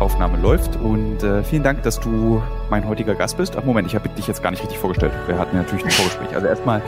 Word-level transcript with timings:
Aufnahme 0.00 0.38
läuft 0.38 0.76
und 0.76 1.22
äh, 1.22 1.44
vielen 1.44 1.62
Dank, 1.62 1.82
dass 1.82 2.00
du 2.00 2.42
mein 2.70 2.88
heutiger 2.88 3.14
Gast 3.14 3.36
bist. 3.36 3.56
Ach 3.56 3.64
Moment, 3.64 3.86
ich 3.86 3.94
habe 3.94 4.08
dich 4.08 4.26
jetzt 4.26 4.42
gar 4.42 4.50
nicht 4.50 4.62
richtig 4.62 4.78
vorgestellt. 4.78 5.12
Wir 5.26 5.38
hatten 5.38 5.56
natürlich 5.56 5.84
ein 5.84 5.90
Vorgespräch. 5.90 6.34
Also 6.34 6.46
erstmal 6.46 6.80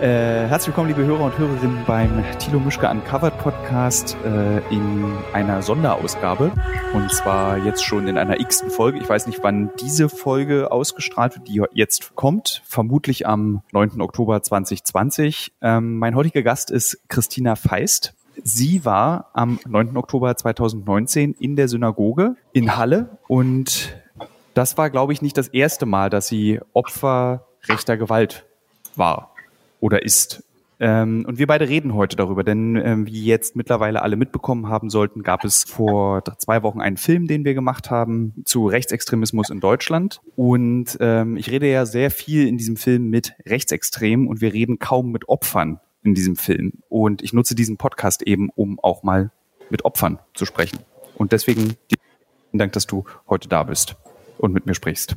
äh, 0.00 0.48
herzlich 0.48 0.68
willkommen, 0.68 0.88
liebe 0.88 1.04
Hörer 1.04 1.24
und 1.24 1.38
Hörerinnen 1.38 1.84
beim 1.86 2.24
Thilo 2.38 2.58
Mischke 2.58 2.88
Uncovered 2.88 3.38
Podcast 3.38 4.16
äh, 4.24 4.58
in 4.74 5.12
einer 5.32 5.62
Sonderausgabe 5.62 6.50
und 6.94 7.12
zwar 7.12 7.58
jetzt 7.58 7.84
schon 7.84 8.08
in 8.08 8.16
einer 8.16 8.40
x-ten 8.40 8.70
Folge. 8.70 8.98
Ich 8.98 9.08
weiß 9.08 9.26
nicht, 9.26 9.40
wann 9.42 9.70
diese 9.80 10.08
Folge 10.08 10.72
ausgestrahlt 10.72 11.36
wird, 11.36 11.48
die 11.48 11.62
jetzt 11.72 12.14
kommt. 12.14 12.62
Vermutlich 12.64 13.26
am 13.26 13.62
9. 13.72 14.00
Oktober 14.00 14.42
2020. 14.42 15.52
Ähm, 15.60 15.98
mein 15.98 16.14
heutiger 16.14 16.42
Gast 16.42 16.70
ist 16.70 16.98
Christina 17.08 17.54
Feist. 17.54 18.15
Sie 18.44 18.84
war 18.84 19.30
am 19.32 19.58
9. 19.66 19.96
Oktober 19.96 20.36
2019 20.36 21.34
in 21.38 21.56
der 21.56 21.68
Synagoge 21.68 22.36
in 22.52 22.76
Halle 22.76 23.18
und 23.28 23.96
das 24.54 24.78
war, 24.78 24.90
glaube 24.90 25.12
ich, 25.12 25.22
nicht 25.22 25.36
das 25.36 25.48
erste 25.48 25.84
Mal, 25.86 26.10
dass 26.10 26.28
sie 26.28 26.60
Opfer 26.72 27.46
rechter 27.68 27.96
Gewalt 27.96 28.46
war 28.94 29.34
oder 29.80 30.02
ist. 30.02 30.42
Ähm, 30.78 31.24
und 31.26 31.38
wir 31.38 31.46
beide 31.46 31.68
reden 31.68 31.94
heute 31.94 32.16
darüber, 32.16 32.44
denn 32.44 32.76
ähm, 32.76 33.06
wie 33.06 33.24
jetzt 33.24 33.56
mittlerweile 33.56 34.02
alle 34.02 34.16
mitbekommen 34.16 34.68
haben 34.68 34.90
sollten, 34.90 35.22
gab 35.22 35.44
es 35.44 35.64
vor 35.64 36.22
zwei 36.38 36.62
Wochen 36.62 36.80
einen 36.80 36.98
Film, 36.98 37.26
den 37.26 37.44
wir 37.44 37.54
gemacht 37.54 37.90
haben 37.90 38.34
zu 38.44 38.66
Rechtsextremismus 38.66 39.48
in 39.48 39.60
Deutschland. 39.60 40.20
Und 40.36 40.98
ähm, 41.00 41.36
ich 41.36 41.50
rede 41.50 41.70
ja 41.70 41.86
sehr 41.86 42.10
viel 42.10 42.46
in 42.46 42.58
diesem 42.58 42.76
Film 42.76 43.08
mit 43.08 43.34
Rechtsextremen 43.46 44.26
und 44.26 44.42
wir 44.42 44.52
reden 44.52 44.78
kaum 44.78 45.12
mit 45.12 45.28
Opfern 45.28 45.80
in 46.06 46.14
diesem 46.14 46.36
Film. 46.36 46.72
Und 46.88 47.22
ich 47.22 47.32
nutze 47.32 47.54
diesen 47.54 47.76
Podcast 47.76 48.22
eben, 48.22 48.48
um 48.54 48.78
auch 48.80 49.02
mal 49.02 49.30
mit 49.68 49.84
Opfern 49.84 50.18
zu 50.34 50.46
sprechen. 50.46 50.78
Und 51.16 51.32
deswegen 51.32 51.76
vielen 52.50 52.58
Dank, 52.58 52.72
dass 52.72 52.86
du 52.86 53.04
heute 53.28 53.48
da 53.48 53.64
bist 53.64 53.96
und 54.38 54.54
mit 54.54 54.66
mir 54.66 54.74
sprichst. 54.74 55.16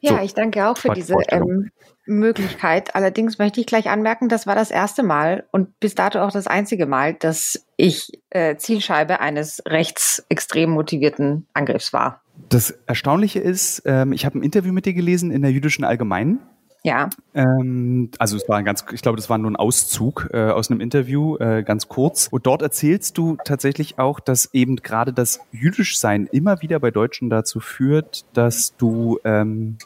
Ja, 0.00 0.16
so, 0.16 0.22
ich 0.22 0.34
danke 0.34 0.68
auch 0.68 0.76
für 0.76 0.90
diese 0.90 1.14
ähm, 1.28 1.70
Möglichkeit. 2.04 2.94
Allerdings 2.94 3.38
möchte 3.38 3.60
ich 3.60 3.66
gleich 3.66 3.88
anmerken, 3.88 4.28
das 4.28 4.46
war 4.46 4.54
das 4.54 4.70
erste 4.70 5.02
Mal 5.02 5.46
und 5.50 5.78
bis 5.80 5.94
dato 5.94 6.20
auch 6.20 6.30
das 6.30 6.46
einzige 6.46 6.86
Mal, 6.86 7.14
dass 7.14 7.64
ich 7.76 8.20
äh, 8.30 8.56
Zielscheibe 8.56 9.20
eines 9.20 9.62
rechtsextrem 9.66 10.70
motivierten 10.70 11.46
Angriffs 11.54 11.92
war. 11.92 12.22
Das 12.48 12.70
Erstaunliche 12.86 13.40
ist, 13.40 13.82
ähm, 13.86 14.12
ich 14.12 14.26
habe 14.26 14.38
ein 14.38 14.42
Interview 14.42 14.72
mit 14.72 14.84
dir 14.84 14.94
gelesen 14.94 15.30
in 15.30 15.42
der 15.42 15.52
jüdischen 15.52 15.84
Allgemeinen 15.84 16.40
ja. 16.84 17.10
Ähm, 17.34 18.10
also 18.18 18.36
es 18.36 18.48
war 18.48 18.58
ein 18.58 18.64
ganz, 18.64 18.84
ich 18.92 19.02
glaube, 19.02 19.16
das 19.16 19.30
war 19.30 19.38
nur 19.38 19.50
ein 19.50 19.56
Auszug 19.56 20.28
äh, 20.32 20.50
aus 20.50 20.70
einem 20.70 20.80
Interview, 20.80 21.36
äh, 21.36 21.62
ganz 21.62 21.88
kurz. 21.88 22.28
Und 22.28 22.46
dort 22.46 22.62
erzählst 22.62 23.16
du 23.18 23.36
tatsächlich 23.44 23.98
auch, 23.98 24.18
dass 24.18 24.52
eben 24.52 24.76
gerade 24.76 25.12
das 25.12 25.40
Jüdischsein 25.52 26.26
immer 26.26 26.60
wieder 26.60 26.80
bei 26.80 26.90
Deutschen 26.90 27.30
dazu 27.30 27.60
führt, 27.60 28.24
dass 28.32 28.76
du 28.76 29.20
ähm, 29.24 29.78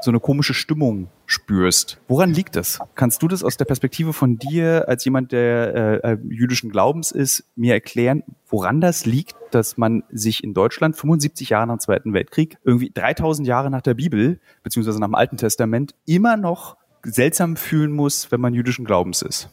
so 0.00 0.10
eine 0.10 0.20
komische 0.20 0.54
Stimmung 0.54 1.08
spürst. 1.26 1.98
Woran 2.08 2.32
liegt 2.32 2.56
das? 2.56 2.78
Kannst 2.94 3.22
du 3.22 3.28
das 3.28 3.42
aus 3.42 3.56
der 3.56 3.64
Perspektive 3.64 4.12
von 4.12 4.38
dir 4.38 4.88
als 4.88 5.04
jemand, 5.04 5.32
der 5.32 6.02
äh, 6.04 6.12
äh, 6.12 6.18
jüdischen 6.28 6.70
Glaubens 6.70 7.10
ist, 7.10 7.44
mir 7.56 7.74
erklären, 7.74 8.22
woran 8.48 8.80
das 8.80 9.06
liegt, 9.06 9.34
dass 9.50 9.76
man 9.76 10.04
sich 10.10 10.44
in 10.44 10.54
Deutschland 10.54 10.96
75 10.96 11.50
Jahre 11.50 11.66
nach 11.66 11.76
dem 11.76 11.80
Zweiten 11.80 12.12
Weltkrieg, 12.12 12.58
irgendwie 12.64 12.90
3000 12.92 13.48
Jahre 13.48 13.70
nach 13.70 13.82
der 13.82 13.94
Bibel, 13.94 14.38
beziehungsweise 14.62 15.00
nach 15.00 15.08
dem 15.08 15.14
Alten 15.14 15.36
Testament, 15.36 15.94
immer 16.04 16.36
noch 16.36 16.76
seltsam 17.02 17.56
fühlen 17.56 17.92
muss, 17.92 18.30
wenn 18.30 18.40
man 18.40 18.54
jüdischen 18.54 18.84
Glaubens 18.84 19.22
ist? 19.22 19.48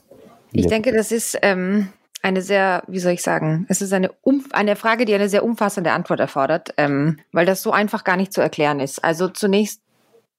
Ich 0.52 0.68
denke, 0.68 0.92
das 0.92 1.12
ist 1.12 1.38
ähm, 1.42 1.88
eine 2.22 2.42
sehr, 2.42 2.84
wie 2.88 3.00
soll 3.00 3.14
ich 3.14 3.22
sagen, 3.22 3.66
es 3.70 3.82
ist 3.82 3.92
eine, 3.92 4.12
um, 4.22 4.46
eine 4.54 4.76
Frage, 4.76 5.06
die 5.06 5.14
eine 5.14 5.30
sehr 5.30 5.44
umfassende 5.44 5.92
Antwort 5.92 6.20
erfordert, 6.20 6.74
ähm, 6.78 7.20
weil 7.32 7.46
das 7.46 7.62
so 7.62 7.72
einfach 7.72 8.04
gar 8.04 8.18
nicht 8.18 8.34
zu 8.34 8.42
erklären 8.42 8.80
ist. 8.80 9.04
Also 9.04 9.28
zunächst 9.28 9.82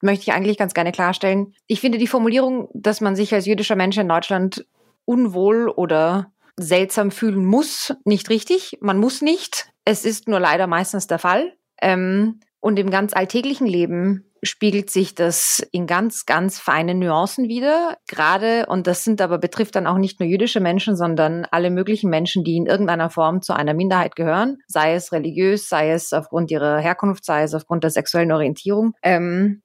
möchte 0.01 0.23
ich 0.23 0.33
eigentlich 0.33 0.59
ganz 0.59 0.75
gerne 0.75 0.93
klarstellen. 0.93 1.55
Ich 1.67 1.81
finde 1.81 1.99
die 1.99 2.07
Formulierung, 2.07 2.69
dass 2.75 3.01
man 3.01 3.17
sich 3.17 3.33
als 3.33 3.47
jüdischer 3.47 3.77
Mensch 3.77 3.97
in 3.97 4.09
Deutschland 4.09 4.67
unwohl 5.05 5.69
oder 5.69 6.33
seltsam 6.57 7.11
fühlen 7.11 7.45
muss, 7.45 7.95
nicht 8.05 8.31
richtig. 8.31 8.79
Man 8.81 8.99
muss 8.99 9.23
nicht. 9.23 9.69
Es 9.85 10.05
ist 10.05 10.29
nur 10.29 10.41
leider 10.41 10.67
meistens 10.67 11.07
der 11.07 11.19
Fall. 11.19 11.55
Ähm, 11.81 12.41
und 12.61 12.79
im 12.79 12.91
ganz 12.91 13.13
alltäglichen 13.13 13.67
Leben 13.67 14.31
spiegelt 14.43 14.91
sich 14.91 15.15
das 15.15 15.67
in 15.73 15.87
ganz, 15.87 16.27
ganz 16.27 16.59
feinen 16.59 16.99
Nuancen 16.99 17.49
wieder. 17.49 17.97
Gerade, 18.09 18.67
und 18.67 18.87
das 18.87 19.05
sind 19.05 19.21
aber 19.21 19.39
betrifft 19.39 19.75
dann 19.75 19.87
auch 19.87 19.99
nicht 19.99 20.21
nur 20.21 20.29
jüdische 20.29 20.61
Menschen, 20.61 20.97
sondern 20.97 21.47
alle 21.51 21.71
möglichen 21.71 22.11
Menschen, 22.11 22.45
die 22.45 22.57
in 22.57 22.67
irgendeiner 22.67 23.11
Form 23.11 23.43
zu 23.43 23.55
einer 23.55 23.75
Minderheit 23.75 24.17
gehören, 24.17 24.59
sei 24.67 24.95
es 24.95 25.13
religiös, 25.13 25.69
sei 25.69 25.91
es 25.91 26.13
aufgrund 26.13 26.51
ihrer 26.51 26.79
Herkunft, 26.79 27.25
sei 27.25 27.43
es 27.43 27.55
aufgrund 27.55 27.85
der 27.85 27.91
sexuellen 27.91 28.33
Orientierung. 28.33 28.93
Ähm, 29.03 29.63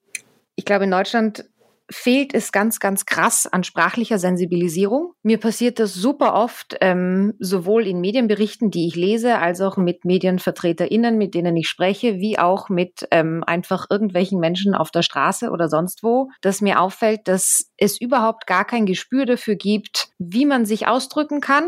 ich 0.59 0.65
glaube, 0.65 0.83
in 0.83 0.91
Deutschland 0.91 1.45
fehlt 1.89 2.33
es 2.33 2.51
ganz, 2.51 2.81
ganz 2.81 3.05
krass 3.05 3.47
an 3.47 3.63
sprachlicher 3.63 4.19
Sensibilisierung. 4.19 5.13
Mir 5.23 5.39
passiert 5.39 5.79
das 5.79 5.93
super 5.93 6.33
oft, 6.33 6.75
ähm, 6.81 7.33
sowohl 7.39 7.87
in 7.87 8.01
Medienberichten, 8.01 8.71
die 8.71 8.85
ich 8.87 8.97
lese, 8.97 9.39
als 9.39 9.61
auch 9.61 9.77
mit 9.77 10.03
MedienvertreterInnen, 10.03 11.17
mit 11.17 11.33
denen 11.33 11.55
ich 11.55 11.69
spreche, 11.69 12.17
wie 12.17 12.37
auch 12.37 12.67
mit 12.67 13.07
ähm, 13.09 13.41
einfach 13.47 13.87
irgendwelchen 13.89 14.41
Menschen 14.41 14.75
auf 14.75 14.91
der 14.91 15.01
Straße 15.01 15.49
oder 15.49 15.69
sonst 15.69 16.03
wo, 16.03 16.29
dass 16.41 16.59
mir 16.59 16.81
auffällt, 16.81 17.21
dass 17.29 17.68
es 17.79 17.99
überhaupt 17.99 18.45
gar 18.45 18.65
kein 18.65 18.85
Gespür 18.85 19.25
dafür 19.25 19.55
gibt, 19.55 20.09
wie 20.19 20.45
man 20.45 20.65
sich 20.65 20.87
ausdrücken 20.87 21.39
kann. 21.39 21.65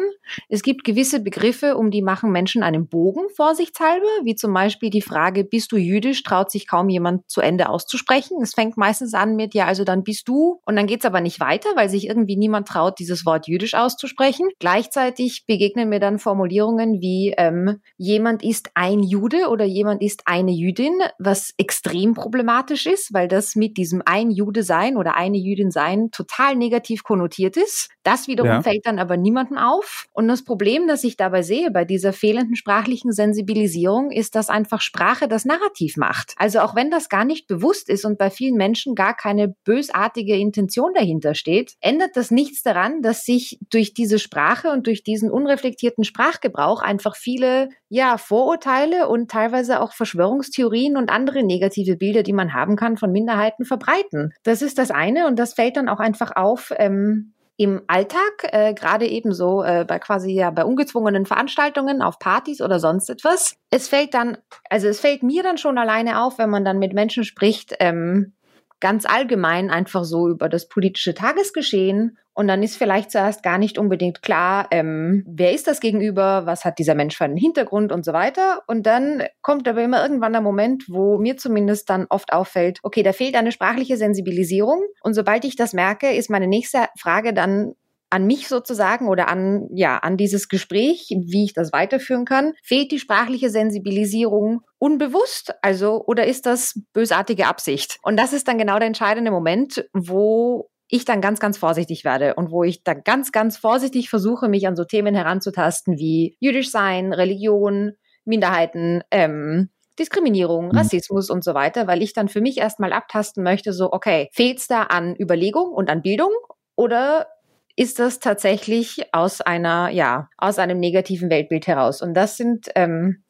Es 0.50 0.62
gibt 0.62 0.84
gewisse 0.84 1.22
Begriffe, 1.22 1.78
um 1.78 1.90
die 1.90 2.02
machen 2.02 2.32
Menschen 2.32 2.64
einen 2.64 2.88
Bogen 2.88 3.30
vorsichtshalber, 3.36 4.08
wie 4.24 4.36
zum 4.36 4.54
Beispiel 4.54 4.90
die 4.90 5.02
Frage, 5.02 5.44
bist 5.44 5.72
du 5.72 5.78
jüdisch, 5.78 6.24
traut 6.24 6.52
sich 6.52 6.68
kaum 6.68 6.90
jemand 6.90 7.30
zu 7.30 7.40
Ende 7.40 7.70
auszusprechen. 7.70 8.42
Es 8.42 8.54
fängt 8.54 8.76
meistens 8.76 9.14
an 9.14 9.36
mit, 9.36 9.54
ja, 9.54 9.66
also 9.66 9.84
dann 9.84 10.04
bist 10.04 10.28
du. 10.28 10.60
Und 10.66 10.76
dann 10.76 10.88
geht's 10.88 11.06
aber 11.06 11.22
nicht 11.22 11.40
weiter, 11.40 11.70
weil 11.76 11.90
sich 11.90 12.08
irgendwie 12.08 12.36
niemand 12.36 12.68
traut, 12.68 13.00
dieses 13.00 13.26
Wort 13.26 13.48
jüdisch 13.48 13.74
auszusprechen. 13.74 14.50
Gleichzeitig 14.60 15.46
begegnen 15.46 15.90
mir 15.90 16.00
dann 16.00 16.20
Formulierungen 16.20 17.02
wie 17.02 17.34
ähm, 17.38 17.80
jemand 17.98 18.44
ist 18.44 18.72
ein 18.74 19.02
Jude 19.02 19.48
oder 19.50 19.64
jemand 19.66 20.02
ist 20.02 20.24
eine 20.26 20.52
Jüdin, 20.52 21.00
was 21.20 21.54
extrem 21.58 22.14
problematisch 22.14 22.86
ist, 22.86 23.14
weil 23.14 23.28
das 23.28 23.56
mit 23.56 23.78
diesem 23.78 24.02
ein 24.06 24.32
Jude 24.32 24.64
sein 24.64 24.98
oder 24.98 25.16
eine 25.16 25.38
Jüdin 25.38 25.72
sein 25.72 26.01
total 26.10 26.56
negativ 26.56 27.04
konnotiert 27.04 27.58
ist. 27.58 27.90
Das 28.02 28.28
wiederum 28.28 28.50
ja. 28.50 28.62
fällt 28.64 28.88
dann 28.88 28.98
aber 28.98 29.18
niemandem 29.18 29.60
auf. 29.60 30.08
Und 30.14 30.28
das 30.28 30.44
Problem, 30.44 30.88
das 30.88 31.04
ich 31.04 31.18
dabei 31.18 31.44
sehe 31.44 31.70
bei 31.70 31.86
dieser 31.86 32.14
fehlenden 32.14 32.56
sprachlichen 32.56 33.12
Sensibilisierung, 33.12 34.10
ist, 34.10 34.34
dass 34.34 34.50
einfach 34.50 34.82
Sprache 34.82 35.28
das 35.28 35.46
Narrativ 35.46 35.98
macht. 35.98 36.34
Also 36.38 36.62
auch 36.62 36.74
wenn 36.74 36.90
das 36.90 37.10
gar 37.10 37.26
nicht 37.26 37.46
bewusst 37.46 37.90
ist 37.90 38.06
und 38.06 38.18
bei 38.18 38.32
vielen 38.32 38.56
Menschen 38.56 38.96
gar 38.96 39.16
keine 39.16 39.50
bösartige 39.64 39.92
bösartige 39.92 40.36
Intention 40.36 40.94
dahinter 40.94 41.36
steht, 41.36 41.74
ändert 41.82 42.16
das 42.16 42.32
nichts 42.32 42.64
daran, 42.64 43.02
dass 43.02 43.26
sich 43.26 43.60
durch 43.70 43.94
diese 43.94 44.20
Sprache 44.20 44.70
und 44.70 44.88
durch 44.88 45.04
diesen 45.04 45.30
unreflektierten 45.30 46.04
Sprachgebrauch 46.04 46.82
einfach 46.82 47.16
viele 47.16 47.70
ja, 47.90 48.18
Vorurteile 48.18 49.10
und 49.10 49.30
teilweise 49.30 49.82
auch 49.82 49.92
Verschwörungstheorien 49.94 50.96
und 50.96 51.10
andere 51.10 51.44
negative 51.44 51.98
Bilder, 51.98 52.24
die 52.24 52.32
man 52.32 52.54
haben 52.54 52.78
kann, 52.78 52.96
von 52.96 53.12
Minderheiten 53.12 53.66
verbreiten. 53.66 54.34
Das 54.44 54.62
ist 54.62 54.78
das 54.78 54.92
eine 54.92 55.28
und 55.28 55.38
das 55.38 55.54
fällt 55.54 55.76
dann 55.76 55.90
auch 55.92 56.00
einfach 56.00 56.36
auf. 56.36 56.74
Ähm, 56.78 57.34
im 57.58 57.82
Alltag, 57.86 58.48
äh, 58.52 58.74
gerade 58.74 59.06
ebenso 59.06 59.62
äh, 59.62 59.86
bei 59.88 60.00
quasi 60.00 60.32
ja 60.32 60.50
bei 60.50 60.66
ungezwungenen 60.66 61.28
Veranstaltungen, 61.28 62.02
auf 62.02 62.18
Partys 62.18 62.60
oder 62.60 62.80
sonst 62.80 63.08
etwas. 63.08 63.56
Es 63.70 63.88
fällt 63.88 64.16
dann, 64.16 64.38
also 64.70 64.88
es 64.88 65.00
fällt 65.00 65.22
mir 65.22 65.44
dann 65.44 65.60
schon 65.60 65.78
alleine 65.78 66.24
auf, 66.24 66.40
wenn 66.40 66.50
man 66.50 66.66
dann 66.66 66.80
mit 66.80 66.94
Menschen 66.94 67.24
spricht, 67.24 67.76
ähm, 67.80 68.34
ganz 68.82 69.06
allgemein 69.06 69.70
einfach 69.70 70.04
so 70.04 70.28
über 70.28 70.50
das 70.50 70.68
politische 70.68 71.14
Tagesgeschehen. 71.14 72.18
Und 72.34 72.48
dann 72.48 72.64
ist 72.64 72.78
vielleicht 72.78 73.12
zuerst 73.12 73.44
gar 73.44 73.58
nicht 73.58 73.78
unbedingt 73.78 74.22
klar, 74.22 74.68
ähm, 74.72 75.26
wer 75.28 75.54
ist 75.54 75.68
das 75.68 75.82
gegenüber, 75.82 76.46
was 76.46 76.64
hat 76.64 76.80
dieser 76.80 76.96
Mensch 76.96 77.18
für 77.18 77.26
einen 77.26 77.38
Hintergrund 77.38 77.92
und 77.92 78.06
so 78.06 78.14
weiter. 78.14 78.62
Und 78.68 78.86
dann 78.86 79.24
kommt 79.42 79.68
aber 79.68 79.84
immer 79.84 80.02
irgendwann 80.02 80.32
der 80.32 80.42
Moment, 80.42 80.86
wo 80.88 81.18
mir 81.18 81.38
zumindest 81.38 81.90
dann 81.90 82.08
oft 82.10 82.32
auffällt, 82.32 82.80
okay, 82.84 83.04
da 83.04 83.12
fehlt 83.14 83.36
eine 83.36 83.52
sprachliche 83.52 83.98
Sensibilisierung. 83.98 84.82
Und 85.02 85.14
sobald 85.14 85.44
ich 85.46 85.56
das 85.56 85.74
merke, 85.74 86.14
ist 86.14 86.30
meine 86.30 86.48
nächste 86.48 86.86
Frage 86.98 87.34
dann, 87.34 87.74
an 88.12 88.26
mich 88.26 88.48
sozusagen 88.48 89.08
oder 89.08 89.28
an, 89.28 89.68
ja, 89.74 89.98
an 89.98 90.18
dieses 90.18 90.50
Gespräch, 90.50 91.08
wie 91.10 91.46
ich 91.46 91.54
das 91.54 91.74
weiterführen 91.74 92.26
kann? 92.26 92.54
Fehlt 92.64 92.92
die 92.92 93.00
sprachliche 93.00 93.50
Sensibilisierung 93.50 94.62
unbewusst? 94.78 95.54
Also, 95.62 96.04
oder 96.06 96.28
ist 96.28 96.46
das 96.46 96.80
bösartige 96.94 97.48
Absicht? 97.48 97.98
Und 98.04 98.18
das 98.18 98.34
ist 98.34 98.48
dann 98.48 98.58
genau 98.58 98.78
der 98.78 98.88
entscheidende 98.88 99.32
Moment, 99.32 99.88
wo 99.94 100.70
ich 100.88 101.06
dann 101.06 101.22
ganz, 101.22 101.40
ganz 101.40 101.58
vorsichtig 101.58 102.04
werde 102.04 102.36
und 102.36 102.52
wo 102.52 102.64
ich 102.64 102.84
dann 102.84 103.02
ganz, 103.04 103.32
ganz 103.32 103.58
vorsichtig 103.58 104.10
versuche, 104.10 104.50
mich 104.50 104.68
an 104.68 104.76
so 104.76 104.84
Themen 104.84 105.16
heranzutasten 105.16 105.98
wie 105.98 106.36
jüdisch 106.42 106.70
sein, 106.70 107.14
Religion, 107.14 107.94
Minderheiten, 108.26 109.02
ähm, 109.10 109.70
Diskriminierung, 109.98 110.66
mhm. 110.66 110.78
Rassismus 110.78 111.30
und 111.30 111.44
so 111.44 111.54
weiter, 111.54 111.88
weil 111.88 112.02
ich 112.02 112.14
dann 112.14 112.28
für 112.28 112.42
mich 112.42 112.58
erstmal 112.58 112.92
abtasten 112.92 113.44
möchte, 113.44 113.72
so, 113.72 113.92
okay, 113.92 114.30
fehlt 114.34 114.60
es 114.60 114.68
da 114.68 114.84
an 114.84 115.16
Überlegung 115.18 115.72
und 115.72 115.90
an 115.90 116.02
Bildung 116.02 116.32
oder 116.76 117.28
ist 117.76 118.00
das 118.00 118.20
tatsächlich 118.20 119.14
aus 119.14 119.42
einer, 119.42 119.90
ja, 119.90 120.30
aus 120.38 120.60
einem 120.60 120.80
negativen 120.80 121.30
Weltbild 121.30 121.68
heraus. 121.68 122.02
Und 122.02 122.14
das 122.14 122.38
sind, 122.38 122.70
ähm, 122.76 123.24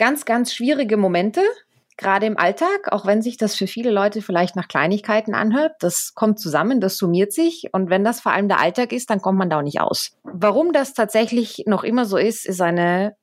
ganz, 0.00 0.24
ganz 0.24 0.54
schwierige 0.54 0.96
Momente, 0.96 1.42
gerade 1.98 2.24
im 2.24 2.38
Alltag, 2.38 2.90
auch 2.90 3.04
wenn 3.04 3.20
sich 3.20 3.36
das 3.36 3.54
für 3.54 3.66
viele 3.66 3.90
Leute 3.90 4.22
vielleicht 4.22 4.56
nach 4.56 4.66
Kleinigkeiten 4.66 5.34
anhört. 5.34 5.72
Das 5.80 6.14
kommt 6.14 6.40
zusammen, 6.40 6.80
das 6.80 6.96
summiert 6.96 7.34
sich. 7.34 7.68
Und 7.72 7.90
wenn 7.90 8.02
das 8.02 8.22
vor 8.22 8.32
allem 8.32 8.48
der 8.48 8.60
Alltag 8.60 8.92
ist, 8.92 9.10
dann 9.10 9.20
kommt 9.20 9.38
man 9.38 9.50
da 9.50 9.58
auch 9.58 9.62
nicht 9.62 9.82
aus. 9.82 10.16
Warum 10.22 10.72
das 10.72 10.94
tatsächlich 10.94 11.64
noch 11.66 11.84
immer 11.84 12.06
so 12.06 12.16
ist, 12.16 12.46
ist 12.46 12.62
eine 12.62 13.14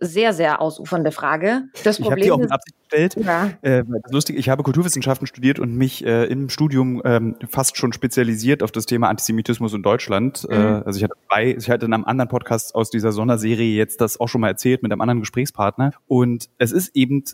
sehr, 0.00 0.32
sehr 0.32 0.60
ausufernde 0.60 1.12
Frage. 1.12 1.64
Das 1.84 1.98
Problem 1.98 2.00
ich 2.00 2.10
habe 2.10 2.20
die 2.22 2.32
auch 2.32 2.38
mit 2.38 2.52
Absicht 2.52 2.76
gestellt. 2.80 3.16
Ja. 3.24 3.50
Äh, 3.62 3.84
lustig, 4.10 4.36
ich 4.36 4.48
habe 4.48 4.62
Kulturwissenschaften 4.62 5.26
studiert 5.26 5.58
und 5.58 5.76
mich 5.76 6.04
äh, 6.04 6.24
im 6.24 6.48
Studium 6.48 7.02
ähm, 7.04 7.36
fast 7.48 7.76
schon 7.76 7.92
spezialisiert 7.92 8.62
auf 8.62 8.72
das 8.72 8.86
Thema 8.86 9.08
Antisemitismus 9.08 9.74
in 9.74 9.82
Deutschland. 9.82 10.46
Äh, 10.50 10.58
mhm. 10.58 10.62
Äh, 10.62 10.82
also 10.84 10.96
ich 10.96 11.04
hatte 11.04 11.14
zwei, 11.28 11.46
ich 11.50 11.70
hatte 11.70 11.86
in 11.86 11.92
einem 11.92 12.04
anderen 12.04 12.28
Podcast 12.28 12.74
aus 12.74 12.90
dieser 12.90 13.12
Sonderserie 13.12 13.76
jetzt 13.76 14.00
das 14.00 14.18
auch 14.18 14.28
schon 14.28 14.40
mal 14.40 14.48
erzählt 14.48 14.82
mit 14.82 14.90
einem 14.90 15.00
anderen 15.02 15.20
Gesprächspartner. 15.20 15.92
Und 16.06 16.48
es 16.58 16.72
ist 16.72 16.96
eben 16.96 17.24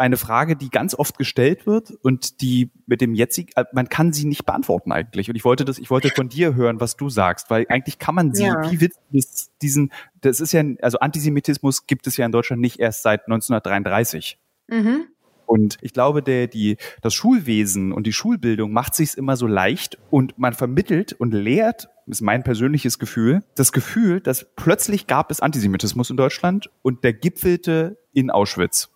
eine 0.00 0.16
Frage, 0.16 0.56
die 0.56 0.70
ganz 0.70 0.94
oft 0.94 1.18
gestellt 1.18 1.66
wird 1.66 1.92
und 2.02 2.40
die 2.40 2.70
mit 2.86 3.02
dem 3.02 3.14
jetzigen, 3.14 3.50
äh, 3.54 3.66
man 3.72 3.90
kann 3.90 4.14
sie 4.14 4.24
nicht 4.24 4.46
beantworten 4.46 4.92
eigentlich. 4.92 5.28
Und 5.28 5.36
ich 5.36 5.44
wollte 5.44 5.66
das, 5.66 5.78
ich 5.78 5.90
wollte 5.90 6.08
von 6.08 6.30
dir 6.30 6.54
hören, 6.54 6.80
was 6.80 6.96
du 6.96 7.10
sagst, 7.10 7.50
weil 7.50 7.66
eigentlich 7.68 7.98
kann 7.98 8.14
man 8.14 8.34
sie, 8.34 8.44
ja. 8.44 8.70
wie 8.70 8.80
willst 8.80 8.98
du 9.12 9.50
diesen, 9.60 9.92
das 10.20 10.40
ist 10.40 10.52
ja, 10.52 10.62
also 10.82 10.98
Antisemitismus 10.98 11.86
gibt 11.86 12.06
es 12.06 12.16
ja 12.16 12.26
in 12.26 12.32
Deutschland 12.32 12.60
nicht 12.60 12.78
erst 12.78 13.02
seit 13.02 13.26
1933. 13.26 14.38
Mhm. 14.68 15.06
Und 15.46 15.78
ich 15.80 15.92
glaube, 15.92 16.22
der, 16.22 16.46
die, 16.46 16.76
das 17.02 17.12
Schulwesen 17.12 17.92
und 17.92 18.06
die 18.06 18.12
Schulbildung 18.12 18.72
macht 18.72 18.94
sich 18.94 19.18
immer 19.18 19.36
so 19.36 19.48
leicht 19.48 19.98
und 20.10 20.38
man 20.38 20.54
vermittelt 20.54 21.12
und 21.12 21.32
lehrt, 21.32 21.88
ist 22.06 22.20
mein 22.20 22.44
persönliches 22.44 23.00
Gefühl, 23.00 23.42
das 23.56 23.72
Gefühl, 23.72 24.20
dass 24.20 24.46
plötzlich 24.54 25.08
gab 25.08 25.30
es 25.30 25.40
Antisemitismus 25.40 26.08
in 26.10 26.16
Deutschland 26.16 26.70
und 26.82 27.02
der 27.02 27.14
gipfelte 27.14 27.98
in 28.12 28.30
Auschwitz. 28.30 28.90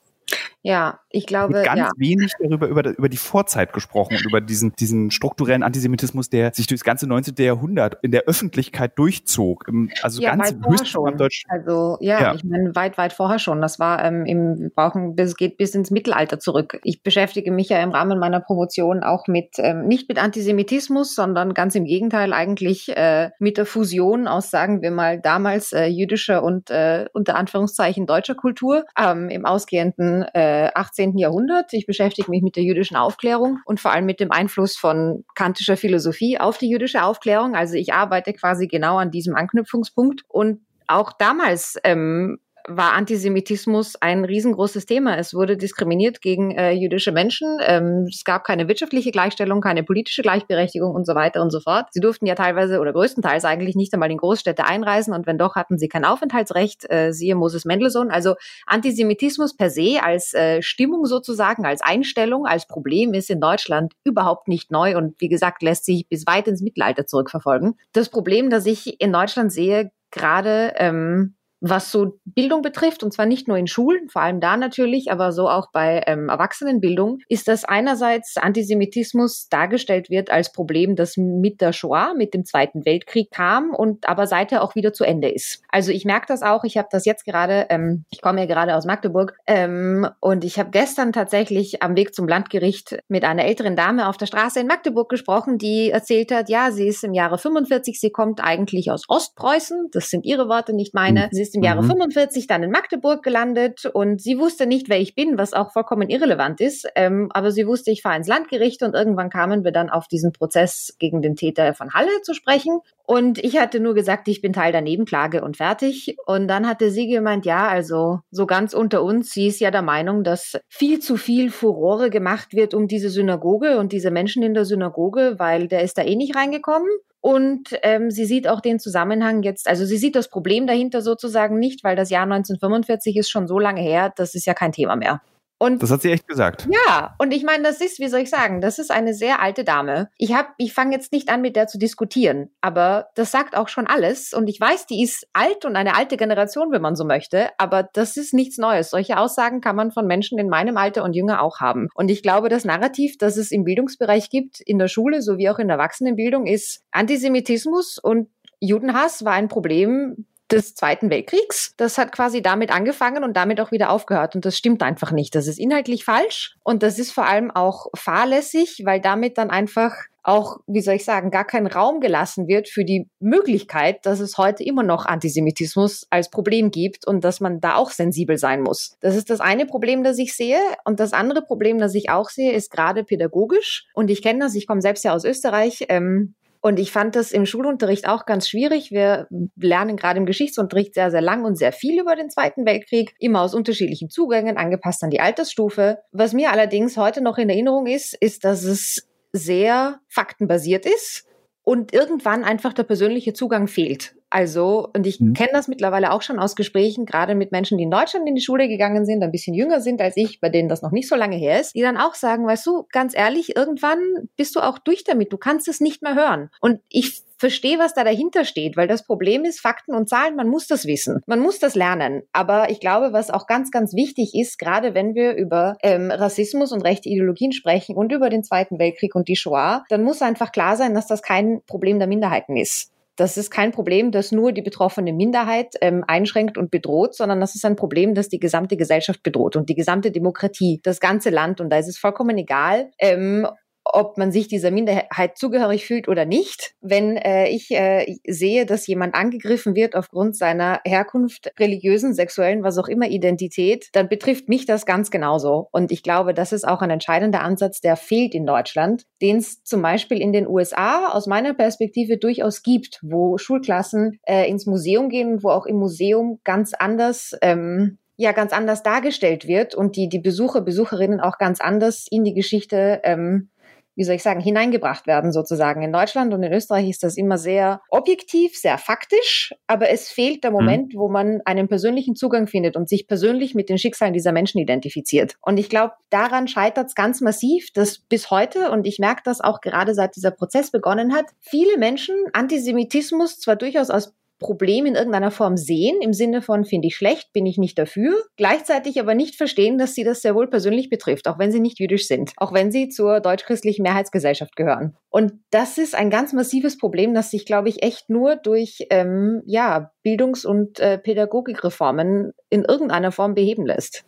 Ja, 0.66 1.00
ich 1.10 1.26
glaube. 1.26 1.58
Mit 1.58 1.66
ganz 1.66 1.78
ja. 1.78 1.90
wenig 1.98 2.32
darüber, 2.40 2.66
über, 2.68 2.96
über 2.96 3.10
die 3.10 3.18
Vorzeit 3.18 3.74
gesprochen 3.74 4.16
und 4.16 4.24
über 4.24 4.40
diesen, 4.40 4.72
diesen 4.72 5.10
strukturellen 5.10 5.62
Antisemitismus, 5.62 6.30
der 6.30 6.54
sich 6.54 6.66
durchs 6.66 6.84
ganze 6.84 7.06
19. 7.06 7.34
Jahrhundert 7.36 7.98
in 8.00 8.12
der 8.12 8.22
Öffentlichkeit 8.22 8.98
durchzog. 8.98 9.66
Also 10.00 10.22
ja, 10.22 10.34
ganz 10.34 10.54
weit 10.54 10.88
schon. 10.88 11.18
Deutsch. 11.18 11.44
Also 11.48 11.98
ja, 12.00 12.18
ja, 12.18 12.34
ich 12.34 12.44
meine, 12.44 12.74
weit, 12.74 12.96
weit 12.96 13.12
vorher 13.12 13.38
schon. 13.38 13.60
Das 13.60 13.78
war 13.78 14.02
ähm, 14.02 14.24
im, 14.24 14.58
wir 14.58 14.70
brauchen, 14.70 15.14
es 15.18 15.36
geht 15.36 15.58
bis 15.58 15.74
ins 15.74 15.90
Mittelalter 15.90 16.40
zurück. 16.40 16.80
Ich 16.82 17.02
beschäftige 17.02 17.52
mich 17.52 17.68
ja 17.68 17.82
im 17.82 17.90
Rahmen 17.90 18.18
meiner 18.18 18.40
Promotion 18.40 19.02
auch 19.02 19.26
mit, 19.26 19.56
ähm, 19.58 19.86
nicht 19.86 20.08
mit 20.08 20.18
Antisemitismus, 20.18 21.14
sondern 21.14 21.52
ganz 21.52 21.74
im 21.74 21.84
Gegenteil 21.84 22.32
eigentlich 22.32 22.88
äh, 22.96 23.32
mit 23.38 23.58
der 23.58 23.66
Fusion 23.66 24.26
aus, 24.26 24.50
sagen 24.50 24.80
wir 24.80 24.90
mal, 24.90 25.20
damals 25.20 25.74
äh, 25.74 25.84
jüdischer 25.84 26.42
und 26.42 26.70
äh, 26.70 27.04
unter 27.12 27.36
Anführungszeichen 27.36 28.06
deutscher 28.06 28.34
Kultur 28.34 28.86
ähm, 28.98 29.28
im 29.28 29.44
ausgehenden 29.44 30.22
äh, 30.32 30.53
18. 30.74 31.18
Jahrhundert. 31.18 31.72
Ich 31.72 31.86
beschäftige 31.86 32.30
mich 32.30 32.42
mit 32.42 32.56
der 32.56 32.62
jüdischen 32.62 32.96
Aufklärung 32.96 33.58
und 33.64 33.80
vor 33.80 33.92
allem 33.92 34.06
mit 34.06 34.20
dem 34.20 34.30
Einfluss 34.30 34.76
von 34.76 35.24
kantischer 35.34 35.76
Philosophie 35.76 36.38
auf 36.38 36.58
die 36.58 36.68
jüdische 36.68 37.02
Aufklärung. 37.02 37.54
Also 37.54 37.74
ich 37.74 37.92
arbeite 37.92 38.32
quasi 38.32 38.66
genau 38.66 38.96
an 38.98 39.10
diesem 39.10 39.34
Anknüpfungspunkt 39.34 40.22
und 40.28 40.60
auch 40.86 41.12
damals 41.12 41.76
ähm, 41.84 42.38
war 42.66 42.92
Antisemitismus 42.94 43.96
ein 44.00 44.24
riesengroßes 44.24 44.86
Thema. 44.86 45.18
Es 45.18 45.34
wurde 45.34 45.56
diskriminiert 45.56 46.20
gegen 46.22 46.52
äh, 46.52 46.72
jüdische 46.72 47.12
Menschen. 47.12 47.58
Ähm, 47.60 48.06
es 48.08 48.24
gab 48.24 48.44
keine 48.44 48.68
wirtschaftliche 48.68 49.10
Gleichstellung, 49.10 49.60
keine 49.60 49.82
politische 49.82 50.22
Gleichberechtigung 50.22 50.94
und 50.94 51.06
so 51.06 51.14
weiter 51.14 51.42
und 51.42 51.50
so 51.50 51.60
fort. 51.60 51.86
Sie 51.90 52.00
durften 52.00 52.26
ja 52.26 52.34
teilweise 52.34 52.80
oder 52.80 52.92
größtenteils 52.92 53.44
eigentlich 53.44 53.76
nicht 53.76 53.92
einmal 53.92 54.10
in 54.10 54.16
Großstädte 54.16 54.64
einreisen 54.64 55.12
und 55.12 55.26
wenn 55.26 55.36
doch, 55.36 55.56
hatten 55.56 55.78
sie 55.78 55.88
kein 55.88 56.04
Aufenthaltsrecht. 56.04 56.90
Äh, 56.90 57.12
siehe 57.12 57.34
Moses 57.34 57.64
Mendelssohn. 57.66 58.10
Also 58.10 58.34
Antisemitismus 58.66 59.56
per 59.56 59.68
se 59.68 60.00
als 60.02 60.32
äh, 60.32 60.62
Stimmung 60.62 61.04
sozusagen, 61.04 61.66
als 61.66 61.82
Einstellung, 61.82 62.46
als 62.46 62.66
Problem 62.66 63.12
ist 63.12 63.28
in 63.28 63.40
Deutschland 63.40 63.92
überhaupt 64.04 64.48
nicht 64.48 64.70
neu 64.70 64.96
und 64.96 65.20
wie 65.20 65.28
gesagt, 65.28 65.62
lässt 65.62 65.84
sich 65.84 66.08
bis 66.08 66.26
weit 66.26 66.48
ins 66.48 66.62
Mittelalter 66.62 67.06
zurückverfolgen. 67.06 67.74
Das 67.92 68.08
Problem, 68.08 68.48
das 68.48 68.64
ich 68.64 69.00
in 69.00 69.12
Deutschland 69.12 69.52
sehe, 69.52 69.90
gerade 70.10 70.72
ähm, 70.76 71.34
was 71.68 71.90
so 71.90 72.18
Bildung 72.26 72.62
betrifft, 72.62 73.02
und 73.02 73.12
zwar 73.12 73.26
nicht 73.26 73.48
nur 73.48 73.56
in 73.56 73.66
Schulen, 73.66 74.08
vor 74.10 74.22
allem 74.22 74.40
da 74.40 74.56
natürlich, 74.56 75.10
aber 75.10 75.32
so 75.32 75.48
auch 75.48 75.70
bei 75.72 76.02
ähm, 76.06 76.28
Erwachsenenbildung, 76.28 77.18
ist, 77.28 77.48
dass 77.48 77.64
einerseits 77.64 78.36
Antisemitismus 78.36 79.48
dargestellt 79.48 80.10
wird 80.10 80.30
als 80.30 80.52
Problem, 80.52 80.94
das 80.94 81.16
mit 81.16 81.62
der 81.62 81.72
Shoah, 81.72 82.12
mit 82.14 82.34
dem 82.34 82.44
Zweiten 82.44 82.84
Weltkrieg 82.84 83.30
kam 83.30 83.70
und 83.70 84.06
aber 84.08 84.26
seither 84.26 84.62
auch 84.62 84.74
wieder 84.74 84.92
zu 84.92 85.04
Ende 85.04 85.30
ist. 85.30 85.62
Also 85.70 85.90
ich 85.90 86.04
merke 86.04 86.26
das 86.28 86.42
auch, 86.42 86.64
ich 86.64 86.76
habe 86.76 86.88
das 86.90 87.06
jetzt 87.06 87.24
gerade, 87.24 87.66
ähm, 87.70 88.04
ich 88.10 88.20
komme 88.20 88.40
ja 88.40 88.46
gerade 88.46 88.76
aus 88.76 88.84
Magdeburg 88.84 89.34
ähm, 89.46 90.06
und 90.20 90.44
ich 90.44 90.58
habe 90.58 90.70
gestern 90.70 91.12
tatsächlich 91.12 91.82
am 91.82 91.96
Weg 91.96 92.14
zum 92.14 92.28
Landgericht 92.28 92.98
mit 93.08 93.24
einer 93.24 93.44
älteren 93.44 93.74
Dame 93.74 94.08
auf 94.08 94.18
der 94.18 94.26
Straße 94.26 94.60
in 94.60 94.66
Magdeburg 94.66 95.08
gesprochen, 95.08 95.56
die 95.56 95.90
erzählt 95.90 96.30
hat, 96.30 96.50
ja, 96.50 96.70
sie 96.70 96.86
ist 96.86 97.04
im 97.04 97.14
Jahre 97.14 97.38
45, 97.38 97.98
sie 97.98 98.10
kommt 98.10 98.42
eigentlich 98.42 98.90
aus 98.90 99.04
Ostpreußen, 99.08 99.88
das 99.92 100.10
sind 100.10 100.26
ihre 100.26 100.48
Worte, 100.48 100.74
nicht 100.74 100.92
meine. 100.92 101.24
Hm. 101.24 101.28
Sie 101.32 101.42
ist 101.42 101.53
im 101.54 101.62
Jahre 101.62 101.82
mhm. 101.82 101.88
45 101.88 102.46
dann 102.46 102.62
in 102.62 102.70
Magdeburg 102.70 103.22
gelandet 103.22 103.86
und 103.86 104.20
sie 104.20 104.38
wusste 104.38 104.66
nicht, 104.66 104.88
wer 104.88 105.00
ich 105.00 105.14
bin, 105.14 105.38
was 105.38 105.52
auch 105.52 105.72
vollkommen 105.72 106.08
irrelevant 106.08 106.60
ist. 106.60 106.86
Ähm, 106.94 107.28
aber 107.32 107.50
sie 107.50 107.66
wusste, 107.66 107.90
ich 107.90 108.02
fahre 108.02 108.16
ins 108.16 108.28
Landgericht 108.28 108.82
und 108.82 108.94
irgendwann 108.94 109.30
kamen 109.30 109.64
wir 109.64 109.72
dann 109.72 109.90
auf 109.90 110.08
diesen 110.08 110.32
Prozess 110.32 110.96
gegen 110.98 111.22
den 111.22 111.36
Täter 111.36 111.74
von 111.74 111.94
Halle 111.94 112.22
zu 112.22 112.34
sprechen. 112.34 112.80
Und 113.06 113.38
ich 113.38 113.58
hatte 113.58 113.80
nur 113.80 113.94
gesagt, 113.94 114.28
ich 114.28 114.40
bin 114.40 114.52
Teil 114.54 114.72
der 114.72 114.80
Nebenklage 114.80 115.42
und 115.42 115.58
fertig. 115.58 116.16
Und 116.26 116.48
dann 116.48 116.66
hatte 116.66 116.90
sie 116.90 117.06
gemeint, 117.06 117.44
ja, 117.44 117.68
also 117.68 118.20
so 118.30 118.46
ganz 118.46 118.72
unter 118.72 119.02
uns, 119.02 119.30
sie 119.30 119.46
ist 119.46 119.60
ja 119.60 119.70
der 119.70 119.82
Meinung, 119.82 120.24
dass 120.24 120.58
viel 120.68 121.00
zu 121.00 121.16
viel 121.16 121.50
Furore 121.50 122.08
gemacht 122.08 122.54
wird 122.54 122.72
um 122.72 122.88
diese 122.88 123.10
Synagoge 123.10 123.78
und 123.78 123.92
diese 123.92 124.10
Menschen 124.10 124.42
in 124.42 124.54
der 124.54 124.64
Synagoge, 124.64 125.34
weil 125.38 125.68
der 125.68 125.82
ist 125.82 125.98
da 125.98 126.02
eh 126.02 126.16
nicht 126.16 126.34
reingekommen. 126.34 126.88
Und 127.24 127.70
ähm, 127.82 128.10
sie 128.10 128.26
sieht 128.26 128.46
auch 128.46 128.60
den 128.60 128.78
Zusammenhang 128.78 129.42
jetzt, 129.44 129.66
also 129.66 129.86
sie 129.86 129.96
sieht 129.96 130.14
das 130.14 130.28
Problem 130.28 130.66
dahinter 130.66 131.00
sozusagen 131.00 131.58
nicht, 131.58 131.82
weil 131.82 131.96
das 131.96 132.10
Jahr 132.10 132.24
1945 132.24 133.16
ist 133.16 133.30
schon 133.30 133.46
so 133.46 133.58
lange 133.58 133.80
her, 133.80 134.12
das 134.14 134.34
ist 134.34 134.44
ja 134.44 134.52
kein 134.52 134.72
Thema 134.72 134.94
mehr. 134.94 135.22
Und 135.64 135.82
das 135.82 135.90
hat 135.90 136.02
sie 136.02 136.10
echt 136.10 136.28
gesagt. 136.28 136.68
Ja, 136.70 137.14
und 137.18 137.32
ich 137.32 137.42
meine, 137.42 137.62
das 137.62 137.80
ist, 137.80 137.98
wie 137.98 138.08
soll 138.08 138.20
ich 138.20 138.30
sagen, 138.30 138.60
das 138.60 138.78
ist 138.78 138.90
eine 138.90 139.14
sehr 139.14 139.40
alte 139.40 139.64
Dame. 139.64 140.10
Ich 140.18 140.34
habe, 140.34 140.48
ich 140.58 140.74
fange 140.74 140.94
jetzt 140.94 141.12
nicht 141.12 141.30
an, 141.30 141.40
mit 141.40 141.56
der 141.56 141.66
zu 141.66 141.78
diskutieren, 141.78 142.50
aber 142.60 143.08
das 143.14 143.30
sagt 143.30 143.56
auch 143.56 143.68
schon 143.68 143.86
alles. 143.86 144.32
Und 144.34 144.48
ich 144.48 144.60
weiß, 144.60 144.86
die 144.86 145.02
ist 145.02 145.26
alt 145.32 145.64
und 145.64 145.76
eine 145.76 145.96
alte 145.96 146.16
Generation, 146.16 146.70
wenn 146.70 146.82
man 146.82 146.96
so 146.96 147.04
möchte, 147.04 147.48
aber 147.58 147.88
das 147.94 148.16
ist 148.16 148.34
nichts 148.34 148.58
Neues. 148.58 148.90
Solche 148.90 149.18
Aussagen 149.18 149.60
kann 149.60 149.76
man 149.76 149.90
von 149.90 150.06
Menschen 150.06 150.38
in 150.38 150.48
meinem 150.48 150.76
Alter 150.76 151.02
und 151.02 151.14
jünger 151.14 151.42
auch 151.42 151.60
haben. 151.60 151.88
Und 151.94 152.10
ich 152.10 152.22
glaube, 152.22 152.48
das 152.48 152.64
Narrativ, 152.64 153.16
das 153.18 153.36
es 153.36 153.50
im 153.50 153.64
Bildungsbereich 153.64 154.28
gibt, 154.28 154.60
in 154.60 154.78
der 154.78 154.88
Schule 154.88 155.22
sowie 155.22 155.48
auch 155.48 155.58
in 155.58 155.68
der 155.68 155.78
Erwachsenenbildung, 155.78 156.46
ist 156.46 156.82
Antisemitismus 156.90 157.98
und 157.98 158.28
Judenhass 158.60 159.24
war 159.24 159.32
ein 159.32 159.48
Problem, 159.48 160.26
des 160.54 160.74
Zweiten 160.74 161.10
Weltkriegs. 161.10 161.74
Das 161.76 161.98
hat 161.98 162.12
quasi 162.12 162.42
damit 162.42 162.70
angefangen 162.70 163.24
und 163.24 163.36
damit 163.36 163.60
auch 163.60 163.72
wieder 163.72 163.90
aufgehört. 163.90 164.34
Und 164.34 164.44
das 164.44 164.56
stimmt 164.56 164.82
einfach 164.82 165.12
nicht. 165.12 165.34
Das 165.34 165.46
ist 165.46 165.58
inhaltlich 165.58 166.04
falsch 166.04 166.56
und 166.62 166.82
das 166.82 166.98
ist 166.98 167.12
vor 167.12 167.26
allem 167.26 167.50
auch 167.50 167.86
fahrlässig, 167.94 168.82
weil 168.84 169.00
damit 169.00 169.38
dann 169.38 169.50
einfach 169.50 169.94
auch, 170.24 170.58
wie 170.66 170.80
soll 170.80 170.94
ich 170.94 171.04
sagen, 171.04 171.30
gar 171.30 171.44
kein 171.44 171.66
Raum 171.66 172.00
gelassen 172.00 172.48
wird 172.48 172.68
für 172.68 172.84
die 172.84 173.08
Möglichkeit, 173.20 174.06
dass 174.06 174.20
es 174.20 174.38
heute 174.38 174.64
immer 174.64 174.82
noch 174.82 175.04
Antisemitismus 175.04 176.06
als 176.08 176.30
Problem 176.30 176.70
gibt 176.70 177.06
und 177.06 177.22
dass 177.24 177.40
man 177.40 177.60
da 177.60 177.76
auch 177.76 177.90
sensibel 177.90 178.38
sein 178.38 178.62
muss. 178.62 178.96
Das 179.00 179.16
ist 179.16 179.28
das 179.28 179.40
eine 179.40 179.66
Problem, 179.66 180.02
das 180.02 180.18
ich 180.18 180.34
sehe. 180.34 180.58
Und 180.84 180.98
das 180.98 181.12
andere 181.12 181.42
Problem, 181.42 181.78
das 181.78 181.94
ich 181.94 182.08
auch 182.08 182.30
sehe, 182.30 182.52
ist 182.52 182.70
gerade 182.70 183.04
pädagogisch. 183.04 183.86
Und 183.92 184.10
ich 184.10 184.22
kenne 184.22 184.40
das, 184.40 184.54
ich 184.54 184.66
komme 184.66 184.80
selbst 184.80 185.04
ja 185.04 185.12
aus 185.12 185.24
Österreich. 185.24 185.84
Ähm, 185.90 186.34
und 186.64 186.78
ich 186.78 186.92
fand 186.92 187.14
das 187.14 187.30
im 187.30 187.44
Schulunterricht 187.44 188.08
auch 188.08 188.24
ganz 188.24 188.48
schwierig. 188.48 188.90
Wir 188.90 189.26
lernen 189.54 189.98
gerade 189.98 190.18
im 190.18 190.24
Geschichtsunterricht 190.24 190.94
sehr, 190.94 191.10
sehr 191.10 191.20
lang 191.20 191.44
und 191.44 191.56
sehr 191.58 191.72
viel 191.72 192.00
über 192.00 192.16
den 192.16 192.30
Zweiten 192.30 192.64
Weltkrieg, 192.64 193.14
immer 193.18 193.42
aus 193.42 193.52
unterschiedlichen 193.54 194.08
Zugängen, 194.08 194.56
angepasst 194.56 195.04
an 195.04 195.10
die 195.10 195.20
Altersstufe. 195.20 195.98
Was 196.10 196.32
mir 196.32 196.52
allerdings 196.52 196.96
heute 196.96 197.20
noch 197.20 197.36
in 197.36 197.50
Erinnerung 197.50 197.84
ist, 197.84 198.16
ist, 198.18 198.44
dass 198.44 198.64
es 198.64 199.06
sehr 199.30 200.00
faktenbasiert 200.08 200.86
ist 200.86 201.26
und 201.64 201.92
irgendwann 201.92 202.44
einfach 202.44 202.72
der 202.72 202.84
persönliche 202.84 203.34
Zugang 203.34 203.68
fehlt. 203.68 204.14
Also, 204.34 204.88
und 204.92 205.06
ich 205.06 205.20
mhm. 205.20 205.32
kenne 205.32 205.50
das 205.52 205.68
mittlerweile 205.68 206.10
auch 206.10 206.20
schon 206.22 206.40
aus 206.40 206.56
Gesprächen, 206.56 207.06
gerade 207.06 207.36
mit 207.36 207.52
Menschen, 207.52 207.78
die 207.78 207.84
in 207.84 207.90
Deutschland 207.92 208.28
in 208.28 208.34
die 208.34 208.42
Schule 208.42 208.66
gegangen 208.66 209.06
sind, 209.06 209.22
ein 209.22 209.30
bisschen 209.30 209.54
jünger 209.54 209.80
sind 209.80 210.00
als 210.00 210.16
ich, 210.16 210.40
bei 210.40 210.48
denen 210.48 210.68
das 210.68 210.82
noch 210.82 210.90
nicht 210.90 211.08
so 211.08 211.14
lange 211.14 211.36
her 211.36 211.60
ist, 211.60 211.72
die 211.76 211.82
dann 211.82 211.96
auch 211.96 212.14
sagen, 212.14 212.44
weißt 212.44 212.66
du, 212.66 212.84
ganz 212.90 213.16
ehrlich, 213.16 213.54
irgendwann 213.54 214.00
bist 214.36 214.56
du 214.56 214.60
auch 214.60 214.80
durch 214.80 215.04
damit, 215.04 215.32
du 215.32 215.36
kannst 215.36 215.68
es 215.68 215.80
nicht 215.80 216.02
mehr 216.02 216.16
hören. 216.16 216.50
Und 216.60 216.80
ich 216.88 217.22
verstehe, 217.38 217.78
was 217.78 217.94
da 217.94 218.02
dahinter 218.02 218.44
steht, 218.44 218.76
weil 218.76 218.88
das 218.88 219.06
Problem 219.06 219.44
ist, 219.44 219.60
Fakten 219.60 219.94
und 219.94 220.08
Zahlen, 220.08 220.34
man 220.34 220.48
muss 220.48 220.66
das 220.66 220.84
wissen, 220.84 221.20
man 221.26 221.38
muss 221.38 221.60
das 221.60 221.76
lernen. 221.76 222.22
Aber 222.32 222.70
ich 222.70 222.80
glaube, 222.80 223.12
was 223.12 223.30
auch 223.30 223.46
ganz, 223.46 223.70
ganz 223.70 223.94
wichtig 223.94 224.34
ist, 224.34 224.58
gerade 224.58 224.94
wenn 224.94 225.14
wir 225.14 225.34
über 225.36 225.76
ähm, 225.82 226.10
Rassismus 226.10 226.72
und 226.72 226.82
rechte 226.82 227.08
Ideologien 227.08 227.52
sprechen 227.52 227.94
und 227.94 228.10
über 228.10 228.30
den 228.30 228.42
Zweiten 228.42 228.80
Weltkrieg 228.80 229.14
und 229.14 229.28
die 229.28 229.36
Shoah, 229.36 229.84
dann 229.90 230.02
muss 230.02 230.22
einfach 230.22 230.50
klar 230.50 230.76
sein, 230.76 230.92
dass 230.92 231.06
das 231.06 231.22
kein 231.22 231.60
Problem 231.68 232.00
der 232.00 232.08
Minderheiten 232.08 232.56
ist 232.56 232.93
das 233.16 233.36
ist 233.36 233.50
kein 233.50 233.72
Problem, 233.72 234.10
das 234.10 234.32
nur 234.32 234.52
die 234.52 234.62
betroffene 234.62 235.12
Minderheit 235.12 235.74
ähm, 235.80 236.04
einschränkt 236.06 236.58
und 236.58 236.70
bedroht, 236.70 237.14
sondern 237.14 237.40
das 237.40 237.54
ist 237.54 237.64
ein 237.64 237.76
Problem, 237.76 238.14
das 238.14 238.28
die 238.28 238.40
gesamte 238.40 238.76
Gesellschaft 238.76 239.22
bedroht 239.22 239.56
und 239.56 239.68
die 239.68 239.74
gesamte 239.74 240.10
Demokratie, 240.10 240.80
das 240.82 241.00
ganze 241.00 241.30
Land. 241.30 241.60
Und 241.60 241.70
da 241.70 241.78
ist 241.78 241.88
es 241.88 241.98
vollkommen 241.98 242.36
egal, 242.38 242.90
ähm, 242.98 243.46
ob 243.94 244.18
man 244.18 244.32
sich 244.32 244.48
dieser 244.48 244.70
Minderheit 244.70 245.38
zugehörig 245.38 245.86
fühlt 245.86 246.08
oder 246.08 246.24
nicht. 246.24 246.74
Wenn 246.80 247.16
äh, 247.16 247.48
ich 247.48 247.70
äh, 247.70 248.16
sehe, 248.26 248.66
dass 248.66 248.86
jemand 248.86 249.14
angegriffen 249.14 249.74
wird 249.74 249.94
aufgrund 249.94 250.36
seiner 250.36 250.80
Herkunft, 250.84 251.52
religiösen, 251.58 252.14
sexuellen, 252.14 252.62
was 252.62 252.78
auch 252.78 252.88
immer 252.88 253.08
Identität, 253.08 253.88
dann 253.92 254.08
betrifft 254.08 254.48
mich 254.48 254.66
das 254.66 254.86
ganz 254.86 255.10
genauso. 255.10 255.68
Und 255.72 255.92
ich 255.92 256.02
glaube, 256.02 256.34
das 256.34 256.52
ist 256.52 256.66
auch 256.66 256.82
ein 256.82 256.90
entscheidender 256.90 257.42
Ansatz, 257.42 257.80
der 257.80 257.96
fehlt 257.96 258.34
in 258.34 258.46
Deutschland, 258.46 259.04
den 259.22 259.36
es 259.36 259.62
zum 259.62 259.82
Beispiel 259.82 260.20
in 260.20 260.32
den 260.32 260.48
USA 260.48 261.08
aus 261.08 261.26
meiner 261.26 261.54
Perspektive 261.54 262.18
durchaus 262.18 262.62
gibt, 262.62 263.00
wo 263.02 263.38
Schulklassen 263.38 264.18
äh, 264.26 264.48
ins 264.48 264.66
Museum 264.66 265.08
gehen, 265.08 265.42
wo 265.42 265.50
auch 265.50 265.66
im 265.66 265.76
Museum 265.76 266.40
ganz 266.44 266.74
anders 266.74 267.36
ähm, 267.42 267.98
ja 268.16 268.32
ganz 268.32 268.52
anders 268.52 268.82
dargestellt 268.82 269.46
wird 269.46 269.74
und 269.74 269.96
die 269.96 270.08
die 270.08 270.20
Besucher 270.20 270.60
Besucherinnen 270.60 271.20
auch 271.20 271.38
ganz 271.38 271.60
anders 271.60 272.06
in 272.10 272.24
die 272.24 272.34
Geschichte 272.34 273.00
ähm, 273.02 273.50
wie 273.96 274.04
soll 274.04 274.16
ich 274.16 274.22
sagen, 274.22 274.40
hineingebracht 274.40 275.06
werden 275.06 275.32
sozusagen. 275.32 275.82
In 275.82 275.92
Deutschland 275.92 276.34
und 276.34 276.42
in 276.42 276.52
Österreich 276.52 276.88
ist 276.88 277.02
das 277.02 277.16
immer 277.16 277.38
sehr 277.38 277.80
objektiv, 277.90 278.56
sehr 278.56 278.78
faktisch, 278.78 279.54
aber 279.66 279.90
es 279.90 280.08
fehlt 280.08 280.44
der 280.44 280.50
mhm. 280.50 280.56
Moment, 280.56 280.94
mhm. 280.94 280.98
wo 280.98 281.08
man 281.08 281.40
einen 281.44 281.68
persönlichen 281.68 282.16
Zugang 282.16 282.46
findet 282.46 282.76
und 282.76 282.88
sich 282.88 283.06
persönlich 283.06 283.54
mit 283.54 283.68
den 283.68 283.78
Schicksalen 283.78 284.14
dieser 284.14 284.32
Menschen 284.32 284.58
identifiziert. 284.58 285.36
Und 285.40 285.58
ich 285.58 285.68
glaube, 285.68 285.94
daran 286.10 286.48
scheitert 286.48 286.88
es 286.88 286.94
ganz 286.94 287.20
massiv, 287.20 287.70
dass 287.72 287.98
bis 287.98 288.30
heute, 288.30 288.70
und 288.70 288.86
ich 288.86 288.98
merke 288.98 289.22
das 289.24 289.40
auch 289.40 289.60
gerade 289.60 289.94
seit 289.94 290.16
dieser 290.16 290.30
Prozess 290.30 290.70
begonnen 290.70 291.14
hat, 291.14 291.26
viele 291.40 291.78
Menschen 291.78 292.16
Antisemitismus 292.32 293.38
zwar 293.38 293.56
durchaus 293.56 293.90
aus 293.90 294.14
Problem 294.38 294.86
in 294.86 294.94
irgendeiner 294.94 295.30
Form 295.30 295.56
sehen, 295.56 296.00
im 296.02 296.12
Sinne 296.12 296.42
von 296.42 296.64
finde 296.64 296.88
ich 296.88 296.96
schlecht, 296.96 297.32
bin 297.32 297.46
ich 297.46 297.58
nicht 297.58 297.78
dafür, 297.78 298.14
gleichzeitig 298.36 299.00
aber 299.00 299.14
nicht 299.14 299.36
verstehen, 299.36 299.78
dass 299.78 299.94
sie 299.94 300.04
das 300.04 300.22
sehr 300.22 300.34
wohl 300.34 300.48
persönlich 300.48 300.90
betrifft, 300.90 301.28
auch 301.28 301.38
wenn 301.38 301.52
sie 301.52 301.60
nicht 301.60 301.78
jüdisch 301.78 302.06
sind, 302.06 302.32
auch 302.36 302.52
wenn 302.52 302.70
sie 302.70 302.88
zur 302.88 303.20
deutsch-christlichen 303.20 303.82
Mehrheitsgesellschaft 303.82 304.56
gehören. 304.56 304.96
Und 305.08 305.32
das 305.50 305.78
ist 305.78 305.94
ein 305.94 306.10
ganz 306.10 306.32
massives 306.32 306.78
Problem, 306.78 307.14
das 307.14 307.30
sich, 307.30 307.46
glaube 307.46 307.68
ich, 307.68 307.82
echt 307.82 308.10
nur 308.10 308.36
durch 308.36 308.86
ähm, 308.90 309.42
ja, 309.46 309.92
Bildungs- 310.02 310.44
und 310.44 310.80
äh, 310.80 310.98
Pädagogikreformen 310.98 312.32
in 312.50 312.64
irgendeiner 312.64 313.12
Form 313.12 313.34
beheben 313.34 313.66
lässt. 313.66 314.04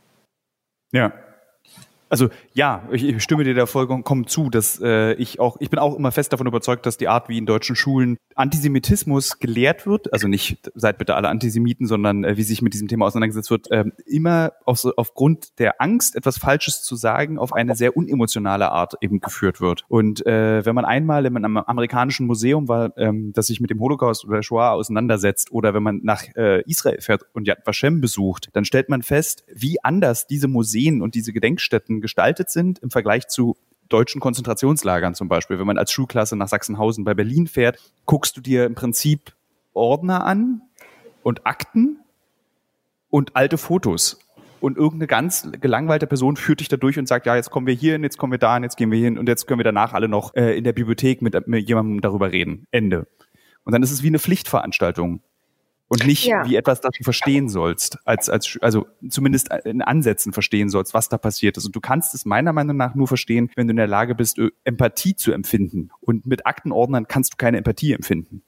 Ja, 0.92 1.12
also 2.08 2.28
ja, 2.54 2.88
ich, 2.92 3.22
stimme 3.22 3.44
dir 3.44 3.54
da 3.54 3.66
vollkommen 3.66 4.26
zu, 4.26 4.50
dass 4.50 4.80
äh, 4.80 5.14
ich 5.14 5.40
auch, 5.40 5.56
ich 5.60 5.70
bin 5.70 5.78
auch 5.78 5.96
immer 5.96 6.12
fest 6.12 6.32
davon 6.32 6.46
überzeugt, 6.46 6.86
dass 6.86 6.96
die 6.96 7.08
Art, 7.08 7.28
wie 7.28 7.38
in 7.38 7.46
deutschen 7.46 7.76
Schulen 7.76 8.16
Antisemitismus 8.34 9.38
gelehrt 9.38 9.86
wird, 9.86 10.12
also 10.12 10.28
nicht 10.28 10.70
seid 10.74 10.98
bitte 10.98 11.14
alle 11.14 11.28
Antisemiten, 11.28 11.86
sondern 11.86 12.24
äh, 12.24 12.36
wie 12.36 12.42
sich 12.42 12.62
mit 12.62 12.74
diesem 12.74 12.88
Thema 12.88 13.06
auseinandergesetzt 13.06 13.50
wird, 13.50 13.70
äh, 13.70 13.84
immer 14.06 14.52
auf, 14.64 14.84
aufgrund 14.96 15.58
der 15.58 15.80
Angst, 15.80 16.16
etwas 16.16 16.38
Falsches 16.38 16.82
zu 16.82 16.96
sagen, 16.96 17.38
auf 17.38 17.52
eine 17.52 17.74
sehr 17.74 17.96
unemotionale 17.96 18.70
Art 18.70 18.94
eben 19.00 19.20
geführt 19.20 19.60
wird. 19.60 19.84
Und 19.88 20.24
äh, 20.26 20.64
wenn 20.64 20.74
man 20.74 20.84
einmal 20.84 21.26
in 21.26 21.36
einem 21.36 21.56
amerikanischen 21.56 22.26
Museum 22.26 22.68
war, 22.68 22.96
ähm, 22.98 23.32
das 23.34 23.48
sich 23.48 23.60
mit 23.60 23.70
dem 23.70 23.80
Holocaust 23.80 24.24
oder 24.24 24.42
Shoah 24.42 24.72
auseinandersetzt, 24.72 25.50
oder 25.50 25.74
wenn 25.74 25.82
man 25.82 26.00
nach 26.02 26.22
äh, 26.36 26.62
Israel 26.62 27.00
fährt 27.00 27.22
und 27.32 27.46
Yad 27.46 27.66
Vashem 27.66 28.00
besucht, 28.00 28.50
dann 28.52 28.64
stellt 28.64 28.88
man 28.88 29.02
fest, 29.02 29.44
wie 29.52 29.82
anders 29.82 30.26
diese 30.26 30.48
Museen 30.48 31.02
und 31.02 31.14
diese 31.14 31.32
Gedenkstätten 31.32 31.95
Sachsen 31.96 32.00
gestaltet 32.00 32.50
sind 32.50 32.78
im 32.80 32.90
Vergleich 32.90 33.28
zu 33.28 33.56
deutschen 33.88 34.20
Konzentrationslagern 34.20 35.14
zum 35.14 35.28
Beispiel. 35.28 35.58
Wenn 35.58 35.66
man 35.66 35.78
als 35.78 35.92
Schulklasse 35.92 36.36
nach 36.36 36.48
Sachsenhausen 36.48 37.04
bei 37.04 37.14
Berlin 37.14 37.46
fährt, 37.46 37.78
guckst 38.04 38.36
du 38.36 38.40
dir 38.40 38.66
im 38.66 38.74
Prinzip 38.74 39.34
Ordner 39.74 40.24
an 40.24 40.62
und 41.22 41.46
Akten 41.46 42.00
und 43.10 43.36
alte 43.36 43.58
Fotos. 43.58 44.18
Und 44.60 44.76
irgendeine 44.76 45.06
ganz 45.06 45.48
gelangweilte 45.60 46.06
Person 46.06 46.36
führt 46.36 46.60
dich 46.60 46.68
da 46.68 46.76
durch 46.76 46.98
und 46.98 47.06
sagt, 47.06 47.26
ja, 47.26 47.36
jetzt 47.36 47.50
kommen 47.50 47.66
wir 47.66 47.74
hier 47.74 47.92
hin, 47.92 48.02
jetzt 48.02 48.18
kommen 48.18 48.32
wir 48.32 48.38
da 48.38 48.54
hin, 48.54 48.64
jetzt 48.64 48.76
gehen 48.76 48.90
wir 48.90 48.98
hin 48.98 49.18
und 49.18 49.28
jetzt 49.28 49.46
können 49.46 49.60
wir 49.60 49.64
danach 49.64 49.92
alle 49.92 50.08
noch 50.08 50.34
äh, 50.34 50.56
in 50.56 50.64
der 50.64 50.72
Bibliothek 50.72 51.22
mit, 51.22 51.46
mit 51.46 51.68
jemandem 51.68 52.00
darüber 52.00 52.32
reden. 52.32 52.66
Ende. 52.72 53.06
Und 53.64 53.72
dann 53.72 53.82
ist 53.82 53.92
es 53.92 54.02
wie 54.02 54.08
eine 54.08 54.18
Pflichtveranstaltung 54.18 55.20
und 55.88 56.06
nicht 56.06 56.24
ja. 56.24 56.44
wie 56.46 56.56
etwas, 56.56 56.80
das 56.80 56.92
du 56.96 57.04
verstehen 57.04 57.48
sollst, 57.48 57.98
als, 58.04 58.28
als, 58.28 58.58
also 58.60 58.86
zumindest 59.08 59.50
in 59.64 59.82
Ansätzen 59.82 60.32
verstehen 60.32 60.68
sollst, 60.68 60.94
was 60.94 61.08
da 61.08 61.18
passiert 61.18 61.56
ist. 61.56 61.66
Und 61.66 61.76
du 61.76 61.80
kannst 61.80 62.14
es 62.14 62.24
meiner 62.24 62.52
Meinung 62.52 62.76
nach 62.76 62.94
nur 62.94 63.06
verstehen, 63.06 63.50
wenn 63.54 63.68
du 63.68 63.72
in 63.72 63.76
der 63.76 63.86
Lage 63.86 64.14
bist, 64.14 64.40
Empathie 64.64 65.14
zu 65.14 65.32
empfinden. 65.32 65.90
Und 66.00 66.26
mit 66.26 66.46
Aktenordnern 66.46 67.06
kannst 67.06 67.34
du 67.34 67.36
keine 67.36 67.58
Empathie 67.58 67.92
empfinden. 67.92 68.42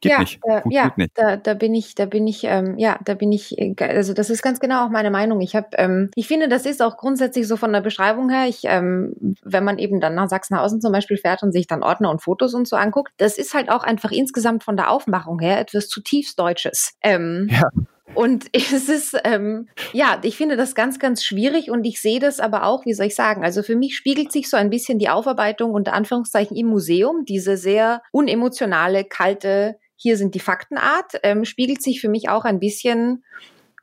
Geht 0.00 0.12
ja, 0.12 0.18
nicht. 0.20 0.40
Äh, 0.44 0.62
ja, 0.70 0.92
nicht. 0.96 1.12
Da, 1.14 1.36
da 1.36 1.54
bin 1.54 1.74
ich, 1.74 1.94
da 1.94 2.06
bin 2.06 2.26
ich, 2.26 2.44
ähm, 2.44 2.78
ja, 2.78 2.98
da 3.04 3.14
bin 3.14 3.32
ich, 3.32 3.58
äh, 3.58 3.74
also 3.78 4.12
das 4.12 4.30
ist 4.30 4.42
ganz 4.42 4.60
genau 4.60 4.86
auch 4.86 4.90
meine 4.90 5.10
Meinung. 5.10 5.40
Ich 5.40 5.54
habe, 5.54 5.68
ähm, 5.74 6.10
ich 6.14 6.28
finde, 6.28 6.48
das 6.48 6.66
ist 6.66 6.82
auch 6.82 6.96
grundsätzlich 6.96 7.46
so 7.46 7.56
von 7.56 7.72
der 7.72 7.80
Beschreibung 7.80 8.30
her. 8.30 8.46
Ich, 8.48 8.62
ähm, 8.64 9.36
wenn 9.42 9.64
man 9.64 9.78
eben 9.78 10.00
dann 10.00 10.14
nach 10.14 10.28
Sachsenhausen 10.28 10.80
zum 10.80 10.92
Beispiel 10.92 11.16
fährt 11.16 11.42
und 11.42 11.52
sich 11.52 11.66
dann 11.66 11.82
Ordner 11.82 12.10
und 12.10 12.22
Fotos 12.22 12.54
und 12.54 12.68
so 12.68 12.76
anguckt, 12.76 13.12
das 13.18 13.38
ist 13.38 13.54
halt 13.54 13.70
auch 13.70 13.84
einfach 13.84 14.12
insgesamt 14.12 14.64
von 14.64 14.76
der 14.76 14.90
Aufmachung 14.90 15.38
her 15.38 15.60
etwas 15.60 15.88
zutiefst 15.88 16.38
Deutsches. 16.38 16.94
Ähm, 17.02 17.48
ja. 17.50 17.68
Und 18.14 18.46
es 18.52 18.88
ist, 18.88 19.16
ähm, 19.24 19.68
ja, 19.92 20.18
ich 20.22 20.36
finde 20.36 20.56
das 20.56 20.74
ganz, 20.74 20.98
ganz 20.98 21.24
schwierig 21.24 21.70
und 21.70 21.84
ich 21.84 22.00
sehe 22.00 22.20
das 22.20 22.40
aber 22.40 22.64
auch, 22.64 22.84
wie 22.84 22.94
soll 22.94 23.06
ich 23.06 23.14
sagen, 23.14 23.44
also 23.44 23.62
für 23.62 23.76
mich 23.76 23.96
spiegelt 23.96 24.32
sich 24.32 24.48
so 24.48 24.56
ein 24.56 24.70
bisschen 24.70 24.98
die 24.98 25.08
Aufarbeitung 25.08 25.72
unter 25.72 25.92
Anführungszeichen 25.92 26.56
im 26.56 26.66
Museum, 26.66 27.24
diese 27.24 27.56
sehr 27.56 28.02
unemotionale, 28.12 29.04
kalte, 29.04 29.76
hier 29.96 30.16
sind 30.16 30.34
die 30.34 30.40
Faktenart, 30.40 31.20
ähm, 31.22 31.44
spiegelt 31.44 31.82
sich 31.82 32.00
für 32.00 32.08
mich 32.08 32.28
auch 32.28 32.44
ein 32.44 32.58
bisschen 32.58 33.24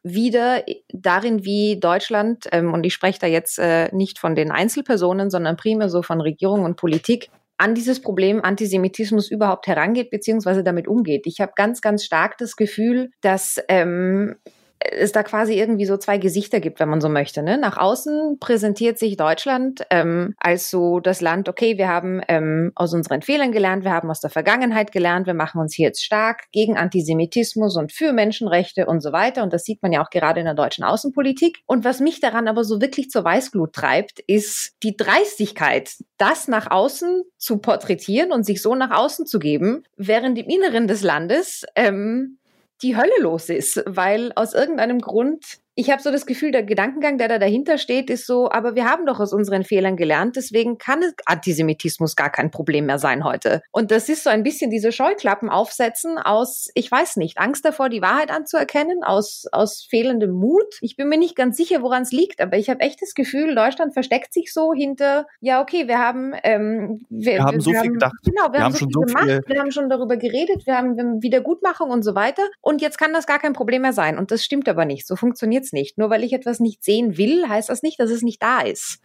wieder 0.04 0.64
darin, 0.90 1.44
wie 1.44 1.80
Deutschland, 1.80 2.46
ähm, 2.52 2.74
und 2.74 2.86
ich 2.86 2.94
spreche 2.94 3.20
da 3.20 3.28
jetzt 3.28 3.60
äh, 3.60 3.94
nicht 3.94 4.20
von 4.20 4.36
den 4.36 4.52
Einzelpersonen, 4.52 5.30
sondern 5.30 5.58
primär 5.58 5.90
so 5.90 6.02
von 6.02 6.22
Regierung 6.22 6.64
und 6.64 6.78
Politik, 6.78 7.30
an 7.58 7.76
dieses 7.76 8.02
Problem 8.02 8.44
Antisemitismus 8.44 9.32
überhaupt 9.32 9.68
herangeht, 9.68 10.10
beziehungsweise 10.12 10.64
damit 10.64 10.88
umgeht. 10.88 11.26
Ich 11.26 11.42
habe 11.42 11.54
ganz, 11.56 11.82
ganz 11.82 12.04
stark 12.04 12.38
das 12.38 12.56
Gefühl, 12.56 13.10
dass 13.22 13.60
ähm, 13.68 14.36
es 14.80 15.12
da 15.12 15.24
quasi 15.24 15.54
irgendwie 15.54 15.86
so 15.86 15.98
zwei 15.98 16.18
Gesichter 16.18 16.60
gibt, 16.60 16.80
wenn 16.80 16.90
man 16.90 17.02
so 17.02 17.10
möchte. 17.10 17.42
Ne? 17.44 17.58
Nach 17.58 17.78
außen 17.78 18.38
präsentiert 18.40 19.00
sich 19.00 19.18
Deutschland 19.18 19.86
ähm, 19.90 20.36
als 20.40 20.70
so 20.70 21.00
das 21.00 21.22
Land, 21.22 21.50
okay, 21.50 21.78
wir 21.78 21.88
haben 21.88 22.22
ähm, 22.28 22.72
aus 22.76 22.94
unseren 22.94 23.22
Fehlern 23.22 23.52
gelernt, 23.52 23.84
wir 23.84 23.92
haben 23.92 24.10
aus 24.10 24.22
der 24.22 24.30
Vergangenheit 24.30 24.92
gelernt, 24.92 25.28
wir 25.28 25.34
machen 25.34 25.60
uns 25.60 25.74
hier 25.74 25.88
jetzt 25.88 26.04
stark 26.04 26.44
gegen 26.52 26.78
Antisemitismus 26.78 27.76
und 27.76 27.92
für 27.92 28.14
Menschenrechte 28.14 28.86
und 28.86 29.02
so 29.02 29.12
weiter. 29.12 29.44
Und 29.44 29.54
das 29.54 29.64
sieht 29.64 29.82
man 29.82 29.92
ja 29.92 30.04
auch 30.04 30.10
gerade 30.10 30.40
in 30.40 30.46
der 30.46 30.56
deutschen 30.56 30.84
Außenpolitik. 30.84 31.60
Und 31.66 31.84
was 31.84 32.00
mich 32.00 32.20
daran 32.20 32.48
aber 32.48 32.64
so 32.64 32.82
wirklich 32.82 33.10
zur 33.10 33.24
Weißglut 33.24 33.74
treibt, 33.74 34.20
ist 34.28 34.76
die 34.84 34.96
Dreistigkeit, 34.96 35.92
das 36.18 36.48
nach 36.48 36.70
außen 36.70 37.24
zu 37.38 37.58
porträtieren 37.58 38.32
und 38.32 38.46
sich 38.46 38.62
so 38.62 38.76
nach 38.76 38.92
außen 38.92 39.26
zu 39.26 39.40
geben, 39.40 39.84
während 39.96 40.38
im 40.38 40.48
Inneren 40.48 40.88
des 40.88 41.02
Landes 41.02 41.66
ähm, 41.76 42.38
die 42.82 42.96
Hölle 42.96 43.20
los 43.20 43.50
ist, 43.50 43.84
weil 43.86 44.32
aus 44.36 44.54
irgendeinem 44.54 45.00
Grund 45.00 45.60
ich 45.80 45.92
habe 45.92 46.02
so 46.02 46.12
das 46.12 46.26
Gefühl, 46.26 46.52
der 46.52 46.64
Gedankengang, 46.64 47.20
der 47.20 47.28
da 47.28 47.38
dahinter 47.38 47.78
steht, 47.78 48.10
ist 48.10 48.26
so, 48.26 48.50
aber 48.50 48.74
wir 48.74 48.86
haben 48.86 49.06
doch 49.06 49.20
aus 49.20 49.32
unseren 49.32 49.64
Fehlern 49.64 49.96
gelernt, 49.96 50.36
deswegen 50.36 50.80
kann 50.80 51.04
Antisemitismus 51.26 52.16
gar 52.16 52.32
kein 52.32 52.50
Problem 52.50 52.88
mehr 52.88 52.98
sein 52.98 53.24
heute. 53.24 53.62
Und 53.72 53.92
das 53.92 54.10
ist 54.10 54.24
so 54.24 54.32
ein 54.32 54.42
bisschen 54.42 54.72
diese 54.72 54.92
Scheuklappen 54.92 55.50
aufsetzen 55.50 56.18
aus, 56.18 56.70
ich 56.74 56.92
weiß 56.92 57.18
nicht, 57.18 57.38
Angst 57.38 57.64
davor, 57.64 57.90
die 57.90 58.02
Wahrheit 58.02 58.32
anzuerkennen, 58.32 59.04
aus, 59.04 59.46
aus 59.52 59.86
fehlendem 59.88 60.32
Mut. 60.32 60.80
Ich 60.82 60.96
bin 60.96 61.10
mir 61.10 61.20
nicht 61.20 61.36
ganz 61.36 61.58
sicher, 61.58 61.84
woran 61.84 62.02
es 62.02 62.12
liegt, 62.12 62.42
aber 62.42 62.58
ich 62.58 62.72
habe 62.72 62.80
echt 62.80 63.00
das 63.04 63.14
Gefühl, 63.14 63.54
Deutschland 63.54 63.94
versteckt 63.94 64.34
sich 64.34 64.52
so 64.52 64.74
hinter, 64.74 65.28
ja, 65.42 65.62
okay, 65.62 65.88
wir 65.88 66.00
haben, 66.00 66.34
ähm, 66.44 67.06
wir, 67.12 67.34
wir 67.34 67.44
haben 67.44 67.62
so 67.62 67.70
wir 67.70 67.82
viel 67.82 67.90
haben, 67.90 67.94
gedacht. 67.94 68.16
Genau, 68.26 68.48
wir, 68.48 68.54
wir 68.54 68.60
haben, 68.62 68.74
haben, 68.74 68.80
schon 68.80 68.92
so 68.92 69.04
viel 69.06 69.14
gemacht, 69.14 69.44
wir 69.48 69.60
haben 69.60 69.72
schon 69.72 69.90
darüber 69.90 70.18
geredet, 70.18 70.66
wir 70.66 70.76
haben, 70.76 70.98
wir 70.98 71.04
haben 71.04 71.22
Wiedergutmachung 71.22 71.92
und 71.92 72.02
so 72.02 72.16
weiter. 72.16 72.42
Und 72.62 72.82
jetzt 72.82 72.98
kann 72.98 73.14
das 73.14 73.28
gar 73.28 73.38
kein 73.38 73.54
Problem 73.54 73.84
mehr 73.84 73.94
sein. 73.94 74.18
Und 74.18 74.32
das 74.32 74.44
stimmt 74.44 74.68
aber 74.68 74.84
nicht. 74.84 75.06
So 75.06 75.16
funktioniert 75.16 75.67
es 75.68 75.74
nicht. 75.74 75.98
Nur 75.98 76.10
weil 76.10 76.24
ich 76.24 76.34
etwas 76.34 76.60
nicht 76.60 76.84
sehen 76.84 77.18
will, 77.18 77.48
heißt 77.48 77.70
das 77.70 77.84
nicht, 77.84 78.00
dass 78.00 78.10
es 78.10 78.22
nicht 78.22 78.42
da 78.42 78.62
ist. 78.62 79.00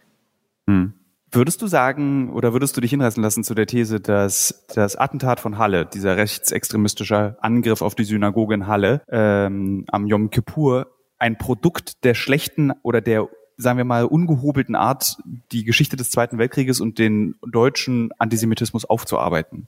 Hm. 0.67 0.93
Würdest 1.31 1.61
du 1.63 1.67
sagen 1.67 2.31
oder 2.31 2.53
würdest 2.53 2.77
du 2.77 2.81
dich 2.81 2.91
hinreißen 2.91 3.21
lassen 3.21 3.43
zu 3.43 3.55
der 3.55 3.65
These, 3.65 3.99
dass 3.99 4.65
das 4.75 4.95
Attentat 4.95 5.39
von 5.39 5.57
Halle, 5.57 5.85
dieser 5.85 6.15
rechtsextremistische 6.15 7.37
Angriff 7.41 7.81
auf 7.81 7.95
die 7.95 8.03
Synagoge 8.03 8.53
in 8.53 8.67
Halle 8.67 9.01
ähm, 9.09 9.85
am 9.87 10.05
Yom 10.05 10.29
Kippur, 10.29 10.91
ein 11.17 11.39
Produkt 11.39 12.03
der 12.03 12.13
schlechten 12.13 12.71
oder 12.83 13.01
der 13.01 13.29
sagen 13.57 13.77
wir 13.77 13.85
mal, 13.85 14.05
ungehobelten 14.05 14.75
Art, 14.75 15.17
die 15.51 15.63
Geschichte 15.63 15.95
des 15.95 16.09
Zweiten 16.09 16.37
Weltkrieges 16.37 16.81
und 16.81 16.99
den 16.99 17.35
deutschen 17.47 18.11
Antisemitismus 18.17 18.85
aufzuarbeiten. 18.85 19.67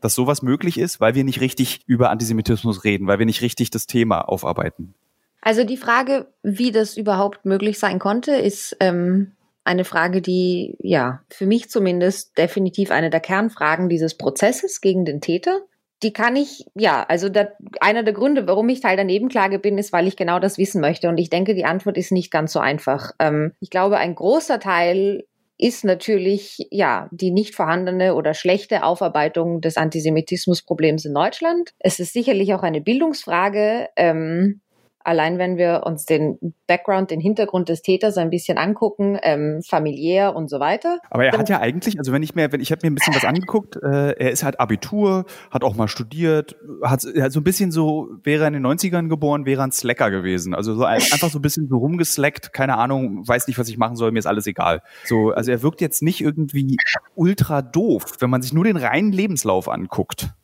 Dass 0.00 0.14
sowas 0.14 0.42
möglich 0.42 0.78
ist, 0.78 1.00
weil 1.00 1.14
wir 1.14 1.24
nicht 1.24 1.40
richtig 1.40 1.80
über 1.86 2.10
Antisemitismus 2.10 2.84
reden, 2.84 3.06
weil 3.06 3.18
wir 3.18 3.26
nicht 3.26 3.42
richtig 3.42 3.70
das 3.70 3.86
Thema 3.86 4.20
aufarbeiten. 4.28 4.94
Also 5.42 5.64
die 5.64 5.76
Frage, 5.76 6.26
wie 6.42 6.72
das 6.72 6.96
überhaupt 6.96 7.44
möglich 7.44 7.78
sein 7.78 7.98
konnte, 7.98 8.32
ist 8.32 8.76
ähm, 8.80 9.32
eine 9.64 9.84
Frage, 9.84 10.22
die 10.22 10.76
ja 10.80 11.20
für 11.28 11.46
mich 11.46 11.68
zumindest 11.68 12.38
definitiv 12.38 12.90
eine 12.90 13.10
der 13.10 13.20
Kernfragen 13.20 13.90
dieses 13.90 14.16
Prozesses 14.16 14.80
gegen 14.80 15.04
den 15.04 15.20
Täter 15.20 15.60
die 16.02 16.12
kann 16.12 16.36
ich, 16.36 16.66
ja, 16.74 17.04
also 17.08 17.28
da, 17.28 17.48
einer 17.80 18.02
der 18.02 18.12
Gründe, 18.12 18.46
warum 18.46 18.68
ich 18.68 18.80
Teil 18.80 18.96
der 18.96 19.04
Nebenklage 19.04 19.58
bin, 19.58 19.78
ist, 19.78 19.92
weil 19.92 20.08
ich 20.08 20.16
genau 20.16 20.38
das 20.38 20.58
wissen 20.58 20.80
möchte. 20.80 21.08
Und 21.08 21.18
ich 21.18 21.30
denke, 21.30 21.54
die 21.54 21.64
Antwort 21.64 21.96
ist 21.96 22.12
nicht 22.12 22.30
ganz 22.30 22.52
so 22.52 22.58
einfach. 22.58 23.12
Ähm, 23.18 23.52
ich 23.60 23.70
glaube, 23.70 23.98
ein 23.98 24.14
großer 24.14 24.58
Teil 24.58 25.24
ist 25.58 25.84
natürlich 25.84 26.66
ja 26.70 27.08
die 27.12 27.30
nicht 27.30 27.54
vorhandene 27.54 28.16
oder 28.16 28.34
schlechte 28.34 28.82
Aufarbeitung 28.82 29.60
des 29.60 29.76
Antisemitismusproblems 29.76 31.04
in 31.04 31.14
Deutschland. 31.14 31.70
Es 31.78 32.00
ist 32.00 32.12
sicherlich 32.12 32.52
auch 32.54 32.62
eine 32.62 32.80
Bildungsfrage. 32.80 33.88
Ähm, 33.96 34.60
Allein 35.04 35.38
wenn 35.38 35.56
wir 35.56 35.82
uns 35.84 36.04
den 36.04 36.54
Background, 36.66 37.10
den 37.10 37.20
Hintergrund 37.20 37.68
des 37.68 37.82
Täters 37.82 38.16
ein 38.16 38.30
bisschen 38.30 38.58
angucken, 38.58 39.18
ähm, 39.22 39.60
familiär 39.68 40.34
und 40.34 40.48
so 40.48 40.60
weiter. 40.60 40.98
Aber 41.10 41.24
er 41.24 41.36
hat 41.36 41.48
ja 41.48 41.60
eigentlich, 41.60 41.98
also 41.98 42.12
wenn 42.12 42.22
ich 42.22 42.34
mir, 42.34 42.52
wenn 42.52 42.60
ich 42.60 42.70
habe 42.72 42.80
mir 42.84 42.90
ein 42.90 42.94
bisschen 42.94 43.14
was 43.14 43.24
angeguckt, 43.24 43.76
äh, 43.76 44.12
er 44.12 44.30
ist 44.30 44.44
halt 44.44 44.60
Abitur, 44.60 45.24
hat 45.50 45.64
auch 45.64 45.74
mal 45.74 45.88
studiert, 45.88 46.56
hat, 46.82 47.04
hat 47.04 47.32
so 47.32 47.40
ein 47.40 47.44
bisschen 47.44 47.70
so, 47.70 48.08
wäre 48.22 48.44
er 48.44 48.48
in 48.48 48.54
den 48.54 48.66
90ern 48.66 49.08
geboren, 49.08 49.46
wäre 49.46 49.62
er 49.62 49.64
ein 49.64 49.72
Slacker 49.72 50.10
gewesen. 50.10 50.54
Also 50.54 50.74
so 50.74 50.84
einfach 50.84 51.30
so 51.30 51.38
ein 51.38 51.42
bisschen 51.42 51.68
so 51.68 51.76
rumgeslackt, 51.78 52.52
keine 52.52 52.76
Ahnung, 52.76 53.26
weiß 53.26 53.46
nicht, 53.48 53.58
was 53.58 53.68
ich 53.68 53.78
machen 53.78 53.96
soll, 53.96 54.12
mir 54.12 54.18
ist 54.18 54.26
alles 54.26 54.46
egal. 54.46 54.82
So, 55.04 55.30
also 55.30 55.50
er 55.50 55.62
wirkt 55.62 55.80
jetzt 55.80 56.02
nicht 56.02 56.20
irgendwie 56.20 56.76
ultra 57.14 57.62
doof, 57.62 58.16
wenn 58.20 58.30
man 58.30 58.42
sich 58.42 58.52
nur 58.52 58.64
den 58.64 58.76
reinen 58.76 59.12
Lebenslauf 59.12 59.68
anguckt. 59.68 60.34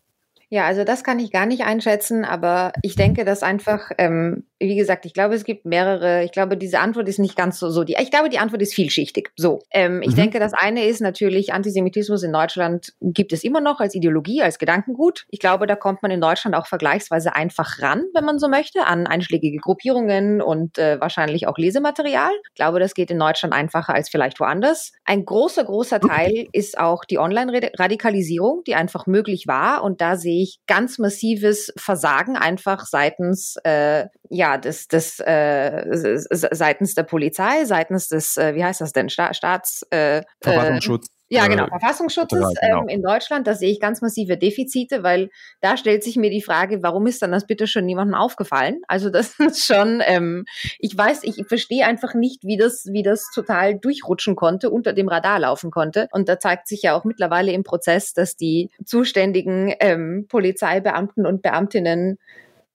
Ja, 0.50 0.64
also 0.64 0.84
das 0.84 1.04
kann 1.04 1.18
ich 1.18 1.30
gar 1.30 1.44
nicht 1.44 1.64
einschätzen, 1.64 2.24
aber 2.24 2.72
ich 2.82 2.96
denke, 2.96 3.26
dass 3.26 3.42
einfach, 3.42 3.90
ähm, 3.98 4.44
wie 4.58 4.76
gesagt, 4.76 5.04
ich 5.04 5.12
glaube, 5.12 5.34
es 5.34 5.44
gibt 5.44 5.66
mehrere, 5.66 6.24
ich 6.24 6.32
glaube, 6.32 6.56
diese 6.56 6.78
Antwort 6.78 7.06
ist 7.06 7.18
nicht 7.18 7.36
ganz 7.36 7.58
so, 7.58 7.68
so 7.68 7.84
die, 7.84 7.96
ich 8.00 8.10
glaube, 8.10 8.30
die 8.30 8.38
Antwort 8.38 8.62
ist 8.62 8.72
vielschichtig. 8.72 9.30
So, 9.36 9.60
ähm, 9.70 10.00
ich 10.00 10.12
mhm. 10.12 10.16
denke, 10.16 10.38
das 10.38 10.54
eine 10.54 10.86
ist 10.86 11.02
natürlich, 11.02 11.52
Antisemitismus 11.52 12.22
in 12.22 12.32
Deutschland 12.32 12.94
gibt 13.02 13.34
es 13.34 13.44
immer 13.44 13.60
noch 13.60 13.80
als 13.80 13.94
Ideologie, 13.94 14.40
als 14.40 14.58
Gedankengut. 14.58 15.26
Ich 15.28 15.38
glaube, 15.38 15.66
da 15.66 15.76
kommt 15.76 16.02
man 16.02 16.10
in 16.10 16.20
Deutschland 16.20 16.56
auch 16.56 16.66
vergleichsweise 16.66 17.36
einfach 17.36 17.82
ran, 17.82 18.04
wenn 18.14 18.24
man 18.24 18.38
so 18.38 18.48
möchte, 18.48 18.86
an 18.86 19.06
einschlägige 19.06 19.58
Gruppierungen 19.58 20.40
und 20.40 20.78
äh, 20.78 20.98
wahrscheinlich 20.98 21.46
auch 21.46 21.58
Lesematerial. 21.58 22.32
Ich 22.48 22.54
glaube, 22.54 22.80
das 22.80 22.94
geht 22.94 23.10
in 23.10 23.18
Deutschland 23.18 23.54
einfacher 23.54 23.94
als 23.94 24.08
vielleicht 24.08 24.40
woanders. 24.40 24.92
Ein 25.04 25.26
großer, 25.26 25.64
großer 25.64 26.00
Teil 26.00 26.46
ist 26.52 26.78
auch 26.78 27.04
die 27.04 27.18
Online-Radikalisierung, 27.18 28.62
die 28.66 28.76
einfach 28.76 29.06
möglich 29.06 29.46
war 29.46 29.84
und 29.84 30.00
da 30.00 30.16
sehe 30.16 30.37
ich 30.42 30.60
ganz 30.66 30.98
massives 30.98 31.72
Versagen 31.76 32.36
einfach 32.36 32.86
seitens 32.86 33.56
äh, 33.64 34.06
ja 34.30 34.58
des 34.58 34.88
des 34.88 35.18
äh, 35.20 35.84
seitens 36.30 36.94
der 36.94 37.02
Polizei, 37.04 37.64
seitens 37.64 38.08
des 38.08 38.36
äh, 38.36 38.54
wie 38.54 38.64
heißt 38.64 38.80
das 38.80 38.92
denn 38.92 39.08
Sta 39.08 39.34
Staats 39.34 39.82
äh, 39.90 40.22
Verwaltungsschutz. 40.40 41.08
Äh, 41.30 41.36
ja, 41.36 41.46
genau, 41.46 41.66
Verfassungsschutzes 41.66 42.54
genau. 42.60 42.82
Ähm, 42.82 42.88
in 42.88 43.02
Deutschland, 43.02 43.46
da 43.46 43.54
sehe 43.54 43.70
ich 43.70 43.80
ganz 43.80 44.00
massive 44.00 44.36
Defizite, 44.36 45.02
weil 45.02 45.30
da 45.60 45.76
stellt 45.76 46.02
sich 46.02 46.16
mir 46.16 46.30
die 46.30 46.42
Frage, 46.42 46.82
warum 46.82 47.06
ist 47.06 47.22
dann 47.22 47.32
das 47.32 47.46
bitte 47.46 47.66
schon 47.66 47.84
niemandem 47.84 48.14
aufgefallen? 48.14 48.80
Also 48.88 49.10
das 49.10 49.38
ist 49.38 49.64
schon, 49.64 50.02
ähm, 50.04 50.44
ich 50.78 50.96
weiß, 50.96 51.24
ich 51.24 51.44
verstehe 51.46 51.86
einfach 51.86 52.14
nicht, 52.14 52.44
wie 52.44 52.56
das, 52.56 52.86
wie 52.90 53.02
das 53.02 53.30
total 53.34 53.78
durchrutschen 53.78 54.36
konnte, 54.36 54.70
unter 54.70 54.92
dem 54.92 55.08
Radar 55.08 55.38
laufen 55.38 55.70
konnte. 55.70 56.08
Und 56.12 56.28
da 56.28 56.38
zeigt 56.38 56.68
sich 56.68 56.82
ja 56.82 56.94
auch 56.94 57.04
mittlerweile 57.04 57.52
im 57.52 57.62
Prozess, 57.62 58.12
dass 58.12 58.36
die 58.36 58.70
zuständigen 58.84 59.74
ähm, 59.80 60.26
Polizeibeamten 60.28 61.26
und 61.26 61.42
Beamtinnen 61.42 62.18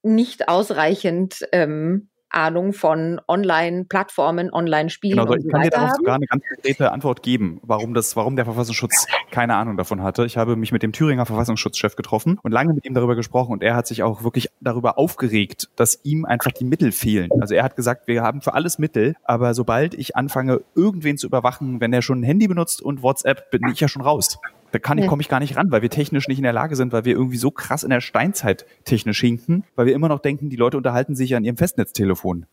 nicht 0.03 0.49
ausreichend 0.49 1.47
ähm, 1.53 2.09
Ahnung 2.33 2.73
von 2.73 3.21
Online-Plattformen, 3.27 4.51
Online-Spielen 4.51 5.17
genau, 5.17 5.31
so 5.31 5.37
Ich 5.37 5.47
kann 5.49 5.61
dir 5.61 5.69
darauf 5.69 5.91
sogar 5.95 6.15
eine 6.15 6.25
ganz 6.25 6.43
konkrete 6.47 6.91
Antwort 6.91 7.23
geben, 7.23 7.59
warum 7.63 7.93
das, 7.93 8.15
warum 8.15 8.35
der 8.35 8.45
Verfassungsschutz 8.45 9.07
keine 9.31 9.55
Ahnung 9.55 9.77
davon 9.77 10.01
hatte. 10.01 10.25
Ich 10.25 10.37
habe 10.37 10.55
mich 10.55 10.71
mit 10.71 10.83
dem 10.83 10.91
Thüringer 10.91 11.25
Verfassungsschutzchef 11.25 11.95
getroffen 11.95 12.39
und 12.41 12.51
lange 12.51 12.73
mit 12.73 12.85
ihm 12.85 12.93
darüber 12.93 13.15
gesprochen 13.15 13.53
und 13.53 13.63
er 13.63 13.75
hat 13.75 13.87
sich 13.87 14.03
auch 14.03 14.23
wirklich 14.23 14.49
darüber 14.61 14.97
aufgeregt, 14.97 15.69
dass 15.75 15.99
ihm 16.03 16.25
einfach 16.25 16.51
die 16.51 16.65
Mittel 16.65 16.91
fehlen. 16.91 17.29
Also 17.39 17.55
er 17.55 17.63
hat 17.63 17.75
gesagt, 17.75 18.07
wir 18.07 18.23
haben 18.23 18.41
für 18.41 18.53
alles 18.53 18.79
Mittel, 18.79 19.15
aber 19.23 19.53
sobald 19.53 19.93
ich 19.93 20.15
anfange, 20.15 20.61
irgendwen 20.75 21.17
zu 21.17 21.27
überwachen, 21.27 21.81
wenn 21.81 21.93
er 21.93 22.01
schon 22.01 22.21
ein 22.21 22.23
Handy 22.23 22.47
benutzt 22.47 22.81
und 22.81 23.03
WhatsApp, 23.03 23.51
bin 23.51 23.61
ich 23.71 23.79
ja 23.79 23.87
schon 23.87 24.01
raus. 24.01 24.39
Da 24.73 24.79
kann 24.79 24.97
ich, 24.97 25.05
komme 25.05 25.21
ich 25.21 25.29
gar 25.29 25.39
nicht 25.39 25.55
ran, 25.55 25.69
weil 25.69 25.83
wir 25.83 25.91
technisch 25.91 26.27
nicht 26.27 26.39
in 26.39 26.43
der 26.43 26.51
Lage 26.51 26.75
sind, 26.75 26.91
weil 26.93 27.05
wir 27.05 27.13
irgendwie 27.13 27.37
so 27.37 27.51
krass 27.51 27.83
in 27.83 27.91
der 27.91 28.01
Steinzeit 28.01 28.65
technisch 28.85 29.21
hinken, 29.21 29.65
weil 29.75 29.85
wir 29.85 29.93
immer 29.93 30.07
noch 30.07 30.19
denken, 30.19 30.49
die 30.49 30.55
Leute 30.55 30.77
unterhalten 30.77 31.15
sich 31.15 31.35
an 31.35 31.43
ihrem 31.43 31.57
Festnetztelefon. 31.57 32.47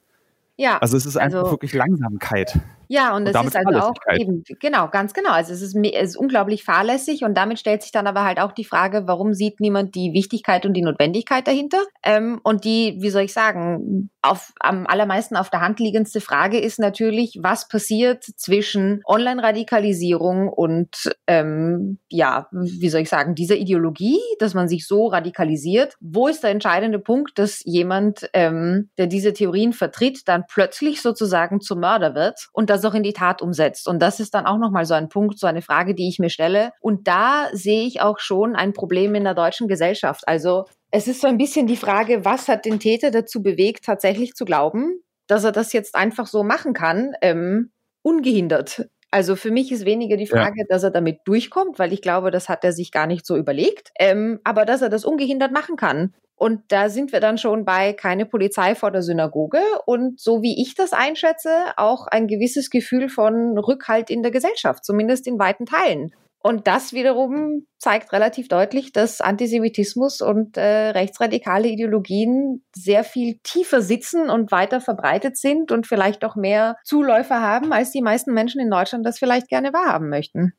Ja. 0.59 0.77
Also 0.83 0.99
es 0.99 1.07
ist 1.07 1.17
einfach 1.17 1.39
also, 1.39 1.53
wirklich 1.53 1.73
Langsamkeit. 1.73 2.61
Ja, 2.93 3.15
und, 3.15 3.29
und 3.29 3.37
es 3.37 3.47
ist 3.47 3.57
also 3.57 3.79
auch 3.79 3.95
eben, 4.19 4.43
genau, 4.59 4.89
ganz 4.89 5.15
genau. 5.15 5.31
Also 5.31 5.53
es 5.53 5.63
ist, 5.63 5.77
es 5.77 6.09
ist 6.11 6.17
unglaublich 6.17 6.65
fahrlässig 6.65 7.23
und 7.23 7.35
damit 7.35 7.61
stellt 7.61 7.83
sich 7.83 7.93
dann 7.93 8.09
aber 8.09 8.25
halt 8.25 8.41
auch 8.41 8.51
die 8.51 8.65
Frage, 8.65 9.07
warum 9.07 9.33
sieht 9.33 9.61
niemand 9.61 9.95
die 9.95 10.13
Wichtigkeit 10.13 10.67
und 10.67 10.75
die 10.75 10.83
Notwendigkeit 10.83 11.47
dahinter? 11.47 11.79
Ähm, 12.03 12.41
und 12.43 12.65
die, 12.65 12.97
wie 12.99 13.11
soll 13.11 13.23
ich 13.23 13.33
sagen, 13.33 14.11
auf, 14.23 14.53
am 14.59 14.89
allermeisten 14.89 15.37
auf 15.37 15.51
der 15.51 15.61
Hand 15.61 15.79
liegendste 15.79 16.21
Frage 16.21 16.59
ist 16.59 16.81
natürlich, 16.81 17.39
was 17.41 17.69
passiert 17.69 18.25
zwischen 18.25 19.03
Online-Radikalisierung 19.07 20.49
und, 20.49 21.13
ähm, 21.29 21.99
ja, 22.09 22.49
wie 22.51 22.89
soll 22.89 23.03
ich 23.03 23.09
sagen, 23.09 23.37
dieser 23.37 23.55
Ideologie, 23.55 24.19
dass 24.41 24.55
man 24.55 24.67
sich 24.67 24.89
so 24.89 25.07
radikalisiert. 25.07 25.95
Wo 26.01 26.27
ist 26.27 26.43
der 26.43 26.51
entscheidende 26.51 26.99
Punkt, 26.99 27.39
dass 27.39 27.63
jemand, 27.65 28.29
ähm, 28.33 28.91
der 28.99 29.07
diese 29.07 29.33
Theorien 29.33 29.73
vertritt, 29.73 30.27
dann 30.27 30.45
plötzlich 30.49 31.03
sozusagen 31.03 31.61
zum 31.61 31.79
Mörder 31.79 32.17
wird 32.17 32.49
und 32.53 32.69
das 32.69 32.80
das 32.81 32.91
auch 32.91 32.95
in 32.95 33.03
die 33.03 33.13
Tat 33.13 33.43
umsetzt. 33.43 33.89
Und 33.89 34.01
das 34.01 34.21
ist 34.21 34.35
dann 34.35 34.47
auch 34.47 34.59
nochmal 34.59 34.85
so 34.85 34.95
ein 34.95 35.09
Punkt, 35.09 35.39
so 35.39 35.47
eine 35.47 35.63
Frage, 35.63 35.95
die 35.95 36.09
ich 36.09 36.19
mir 36.19 36.31
stelle. 36.31 36.73
Und 36.81 37.07
da 37.07 37.49
sehe 37.53 37.87
ich 37.87 38.01
auch 38.01 38.19
schon 38.19 38.57
ein 38.57 38.73
Problem 38.73 39.15
in 39.15 39.25
der 39.25 39.35
deutschen 39.35 39.69
Gesellschaft. 39.69 40.27
Also 40.27 40.65
es 40.91 41.07
ist 41.07 41.21
so 41.21 41.29
ein 41.29 41.39
bisschen 41.39 41.67
die 41.67 41.77
Frage, 41.77 42.25
was 42.25 42.49
hat 42.49 42.65
den 42.65 42.81
Täter 42.81 43.11
dazu 43.11 43.43
bewegt, 43.43 43.85
tatsächlich 43.85 44.35
zu 44.35 44.45
glauben, 44.45 45.01
dass 45.27 45.45
er 45.45 45.53
das 45.53 45.73
jetzt 45.73 45.95
einfach 45.95 46.27
so 46.27 46.43
machen 46.43 46.73
kann, 46.73 47.13
ähm, 47.23 47.71
ungehindert. 48.03 48.89
Also 49.13 49.37
für 49.37 49.51
mich 49.51 49.73
ist 49.73 49.85
weniger 49.85 50.17
die 50.17 50.27
Frage, 50.27 50.61
ja. 50.61 50.65
dass 50.69 50.83
er 50.83 50.91
damit 50.91 51.21
durchkommt, 51.25 51.79
weil 51.79 51.93
ich 51.93 52.01
glaube, 52.01 52.31
das 52.31 52.49
hat 52.49 52.65
er 52.65 52.73
sich 52.73 52.93
gar 52.93 53.07
nicht 53.07 53.27
so 53.27 53.37
überlegt, 53.37 53.91
ähm, 53.99 54.41
aber 54.45 54.65
dass 54.65 54.83
er 54.83 54.89
das 54.89 55.05
ungehindert 55.05 55.53
machen 55.53 55.77
kann. 55.77 56.15
Und 56.41 56.63
da 56.69 56.89
sind 56.89 57.13
wir 57.13 57.21
dann 57.21 57.37
schon 57.37 57.67
bei 57.67 57.93
keine 57.93 58.25
Polizei 58.25 58.75
vor 58.75 58.91
der 58.91 59.03
Synagoge 59.03 59.61
und 59.85 60.19
so 60.19 60.41
wie 60.41 60.63
ich 60.63 60.75
das 60.75 60.95
einschätze, 60.95 61.51
auch 61.77 62.07
ein 62.07 62.29
gewisses 62.29 62.71
Gefühl 62.71 63.11
von 63.11 63.59
Rückhalt 63.59 64.09
in 64.09 64.23
der 64.23 64.33
Gesellschaft, 64.33 64.83
zumindest 64.83 65.27
in 65.27 65.39
weiten 65.39 65.67
Teilen. 65.67 66.13
Und 66.43 66.67
das 66.67 66.95
wiederum 66.95 67.67
zeigt 67.77 68.15
relativ 68.15 68.49
deutlich, 68.49 68.95
dass 68.95 69.21
Antisemitismus 69.21 70.23
und 70.23 70.57
äh, 70.57 70.89
rechtsradikale 70.93 71.69
Ideologien 71.69 72.65
sehr 72.75 73.05
viel 73.05 73.39
tiefer 73.43 73.83
sitzen 73.83 74.31
und 74.31 74.51
weiter 74.51 74.81
verbreitet 74.81 75.37
sind 75.37 75.71
und 75.71 75.87
vielleicht 75.87 76.25
auch 76.25 76.37
mehr 76.37 76.77
Zuläufer 76.85 77.43
haben, 77.43 77.71
als 77.75 77.91
die 77.91 78.01
meisten 78.01 78.33
Menschen 78.33 78.63
in 78.63 78.71
Deutschland 78.71 79.05
das 79.05 79.19
vielleicht 79.19 79.49
gerne 79.49 79.75
wahrhaben 79.75 80.09
möchten. 80.09 80.55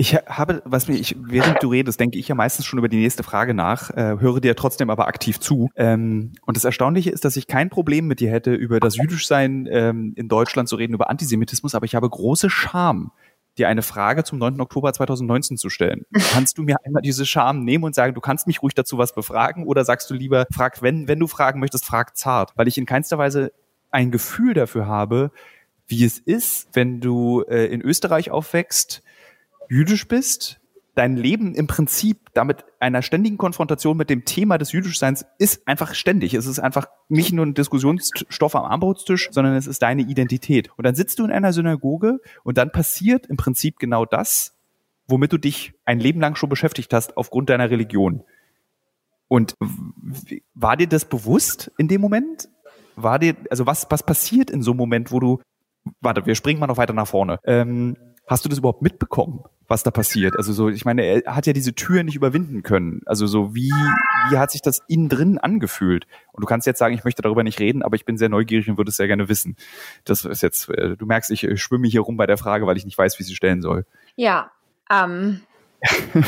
Ich 0.00 0.14
habe, 0.14 0.62
was 0.64 0.88
mir, 0.88 0.94
ich, 0.94 1.14
während 1.20 1.62
du 1.62 1.68
redest, 1.68 2.00
denke 2.00 2.16
ich 2.16 2.26
ja 2.26 2.34
meistens 2.34 2.64
schon 2.64 2.78
über 2.78 2.88
die 2.88 2.96
nächste 2.96 3.22
Frage 3.22 3.52
nach, 3.52 3.90
äh, 3.90 4.16
höre 4.18 4.40
dir 4.40 4.56
trotzdem 4.56 4.88
aber 4.88 5.06
aktiv 5.06 5.38
zu. 5.38 5.68
Ähm, 5.76 6.32
und 6.46 6.56
das 6.56 6.64
Erstaunliche 6.64 7.10
ist, 7.10 7.26
dass 7.26 7.36
ich 7.36 7.46
kein 7.46 7.68
Problem 7.68 8.06
mit 8.06 8.18
dir 8.20 8.30
hätte, 8.30 8.54
über 8.54 8.80
das 8.80 8.96
Jüdischsein 8.96 9.68
ähm, 9.70 10.14
in 10.16 10.26
Deutschland 10.26 10.70
zu 10.70 10.76
reden, 10.76 10.94
über 10.94 11.10
Antisemitismus, 11.10 11.74
aber 11.74 11.84
ich 11.84 11.94
habe 11.94 12.08
große 12.08 12.48
Scham, 12.48 13.12
dir 13.58 13.68
eine 13.68 13.82
Frage 13.82 14.24
zum 14.24 14.38
9. 14.38 14.58
Oktober 14.62 14.90
2019 14.90 15.58
zu 15.58 15.68
stellen. 15.68 16.06
Kannst 16.32 16.56
du 16.56 16.62
mir 16.62 16.76
einmal 16.82 17.02
diese 17.02 17.26
Scham 17.26 17.62
nehmen 17.66 17.84
und 17.84 17.94
sagen, 17.94 18.14
du 18.14 18.22
kannst 18.22 18.46
mich 18.46 18.62
ruhig 18.62 18.72
dazu 18.72 18.96
was 18.96 19.14
befragen 19.14 19.66
oder 19.66 19.84
sagst 19.84 20.08
du 20.08 20.14
lieber, 20.14 20.46
frag, 20.50 20.80
wenn, 20.80 21.08
wenn 21.08 21.20
du 21.20 21.26
fragen 21.26 21.60
möchtest, 21.60 21.84
frag 21.84 22.16
zart, 22.16 22.52
weil 22.56 22.68
ich 22.68 22.78
in 22.78 22.86
keinster 22.86 23.18
Weise 23.18 23.52
ein 23.90 24.10
Gefühl 24.10 24.54
dafür 24.54 24.86
habe, 24.86 25.30
wie 25.88 26.06
es 26.06 26.18
ist, 26.18 26.70
wenn 26.72 27.02
du 27.02 27.42
äh, 27.42 27.66
in 27.66 27.82
Österreich 27.82 28.30
aufwächst, 28.30 29.02
jüdisch 29.70 30.06
bist, 30.06 30.60
dein 30.94 31.16
Leben 31.16 31.54
im 31.54 31.66
Prinzip 31.66 32.28
damit 32.34 32.64
einer 32.80 33.00
ständigen 33.00 33.38
Konfrontation 33.38 33.96
mit 33.96 34.10
dem 34.10 34.24
Thema 34.24 34.58
des 34.58 34.72
Jüdischseins 34.72 35.24
ist 35.38 35.66
einfach 35.66 35.94
ständig. 35.94 36.34
Es 36.34 36.46
ist 36.46 36.58
einfach 36.58 36.88
nicht 37.08 37.32
nur 37.32 37.46
ein 37.46 37.54
Diskussionsstoff 37.54 38.56
am 38.56 38.64
Armbrotstisch, 38.64 39.30
sondern 39.30 39.54
es 39.54 39.66
ist 39.66 39.80
deine 39.82 40.02
Identität. 40.02 40.70
Und 40.76 40.84
dann 40.84 40.94
sitzt 40.94 41.18
du 41.18 41.24
in 41.24 41.30
einer 41.30 41.52
Synagoge 41.52 42.20
und 42.42 42.58
dann 42.58 42.72
passiert 42.72 43.26
im 43.26 43.36
Prinzip 43.36 43.78
genau 43.78 44.04
das, 44.04 44.56
womit 45.06 45.32
du 45.32 45.38
dich 45.38 45.72
ein 45.84 46.00
Leben 46.00 46.20
lang 46.20 46.34
schon 46.34 46.48
beschäftigt 46.48 46.92
hast 46.92 47.16
aufgrund 47.16 47.48
deiner 47.48 47.70
Religion. 47.70 48.24
Und 49.28 49.54
war 50.54 50.76
dir 50.76 50.88
das 50.88 51.04
bewusst 51.04 51.70
in 51.78 51.86
dem 51.86 52.00
Moment? 52.00 52.48
War 52.96 53.20
dir, 53.20 53.36
also 53.48 53.64
was, 53.64 53.86
was 53.88 54.02
passiert 54.02 54.50
in 54.50 54.62
so 54.62 54.72
einem 54.72 54.78
Moment, 54.78 55.12
wo 55.12 55.20
du, 55.20 55.40
warte, 56.00 56.26
wir 56.26 56.34
springen 56.34 56.58
mal 56.58 56.66
noch 56.66 56.76
weiter 56.76 56.92
nach 56.92 57.06
vorne. 57.06 57.38
Ähm, 57.44 57.96
hast 58.26 58.44
du 58.44 58.48
das 58.48 58.58
überhaupt 58.58 58.82
mitbekommen? 58.82 59.44
Was 59.70 59.84
da 59.84 59.92
passiert. 59.92 60.36
Also 60.36 60.52
so, 60.52 60.68
ich 60.68 60.84
meine, 60.84 61.02
er 61.02 61.34
hat 61.36 61.46
ja 61.46 61.52
diese 61.52 61.74
Tür 61.74 62.02
nicht 62.02 62.16
überwinden 62.16 62.64
können. 62.64 63.02
Also 63.06 63.28
so, 63.28 63.54
wie, 63.54 63.70
wie 64.30 64.36
hat 64.36 64.50
sich 64.50 64.62
das 64.62 64.80
innen 64.88 65.08
drin 65.08 65.38
angefühlt? 65.38 66.06
Und 66.32 66.42
du 66.42 66.46
kannst 66.46 66.66
jetzt 66.66 66.80
sagen, 66.80 66.94
ich 66.94 67.04
möchte 67.04 67.22
darüber 67.22 67.44
nicht 67.44 67.60
reden, 67.60 67.82
aber 67.82 67.94
ich 67.94 68.04
bin 68.04 68.18
sehr 68.18 68.28
neugierig 68.28 68.68
und 68.68 68.78
würde 68.78 68.90
es 68.90 68.96
sehr 68.96 69.06
gerne 69.06 69.28
wissen. 69.28 69.56
Das 70.04 70.24
ist 70.24 70.42
jetzt, 70.42 70.68
äh, 70.70 70.96
du 70.96 71.06
merkst, 71.06 71.30
ich 71.30 71.62
schwimme 71.62 71.86
hier 71.86 72.00
rum 72.00 72.16
bei 72.16 72.26
der 72.26 72.36
Frage, 72.36 72.66
weil 72.66 72.76
ich 72.76 72.84
nicht 72.84 72.98
weiß, 72.98 73.18
wie 73.20 73.22
sie 73.22 73.36
stellen 73.36 73.62
soll. 73.62 73.86
Ja, 74.16 74.50
ähm, 74.90 75.40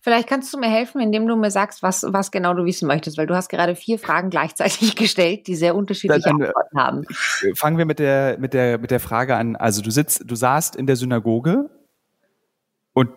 Vielleicht 0.00 0.28
kannst 0.28 0.54
du 0.54 0.58
mir 0.58 0.70
helfen, 0.70 1.00
indem 1.00 1.26
du 1.26 1.36
mir 1.36 1.50
sagst, 1.50 1.82
was, 1.82 2.06
was 2.08 2.30
genau 2.30 2.54
du 2.54 2.64
wissen 2.64 2.86
möchtest, 2.86 3.18
weil 3.18 3.26
du 3.26 3.34
hast 3.34 3.48
gerade 3.48 3.74
vier 3.74 3.98
Fragen 3.98 4.30
gleichzeitig 4.30 4.96
gestellt, 4.96 5.46
die 5.46 5.56
sehr 5.56 5.74
unterschiedliche 5.74 6.22
dann, 6.22 6.42
Antworten 6.42 6.78
haben. 6.78 7.02
Äh, 7.42 7.54
fangen 7.54 7.76
wir 7.76 7.84
mit 7.84 7.98
der, 7.98 8.38
mit 8.38 8.54
der, 8.54 8.78
mit 8.78 8.90
der 8.90 9.00
Frage 9.00 9.36
an. 9.36 9.56
Also 9.56 9.82
du 9.82 9.90
sitzt, 9.90 10.22
du 10.24 10.34
saßt 10.34 10.76
in 10.76 10.86
der 10.86 10.96
Synagoge 10.96 11.68
und 12.94 13.10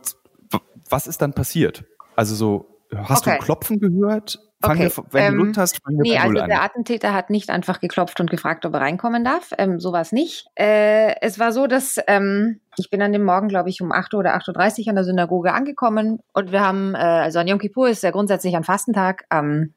was 0.90 1.08
ist 1.08 1.22
dann 1.22 1.34
passiert? 1.34 1.86
Also 2.16 2.36
so, 2.36 2.82
hast 2.96 3.28
okay. 3.28 3.38
du 3.40 3.46
Klopfen 3.46 3.80
gehört? 3.80 4.40
Fangen 4.60 4.88
okay. 4.88 4.98
wir, 4.98 5.04
wenn 5.12 5.24
ähm, 5.24 5.38
du 5.38 5.46
Lust 5.46 5.58
hast, 5.60 5.84
fangen 5.84 5.98
wir 5.98 6.12
nee, 6.12 6.18
bei 6.18 6.24
also 6.24 6.40
an. 6.40 6.50
der 6.50 6.63
Attentäter 6.63 7.13
hat 7.13 7.30
nicht 7.30 7.52
einfach 7.52 7.80
geklopft 7.80 8.20
und 8.20 8.32
gefragt, 8.32 8.66
ob 8.66 8.74
er 8.74 8.82
reinkommen 8.82 9.24
darf. 9.24 9.52
Ähm, 9.60 9.80
so 9.80 9.92
war 9.92 10.02
es 10.02 10.12
nicht. 10.12 10.48
Äh, 10.56 11.22
es 11.22 11.38
war 11.38 11.52
so, 11.52 11.68
dass 11.68 11.98
ähm, 12.08 12.60
ich 12.76 12.90
bin 12.90 13.02
an 13.04 13.13
dem 13.13 13.24
Morgen, 13.24 13.50
glaube 13.50 13.70
ich, 13.70 13.82
um 13.82 13.92
8 13.92 14.16
Uhr 14.16 14.22
oder 14.22 14.36
8.30 14.36 14.82
Uhr 14.82 14.90
an 14.90 14.96
der 14.96 15.04
Synagoge 15.04 15.54
angekommen 15.54 16.22
und 16.34 16.52
wir 16.52 16.62
haben, 16.62 16.96
äh, 16.96 16.98
also 16.98 17.38
an 17.38 17.48
Yom 17.48 17.60
Kippur 17.60 17.88
ist 17.88 18.02
ja 18.02 18.10
grundsätzlich 18.10 18.56
ein 18.56 18.63
Fastentag. 18.63 19.26
Ähm, 19.30 19.74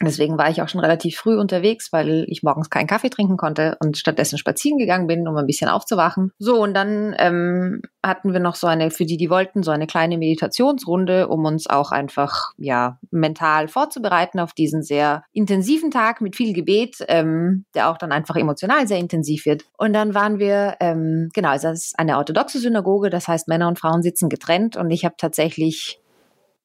Deswegen 0.00 0.38
war 0.38 0.50
ich 0.50 0.62
auch 0.62 0.68
schon 0.68 0.80
relativ 0.80 1.16
früh 1.16 1.38
unterwegs, 1.38 1.92
weil 1.92 2.24
ich 2.28 2.42
morgens 2.42 2.70
keinen 2.70 2.86
Kaffee 2.86 3.10
trinken 3.10 3.36
konnte 3.36 3.76
und 3.80 3.96
stattdessen 3.96 4.38
spazieren 4.38 4.78
gegangen 4.78 5.06
bin, 5.06 5.28
um 5.28 5.36
ein 5.36 5.46
bisschen 5.46 5.68
aufzuwachen. 5.68 6.32
So, 6.38 6.60
und 6.60 6.74
dann 6.74 7.14
ähm, 7.18 7.82
hatten 8.02 8.32
wir 8.32 8.40
noch 8.40 8.56
so 8.56 8.66
eine, 8.66 8.90
für 8.90 9.04
die, 9.04 9.16
die 9.16 9.30
wollten, 9.30 9.62
so 9.62 9.70
eine 9.70 9.86
kleine 9.86 10.18
Meditationsrunde, 10.18 11.28
um 11.28 11.44
uns 11.44 11.68
auch 11.68 11.92
einfach, 11.92 12.50
ja, 12.58 12.98
mental 13.10 13.68
vorzubereiten 13.68 14.40
auf 14.40 14.52
diesen 14.52 14.82
sehr 14.82 15.24
intensiven 15.32 15.90
Tag 15.90 16.20
mit 16.20 16.36
viel 16.36 16.52
Gebet, 16.52 16.96
ähm, 17.08 17.64
der 17.74 17.90
auch 17.90 17.98
dann 17.98 18.12
einfach 18.12 18.36
emotional 18.36 18.88
sehr 18.88 18.98
intensiv 18.98 19.46
wird. 19.46 19.64
Und 19.76 19.92
dann 19.92 20.14
waren 20.14 20.38
wir, 20.38 20.76
ähm, 20.80 21.30
genau, 21.32 21.52
das 21.52 21.64
ist 21.64 21.98
eine 21.98 22.18
orthodoxe 22.18 22.58
Synagoge, 22.58 23.10
das 23.10 23.28
heißt 23.28 23.46
Männer 23.46 23.68
und 23.68 23.78
Frauen 23.78 24.02
sitzen 24.02 24.28
getrennt 24.28 24.76
und 24.76 24.90
ich 24.90 25.04
habe 25.04 25.14
tatsächlich 25.16 26.01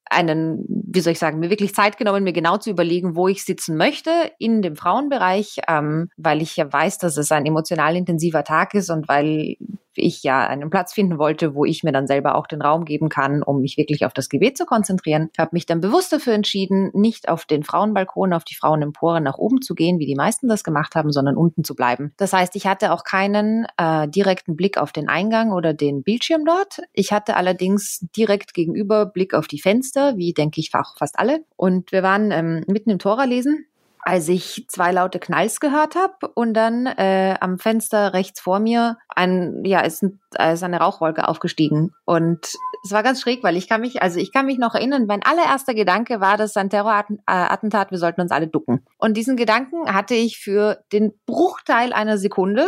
einen, 0.10 0.66
wie 0.68 1.00
soll 1.02 1.14
ich 1.14 1.20
sagen, 1.20 1.40
mir 1.40 1.50
wirklich 1.50 1.74
Zeit 1.74 1.98
genommen, 1.98 2.24
mir 2.24 2.34
genau 2.34 2.58
zu 2.58 2.70
überlegen, 2.70 3.16
wo 3.16 3.28
ich 3.28 3.44
sitzen 3.44 3.78
möchte 3.78 4.12
in 4.40 4.62
dem 4.62 4.76
Frauenbereich, 4.76 5.58
ähm, 5.68 6.10
weil 6.18 6.42
ich 6.42 6.56
ja 6.56 6.72
weiß, 6.72 6.98
dass 6.98 7.18
es 7.18 7.32
ein 7.32 7.46
emotional 7.46 7.96
intensiver 7.96 8.44
Tag 8.44 8.74
ist 8.74 8.90
und 8.90 9.08
weil 9.08 9.56
ich 9.98 10.24
ja 10.24 10.46
einen 10.46 10.70
Platz 10.70 10.94
finden 10.94 11.18
wollte, 11.18 11.56
wo 11.56 11.66
ich 11.66 11.84
mir 11.84 11.92
dann 11.92 12.08
selber 12.08 12.36
auch 12.36 12.48
den 12.48 12.62
Raum 12.62 12.86
geben 12.86 13.10
kann, 13.10 13.44
um 13.44 13.62
mich 13.62 13.78
wirklich 13.78 14.06
auf 14.06 14.14
das 14.14 14.30
Gebet 14.30 14.58
zu 14.58 14.66
konzentrieren. 14.66 15.30
Ich 15.34 15.40
habe 15.40 15.52
mich 15.54 15.66
dann 15.66 15.82
bewusst 15.82 16.12
dafür 16.14 16.34
entschieden, 16.34 16.92
nicht 16.94 17.30
auf 17.30 17.46
den 17.46 17.64
Frauenbalkon, 17.64 18.34
auf 18.34 18.44
die 18.44 18.56
Frauenempore 18.56 19.22
nach 19.22 19.38
oben 19.38 19.62
zu 19.62 19.76
gehen, 19.76 20.00
wie 20.00 20.06
die 20.06 20.16
meisten 20.16 20.48
das 20.48 20.64
gemacht 20.64 20.96
haben, 20.96 21.12
sondern 21.12 21.38
unten 21.38 21.64
zu 21.64 21.76
bleiben. 21.76 22.14
Das 22.18 22.34
heißt, 22.34 22.56
ich 22.56 22.68
hatte 22.68 22.92
auch 22.92 23.04
keinen 23.04 23.66
äh, 23.78 24.08
direkten 24.08 24.56
Blick 24.56 24.78
auf 24.78 24.92
den 24.92 25.10
Eingang 25.10 25.52
oder 25.52 25.74
den 25.74 26.04
Bildschirm 26.04 26.46
dort. 26.46 26.80
Ich 26.94 27.12
hatte 27.12 27.36
allerdings 27.36 28.06
direkt 28.16 28.54
gegenüber 28.54 29.06
Blick 29.06 29.34
auf 29.34 29.48
die 29.48 29.60
Fenster, 29.60 30.18
wie 30.18 30.34
denke 30.34 30.60
ich 30.60 30.72
fast 30.72 31.20
alle. 31.20 31.40
Und 31.56 31.92
wir 31.92 32.04
waren 32.04 32.32
ähm, 32.32 32.64
mitten 32.68 32.90
im 32.90 33.00
Tora 33.00 33.26
lesen 33.26 33.66
als 34.08 34.30
ich 34.30 34.66
zwei 34.70 34.94
laute 34.94 35.20
Knalls 35.20 35.60
gehört 35.60 35.96
habe 35.96 36.30
und 36.34 36.54
dann 36.54 36.86
äh, 36.86 37.36
am 37.42 37.60
Fenster 37.60 38.14
rechts 38.14 38.40
vor 38.40 38.60
mir 38.60 38.98
ein 39.10 39.66
ja 39.66 39.82
ist, 39.82 40.02
ist 40.02 40.64
eine 40.64 40.80
Rauchwolke 40.80 41.28
aufgestiegen 41.28 41.94
und 42.06 42.56
es 42.86 42.92
war 42.92 43.04
ganz 43.04 43.20
schräg, 43.20 43.44
weil 43.44 43.58
ich 43.58 43.68
kann 43.68 43.82
mich 43.82 44.02
also 44.02 44.18
ich 44.18 44.32
kann 44.32 44.46
mich 44.46 44.60
noch 44.60 44.76
erinnern, 44.76 45.08
mein 45.08 45.24
allererster 45.24 45.74
Gedanke 45.74 46.22
war, 46.22 46.38
das 46.38 46.56
ein 46.56 46.70
Terrorattentat, 46.70 47.92
wir 47.92 47.98
sollten 47.98 48.22
uns 48.22 48.32
alle 48.32 48.48
ducken. 48.48 48.86
Und 48.98 49.18
diesen 49.18 49.36
Gedanken 49.36 49.94
hatte 49.94 50.16
ich 50.16 50.40
für 50.40 50.80
den 50.94 51.12
Bruchteil 51.26 51.92
einer 51.92 52.18
Sekunde 52.18 52.66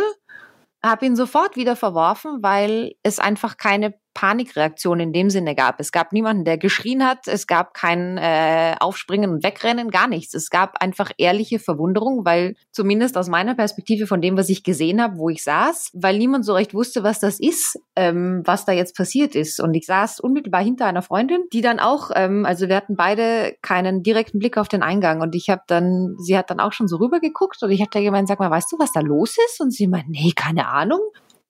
habe 0.84 1.06
ihn 1.06 1.16
sofort 1.16 1.56
wieder 1.56 1.76
verworfen, 1.76 2.42
weil 2.42 2.94
es 3.02 3.18
einfach 3.18 3.56
keine 3.56 3.94
Panikreaktion 4.20 5.00
in 5.00 5.14
dem 5.14 5.30
Sinne 5.30 5.54
gab. 5.54 5.80
Es 5.80 5.92
gab 5.92 6.12
niemanden, 6.12 6.44
der 6.44 6.58
geschrien 6.58 7.06
hat, 7.06 7.26
es 7.26 7.46
gab 7.46 7.72
kein 7.72 8.18
äh, 8.18 8.74
Aufspringen 8.78 9.30
und 9.30 9.42
Wegrennen, 9.42 9.90
gar 9.90 10.08
nichts. 10.08 10.34
Es 10.34 10.50
gab 10.50 10.76
einfach 10.82 11.10
ehrliche 11.16 11.58
Verwunderung, 11.58 12.26
weil 12.26 12.54
zumindest 12.70 13.16
aus 13.16 13.30
meiner 13.30 13.54
Perspektive 13.54 14.06
von 14.06 14.20
dem, 14.20 14.36
was 14.36 14.50
ich 14.50 14.62
gesehen 14.62 15.00
habe, 15.00 15.16
wo 15.16 15.30
ich 15.30 15.42
saß, 15.42 15.92
weil 15.94 16.18
niemand 16.18 16.44
so 16.44 16.52
recht 16.52 16.74
wusste, 16.74 17.02
was 17.02 17.18
das 17.18 17.40
ist, 17.40 17.80
ähm, 17.96 18.42
was 18.44 18.66
da 18.66 18.72
jetzt 18.72 18.94
passiert 18.94 19.34
ist. 19.34 19.58
Und 19.58 19.72
ich 19.72 19.86
saß 19.86 20.20
unmittelbar 20.20 20.62
hinter 20.62 20.84
einer 20.84 21.00
Freundin, 21.00 21.44
die 21.54 21.62
dann 21.62 21.80
auch, 21.80 22.10
ähm, 22.14 22.44
also 22.44 22.68
wir 22.68 22.76
hatten 22.76 22.96
beide 22.96 23.56
keinen 23.62 24.02
direkten 24.02 24.38
Blick 24.38 24.58
auf 24.58 24.68
den 24.68 24.82
Eingang 24.82 25.22
und 25.22 25.34
ich 25.34 25.48
habe 25.48 25.62
dann, 25.66 26.14
sie 26.18 26.36
hat 26.36 26.50
dann 26.50 26.60
auch 26.60 26.74
schon 26.74 26.88
so 26.88 26.98
rübergeguckt 26.98 27.62
und 27.62 27.70
ich 27.70 27.80
habe 27.80 27.90
da 27.90 28.02
gemeint, 28.02 28.28
sag 28.28 28.38
mal, 28.38 28.50
weißt 28.50 28.70
du, 28.70 28.78
was 28.78 28.92
da 28.92 29.00
los 29.00 29.38
ist? 29.46 29.62
Und 29.62 29.72
sie 29.72 29.86
meint, 29.86 30.10
nee, 30.10 30.32
keine 30.36 30.68
Ahnung. 30.68 31.00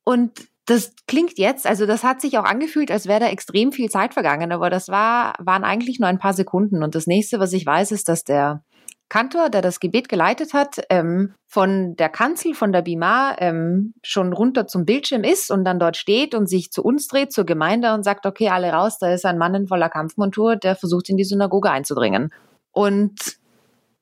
Und 0.05 0.49
das 0.71 0.93
klingt 1.09 1.37
jetzt, 1.37 1.67
also 1.67 1.85
das 1.85 2.05
hat 2.05 2.21
sich 2.21 2.39
auch 2.39 2.45
angefühlt, 2.45 2.93
als 2.93 3.09
wäre 3.09 3.19
da 3.19 3.27
extrem 3.27 3.73
viel 3.73 3.91
Zeit 3.91 4.15
vergangen, 4.15 4.53
aber 4.53 4.71
das 4.71 4.89
war, 4.89 5.35
waren 5.39 5.65
eigentlich 5.65 5.99
nur 5.99 6.09
ein 6.09 6.21
paar 6.21 6.33
Sekunden. 6.33 6.85
Und 6.85 6.95
das 6.95 7.09
nächste, 7.09 7.41
was 7.41 7.53
ich 7.53 7.67
weiß, 7.67 7.91
ist, 7.91 8.09
dass 8.09 8.23
der 8.23 8.63
Kantor, 9.09 9.51
der 9.51 9.63
das 9.63 9.81
Gebet 9.81 10.09
geleitet 10.09 10.55
hat, 10.55 10.81
ähm, 10.89 11.35
von 11.49 11.97
der 11.97 12.09
Kanzel, 12.09 12.55
von 12.55 12.71
der 12.71 12.83
Bima, 12.83 13.35
ähm, 13.39 13.95
schon 14.05 14.33
runter 14.33 14.69
zum 14.69 14.85
Bildschirm 14.85 15.25
ist 15.25 15.51
und 15.51 15.65
dann 15.65 15.81
dort 15.81 15.97
steht 15.97 16.37
und 16.37 16.49
sich 16.49 16.71
zu 16.71 16.85
uns 16.85 17.09
dreht, 17.09 17.33
zur 17.33 17.45
Gemeinde 17.45 17.93
und 17.93 18.05
sagt, 18.05 18.25
okay, 18.25 18.51
alle 18.51 18.71
raus, 18.71 18.99
da 19.01 19.13
ist 19.13 19.27
ein 19.27 19.39
Mann 19.39 19.57
in 19.57 19.67
voller 19.67 19.89
Kampfmontur, 19.89 20.55
der 20.55 20.77
versucht, 20.77 21.09
in 21.09 21.17
die 21.17 21.25
Synagoge 21.25 21.73
einzudringen. 21.73 22.33
Und 22.71 23.41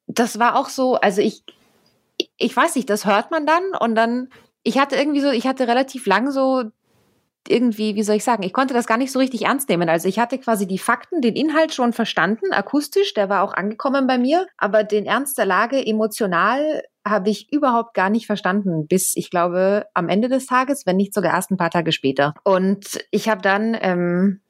das 0.06 0.38
war 0.38 0.56
auch 0.56 0.68
so, 0.68 0.96
also 0.96 1.22
ich, 1.22 1.42
ich 2.36 2.54
weiß 2.54 2.76
nicht, 2.76 2.90
das 2.90 3.06
hört 3.06 3.30
man 3.30 3.46
dann 3.46 3.62
und 3.80 3.94
dann 3.94 4.28
ich 4.68 4.78
hatte 4.78 4.96
irgendwie 4.96 5.20
so, 5.20 5.30
ich 5.30 5.46
hatte 5.46 5.66
relativ 5.66 6.06
lang 6.06 6.30
so 6.30 6.64
irgendwie, 7.48 7.94
wie 7.94 8.02
soll 8.02 8.16
ich 8.16 8.24
sagen, 8.24 8.42
ich 8.42 8.52
konnte 8.52 8.74
das 8.74 8.86
gar 8.86 8.98
nicht 8.98 9.10
so 9.10 9.18
richtig 9.18 9.46
ernst 9.46 9.70
nehmen. 9.70 9.88
Also 9.88 10.06
ich 10.06 10.18
hatte 10.18 10.36
quasi 10.38 10.66
die 10.66 10.78
Fakten, 10.78 11.22
den 11.22 11.34
Inhalt 11.34 11.72
schon 11.72 11.94
verstanden, 11.94 12.52
akustisch, 12.52 13.14
der 13.14 13.30
war 13.30 13.42
auch 13.42 13.54
angekommen 13.54 14.06
bei 14.06 14.18
mir, 14.18 14.46
aber 14.58 14.84
den 14.84 15.06
Ernst 15.06 15.38
der 15.38 15.46
Lage 15.46 15.84
emotional 15.84 16.82
habe 17.06 17.30
ich 17.30 17.50
überhaupt 17.50 17.94
gar 17.94 18.10
nicht 18.10 18.26
verstanden, 18.26 18.86
bis 18.86 19.16
ich 19.16 19.30
glaube 19.30 19.86
am 19.94 20.10
Ende 20.10 20.28
des 20.28 20.44
Tages, 20.44 20.84
wenn 20.84 20.96
nicht 20.96 21.14
sogar 21.14 21.32
erst 21.32 21.50
ein 21.50 21.56
paar 21.56 21.70
Tage 21.70 21.92
später. 21.92 22.34
Und 22.44 22.98
ich 23.10 23.30
habe 23.30 23.40
dann 23.40 23.74
ähm, 23.80 24.42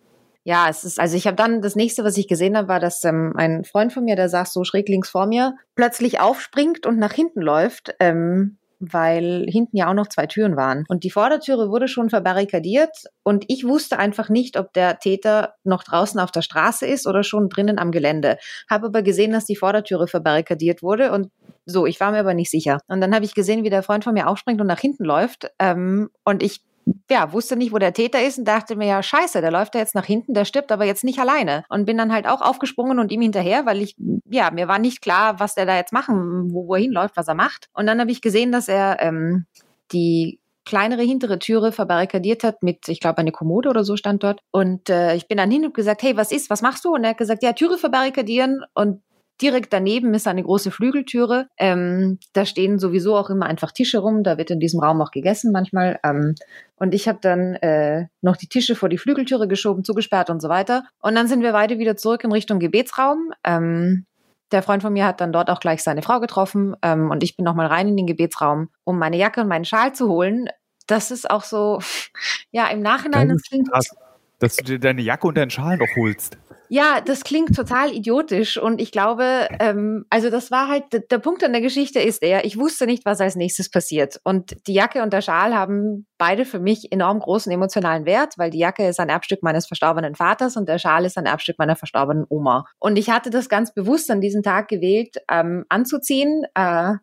ja, 0.42 0.68
es 0.68 0.82
ist, 0.82 0.98
also 0.98 1.16
ich 1.16 1.26
habe 1.26 1.36
dann, 1.36 1.62
das 1.62 1.76
nächste, 1.76 2.02
was 2.02 2.16
ich 2.16 2.26
gesehen 2.26 2.56
habe, 2.56 2.68
war, 2.68 2.80
dass 2.80 3.04
ähm, 3.04 3.34
ein 3.36 3.64
Freund 3.64 3.92
von 3.92 4.04
mir, 4.04 4.16
der 4.16 4.28
saß 4.28 4.52
so 4.52 4.64
schräg 4.64 4.88
links 4.88 5.10
vor 5.10 5.26
mir, 5.26 5.54
plötzlich 5.76 6.20
aufspringt 6.20 6.86
und 6.86 6.98
nach 6.98 7.12
hinten 7.12 7.42
läuft. 7.42 7.94
Ähm, 8.00 8.58
weil 8.80 9.46
hinten 9.48 9.76
ja 9.76 9.88
auch 9.88 9.94
noch 9.94 10.08
zwei 10.08 10.26
Türen 10.26 10.56
waren. 10.56 10.84
Und 10.88 11.04
die 11.04 11.10
Vordertüre 11.10 11.70
wurde 11.70 11.88
schon 11.88 12.10
verbarrikadiert 12.10 12.90
und 13.22 13.44
ich 13.48 13.66
wusste 13.66 13.98
einfach 13.98 14.28
nicht, 14.28 14.58
ob 14.58 14.72
der 14.72 14.98
Täter 14.98 15.54
noch 15.64 15.82
draußen 15.82 16.20
auf 16.20 16.30
der 16.30 16.42
Straße 16.42 16.86
ist 16.86 17.06
oder 17.06 17.22
schon 17.22 17.48
drinnen 17.48 17.78
am 17.78 17.90
Gelände. 17.90 18.38
Habe 18.70 18.86
aber 18.86 19.02
gesehen, 19.02 19.32
dass 19.32 19.44
die 19.44 19.56
Vordertüre 19.56 20.08
verbarrikadiert 20.08 20.82
wurde 20.82 21.12
und 21.12 21.30
so, 21.66 21.84
ich 21.84 22.00
war 22.00 22.12
mir 22.12 22.20
aber 22.20 22.34
nicht 22.34 22.50
sicher. 22.50 22.78
Und 22.88 23.02
dann 23.02 23.14
habe 23.14 23.26
ich 23.26 23.34
gesehen, 23.34 23.62
wie 23.62 23.70
der 23.70 23.82
Freund 23.82 24.02
von 24.02 24.14
mir 24.14 24.28
aufspringt 24.28 24.60
und 24.60 24.66
nach 24.66 24.80
hinten 24.80 25.04
läuft. 25.04 25.50
Ähm, 25.58 26.08
und 26.24 26.42
ich 26.42 26.62
ja, 27.10 27.32
wusste 27.32 27.56
nicht, 27.56 27.72
wo 27.72 27.78
der 27.78 27.92
Täter 27.92 28.22
ist 28.22 28.38
und 28.38 28.46
dachte 28.46 28.76
mir, 28.76 28.86
ja, 28.86 29.02
scheiße, 29.02 29.40
der 29.40 29.50
läuft 29.50 29.74
da 29.74 29.78
jetzt 29.78 29.94
nach 29.94 30.04
hinten, 30.04 30.34
der 30.34 30.44
stirbt 30.44 30.72
aber 30.72 30.84
jetzt 30.84 31.04
nicht 31.04 31.18
alleine. 31.18 31.64
Und 31.68 31.86
bin 31.86 31.98
dann 31.98 32.12
halt 32.12 32.26
auch 32.26 32.40
aufgesprungen 32.40 32.98
und 32.98 33.12
ihm 33.12 33.22
hinterher, 33.22 33.66
weil 33.66 33.80
ich, 33.80 33.96
ja, 34.30 34.50
mir 34.50 34.68
war 34.68 34.78
nicht 34.78 35.00
klar, 35.00 35.40
was 35.40 35.54
der 35.54 35.66
da 35.66 35.76
jetzt 35.76 35.92
machen, 35.92 36.52
wo, 36.52 36.68
wo 36.68 36.74
er 36.74 36.80
hinläuft, 36.80 37.16
was 37.16 37.28
er 37.28 37.34
macht. 37.34 37.68
Und 37.72 37.86
dann 37.86 38.00
habe 38.00 38.10
ich 38.10 38.20
gesehen, 38.20 38.52
dass 38.52 38.68
er 38.68 38.98
ähm, 39.00 39.46
die 39.92 40.40
kleinere 40.68 41.02
hintere 41.02 41.38
Türe 41.38 41.72
verbarrikadiert 41.72 42.44
hat 42.44 42.62
mit, 42.62 42.88
ich 42.88 43.00
glaube, 43.00 43.18
eine 43.18 43.32
Kommode 43.32 43.70
oder 43.70 43.84
so 43.84 43.96
stand 43.96 44.22
dort. 44.22 44.40
Und 44.50 44.90
äh, 44.90 45.14
ich 45.14 45.26
bin 45.26 45.38
dann 45.38 45.50
hin 45.50 45.64
und 45.64 45.72
gesagt, 45.72 46.02
hey, 46.02 46.16
was 46.16 46.30
ist, 46.30 46.50
was 46.50 46.60
machst 46.60 46.84
du? 46.84 46.94
Und 46.94 47.04
er 47.04 47.10
hat 47.10 47.18
gesagt, 47.18 47.42
ja, 47.42 47.54
Türe 47.54 47.78
verbarrikadieren. 47.78 48.62
Und 48.74 49.00
Direkt 49.40 49.72
daneben 49.72 50.14
ist 50.14 50.26
eine 50.26 50.42
große 50.42 50.70
Flügeltüre. 50.70 51.48
Ähm, 51.58 52.18
da 52.32 52.44
stehen 52.44 52.78
sowieso 52.78 53.16
auch 53.16 53.30
immer 53.30 53.46
einfach 53.46 53.70
Tische 53.70 53.98
rum. 53.98 54.24
Da 54.24 54.36
wird 54.36 54.50
in 54.50 54.58
diesem 54.58 54.80
Raum 54.80 55.00
auch 55.00 55.12
gegessen 55.12 55.52
manchmal. 55.52 56.00
Ähm, 56.02 56.34
und 56.76 56.92
ich 56.92 57.06
habe 57.06 57.18
dann 57.22 57.54
äh, 57.54 58.06
noch 58.20 58.36
die 58.36 58.48
Tische 58.48 58.74
vor 58.74 58.88
die 58.88 58.98
Flügeltüre 58.98 59.46
geschoben, 59.46 59.84
zugesperrt 59.84 60.30
und 60.30 60.42
so 60.42 60.48
weiter. 60.48 60.84
Und 61.00 61.14
dann 61.14 61.28
sind 61.28 61.42
wir 61.42 61.52
beide 61.52 61.78
wieder 61.78 61.96
zurück 61.96 62.24
in 62.24 62.32
Richtung 62.32 62.58
Gebetsraum. 62.58 63.32
Ähm, 63.44 64.06
der 64.50 64.62
Freund 64.62 64.82
von 64.82 64.92
mir 64.92 65.06
hat 65.06 65.20
dann 65.20 65.32
dort 65.32 65.50
auch 65.50 65.60
gleich 65.60 65.82
seine 65.82 66.02
Frau 66.02 66.20
getroffen 66.20 66.74
ähm, 66.82 67.10
und 67.10 67.22
ich 67.22 67.36
bin 67.36 67.44
nochmal 67.44 67.66
rein 67.66 67.88
in 67.88 67.96
den 67.96 68.06
Gebetsraum, 68.06 68.70
um 68.84 68.98
meine 68.98 69.18
Jacke 69.18 69.42
und 69.42 69.48
meinen 69.48 69.64
Schal 69.64 69.94
zu 69.94 70.08
holen. 70.08 70.48
Das 70.86 71.10
ist 71.10 71.30
auch 71.30 71.44
so, 71.44 71.80
ja, 72.50 72.66
im 72.68 72.80
Nachhinein. 72.80 73.28
Das 73.28 73.42
klingt, 73.42 73.70
krass, 73.70 73.94
dass 74.38 74.56
du 74.56 74.64
dir 74.64 74.78
deine 74.78 75.02
Jacke 75.02 75.26
und 75.26 75.36
deinen 75.36 75.50
Schal 75.50 75.76
noch 75.76 75.88
holst. 75.96 76.38
Ja, 76.70 77.00
das 77.00 77.24
klingt 77.24 77.56
total 77.56 77.92
idiotisch 77.92 78.58
und 78.58 78.80
ich 78.80 78.92
glaube, 78.92 79.48
ähm, 79.58 80.04
also 80.10 80.28
das 80.28 80.50
war 80.50 80.68
halt, 80.68 81.10
der 81.10 81.18
Punkt 81.18 81.42
an 81.42 81.52
der 81.52 81.62
Geschichte 81.62 81.98
ist 81.98 82.22
der, 82.22 82.44
ich 82.44 82.58
wusste 82.58 82.86
nicht, 82.86 83.06
was 83.06 83.20
als 83.20 83.36
nächstes 83.36 83.70
passiert. 83.70 84.20
Und 84.22 84.54
die 84.66 84.74
Jacke 84.74 85.02
und 85.02 85.12
der 85.12 85.22
Schal 85.22 85.54
haben 85.54 86.06
beide 86.18 86.44
für 86.44 86.58
mich 86.58 86.92
enorm 86.92 87.20
großen 87.20 87.50
emotionalen 87.50 88.04
Wert, 88.04 88.34
weil 88.36 88.50
die 88.50 88.58
Jacke 88.58 88.86
ist 88.86 89.00
ein 89.00 89.08
Erbstück 89.08 89.42
meines 89.42 89.66
verstorbenen 89.66 90.14
Vaters 90.14 90.56
und 90.56 90.68
der 90.68 90.78
Schal 90.78 91.06
ist 91.06 91.16
ein 91.16 91.26
Erbstück 91.26 91.58
meiner 91.58 91.76
verstorbenen 91.76 92.26
Oma. 92.28 92.66
Und 92.78 92.98
ich 92.98 93.08
hatte 93.08 93.30
das 93.30 93.48
ganz 93.48 93.72
bewusst 93.72 94.10
an 94.10 94.20
diesem 94.20 94.42
Tag 94.42 94.68
gewählt, 94.68 95.16
ähm, 95.30 95.64
anzuziehen, 95.70 96.44
äh, 96.54 96.94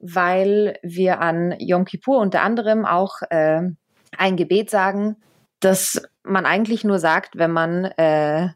weil 0.00 0.78
wir 0.82 1.20
an 1.20 1.54
Yom 1.58 1.84
Kippur 1.84 2.18
unter 2.18 2.42
anderem 2.42 2.84
auch 2.84 3.22
äh, 3.30 3.62
ein 4.18 4.36
Gebet 4.36 4.70
sagen, 4.70 5.16
dass 5.60 6.02
man 6.22 6.44
eigentlich 6.44 6.84
nur 6.84 6.98
sagt, 6.98 7.38
wenn 7.38 7.50
man 7.50 7.84
äh, 7.84 8.48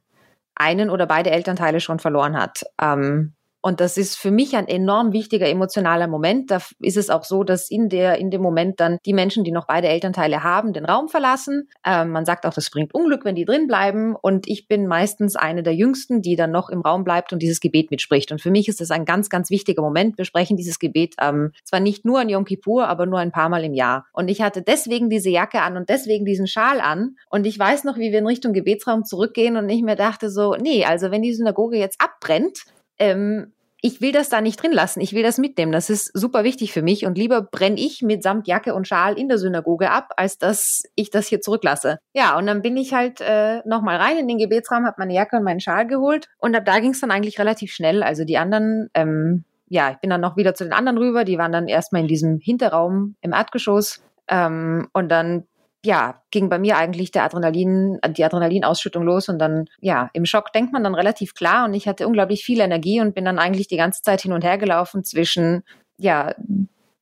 einen 0.60 0.90
oder 0.90 1.06
beide 1.06 1.30
Elternteile 1.30 1.80
schon 1.80 1.98
verloren 1.98 2.36
hat. 2.38 2.62
Ähm, 2.80 3.34
und 3.62 3.80
das 3.80 3.96
ist 3.96 4.16
für 4.16 4.30
mich 4.30 4.56
ein 4.56 4.66
enorm 4.66 5.12
wichtiger 5.12 5.46
emotionaler 5.46 6.06
Moment. 6.06 6.50
Da 6.50 6.60
ist 6.80 6.96
es 6.96 7.10
auch 7.10 7.24
so, 7.24 7.44
dass 7.44 7.70
in 7.70 7.90
der, 7.90 8.18
in 8.18 8.30
dem 8.30 8.40
Moment 8.40 8.80
dann 8.80 8.98
die 9.04 9.12
Menschen, 9.12 9.44
die 9.44 9.52
noch 9.52 9.66
beide 9.66 9.88
Elternteile 9.88 10.42
haben, 10.42 10.72
den 10.72 10.86
Raum 10.86 11.08
verlassen. 11.08 11.68
Ähm, 11.84 12.10
man 12.10 12.24
sagt 12.24 12.46
auch, 12.46 12.54
das 12.54 12.70
bringt 12.70 12.94
Unglück, 12.94 13.24
wenn 13.24 13.34
die 13.34 13.44
drin 13.44 13.66
bleiben. 13.66 14.16
Und 14.16 14.48
ich 14.48 14.66
bin 14.66 14.86
meistens 14.86 15.36
eine 15.36 15.62
der 15.62 15.74
Jüngsten, 15.74 16.22
die 16.22 16.36
dann 16.36 16.50
noch 16.50 16.70
im 16.70 16.80
Raum 16.80 17.04
bleibt 17.04 17.34
und 17.34 17.42
dieses 17.42 17.60
Gebet 17.60 17.90
mitspricht. 17.90 18.32
Und 18.32 18.40
für 18.40 18.50
mich 18.50 18.66
ist 18.66 18.80
das 18.80 18.90
ein 18.90 19.04
ganz, 19.04 19.28
ganz 19.28 19.50
wichtiger 19.50 19.82
Moment. 19.82 20.16
Wir 20.16 20.24
sprechen 20.24 20.56
dieses 20.56 20.78
Gebet 20.78 21.16
ähm, 21.20 21.52
zwar 21.64 21.80
nicht 21.80 22.06
nur 22.06 22.20
an 22.20 22.30
Yom 22.30 22.46
Kippur, 22.46 22.88
aber 22.88 23.04
nur 23.04 23.18
ein 23.18 23.32
paar 23.32 23.50
Mal 23.50 23.64
im 23.64 23.74
Jahr. 23.74 24.06
Und 24.14 24.28
ich 24.28 24.40
hatte 24.40 24.62
deswegen 24.62 25.10
diese 25.10 25.28
Jacke 25.28 25.60
an 25.60 25.76
und 25.76 25.90
deswegen 25.90 26.24
diesen 26.24 26.46
Schal 26.46 26.80
an. 26.80 27.16
Und 27.28 27.46
ich 27.46 27.58
weiß 27.58 27.84
noch, 27.84 27.98
wie 27.98 28.10
wir 28.10 28.20
in 28.20 28.26
Richtung 28.26 28.54
Gebetsraum 28.54 29.04
zurückgehen 29.04 29.58
und 29.58 29.68
ich 29.68 29.82
mir 29.82 29.96
dachte 29.96 30.30
so, 30.30 30.54
nee, 30.54 30.86
also 30.86 31.10
wenn 31.10 31.20
die 31.20 31.34
Synagoge 31.34 31.76
jetzt 31.76 32.00
abbrennt, 32.00 32.64
ähm, 33.00 33.52
ich 33.82 34.00
will 34.00 34.12
das 34.12 34.28
da 34.28 34.40
nicht 34.40 34.62
drin 34.62 34.72
lassen. 34.72 35.00
Ich 35.00 35.14
will 35.14 35.22
das 35.22 35.38
mitnehmen. 35.38 35.72
Das 35.72 35.88
ist 35.88 36.10
super 36.12 36.44
wichtig 36.44 36.72
für 36.72 36.82
mich. 36.82 37.06
Und 37.06 37.16
lieber 37.16 37.42
brenne 37.42 37.80
ich 37.80 38.02
mit 38.02 38.22
samt 38.22 38.46
Jacke 38.46 38.74
und 38.74 38.86
Schal 38.86 39.18
in 39.18 39.28
der 39.28 39.38
Synagoge 39.38 39.90
ab, 39.90 40.12
als 40.16 40.38
dass 40.38 40.82
ich 40.94 41.10
das 41.10 41.28
hier 41.28 41.40
zurücklasse. 41.40 41.98
Ja, 42.12 42.36
und 42.36 42.46
dann 42.46 42.62
bin 42.62 42.76
ich 42.76 42.92
halt 42.92 43.20
äh, 43.20 43.62
nochmal 43.64 43.96
rein 43.96 44.18
in 44.18 44.28
den 44.28 44.38
Gebetsraum, 44.38 44.84
habe 44.84 44.96
meine 44.98 45.14
Jacke 45.14 45.36
und 45.36 45.44
meinen 45.44 45.60
Schal 45.60 45.86
geholt. 45.86 46.28
Und 46.38 46.54
ab 46.54 46.64
da 46.66 46.78
ging 46.80 46.90
es 46.90 47.00
dann 47.00 47.10
eigentlich 47.10 47.38
relativ 47.38 47.72
schnell. 47.72 48.02
Also 48.02 48.24
die 48.24 48.36
anderen, 48.36 48.90
ähm, 48.94 49.44
ja, 49.68 49.90
ich 49.90 49.98
bin 49.98 50.10
dann 50.10 50.20
noch 50.20 50.36
wieder 50.36 50.54
zu 50.54 50.64
den 50.64 50.74
anderen 50.74 50.98
rüber. 50.98 51.24
Die 51.24 51.38
waren 51.38 51.52
dann 51.52 51.66
erstmal 51.66 52.02
in 52.02 52.08
diesem 52.08 52.38
Hinterraum 52.38 53.16
im 53.22 53.32
Erdgeschoss. 53.32 54.02
Ähm, 54.28 54.88
und 54.92 55.08
dann 55.08 55.44
ja, 55.84 56.22
ging 56.30 56.48
bei 56.48 56.58
mir 56.58 56.76
eigentlich 56.76 57.10
der 57.10 57.24
Adrenalin, 57.24 57.98
die 58.10 58.24
Adrenalinausschüttung 58.24 59.02
los 59.02 59.28
und 59.28 59.38
dann, 59.38 59.66
ja, 59.80 60.10
im 60.12 60.26
Schock 60.26 60.52
denkt 60.52 60.72
man 60.72 60.84
dann 60.84 60.94
relativ 60.94 61.34
klar 61.34 61.64
und 61.64 61.74
ich 61.74 61.88
hatte 61.88 62.06
unglaublich 62.06 62.44
viel 62.44 62.60
Energie 62.60 63.00
und 63.00 63.14
bin 63.14 63.24
dann 63.24 63.38
eigentlich 63.38 63.68
die 63.68 63.78
ganze 63.78 64.02
Zeit 64.02 64.20
hin 64.20 64.32
und 64.32 64.44
her 64.44 64.58
gelaufen 64.58 65.04
zwischen, 65.04 65.62
ja, 65.96 66.34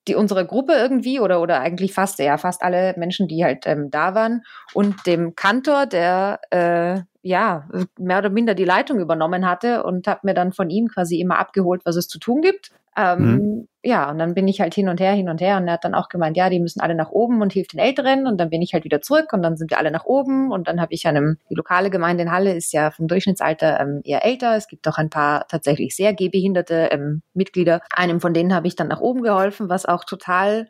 die 0.07 0.15
unsere 0.15 0.47
Gruppe 0.47 0.73
irgendwie 0.73 1.21
oder 1.21 1.43
oder 1.43 1.61
eigentlich 1.61 1.93
fast 1.93 2.19
ja 2.19 2.39
fast 2.39 2.63
alle 2.63 2.95
Menschen, 2.97 3.29
die 3.29 3.45
halt 3.45 3.67
ähm, 3.67 3.91
da 3.91 4.15
waren 4.15 4.43
und 4.73 5.07
dem 5.07 5.35
Kantor, 5.35 5.87
der 5.87 6.41
äh, 6.51 7.01
ja 7.23 7.69
mehr 7.99 8.19
oder 8.19 8.31
minder 8.31 8.55
die 8.55 8.65
Leitung 8.65 9.01
übernommen 9.01 9.47
hatte 9.47 9.83
und 9.83 10.07
habe 10.07 10.21
mir 10.23 10.35
dann 10.35 10.53
von 10.53 10.71
ihm 10.71 10.89
quasi 10.89 11.21
immer 11.21 11.39
abgeholt, 11.39 11.83
was 11.85 11.97
es 11.97 12.09
zu 12.09 12.19
tun 12.19 12.41
gibt 12.41 12.71
ähm, 12.99 13.21
mhm. 13.21 13.69
Ja, 13.85 14.11
und 14.11 14.19
dann 14.19 14.35
bin 14.35 14.49
ich 14.49 14.61
halt 14.61 14.75
hin 14.75 14.89
und 14.89 14.99
her, 15.01 15.13
hin 15.13 15.29
und 15.29 15.41
her. 15.41 15.57
Und 15.57 15.69
er 15.69 15.75
hat 15.75 15.85
dann 15.85 15.95
auch 15.95 16.09
gemeint, 16.09 16.37
ja, 16.37 16.51
die 16.51 16.59
müssen 16.59 16.81
alle 16.81 16.97
nach 16.97 17.11
oben 17.11 17.41
und 17.41 17.53
hilft 17.53 17.73
den 17.73 17.79
Älteren. 17.79 18.27
Und 18.27 18.39
dann 18.39 18.51
bin 18.51 18.61
ich 18.61 18.75
halt 18.75 18.85
wieder 18.85 19.01
zurück 19.01 19.33
und 19.33 19.41
dann 19.41 19.57
sind 19.57 19.71
wir 19.71 19.79
alle 19.79 19.93
nach 19.93 20.05
oben. 20.05 20.51
Und 20.51 20.67
dann 20.67 20.81
habe 20.81 20.93
ich 20.93 21.07
einem, 21.07 21.39
die 21.49 21.55
lokale 21.55 21.89
Gemeinde 21.89 22.25
in 22.25 22.33
Halle 22.33 22.55
ist 22.55 22.73
ja 22.73 22.91
vom 22.91 23.07
Durchschnittsalter 23.07 23.81
ähm, 23.81 24.01
eher 24.05 24.25
älter. 24.25 24.57
Es 24.57 24.67
gibt 24.67 24.87
auch 24.89 24.99
ein 24.99 25.11
paar 25.11 25.47
tatsächlich 25.47 25.95
sehr 25.95 26.13
gehbehinderte 26.13 26.89
ähm, 26.91 27.23
Mitglieder. 27.35 27.81
Einem 27.93 28.21
von 28.21 28.35
denen 28.35 28.53
habe 28.53 28.67
ich 28.67 28.75
dann 28.75 28.89
nach 28.89 29.01
oben 29.01 29.23
geholfen, 29.23 29.69
was 29.69 29.87
auch 29.87 30.05
total 30.05 30.67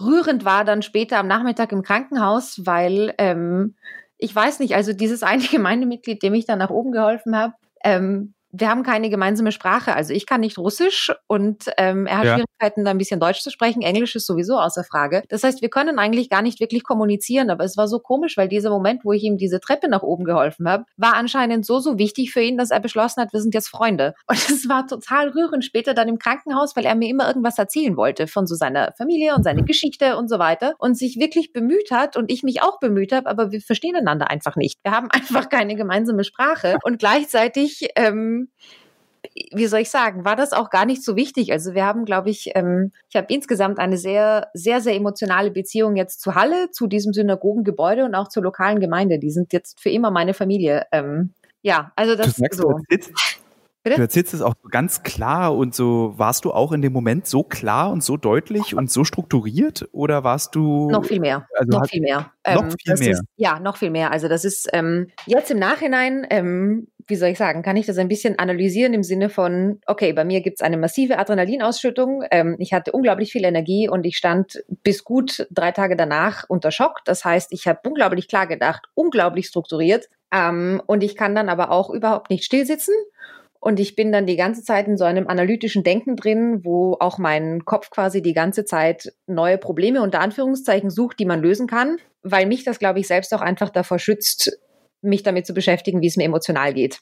rührend 0.00 0.46
war 0.46 0.64
dann 0.64 0.80
später 0.80 1.18
am 1.18 1.26
Nachmittag 1.26 1.70
im 1.70 1.82
Krankenhaus, 1.82 2.62
weil 2.64 3.14
ähm, 3.18 3.76
ich 4.16 4.34
weiß 4.34 4.58
nicht, 4.60 4.74
also 4.74 4.94
dieses 4.94 5.22
eine 5.22 5.42
Gemeindemitglied, 5.50 6.22
dem 6.22 6.32
ich 6.32 6.46
dann 6.46 6.58
nach 6.58 6.70
oben 6.70 6.92
geholfen 6.92 7.36
habe, 7.36 7.54
ähm, 7.84 8.34
wir 8.52 8.68
haben 8.68 8.82
keine 8.82 9.08
gemeinsame 9.08 9.50
Sprache. 9.50 9.94
Also 9.94 10.12
ich 10.12 10.26
kann 10.26 10.42
nicht 10.42 10.58
Russisch 10.58 11.10
und 11.26 11.64
ähm, 11.78 12.06
er 12.06 12.18
hat 12.18 12.24
ja. 12.26 12.34
Schwierigkeiten, 12.34 12.84
da 12.84 12.90
ein 12.90 12.98
bisschen 12.98 13.18
Deutsch 13.18 13.40
zu 13.40 13.50
sprechen. 13.50 13.80
Englisch 13.80 14.14
ist 14.14 14.26
sowieso 14.26 14.58
außer 14.58 14.84
Frage. 14.84 15.22
Das 15.30 15.42
heißt, 15.42 15.62
wir 15.62 15.70
können 15.70 15.98
eigentlich 15.98 16.28
gar 16.28 16.42
nicht 16.42 16.60
wirklich 16.60 16.84
kommunizieren. 16.84 17.48
Aber 17.48 17.64
es 17.64 17.78
war 17.78 17.88
so 17.88 17.98
komisch, 17.98 18.36
weil 18.36 18.48
dieser 18.48 18.68
Moment, 18.68 19.04
wo 19.04 19.12
ich 19.12 19.22
ihm 19.22 19.38
diese 19.38 19.58
Treppe 19.58 19.88
nach 19.88 20.02
oben 20.02 20.24
geholfen 20.24 20.68
habe, 20.68 20.84
war 20.98 21.14
anscheinend 21.14 21.64
so, 21.64 21.78
so 21.78 21.96
wichtig 21.96 22.30
für 22.30 22.42
ihn, 22.42 22.58
dass 22.58 22.70
er 22.70 22.80
beschlossen 22.80 23.22
hat, 23.22 23.32
wir 23.32 23.40
sind 23.40 23.54
jetzt 23.54 23.68
Freunde. 23.68 24.12
Und 24.26 24.36
es 24.36 24.68
war 24.68 24.86
total 24.86 25.30
rührend 25.30 25.64
später 25.64 25.94
dann 25.94 26.08
im 26.08 26.18
Krankenhaus, 26.18 26.76
weil 26.76 26.84
er 26.84 26.94
mir 26.94 27.08
immer 27.08 27.26
irgendwas 27.26 27.58
erzählen 27.58 27.96
wollte 27.96 28.26
von 28.26 28.46
so 28.46 28.54
seiner 28.54 28.92
Familie 28.98 29.34
und 29.34 29.44
seine 29.44 29.64
Geschichte 29.64 30.16
und 30.16 30.28
so 30.28 30.38
weiter 30.38 30.74
und 30.78 30.96
sich 30.96 31.18
wirklich 31.18 31.52
bemüht 31.52 31.90
hat 31.90 32.16
und 32.16 32.30
ich 32.30 32.42
mich 32.42 32.62
auch 32.62 32.78
bemüht 32.80 33.12
habe, 33.12 33.28
aber 33.28 33.50
wir 33.50 33.60
verstehen 33.60 33.96
einander 33.96 34.30
einfach 34.30 34.56
nicht. 34.56 34.78
Wir 34.82 34.92
haben 34.92 35.10
einfach 35.10 35.48
keine 35.48 35.74
gemeinsame 35.74 36.24
Sprache 36.24 36.76
und 36.82 36.98
gleichzeitig 36.98 37.88
ähm, 37.96 38.41
wie 39.52 39.66
soll 39.66 39.80
ich 39.80 39.90
sagen, 39.90 40.24
war 40.24 40.36
das 40.36 40.52
auch 40.52 40.70
gar 40.70 40.84
nicht 40.84 41.04
so 41.04 41.16
wichtig. 41.16 41.52
Also 41.52 41.74
wir 41.74 41.84
haben, 41.84 42.04
glaube 42.04 42.30
ich, 42.30 42.50
ähm, 42.54 42.92
ich 43.08 43.16
habe 43.16 43.26
insgesamt 43.30 43.78
eine 43.78 43.96
sehr, 43.96 44.48
sehr, 44.52 44.80
sehr 44.80 44.94
emotionale 44.94 45.50
Beziehung 45.50 45.96
jetzt 45.96 46.20
zu 46.20 46.34
Halle, 46.34 46.70
zu 46.70 46.86
diesem 46.86 47.12
Synagogengebäude 47.12 48.04
und 48.04 48.14
auch 48.14 48.28
zur 48.28 48.42
lokalen 48.42 48.80
Gemeinde. 48.80 49.18
Die 49.18 49.30
sind 49.30 49.52
jetzt 49.52 49.80
für 49.80 49.90
immer 49.90 50.10
meine 50.10 50.34
Familie. 50.34 50.86
Ähm, 50.92 51.30
ja, 51.62 51.92
also 51.96 52.16
das 52.16 52.38
ist 52.38 52.54
so. 52.54 52.80
Bitte? 53.84 53.96
Du 53.96 54.02
erzählst 54.02 54.32
es 54.32 54.42
auch 54.42 54.54
ganz 54.70 55.02
klar 55.02 55.56
und 55.56 55.74
so, 55.74 56.14
warst 56.16 56.44
du 56.44 56.52
auch 56.52 56.70
in 56.70 56.82
dem 56.82 56.92
Moment 56.92 57.26
so 57.26 57.42
klar 57.42 57.90
und 57.90 58.04
so 58.04 58.16
deutlich 58.16 58.76
und 58.76 58.92
so 58.92 59.02
strukturiert 59.02 59.88
oder 59.90 60.22
warst 60.22 60.54
du? 60.54 60.88
Noch 60.88 61.04
viel 61.04 61.18
mehr. 61.18 61.48
Also 61.58 61.78
noch 61.78 61.86
viel 61.88 62.00
mehr. 62.00 62.30
Noch 62.46 62.62
ähm, 62.62 62.74
viel 62.80 62.94
mehr. 62.96 63.10
Ist, 63.10 63.24
ja, 63.36 63.58
noch 63.58 63.76
viel 63.76 63.90
mehr. 63.90 64.12
Also 64.12 64.28
das 64.28 64.44
ist 64.44 64.68
ähm, 64.72 65.08
jetzt 65.26 65.50
im 65.50 65.58
Nachhinein, 65.58 66.24
ähm, 66.30 66.86
wie 67.06 67.16
soll 67.16 67.30
ich 67.30 67.38
sagen, 67.38 67.62
kann 67.62 67.76
ich 67.76 67.86
das 67.86 67.98
ein 67.98 68.08
bisschen 68.08 68.38
analysieren 68.38 68.94
im 68.94 69.02
Sinne 69.02 69.28
von, 69.28 69.80
okay, 69.86 70.12
bei 70.12 70.24
mir 70.24 70.40
gibt's 70.40 70.62
eine 70.62 70.76
massive 70.76 71.18
Adrenalinausschüttung. 71.18 72.24
Ähm, 72.30 72.56
ich 72.58 72.72
hatte 72.72 72.92
unglaublich 72.92 73.32
viel 73.32 73.44
Energie 73.44 73.88
und 73.88 74.04
ich 74.04 74.16
stand 74.16 74.62
bis 74.82 75.04
gut 75.04 75.46
drei 75.50 75.72
Tage 75.72 75.96
danach 75.96 76.44
unter 76.48 76.70
Schock. 76.70 77.00
Das 77.04 77.24
heißt, 77.24 77.52
ich 77.52 77.66
habe 77.66 77.80
unglaublich 77.84 78.28
klar 78.28 78.46
gedacht, 78.46 78.86
unglaublich 78.94 79.46
strukturiert. 79.46 80.08
Ähm, 80.32 80.82
und 80.86 81.02
ich 81.02 81.16
kann 81.16 81.34
dann 81.34 81.48
aber 81.48 81.70
auch 81.70 81.90
überhaupt 81.90 82.30
nicht 82.30 82.44
stillsitzen 82.44 82.94
und 83.64 83.78
ich 83.78 83.94
bin 83.94 84.10
dann 84.10 84.26
die 84.26 84.34
ganze 84.34 84.64
Zeit 84.64 84.88
in 84.88 84.96
so 84.96 85.04
einem 85.04 85.28
analytischen 85.28 85.84
Denken 85.84 86.16
drin, 86.16 86.64
wo 86.64 86.96
auch 86.98 87.18
mein 87.18 87.64
Kopf 87.64 87.90
quasi 87.90 88.20
die 88.20 88.32
ganze 88.32 88.64
Zeit 88.64 89.12
neue 89.28 89.56
Probleme 89.56 90.02
unter 90.02 90.18
Anführungszeichen 90.18 90.90
sucht, 90.90 91.20
die 91.20 91.26
man 91.26 91.40
lösen 91.40 91.68
kann, 91.68 91.98
weil 92.24 92.46
mich 92.46 92.64
das, 92.64 92.80
glaube 92.80 92.98
ich, 92.98 93.06
selbst 93.06 93.32
auch 93.32 93.40
einfach 93.40 93.70
davor 93.70 94.00
schützt, 94.00 94.58
mich 95.02 95.22
damit 95.22 95.46
zu 95.46 95.54
beschäftigen, 95.54 96.00
wie 96.00 96.06
es 96.06 96.16
mir 96.16 96.24
emotional 96.24 96.72
geht. 96.72 97.00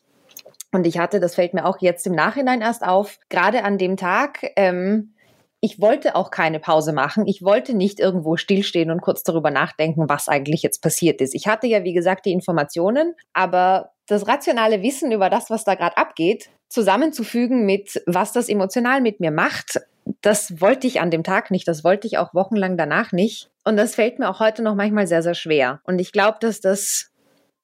Und 0.72 0.86
ich 0.86 0.98
hatte, 0.98 1.20
das 1.20 1.34
fällt 1.34 1.54
mir 1.54 1.66
auch 1.66 1.78
jetzt 1.80 2.06
im 2.06 2.14
Nachhinein 2.14 2.60
erst 2.60 2.84
auf, 2.84 3.18
gerade 3.28 3.64
an 3.64 3.78
dem 3.78 3.96
Tag, 3.96 4.46
ähm, 4.56 5.14
ich 5.62 5.78
wollte 5.78 6.16
auch 6.16 6.30
keine 6.30 6.58
Pause 6.58 6.92
machen. 6.92 7.26
Ich 7.26 7.42
wollte 7.42 7.74
nicht 7.74 8.00
irgendwo 8.00 8.36
stillstehen 8.36 8.90
und 8.90 9.02
kurz 9.02 9.22
darüber 9.22 9.50
nachdenken, 9.50 10.08
was 10.08 10.28
eigentlich 10.28 10.62
jetzt 10.62 10.80
passiert 10.80 11.20
ist. 11.20 11.34
Ich 11.34 11.46
hatte 11.46 11.66
ja, 11.66 11.84
wie 11.84 11.92
gesagt, 11.92 12.24
die 12.24 12.32
Informationen, 12.32 13.14
aber 13.34 13.92
das 14.06 14.26
rationale 14.26 14.82
Wissen 14.82 15.12
über 15.12 15.28
das, 15.28 15.50
was 15.50 15.64
da 15.64 15.74
gerade 15.74 15.98
abgeht, 15.98 16.48
zusammenzufügen 16.68 17.66
mit, 17.66 18.02
was 18.06 18.32
das 18.32 18.48
emotional 18.48 19.02
mit 19.02 19.20
mir 19.20 19.30
macht, 19.30 19.80
das 20.22 20.60
wollte 20.60 20.86
ich 20.86 21.00
an 21.00 21.10
dem 21.10 21.22
Tag 21.22 21.50
nicht, 21.50 21.68
das 21.68 21.84
wollte 21.84 22.06
ich 22.06 22.18
auch 22.18 22.34
wochenlang 22.34 22.76
danach 22.76 23.12
nicht. 23.12 23.50
Und 23.64 23.76
das 23.76 23.94
fällt 23.94 24.18
mir 24.18 24.30
auch 24.30 24.40
heute 24.40 24.62
noch 24.62 24.74
manchmal 24.74 25.06
sehr, 25.06 25.22
sehr 25.22 25.34
schwer. 25.34 25.80
Und 25.84 25.98
ich 25.98 26.12
glaube, 26.12 26.38
dass 26.40 26.60
das 26.60 27.09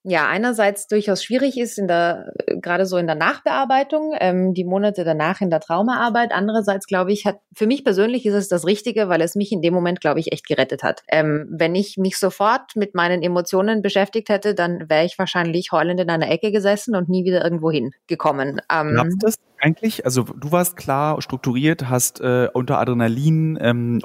ja 0.09 0.27
einerseits 0.27 0.87
durchaus 0.87 1.23
schwierig 1.23 1.57
ist 1.57 1.77
in 1.77 1.87
der 1.87 2.31
gerade 2.61 2.85
so 2.85 2.97
in 2.97 3.07
der 3.07 3.15
Nachbearbeitung, 3.15 4.15
ähm, 4.19 4.53
die 4.53 4.63
Monate 4.63 5.03
danach 5.03 5.41
in 5.41 5.49
der 5.49 5.59
Traumaarbeit. 5.59 6.31
Andererseits 6.31 6.87
glaube 6.87 7.11
ich, 7.11 7.25
hat 7.25 7.39
für 7.53 7.67
mich 7.67 7.83
persönlich 7.83 8.25
ist 8.25 8.33
es 8.33 8.47
das 8.47 8.65
Richtige, 8.65 9.09
weil 9.09 9.21
es 9.21 9.35
mich 9.35 9.51
in 9.51 9.61
dem 9.61 9.73
Moment 9.73 9.99
glaube 9.99 10.19
ich 10.19 10.31
echt 10.31 10.47
gerettet 10.47 10.83
hat. 10.83 11.03
Ähm, 11.09 11.47
wenn 11.49 11.75
ich 11.75 11.97
mich 11.97 12.17
sofort 12.17 12.75
mit 12.75 12.95
meinen 12.95 13.21
Emotionen 13.21 13.81
beschäftigt 13.81 14.29
hätte, 14.29 14.55
dann 14.55 14.89
wäre 14.89 15.05
ich 15.05 15.19
wahrscheinlich 15.19 15.71
heulend 15.71 15.99
in 15.99 16.09
einer 16.09 16.29
Ecke 16.29 16.51
gesessen 16.51 16.95
und 16.95 17.09
nie 17.09 17.25
wieder 17.25 17.43
irgendwo 17.43 17.71
hingekommen. 17.71 18.61
Ähm, 18.71 19.17
das 19.19 19.35
eigentlich? 19.59 20.05
Also 20.05 20.23
du 20.23 20.51
warst 20.51 20.75
klar 20.77 21.21
strukturiert, 21.21 21.89
hast 21.89 22.19
äh, 22.21 22.49
unter 22.53 22.79
Adrenalin 22.79 23.57
ähm, 23.61 24.01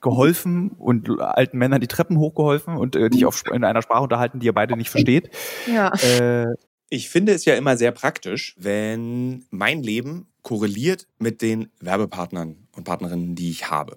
geholfen 0.00 0.70
und 0.70 1.20
alten 1.20 1.58
Männern 1.58 1.80
die 1.80 1.88
Treppen 1.88 2.18
hochgeholfen 2.18 2.76
und 2.76 2.96
äh, 2.96 3.10
dich 3.10 3.26
auf, 3.26 3.44
in 3.52 3.64
einer 3.64 3.82
Sprache 3.82 4.02
unterhalten, 4.02 4.40
die 4.40 4.46
ihr 4.46 4.52
beide 4.52 4.76
nicht 4.76 4.90
versteht. 4.90 5.30
Ja. 5.66 5.92
Äh, 5.94 6.54
ich 6.88 7.08
finde 7.08 7.32
es 7.32 7.44
ja 7.44 7.54
immer 7.54 7.76
sehr 7.76 7.92
praktisch, 7.92 8.54
wenn 8.58 9.44
mein 9.50 9.82
Leben 9.82 10.28
korreliert 10.42 11.08
mit 11.18 11.42
den 11.42 11.70
Werbepartnern 11.80 12.68
und 12.76 12.84
Partnerinnen, 12.84 13.34
die 13.34 13.50
ich 13.50 13.70
habe. 13.70 13.96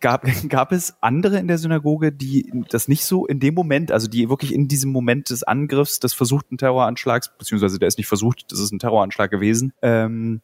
Gab, 0.00 0.24
gab 0.48 0.72
es 0.72 0.94
andere 1.00 1.38
in 1.38 1.48
der 1.48 1.58
Synagoge, 1.58 2.12
die 2.12 2.50
das 2.68 2.88
nicht 2.88 3.04
so 3.04 3.26
in 3.26 3.40
dem 3.40 3.54
Moment, 3.54 3.92
also 3.92 4.08
die 4.08 4.28
wirklich 4.28 4.54
in 4.54 4.68
diesem 4.68 4.92
Moment 4.92 5.30
des 5.30 5.42
Angriffs, 5.42 6.00
des 6.00 6.14
versuchten 6.14 6.58
Terroranschlags, 6.58 7.36
beziehungsweise 7.36 7.78
der 7.78 7.88
ist 7.88 7.98
nicht 7.98 8.08
versucht, 8.08 8.50
das 8.50 8.60
ist 8.60 8.72
ein 8.72 8.78
Terroranschlag 8.78 9.30
gewesen, 9.30 9.72
ähm, 9.82 10.40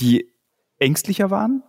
die 0.00 0.30
ängstlicher 0.78 1.30
waren? 1.30 1.62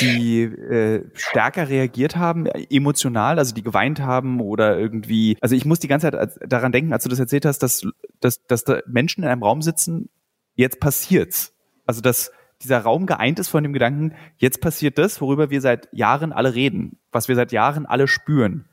die 0.00 0.42
äh, 0.42 1.04
stärker 1.14 1.68
reagiert 1.68 2.16
haben, 2.16 2.46
emotional, 2.46 3.38
also 3.38 3.54
die 3.54 3.62
geweint 3.62 4.00
haben 4.00 4.40
oder 4.40 4.78
irgendwie. 4.78 5.36
Also 5.40 5.54
ich 5.54 5.64
muss 5.64 5.80
die 5.80 5.88
ganze 5.88 6.10
Zeit 6.10 6.38
daran 6.46 6.72
denken, 6.72 6.92
als 6.92 7.02
du 7.02 7.10
das 7.10 7.18
erzählt 7.18 7.44
hast, 7.44 7.58
dass, 7.58 7.86
dass, 8.20 8.42
dass 8.46 8.64
da 8.64 8.80
Menschen 8.86 9.22
in 9.22 9.28
einem 9.28 9.42
Raum 9.42 9.60
sitzen, 9.62 10.08
jetzt 10.54 10.80
passiert's. 10.80 11.52
Also 11.84 12.00
dass 12.00 12.32
dieser 12.62 12.80
Raum 12.80 13.06
geeint 13.06 13.38
ist 13.38 13.48
von 13.48 13.62
dem 13.62 13.72
Gedanken, 13.72 14.14
jetzt 14.36 14.60
passiert 14.60 14.98
das, 14.98 15.20
worüber 15.20 15.50
wir 15.50 15.60
seit 15.60 15.88
Jahren 15.92 16.32
alle 16.32 16.54
reden, 16.54 16.98
was 17.12 17.28
wir 17.28 17.34
seit 17.34 17.52
Jahren 17.52 17.86
alle 17.86 18.08
spüren. 18.08 18.66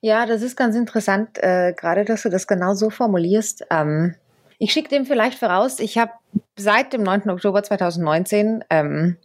Ja, 0.00 0.26
das 0.26 0.42
ist 0.42 0.56
ganz 0.56 0.74
interessant, 0.74 1.38
äh, 1.38 1.72
gerade 1.76 2.04
dass 2.04 2.22
du 2.22 2.28
das 2.28 2.46
genau 2.46 2.74
so 2.74 2.90
formulierst. 2.90 3.66
Ähm, 3.70 4.16
ich 4.58 4.72
schicke 4.72 4.88
dem 4.88 5.06
vielleicht 5.06 5.38
voraus, 5.38 5.78
ich 5.78 5.96
habe 5.98 6.12
seit 6.56 6.92
dem 6.92 7.02
9. 7.02 7.30
Oktober 7.30 7.62
2019 7.62 8.64
ähm, 8.70 9.16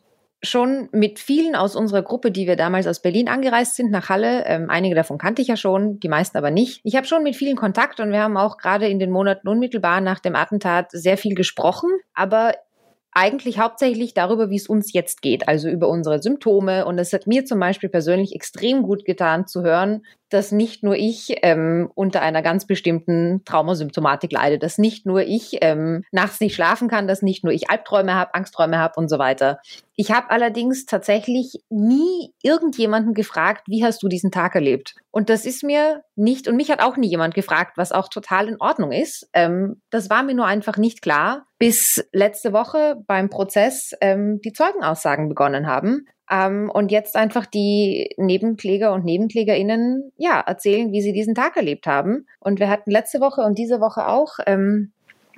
schon 0.43 0.89
mit 0.91 1.19
vielen 1.19 1.55
aus 1.55 1.75
unserer 1.75 2.03
Gruppe, 2.03 2.31
die 2.31 2.45
wir 2.45 2.55
damals 2.55 2.85
aus 2.85 3.01
Berlin 3.01 3.27
angereist 3.27 3.75
sind, 3.75 3.89
nach 3.89 4.09
Halle, 4.09 4.45
ähm, 4.45 4.69
einige 4.69 4.93
davon 4.93 5.17
kannte 5.17 5.41
ich 5.41 5.47
ja 5.47 5.57
schon, 5.57 5.99
die 5.99 6.09
meisten 6.09 6.37
aber 6.37 6.51
nicht. 6.51 6.81
Ich 6.83 6.95
habe 6.95 7.07
schon 7.07 7.23
mit 7.23 7.35
vielen 7.35 7.55
Kontakt 7.55 7.99
und 7.99 8.11
wir 8.11 8.21
haben 8.21 8.37
auch 8.37 8.57
gerade 8.57 8.87
in 8.87 8.99
den 8.99 9.09
Monaten 9.09 9.47
unmittelbar 9.47 9.99
nach 9.99 10.19
dem 10.19 10.35
Attentat 10.35 10.91
sehr 10.91 11.17
viel 11.17 11.33
gesprochen. 11.33 11.89
Aber 12.13 12.53
eigentlich 13.11 13.57
hauptsächlich 13.59 14.13
darüber, 14.13 14.49
wie 14.49 14.57
es 14.57 14.67
uns 14.67 14.93
jetzt 14.93 15.21
geht, 15.21 15.47
also 15.47 15.69
über 15.69 15.89
unsere 15.89 16.21
Symptome. 16.21 16.85
Und 16.85 16.99
es 16.99 17.13
hat 17.13 17.27
mir 17.27 17.45
zum 17.45 17.59
Beispiel 17.59 17.89
persönlich 17.89 18.35
extrem 18.35 18.83
gut 18.83 19.05
getan 19.05 19.47
zu 19.47 19.63
hören, 19.63 20.05
dass 20.29 20.51
nicht 20.51 20.83
nur 20.83 20.95
ich 20.95 21.35
ähm, 21.41 21.89
unter 21.95 22.21
einer 22.21 22.41
ganz 22.41 22.65
bestimmten 22.65 23.43
Traumasymptomatik 23.45 24.31
leide, 24.31 24.59
dass 24.59 24.77
nicht 24.77 25.05
nur 25.05 25.21
ich 25.21 25.57
ähm, 25.61 26.03
nachts 26.11 26.39
nicht 26.39 26.55
schlafen 26.55 26.87
kann, 26.87 27.07
dass 27.07 27.21
nicht 27.21 27.43
nur 27.43 27.53
ich 27.53 27.69
Albträume 27.69 28.13
habe, 28.13 28.33
Angstträume 28.33 28.77
habe 28.77 28.93
und 28.97 29.09
so 29.09 29.19
weiter. 29.19 29.59
Ich 29.95 30.11
habe 30.11 30.29
allerdings 30.29 30.85
tatsächlich 30.85 31.63
nie 31.69 32.33
irgendjemanden 32.43 33.13
gefragt, 33.13 33.63
wie 33.67 33.83
hast 33.83 34.03
du 34.03 34.07
diesen 34.07 34.31
Tag 34.31 34.53
erlebt? 34.53 34.95
Und 35.09 35.29
das 35.29 35.45
ist 35.45 35.63
mir 35.63 36.03
nicht, 36.15 36.47
und 36.47 36.55
mich 36.55 36.69
hat 36.69 36.81
auch 36.81 36.97
nie 36.97 37.07
jemand 37.07 37.33
gefragt, 37.33 37.77
was 37.77 37.91
auch 37.91 38.07
total 38.07 38.47
in 38.47 38.61
Ordnung 38.61 38.91
ist. 38.91 39.27
Ähm, 39.33 39.81
das 39.89 40.09
war 40.09 40.21
mir 40.21 40.35
nur 40.35 40.45
einfach 40.45 40.77
nicht 40.77 41.01
klar, 41.01 41.47
bis 41.57 42.07
letzte 42.11 42.53
Woche 42.53 42.97
beim 43.07 43.29
Prozess 43.29 43.93
ähm, 44.01 44.39
die 44.43 44.53
Zeugenaussagen 44.53 45.29
begonnen 45.29 45.65
haben. 45.65 46.05
Ähm, 46.29 46.69
und 46.73 46.91
jetzt 46.91 47.15
einfach 47.15 47.45
die 47.45 48.13
Nebenkläger 48.17 48.93
und 48.93 49.05
Nebenklägerinnen 49.05 50.11
ja 50.17 50.39
erzählen, 50.41 50.91
wie 50.91 51.01
sie 51.01 51.13
diesen 51.13 51.35
Tag 51.35 51.55
erlebt 51.55 51.87
haben. 51.87 52.27
Und 52.39 52.59
wir 52.59 52.69
hatten 52.69 52.91
letzte 52.91 53.21
Woche 53.21 53.41
und 53.41 53.57
diese 53.57 53.79
Woche 53.79 54.07
auch 54.07 54.39
ähm, 54.45 54.91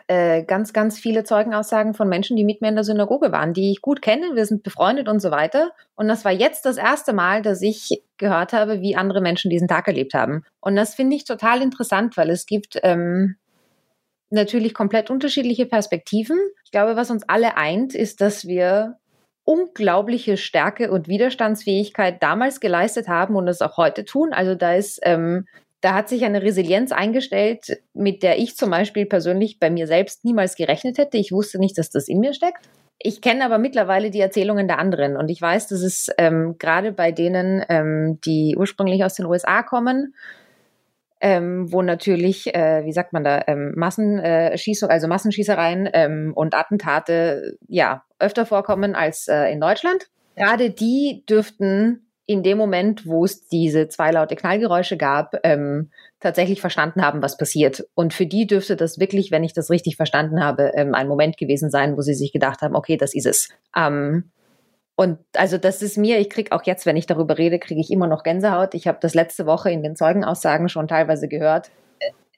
äh, 0.07 0.41
ganz, 0.43 0.73
ganz 0.73 0.97
viele 0.97 1.23
Zeugenaussagen 1.23 1.93
von 1.93 2.09
Menschen, 2.09 2.35
die 2.35 2.43
mit 2.43 2.61
mir 2.61 2.69
in 2.69 2.75
der 2.75 2.83
Synagoge 2.83 3.31
waren, 3.31 3.53
die 3.53 3.71
ich 3.71 3.81
gut 3.81 4.01
kenne. 4.01 4.31
Wir 4.33 4.47
sind 4.47 4.63
befreundet 4.63 5.07
und 5.07 5.19
so 5.19 5.29
weiter. 5.29 5.71
Und 5.95 6.07
das 6.07 6.25
war 6.25 6.31
jetzt 6.31 6.65
das 6.65 6.77
erste 6.77 7.13
Mal, 7.13 7.43
dass 7.43 7.61
ich 7.61 8.01
gehört 8.17 8.51
habe, 8.51 8.81
wie 8.81 8.95
andere 8.95 9.21
Menschen 9.21 9.51
diesen 9.51 9.67
Tag 9.67 9.87
erlebt 9.87 10.15
haben. 10.15 10.43
Und 10.61 10.75
das 10.75 10.95
finde 10.95 11.15
ich 11.15 11.25
total 11.25 11.61
interessant, 11.61 12.17
weil 12.17 12.31
es 12.31 12.47
gibt 12.47 12.79
ähm, 12.81 13.35
natürlich 14.31 14.73
komplett 14.73 15.11
unterschiedliche 15.11 15.67
Perspektiven. 15.67 16.39
Ich 16.65 16.71
glaube, 16.71 16.95
was 16.95 17.11
uns 17.11 17.29
alle 17.29 17.57
eint, 17.57 17.93
ist, 17.93 18.19
dass 18.19 18.47
wir 18.47 18.97
unglaubliche 19.49 20.37
Stärke 20.37 20.91
und 20.91 21.07
Widerstandsfähigkeit 21.07 22.21
damals 22.21 22.59
geleistet 22.59 23.07
haben 23.07 23.35
und 23.35 23.47
es 23.47 23.63
auch 23.63 23.77
heute 23.77 24.05
tun. 24.05 24.31
Also 24.31 24.53
da 24.53 24.75
ist, 24.75 24.99
ähm, 25.01 25.47
da 25.81 25.95
hat 25.95 26.07
sich 26.07 26.23
eine 26.23 26.43
Resilienz 26.43 26.91
eingestellt, 26.91 27.81
mit 27.95 28.21
der 28.21 28.37
ich 28.37 28.55
zum 28.55 28.69
Beispiel 28.69 29.07
persönlich 29.07 29.57
bei 29.59 29.71
mir 29.71 29.87
selbst 29.87 30.23
niemals 30.23 30.55
gerechnet 30.55 30.99
hätte. 30.99 31.17
Ich 31.17 31.31
wusste 31.31 31.57
nicht, 31.57 31.79
dass 31.79 31.89
das 31.89 32.07
in 32.07 32.19
mir 32.19 32.33
steckt. 32.33 32.69
Ich 32.99 33.21
kenne 33.21 33.43
aber 33.43 33.57
mittlerweile 33.57 34.11
die 34.11 34.19
Erzählungen 34.19 34.67
der 34.67 34.77
anderen 34.77 35.17
und 35.17 35.29
ich 35.29 35.41
weiß, 35.41 35.69
dass 35.69 35.81
es 35.81 36.09
ähm, 36.19 36.57
gerade 36.59 36.91
bei 36.91 37.11
denen, 37.11 37.65
ähm, 37.69 38.19
die 38.23 38.55
ursprünglich 38.55 39.03
aus 39.03 39.15
den 39.15 39.25
USA 39.25 39.63
kommen, 39.63 40.13
ähm, 41.21 41.71
wo 41.71 41.81
natürlich, 41.81 42.53
äh, 42.53 42.85
wie 42.85 42.93
sagt 42.93 43.13
man 43.13 43.23
da, 43.23 43.43
ähm, 43.47 43.73
Massenschießung, 43.75 44.89
also 44.89 45.07
Massenschießereien 45.07 45.89
ähm, 45.93 46.31
und 46.35 46.55
Attentate 46.55 47.57
ja 47.67 48.03
öfter 48.19 48.45
vorkommen 48.45 48.95
als 48.95 49.27
äh, 49.27 49.51
in 49.51 49.59
Deutschland. 49.59 50.07
Gerade 50.35 50.69
die 50.69 51.23
dürften 51.27 52.09
in 52.29 52.43
dem 52.43 52.59
Moment, 52.59 53.07
wo 53.07 53.25
es 53.25 53.47
diese 53.47 53.87
zwei 53.87 54.11
laute 54.11 54.35
Knallgeräusche 54.35 54.97
gab, 54.97 55.35
ähm, 55.43 55.89
tatsächlich 56.19 56.61
verstanden 56.61 57.01
haben, 57.01 57.23
was 57.23 57.37
passiert. 57.37 57.87
Und 57.95 58.13
für 58.13 58.27
die 58.27 58.45
dürfte 58.45 58.75
das 58.75 58.99
wirklich, 58.99 59.31
wenn 59.31 59.43
ich 59.43 59.53
das 59.53 59.71
richtig 59.71 59.95
verstanden 59.95 60.43
habe, 60.43 60.71
ähm, 60.75 60.93
ein 60.93 61.07
Moment 61.07 61.37
gewesen 61.37 61.71
sein, 61.71 61.97
wo 61.97 62.01
sie 62.01 62.13
sich 62.13 62.31
gedacht 62.31 62.61
haben, 62.61 62.75
okay, 62.75 62.97
das 62.97 63.15
ist 63.15 63.25
es. 63.25 63.49
Ähm, 63.75 64.29
und 64.99 65.17
also 65.33 65.57
das 65.57 65.81
ist 65.81 65.97
mir, 65.97 66.19
ich 66.19 66.29
kriege 66.29 66.51
auch 66.51 66.63
jetzt, 66.65 66.85
wenn 66.85 66.97
ich 66.97 67.05
darüber 67.05 67.37
rede, 67.37 67.57
kriege 67.57 67.79
ich 67.79 67.89
immer 67.89 68.05
noch 68.05 68.21
Gänsehaut. 68.21 68.73
Ich 68.73 68.85
habe 68.85 68.97
das 68.99 69.13
letzte 69.13 69.45
Woche 69.45 69.71
in 69.71 69.81
den 69.81 69.95
Zeugenaussagen 69.95 70.67
schon 70.67 70.89
teilweise 70.89 71.29
gehört. 71.29 71.71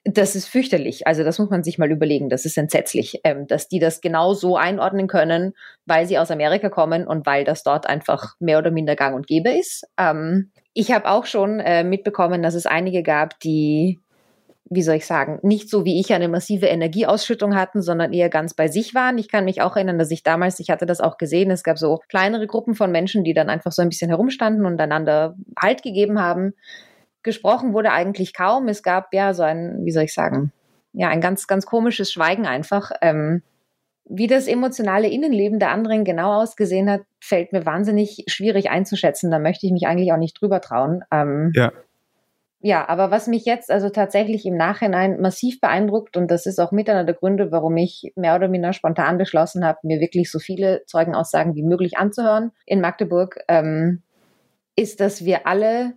das 0.04 0.36
ist 0.36 0.46
fürchterlich. 0.46 1.04
Also 1.08 1.24
das 1.24 1.40
muss 1.40 1.50
man 1.50 1.64
sich 1.64 1.78
mal 1.78 1.90
überlegen. 1.90 2.28
Das 2.28 2.44
ist 2.44 2.56
entsetzlich, 2.56 3.20
ähm, 3.24 3.48
dass 3.48 3.66
die 3.66 3.80
das 3.80 4.00
genau 4.00 4.32
so 4.32 4.56
einordnen 4.56 5.08
können, 5.08 5.54
weil 5.86 6.06
sie 6.06 6.18
aus 6.18 6.30
Amerika 6.30 6.68
kommen 6.68 7.04
und 7.04 7.26
weil 7.26 7.42
das 7.42 7.64
dort 7.64 7.88
einfach 7.88 8.36
mehr 8.38 8.58
oder 8.58 8.70
minder 8.70 8.94
gang 8.94 9.16
und 9.16 9.26
gäbe 9.26 9.50
ist. 9.50 9.84
Ähm, 9.98 10.52
ich 10.72 10.92
habe 10.92 11.10
auch 11.10 11.26
schon 11.26 11.58
äh, 11.58 11.82
mitbekommen, 11.82 12.44
dass 12.44 12.54
es 12.54 12.66
einige 12.66 13.02
gab, 13.02 13.40
die 13.40 13.98
wie 14.74 14.82
soll 14.82 14.96
ich 14.96 15.06
sagen, 15.06 15.38
nicht 15.42 15.68
so 15.68 15.84
wie 15.84 16.00
ich 16.00 16.14
eine 16.14 16.28
massive 16.28 16.66
Energieausschüttung 16.66 17.54
hatten, 17.54 17.82
sondern 17.82 18.12
eher 18.12 18.30
ganz 18.30 18.54
bei 18.54 18.68
sich 18.68 18.94
waren. 18.94 19.18
Ich 19.18 19.28
kann 19.28 19.44
mich 19.44 19.60
auch 19.60 19.76
erinnern, 19.76 19.98
dass 19.98 20.10
ich 20.10 20.22
damals, 20.22 20.60
ich 20.60 20.70
hatte 20.70 20.86
das 20.86 21.00
auch 21.00 21.18
gesehen, 21.18 21.50
es 21.50 21.62
gab 21.62 21.78
so 21.78 22.00
kleinere 22.08 22.46
Gruppen 22.46 22.74
von 22.74 22.90
Menschen, 22.90 23.22
die 23.22 23.34
dann 23.34 23.50
einfach 23.50 23.70
so 23.70 23.82
ein 23.82 23.90
bisschen 23.90 24.08
herumstanden 24.08 24.64
und 24.64 24.80
einander 24.80 25.36
Halt 25.60 25.82
gegeben 25.82 26.20
haben. 26.20 26.54
Gesprochen 27.22 27.74
wurde 27.74 27.92
eigentlich 27.92 28.32
kaum. 28.32 28.66
Es 28.68 28.82
gab 28.82 29.12
ja 29.12 29.34
so 29.34 29.42
ein, 29.42 29.80
wie 29.84 29.92
soll 29.92 30.04
ich 30.04 30.14
sagen, 30.14 30.52
ja, 30.94 31.08
ein 31.08 31.20
ganz, 31.20 31.46
ganz 31.46 31.66
komisches 31.66 32.10
Schweigen 32.10 32.46
einfach. 32.46 32.92
Ähm, 33.02 33.42
wie 34.06 34.26
das 34.26 34.46
emotionale 34.46 35.08
Innenleben 35.08 35.58
der 35.58 35.70
anderen 35.70 36.04
genau 36.04 36.40
ausgesehen 36.40 36.90
hat, 36.90 37.02
fällt 37.20 37.52
mir 37.52 37.66
wahnsinnig 37.66 38.24
schwierig 38.26 38.70
einzuschätzen. 38.70 39.30
Da 39.30 39.38
möchte 39.38 39.66
ich 39.66 39.72
mich 39.72 39.86
eigentlich 39.86 40.12
auch 40.12 40.18
nicht 40.18 40.40
drüber 40.40 40.60
trauen. 40.60 41.02
Ähm, 41.12 41.52
ja 41.54 41.72
ja, 42.62 42.88
aber 42.88 43.10
was 43.10 43.26
mich 43.26 43.44
jetzt 43.44 43.72
also 43.72 43.90
tatsächlich 43.90 44.46
im 44.46 44.56
Nachhinein 44.56 45.20
massiv 45.20 45.60
beeindruckt, 45.60 46.16
und 46.16 46.30
das 46.30 46.46
ist 46.46 46.60
auch 46.60 46.70
mit 46.70 46.88
einer 46.88 47.02
der 47.04 47.16
Gründe, 47.16 47.50
warum 47.50 47.76
ich 47.76 48.12
mehr 48.14 48.36
oder 48.36 48.46
minder 48.46 48.72
spontan 48.72 49.18
beschlossen 49.18 49.64
habe, 49.64 49.80
mir 49.82 50.00
wirklich 50.00 50.30
so 50.30 50.38
viele 50.38 50.84
Zeugenaussagen 50.86 51.56
wie 51.56 51.64
möglich 51.64 51.98
anzuhören 51.98 52.52
in 52.64 52.80
Magdeburg, 52.80 53.40
ähm, 53.48 54.02
ist, 54.76 55.00
dass 55.00 55.24
wir 55.24 55.46
alle 55.46 55.94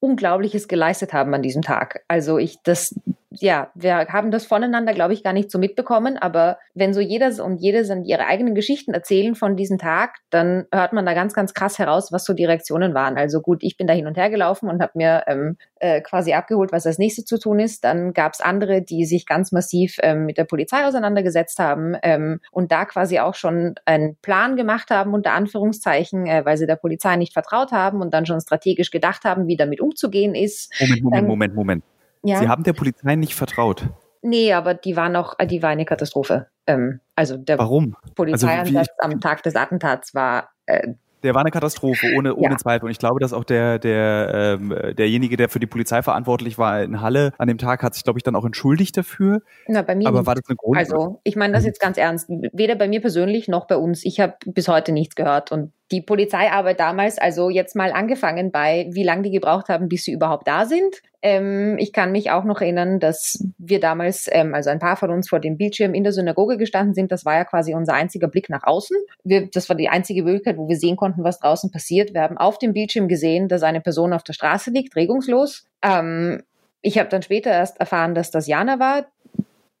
Unglaubliches 0.00 0.66
geleistet 0.66 1.12
haben 1.12 1.32
an 1.32 1.42
diesem 1.42 1.62
Tag. 1.62 2.02
Also 2.08 2.38
ich, 2.38 2.60
das, 2.64 2.98
ja, 3.32 3.70
wir 3.74 4.08
haben 4.08 4.32
das 4.32 4.44
voneinander, 4.44 4.92
glaube 4.92 5.12
ich, 5.12 5.22
gar 5.22 5.32
nicht 5.32 5.52
so 5.52 5.58
mitbekommen, 5.58 6.16
aber 6.16 6.58
wenn 6.74 6.92
so 6.92 7.00
jeder 7.00 7.30
und 7.44 7.58
jede 7.58 7.84
sind 7.84 8.04
ihre 8.04 8.26
eigenen 8.26 8.56
Geschichten 8.56 8.92
erzählen 8.92 9.36
von 9.36 9.56
diesem 9.56 9.78
Tag, 9.78 10.16
dann 10.30 10.66
hört 10.72 10.92
man 10.92 11.06
da 11.06 11.14
ganz, 11.14 11.32
ganz 11.32 11.54
krass 11.54 11.78
heraus, 11.78 12.10
was 12.10 12.24
so 12.24 12.32
die 12.32 12.44
Reaktionen 12.44 12.92
waren. 12.92 13.16
Also 13.16 13.40
gut, 13.40 13.62
ich 13.62 13.76
bin 13.76 13.86
da 13.86 13.94
hin 13.94 14.08
und 14.08 14.16
her 14.16 14.30
gelaufen 14.30 14.68
und 14.68 14.82
habe 14.82 14.92
mir 14.96 15.22
ähm, 15.28 15.56
äh, 15.76 16.00
quasi 16.00 16.32
abgeholt, 16.32 16.72
was 16.72 16.86
als 16.86 16.98
nächstes 16.98 17.24
zu 17.24 17.38
tun 17.38 17.60
ist. 17.60 17.84
Dann 17.84 18.12
gab 18.14 18.32
es 18.32 18.40
andere, 18.40 18.82
die 18.82 19.04
sich 19.04 19.26
ganz 19.26 19.52
massiv 19.52 19.98
ähm, 20.02 20.26
mit 20.26 20.36
der 20.36 20.44
Polizei 20.44 20.84
auseinandergesetzt 20.84 21.60
haben 21.60 21.96
ähm, 22.02 22.40
und 22.50 22.72
da 22.72 22.84
quasi 22.84 23.20
auch 23.20 23.34
schon 23.34 23.76
einen 23.84 24.16
Plan 24.22 24.56
gemacht 24.56 24.90
haben, 24.90 25.14
unter 25.14 25.34
Anführungszeichen, 25.34 26.26
äh, 26.26 26.44
weil 26.44 26.56
sie 26.56 26.66
der 26.66 26.76
Polizei 26.76 27.14
nicht 27.14 27.32
vertraut 27.32 27.70
haben 27.70 28.00
und 28.00 28.12
dann 28.12 28.26
schon 28.26 28.40
strategisch 28.40 28.90
gedacht 28.90 29.22
haben, 29.22 29.46
wie 29.46 29.56
damit 29.56 29.80
umzugehen 29.80 30.34
ist. 30.34 30.72
Moment, 30.80 31.02
Moment, 31.02 31.28
Moment, 31.28 31.54
Moment. 31.54 31.84
Ja. 32.22 32.38
Sie 32.38 32.48
haben 32.48 32.62
der 32.62 32.72
Polizei 32.72 33.16
nicht 33.16 33.34
vertraut. 33.34 33.88
Nee, 34.22 34.52
aber 34.52 34.74
die 34.74 34.96
war 34.96 35.08
noch, 35.08 35.36
die 35.38 35.62
war 35.62 35.70
eine 35.70 35.84
Katastrophe. 35.84 36.48
Ähm, 36.66 37.00
also 37.16 37.36
der 37.36 37.58
Warum? 37.58 37.96
Polizeieinsatz 38.14 38.88
also 39.00 39.14
am 39.14 39.20
Tag 39.20 39.42
des 39.42 39.56
Attentats 39.56 40.14
war 40.14 40.50
äh, 40.66 40.94
der 41.22 41.34
war 41.34 41.42
eine 41.42 41.50
Katastrophe, 41.50 42.14
ohne, 42.16 42.34
ohne 42.34 42.52
ja. 42.52 42.56
Zweifel. 42.56 42.86
Und 42.86 42.92
ich 42.92 42.98
glaube, 42.98 43.20
dass 43.20 43.32
auch 43.32 43.44
der, 43.44 43.78
der, 43.78 44.58
ähm, 44.60 44.74
derjenige, 44.96 45.36
der 45.36 45.48
für 45.48 45.60
die 45.60 45.66
Polizei 45.66 46.02
verantwortlich 46.02 46.56
war 46.56 46.82
in 46.82 47.00
Halle 47.00 47.32
an 47.38 47.48
dem 47.48 47.58
Tag, 47.58 47.82
hat 47.82 47.94
sich, 47.94 48.04
glaube 48.04 48.18
ich, 48.18 48.22
dann 48.22 48.34
auch 48.34 48.44
entschuldigt 48.44 48.96
dafür. 48.96 49.42
Na, 49.66 49.82
bei 49.82 49.94
mir 49.94 50.08
Aber 50.08 50.20
nicht. 50.20 50.26
war 50.26 50.34
das 50.34 50.44
eine 50.48 50.56
Grund? 50.56 50.78
Also, 50.78 51.20
ich 51.24 51.36
meine 51.36 51.52
das 51.52 51.62
mhm. 51.62 51.68
jetzt 51.68 51.80
ganz 51.80 51.98
ernst. 51.98 52.28
Weder 52.28 52.74
bei 52.74 52.88
mir 52.88 53.00
persönlich 53.00 53.48
noch 53.48 53.66
bei 53.66 53.76
uns. 53.76 54.04
Ich 54.04 54.20
habe 54.20 54.34
bis 54.46 54.68
heute 54.68 54.92
nichts 54.92 55.14
gehört. 55.14 55.52
Und 55.52 55.72
die 55.90 56.00
Polizeiarbeit 56.00 56.78
damals, 56.78 57.18
also 57.18 57.50
jetzt 57.50 57.74
mal 57.74 57.92
angefangen 57.92 58.52
bei, 58.52 58.88
wie 58.92 59.02
lange 59.02 59.22
die 59.22 59.30
gebraucht 59.30 59.68
haben, 59.68 59.88
bis 59.88 60.04
sie 60.04 60.12
überhaupt 60.12 60.46
da 60.46 60.64
sind. 60.64 61.02
Ähm, 61.22 61.76
ich 61.78 61.92
kann 61.92 62.12
mich 62.12 62.30
auch 62.30 62.44
noch 62.44 62.60
erinnern, 62.60 63.00
dass 63.00 63.44
wir 63.58 63.80
damals, 63.80 64.28
ähm, 64.30 64.54
also 64.54 64.70
ein 64.70 64.78
paar 64.78 64.96
von 64.96 65.10
uns 65.10 65.28
vor 65.28 65.40
dem 65.40 65.56
Bildschirm 65.56 65.92
in 65.92 66.04
der 66.04 66.12
Synagoge 66.12 66.56
gestanden 66.56 66.94
sind. 66.94 67.12
Das 67.12 67.24
war 67.24 67.34
ja 67.34 67.44
quasi 67.44 67.74
unser 67.74 67.94
einziger 67.94 68.28
Blick 68.28 68.48
nach 68.48 68.62
außen. 68.62 68.96
Wir, 69.24 69.48
das 69.50 69.68
war 69.68 69.76
die 69.76 69.88
einzige 69.88 70.22
Möglichkeit, 70.22 70.56
wo 70.56 70.68
wir 70.68 70.76
sehen 70.76 70.96
konnten, 70.96 71.24
was 71.24 71.40
draußen 71.40 71.70
passiert. 71.70 72.14
Wir 72.14 72.22
haben 72.22 72.38
auf 72.38 72.58
dem 72.58 72.72
Bildschirm 72.72 73.08
gesehen, 73.08 73.48
dass 73.48 73.62
eine 73.62 73.80
Person 73.80 74.12
auf 74.12 74.22
der 74.22 74.32
Straße 74.32 74.70
liegt, 74.70 74.96
regungslos. 74.96 75.66
Ähm, 75.82 76.42
ich 76.82 76.98
habe 76.98 77.10
dann 77.10 77.22
später 77.22 77.50
erst 77.50 77.78
erfahren, 77.78 78.14
dass 78.14 78.30
das 78.30 78.46
Jana 78.46 78.78
war, 78.78 79.06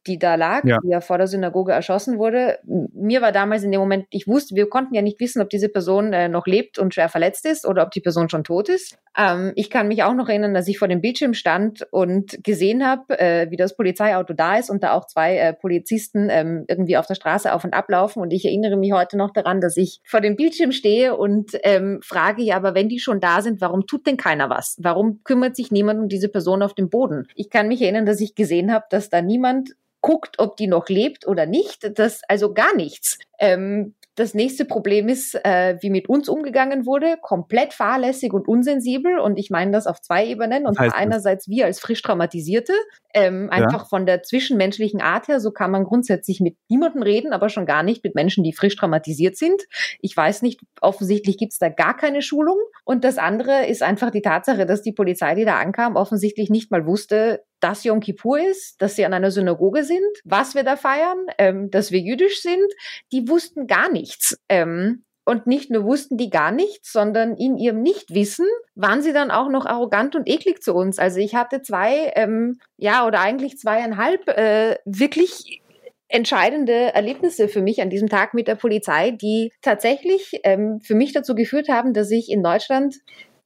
die 0.06 0.18
da 0.18 0.34
lag, 0.34 0.64
ja. 0.64 0.78
die 0.82 0.88
ja 0.88 1.00
vor 1.00 1.18
der 1.18 1.26
Synagoge 1.26 1.72
erschossen 1.72 2.18
wurde. 2.18 2.58
Mir 2.64 3.20
war 3.20 3.32
damals 3.32 3.62
in 3.62 3.70
dem 3.70 3.80
Moment, 3.80 4.06
ich 4.10 4.26
wusste, 4.26 4.54
wir 4.54 4.68
konnten 4.68 4.94
ja 4.94 5.02
nicht 5.02 5.20
wissen, 5.20 5.42
ob 5.42 5.50
diese 5.50 5.68
Person 5.68 6.12
äh, 6.12 6.28
noch 6.28 6.46
lebt 6.46 6.78
und 6.78 6.94
schwer 6.94 7.08
verletzt 7.08 7.44
ist 7.44 7.66
oder 7.66 7.82
ob 7.82 7.90
die 7.90 8.00
Person 8.00 8.28
schon 8.30 8.44
tot 8.44 8.68
ist. 8.68 8.98
Ähm, 9.16 9.52
ich 9.56 9.70
kann 9.70 9.88
mich 9.88 10.02
auch 10.02 10.14
noch 10.14 10.28
erinnern, 10.28 10.54
dass 10.54 10.68
ich 10.68 10.78
vor 10.78 10.88
dem 10.88 11.00
Bildschirm 11.00 11.34
stand 11.34 11.86
und 11.90 12.42
gesehen 12.42 12.86
habe, 12.86 13.18
äh, 13.18 13.50
wie 13.50 13.56
das 13.56 13.76
Polizeiauto 13.76 14.32
da 14.32 14.56
ist 14.56 14.70
und 14.70 14.82
da 14.82 14.92
auch 14.92 15.06
zwei 15.06 15.36
äh, 15.36 15.52
Polizisten 15.52 16.28
ähm, 16.30 16.64
irgendwie 16.68 16.96
auf 16.96 17.06
der 17.06 17.16
Straße 17.16 17.52
auf 17.52 17.64
und 17.64 17.74
ablaufen. 17.74 18.22
Und 18.22 18.32
ich 18.32 18.44
erinnere 18.44 18.76
mich 18.76 18.92
heute 18.92 19.18
noch 19.18 19.32
daran, 19.32 19.60
dass 19.60 19.76
ich 19.76 20.00
vor 20.04 20.20
dem 20.20 20.36
Bildschirm 20.36 20.72
stehe 20.72 21.16
und 21.16 21.52
ähm, 21.62 22.00
frage, 22.02 22.42
ja, 22.42 22.56
aber 22.56 22.74
wenn 22.74 22.88
die 22.88 23.00
schon 23.00 23.20
da 23.20 23.42
sind, 23.42 23.60
warum 23.60 23.86
tut 23.86 24.06
denn 24.06 24.16
keiner 24.16 24.48
was? 24.48 24.76
Warum 24.80 25.22
kümmert 25.24 25.56
sich 25.56 25.70
niemand 25.70 26.00
um 26.00 26.08
diese 26.08 26.28
Person 26.28 26.62
auf 26.62 26.74
dem 26.74 26.88
Boden? 26.88 27.26
Ich 27.34 27.50
kann 27.50 27.68
mich 27.68 27.82
erinnern, 27.82 28.06
dass 28.06 28.20
ich 28.20 28.34
gesehen 28.34 28.72
habe, 28.72 28.86
dass 28.90 29.10
da 29.10 29.20
niemand 29.20 29.70
guckt, 30.00 30.38
ob 30.38 30.56
die 30.56 30.66
noch 30.66 30.88
lebt 30.88 31.26
oder 31.26 31.46
nicht. 31.46 31.98
Das 31.98 32.22
also 32.28 32.52
gar 32.54 32.74
nichts. 32.74 33.18
Ähm, 33.38 33.94
das 34.16 34.34
nächste 34.34 34.66
Problem 34.66 35.08
ist, 35.08 35.34
äh, 35.46 35.78
wie 35.80 35.88
mit 35.88 36.08
uns 36.08 36.28
umgegangen 36.28 36.84
wurde, 36.84 37.16
komplett 37.22 37.72
fahrlässig 37.72 38.34
und 38.34 38.48
unsensibel. 38.48 39.18
Und 39.18 39.38
ich 39.38 39.50
meine 39.50 39.70
das 39.70 39.86
auf 39.86 40.02
zwei 40.02 40.26
Ebenen. 40.26 40.66
Und 40.66 40.74
zwar 40.74 40.94
einerseits 40.94 41.48
wir 41.48 41.64
als 41.64 41.80
frisch 41.80 42.02
Traumatisierte, 42.02 42.74
ähm, 43.14 43.48
einfach 43.50 43.82
ja. 43.82 43.88
von 43.88 44.06
der 44.06 44.22
zwischenmenschlichen 44.22 45.00
Art 45.00 45.28
her, 45.28 45.40
so 45.40 45.52
kann 45.52 45.70
man 45.70 45.84
grundsätzlich 45.84 46.40
mit 46.40 46.56
niemandem 46.68 47.02
reden, 47.02 47.32
aber 47.32 47.48
schon 47.48 47.66
gar 47.66 47.82
nicht 47.82 48.04
mit 48.04 48.14
Menschen, 48.14 48.44
die 48.44 48.52
frisch 48.52 48.76
traumatisiert 48.76 49.36
sind. 49.36 49.62
Ich 50.00 50.14
weiß 50.14 50.42
nicht, 50.42 50.60
offensichtlich 50.80 51.38
gibt 51.38 51.52
es 51.52 51.58
da 51.58 51.70
gar 51.70 51.96
keine 51.96 52.20
Schulung. 52.20 52.58
Und 52.84 53.04
das 53.04 53.16
andere 53.16 53.66
ist 53.66 53.82
einfach 53.82 54.10
die 54.10 54.22
Tatsache, 54.22 54.66
dass 54.66 54.82
die 54.82 54.92
Polizei, 54.92 55.34
die 55.34 55.44
da 55.44 55.58
ankam, 55.58 55.96
offensichtlich 55.96 56.50
nicht 56.50 56.70
mal 56.70 56.84
wusste, 56.84 57.42
dass 57.60 57.84
Yom 57.84 58.00
Kippur 58.00 58.40
ist, 58.40 58.80
dass 58.80 58.96
sie 58.96 59.04
an 59.04 59.14
einer 59.14 59.30
Synagoge 59.30 59.84
sind, 59.84 60.00
was 60.24 60.54
wir 60.54 60.64
da 60.64 60.76
feiern, 60.76 61.26
ähm, 61.38 61.70
dass 61.70 61.90
wir 61.90 62.00
jüdisch 62.00 62.42
sind. 62.42 62.72
Die 63.12 63.28
wussten 63.28 63.66
gar 63.66 63.90
nichts. 63.90 64.38
Ähm, 64.48 65.04
und 65.24 65.46
nicht 65.46 65.70
nur 65.70 65.84
wussten 65.84 66.16
die 66.16 66.30
gar 66.30 66.50
nichts, 66.50 66.92
sondern 66.92 67.36
in 67.36 67.56
ihrem 67.56 67.82
Nichtwissen 67.82 68.46
waren 68.74 69.02
sie 69.02 69.12
dann 69.12 69.30
auch 69.30 69.48
noch 69.48 69.66
arrogant 69.66 70.16
und 70.16 70.28
eklig 70.28 70.62
zu 70.62 70.74
uns. 70.74 70.98
Also 70.98 71.20
ich 71.20 71.34
hatte 71.34 71.62
zwei, 71.62 72.12
ähm, 72.16 72.58
ja, 72.76 73.06
oder 73.06 73.20
eigentlich 73.20 73.58
zweieinhalb 73.58 74.28
äh, 74.28 74.76
wirklich 74.84 75.60
entscheidende 76.08 76.92
Erlebnisse 76.94 77.46
für 77.48 77.62
mich 77.62 77.80
an 77.80 77.90
diesem 77.90 78.08
Tag 78.08 78.34
mit 78.34 78.48
der 78.48 78.56
Polizei, 78.56 79.12
die 79.12 79.52
tatsächlich 79.62 80.32
ähm, 80.42 80.80
für 80.82 80.96
mich 80.96 81.12
dazu 81.12 81.36
geführt 81.36 81.68
haben, 81.68 81.94
dass 81.94 82.10
ich 82.10 82.28
in 82.30 82.42
Deutschland 82.42 82.96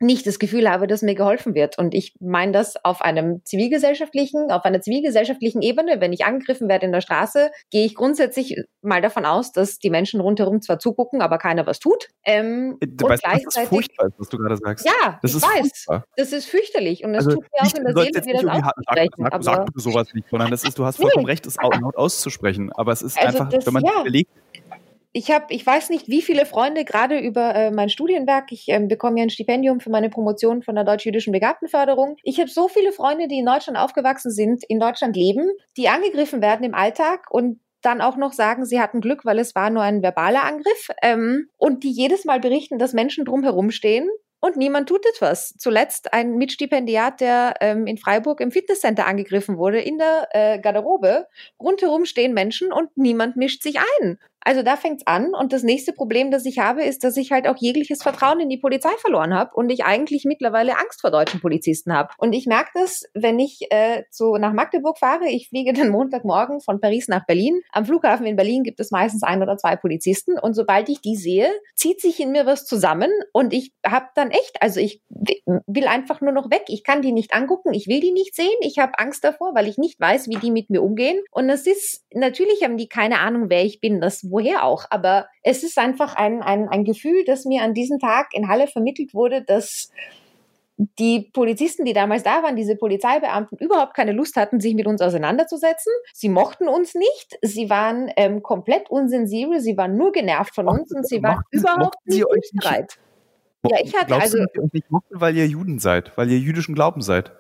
nicht 0.01 0.27
das 0.27 0.39
Gefühl 0.39 0.69
habe, 0.69 0.87
dass 0.87 1.03
mir 1.03 1.15
geholfen 1.15 1.55
wird. 1.55 1.79
Und 1.79 1.95
ich 1.95 2.15
meine 2.21 2.53
das 2.53 2.83
auf 2.85 3.03
einem 3.03 3.43
zivilgesellschaftlichen, 3.45 4.51
auf 4.51 4.65
einer 4.65 4.81
zivilgesellschaftlichen 4.81 5.63
Ebene. 5.63 6.01
Wenn 6.01 6.13
ich 6.13 6.25
angegriffen 6.25 6.69
werde 6.69 6.87
in 6.87 6.93
der 6.93 7.01
Straße, 7.01 7.51
gehe 7.71 7.85
ich 7.85 7.95
grundsätzlich 7.95 8.57
mal 8.83 9.01
davon 9.01 9.25
aus, 9.25 9.53
dass 9.53 9.79
die 9.79 9.91
Menschen 9.91 10.21
rundherum 10.21 10.61
zwar 10.63 10.79
zugucken, 10.79 11.23
aber 11.23 11.39
keiner 11.39 11.67
was 11.67 11.79
tut. 11.79 12.09
Ähm, 12.25 12.77
du 12.81 13.09
weißt, 13.09 13.25
und 13.25 13.33
das 13.33 13.57
ist 13.57 13.69
furchtbar, 13.69 14.09
was 14.19 14.29
du 14.29 14.39
gerade 14.39 14.57
sagst. 14.57 14.87
Ja, 14.87 15.19
das 15.23 15.33
ich 15.33 15.37
ist 15.39 15.43
weiß. 15.43 15.61
Furchtbar. 15.61 16.05
Das 16.17 16.33
ist 16.33 16.47
fürchterlich. 16.47 17.05
Und 17.05 17.13
das 17.13 17.27
also 17.27 17.41
tut 17.41 17.47
mir 17.53 17.63
auch 17.63 17.75
in 17.75 18.13
der 18.13 18.23
Seele, 18.23 18.43
mir 18.45 18.51
das 18.51 18.67
auszusprechen. 18.67 19.11
Sag, 19.19 19.43
sag, 19.43 19.57
sag 19.67 19.81
sowas 19.81 20.15
nicht, 20.15 20.29
sondern 20.29 20.51
das 20.51 20.65
ist, 20.65 20.79
du 20.79 20.85
hast 20.85 20.97
vollkommen 20.97 21.27
recht, 21.27 21.47
es 21.47 21.57
laut 21.57 21.97
auszusprechen. 21.97 22.73
Aber 22.73 22.93
es 22.93 23.03
ist 23.03 23.19
also 23.19 23.39
einfach, 23.39 23.49
das, 23.51 23.67
wenn 23.67 23.73
man 23.75 23.85
ja. 23.85 24.01
überlegt, 24.01 24.31
ich 25.17 25.31
habe, 25.31 25.47
ich 25.51 25.65
weiß 25.65 25.91
nicht, 25.91 26.09
wie 26.09 26.23
viele 26.23 26.45
Freunde 26.45 26.85
gerade 26.85 27.21
über 27.21 27.55
äh, 27.55 27.71
mein 27.71 27.89
Studienwerk. 27.89 28.51
Ich 28.51 28.65
ähm, 28.67 28.89
bekomme 28.89 29.21
ja 29.21 29.23
ein 29.23 29.31
Stipendium 29.31 29.79
für 29.79 29.89
meine 29.89 30.11
Promotion 30.11 30.63
von 30.63 30.75
der 30.75 30.83
deutsch-jüdischen 30.83 31.33
Begabtenförderung. 31.33 32.17
Ich 32.25 32.41
habe 32.41 32.51
so 32.51 32.67
viele 32.67 32.91
Freunde, 32.91 33.29
die 33.29 33.39
in 33.39 33.47
Deutschland 33.47 33.79
aufgewachsen 33.79 34.33
sind, 34.33 34.65
in 34.69 34.81
Deutschland 34.81 35.17
leben, 35.17 35.49
die 35.77 35.89
angegriffen 35.89 36.43
werden 36.43 36.65
im 36.65 36.75
Alltag 36.75 37.29
und 37.31 37.61
dann 37.81 38.01
auch 38.01 38.17
noch 38.17 38.33
sagen, 38.33 38.65
sie 38.65 38.81
hatten 38.81 39.01
Glück, 39.01 39.25
weil 39.25 39.39
es 39.39 39.55
war 39.55 39.71
nur 39.71 39.83
ein 39.83 40.03
verbaler 40.03 40.43
Angriff 40.43 40.89
ähm, 41.01 41.49
und 41.59 41.85
die 41.85 41.93
jedes 41.93 42.25
Mal 42.25 42.41
berichten, 42.41 42.79
dass 42.81 42.93
Menschen 42.93 43.25
drumherum 43.25 43.71
stehen 43.71 44.09
und 44.45 44.59
niemand 44.59 44.91
tut 44.91 45.07
etwas. 45.07 45.55
Zuletzt 45.57 46.13
ein 46.13 46.35
Mitstipendiat, 46.35 47.23
der 47.23 47.55
ähm, 47.63 47.87
in 47.87 47.97
Freiburg 47.97 48.41
im 48.41 48.51
Fitnesscenter 48.51 49.07
angegriffen 49.07 49.57
wurde, 49.57 49.81
in 49.81 49.97
der 49.97 50.29
äh, 50.33 50.59
Garderobe. 50.59 51.29
Rundherum 51.59 52.05
stehen 52.05 52.35
Menschen 52.35 52.71
und 52.71 52.95
niemand 52.95 53.37
mischt 53.37 53.63
sich 53.63 53.79
ein. 53.79 54.19
Also 54.45 54.63
da 54.63 54.77
fängt's 54.77 55.07
an. 55.07 55.35
Und 55.35 55.53
das 55.53 55.63
nächste 55.63 55.93
Problem, 55.93 56.31
das 56.31 56.45
ich 56.45 56.59
habe, 56.59 56.85
ist, 56.85 57.03
dass 57.03 57.17
ich 57.17 57.33
halt 57.33 57.49
auch 57.49 57.57
jegliches 57.59 58.03
Vertrauen 58.03 58.41
in 58.41 58.49
die 58.49 58.59
Polizei 58.59 58.91
verloren 58.99 59.35
habe 59.35 59.51
und 59.55 59.71
ich 59.71 59.85
eigentlich 59.85 60.25
mittlerweile 60.25 60.79
Angst 60.79 61.01
vor 61.01 61.11
deutschen 61.11 61.41
Polizisten 61.41 61.95
habe. 61.95 62.11
Und 62.19 62.35
ich 62.35 62.47
merke 62.47 62.71
das, 62.75 63.05
wenn 63.15 63.39
ich 63.39 63.67
äh, 63.71 64.05
zu, 64.11 64.37
nach 64.37 64.53
Magdeburg 64.53 64.99
fahre. 64.99 65.29
Ich 65.29 65.49
fliege 65.49 65.73
dann 65.73 65.89
Montagmorgen 65.91 66.61
von 66.61 66.81
Paris 66.81 67.09
nach 67.09 67.27
Berlin. 67.27 67.61
Am 67.73 67.87
Flughafen 67.87 68.27
in 68.27 68.37
Berlin 68.37 68.63
gibt 68.63 68.81
es 68.81 68.91
meistens 68.91 69.23
ein 69.23 69.43
oder 69.43 69.57
zwei 69.57 69.77
Polizisten. 69.77 70.39
Und 70.39 70.55
sobald 70.55 70.89
ich 70.89 71.01
die 71.01 71.17
sehe, 71.17 71.51
zieht 71.75 72.01
sich 72.01 72.21
in 72.21 72.33
mir 72.33 72.47
was 72.47 72.67
zusammen 72.67 73.11
und 73.33 73.53
ich 73.53 73.73
habe 73.87 74.07
dann 74.15 74.31
echt, 74.31 74.61
also 74.61 74.81
ich 74.81 75.03
will 75.67 75.87
einfach 75.87 76.21
nur 76.21 76.33
noch 76.33 76.51
weg. 76.51 76.65
Ich 76.69 76.85
kann 76.85 77.03
die 77.03 77.13
nicht 77.13 77.35
angucken, 77.35 77.73
ich 77.73 77.87
will 77.87 78.01
die 78.01 78.13
nicht 78.13 78.35
sehen. 78.35 78.57
Ich 78.61 78.79
habe 78.79 78.99
Angst 78.99 79.25
davor, 79.25 79.55
weil 79.55 79.69
ich 79.69 79.79
nicht 79.79 79.99
weiß, 80.01 80.29
wie 80.29 80.37
die 80.37 80.51
mit 80.51 80.71
mir 80.71 80.83
umgehen. 80.83 81.23
Und 81.31 81.49
es 81.49 81.67
ist, 81.67 82.05
natürlich 82.13 82.63
haben 82.63 82.77
die 82.77 82.89
keine 82.89 83.21
Ahnung, 83.21 83.47
wer 83.49 83.65
ich 83.65 83.81
bin, 83.81 84.01
das 84.01 84.25
woher 84.35 84.65
auch. 84.65 84.85
Aber 84.91 85.29
es 85.43 85.63
ist 85.63 85.79
einfach 85.79 86.17
ein, 86.17 86.43
ein, 86.43 86.69
ein 86.69 86.85
Gefühl, 86.85 87.25
das 87.25 87.45
mir 87.45 87.63
an 87.63 87.73
diesem 87.73 88.01
Tag 88.01 88.29
in 88.33 88.49
Halle 88.49 88.67
vermittelt 88.67 89.15
wurde, 89.15 89.43
dass 89.43 89.91
die 90.99 91.31
Polizisten, 91.33 91.85
die 91.85 91.93
damals 91.93 92.25
da 92.25 92.43
waren, 92.43 92.57
diese 92.57 92.75
Polizeibeamten, 92.75 93.59
überhaupt 93.59 93.95
keine 93.95 94.11
Lust 94.11 94.35
hatten, 94.35 94.59
sich 94.59 94.75
mit 94.75 94.89
uns 94.89 95.01
auseinanderzusetzen. 95.01 95.93
Sie 96.13 96.29
mochten 96.29 96.67
uns 96.67 96.97
nicht. 96.97 97.39
Sie 97.43 97.71
waren 97.71 98.11
ähm, 98.17 98.43
komplett 98.43 98.91
unsensibel. 98.91 99.61
Sie 99.61 99.77
waren 99.77 99.97
nur 99.97 100.11
genervt 100.11 100.53
von 100.53 100.67
uns 100.67 100.93
und 100.93 101.07
sie 101.07 101.23
waren 101.23 101.37
mochten, 101.37 101.57
überhaupt 101.57 101.97
nicht 102.09 102.53
bereit. 102.57 102.99
Ja, 103.67 103.79
ich 103.83 103.95
hatte 103.95 104.07
Glaubst 104.07 104.35
also. 104.35 104.39
Du, 104.53 104.63
dass 104.63 104.73
nicht 104.73 104.91
mochten, 104.91 105.21
weil 105.21 105.37
ihr 105.37 105.47
Juden 105.47 105.79
seid, 105.79 106.17
weil 106.19 106.29
ihr 106.29 106.39
jüdischen 106.39 106.75
Glauben 106.75 107.03
seid? 107.03 107.33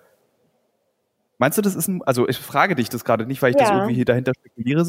Meinst 1.38 1.58
du, 1.58 1.62
das 1.62 1.74
ist 1.74 1.88
ein, 1.88 2.02
also 2.04 2.28
ich 2.28 2.38
frage 2.38 2.76
dich 2.76 2.88
das 2.88 3.04
gerade 3.04 3.26
nicht, 3.26 3.42
weil 3.42 3.50
ich 3.50 3.56
ja. 3.56 3.64
das 3.64 3.70
irgendwie 3.72 3.94
hier 3.94 4.04
dahinter 4.04 4.32
spekuliere. 4.34 4.84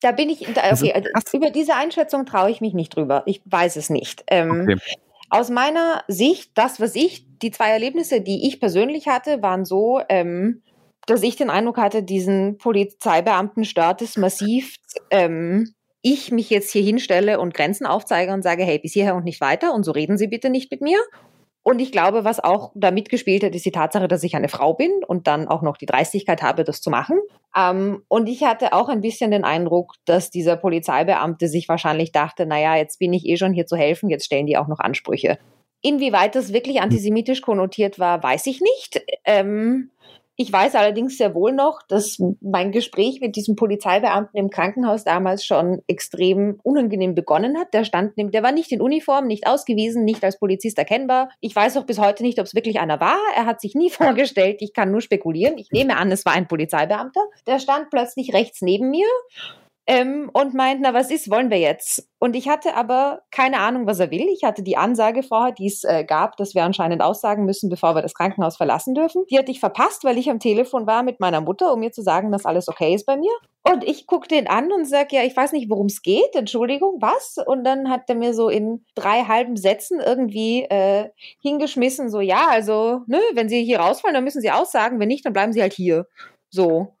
Da 0.00 0.12
bin 0.12 0.30
ich, 0.30 0.48
okay, 0.48 0.60
also 0.60 0.86
über 1.36 1.50
diese 1.50 1.74
Einschätzung 1.74 2.24
traue 2.24 2.50
ich 2.50 2.60
mich 2.60 2.72
nicht 2.72 2.94
drüber. 2.94 3.24
Ich 3.26 3.42
weiß 3.44 3.76
es 3.76 3.90
nicht. 3.90 4.24
Ähm, 4.28 4.68
okay. 4.70 4.76
Aus 5.30 5.50
meiner 5.50 6.04
Sicht, 6.08 6.52
das, 6.54 6.80
was 6.80 6.94
ich, 6.94 7.26
die 7.42 7.50
zwei 7.50 7.70
Erlebnisse, 7.70 8.20
die 8.20 8.46
ich 8.46 8.60
persönlich 8.60 9.08
hatte, 9.08 9.42
waren 9.42 9.64
so, 9.64 10.00
ähm, 10.08 10.62
dass 11.06 11.22
ich 11.22 11.36
den 11.36 11.50
Eindruck 11.50 11.78
hatte, 11.78 12.02
diesen 12.02 12.58
Polizeibeamten 12.58 13.64
stört 13.64 14.02
es 14.02 14.16
massiv, 14.16 14.76
ähm, 15.10 15.74
ich 16.00 16.30
mich 16.30 16.48
jetzt 16.48 16.70
hier 16.70 16.82
hinstelle 16.82 17.40
und 17.40 17.54
Grenzen 17.54 17.86
aufzeige 17.86 18.32
und 18.32 18.42
sage, 18.42 18.62
hey, 18.62 18.78
bis 18.78 18.92
hierher 18.92 19.16
und 19.16 19.24
nicht 19.24 19.40
weiter 19.40 19.74
und 19.74 19.84
so 19.84 19.90
reden 19.90 20.16
Sie 20.16 20.28
bitte 20.28 20.48
nicht 20.48 20.70
mit 20.70 20.80
mir. 20.80 20.98
Und 21.68 21.80
ich 21.80 21.92
glaube, 21.92 22.24
was 22.24 22.40
auch 22.40 22.72
da 22.74 22.90
mitgespielt 22.90 23.44
hat, 23.44 23.54
ist 23.54 23.66
die 23.66 23.72
Tatsache, 23.72 24.08
dass 24.08 24.22
ich 24.22 24.34
eine 24.34 24.48
Frau 24.48 24.72
bin 24.72 25.04
und 25.06 25.26
dann 25.26 25.48
auch 25.48 25.60
noch 25.60 25.76
die 25.76 25.84
Dreistigkeit 25.84 26.40
habe, 26.40 26.64
das 26.64 26.80
zu 26.80 26.88
machen. 26.88 27.18
Ähm, 27.54 28.02
und 28.08 28.26
ich 28.26 28.42
hatte 28.42 28.72
auch 28.72 28.88
ein 28.88 29.02
bisschen 29.02 29.32
den 29.32 29.44
Eindruck, 29.44 29.92
dass 30.06 30.30
dieser 30.30 30.56
Polizeibeamte 30.56 31.46
sich 31.46 31.68
wahrscheinlich 31.68 32.10
dachte, 32.10 32.46
naja, 32.46 32.74
jetzt 32.76 32.98
bin 32.98 33.12
ich 33.12 33.26
eh 33.26 33.36
schon 33.36 33.52
hier 33.52 33.66
zu 33.66 33.76
helfen, 33.76 34.08
jetzt 34.08 34.24
stellen 34.24 34.46
die 34.46 34.56
auch 34.56 34.66
noch 34.66 34.78
Ansprüche. 34.78 35.38
Inwieweit 35.82 36.36
das 36.36 36.54
wirklich 36.54 36.80
antisemitisch 36.80 37.42
konnotiert 37.42 37.98
war, 37.98 38.22
weiß 38.22 38.46
ich 38.46 38.62
nicht. 38.62 39.02
Ähm, 39.26 39.90
ich 40.40 40.52
weiß 40.52 40.76
allerdings 40.76 41.18
sehr 41.18 41.34
wohl 41.34 41.52
noch, 41.52 41.82
dass 41.82 42.22
mein 42.40 42.70
Gespräch 42.70 43.20
mit 43.20 43.34
diesem 43.34 43.56
Polizeibeamten 43.56 44.38
im 44.38 44.50
Krankenhaus 44.50 45.02
damals 45.02 45.44
schon 45.44 45.82
extrem 45.88 46.60
unangenehm 46.62 47.16
begonnen 47.16 47.58
hat. 47.58 47.74
Der 47.74 47.82
stand, 47.82 48.12
der 48.16 48.42
war 48.44 48.52
nicht 48.52 48.70
in 48.70 48.80
Uniform, 48.80 49.26
nicht 49.26 49.48
ausgewiesen, 49.48 50.04
nicht 50.04 50.22
als 50.22 50.38
Polizist 50.38 50.78
erkennbar. 50.78 51.28
Ich 51.40 51.56
weiß 51.56 51.76
auch 51.76 51.86
bis 51.86 51.98
heute 51.98 52.22
nicht, 52.22 52.38
ob 52.38 52.46
es 52.46 52.54
wirklich 52.54 52.78
einer 52.78 53.00
war. 53.00 53.18
Er 53.36 53.46
hat 53.46 53.60
sich 53.60 53.74
nie 53.74 53.90
vorgestellt. 53.90 54.58
Ich 54.60 54.72
kann 54.72 54.92
nur 54.92 55.00
spekulieren. 55.00 55.58
Ich 55.58 55.72
nehme 55.72 55.96
an, 55.96 56.12
es 56.12 56.24
war 56.24 56.34
ein 56.34 56.46
Polizeibeamter. 56.46 57.22
Der 57.48 57.58
stand 57.58 57.90
plötzlich 57.90 58.32
rechts 58.32 58.62
neben 58.62 58.90
mir 58.90 59.08
ähm, 59.90 60.30
und 60.34 60.52
meint, 60.52 60.82
na 60.82 60.92
was 60.92 61.10
ist, 61.10 61.30
wollen 61.30 61.48
wir 61.48 61.58
jetzt? 61.58 62.06
Und 62.18 62.36
ich 62.36 62.46
hatte 62.46 62.74
aber 62.74 63.22
keine 63.30 63.60
Ahnung, 63.60 63.86
was 63.86 63.98
er 63.98 64.10
will. 64.10 64.26
Ich 64.34 64.44
hatte 64.44 64.62
die 64.62 64.76
Ansage 64.76 65.22
vorher, 65.22 65.52
die 65.52 65.66
es 65.66 65.82
äh, 65.82 66.04
gab, 66.04 66.36
dass 66.36 66.54
wir 66.54 66.62
anscheinend 66.62 67.00
aussagen 67.00 67.46
müssen, 67.46 67.70
bevor 67.70 67.94
wir 67.94 68.02
das 68.02 68.12
Krankenhaus 68.12 68.58
verlassen 68.58 68.94
dürfen. 68.94 69.24
Die 69.30 69.38
hatte 69.38 69.50
ich 69.50 69.60
verpasst, 69.60 70.04
weil 70.04 70.18
ich 70.18 70.28
am 70.28 70.40
Telefon 70.40 70.86
war 70.86 71.02
mit 71.02 71.20
meiner 71.20 71.40
Mutter, 71.40 71.72
um 71.72 71.80
mir 71.80 71.90
zu 71.90 72.02
sagen, 72.02 72.30
dass 72.30 72.44
alles 72.44 72.68
okay 72.68 72.94
ist 72.94 73.06
bei 73.06 73.16
mir. 73.16 73.30
Und 73.62 73.82
ich 73.82 74.06
gucke 74.06 74.28
den 74.28 74.46
an 74.46 74.70
und 74.72 74.84
sage, 74.84 75.16
ja, 75.16 75.22
ich 75.22 75.34
weiß 75.34 75.52
nicht, 75.52 75.70
worum 75.70 75.86
es 75.86 76.02
geht. 76.02 76.34
Entschuldigung, 76.34 76.98
was? 77.00 77.36
Und 77.46 77.64
dann 77.64 77.88
hat 77.88 78.02
er 78.08 78.14
mir 78.14 78.34
so 78.34 78.50
in 78.50 78.84
drei 78.94 79.22
halben 79.22 79.56
Sätzen 79.56 80.00
irgendwie 80.00 80.64
äh, 80.64 81.08
hingeschmissen, 81.40 82.10
so, 82.10 82.20
ja, 82.20 82.46
also, 82.50 83.00
ne, 83.06 83.20
wenn 83.32 83.48
Sie 83.48 83.64
hier 83.64 83.80
rausfallen, 83.80 84.14
dann 84.14 84.24
müssen 84.24 84.42
Sie 84.42 84.50
aussagen. 84.50 85.00
Wenn 85.00 85.08
nicht, 85.08 85.24
dann 85.24 85.32
bleiben 85.32 85.54
Sie 85.54 85.62
halt 85.62 85.72
hier. 85.72 86.06
So. 86.50 86.97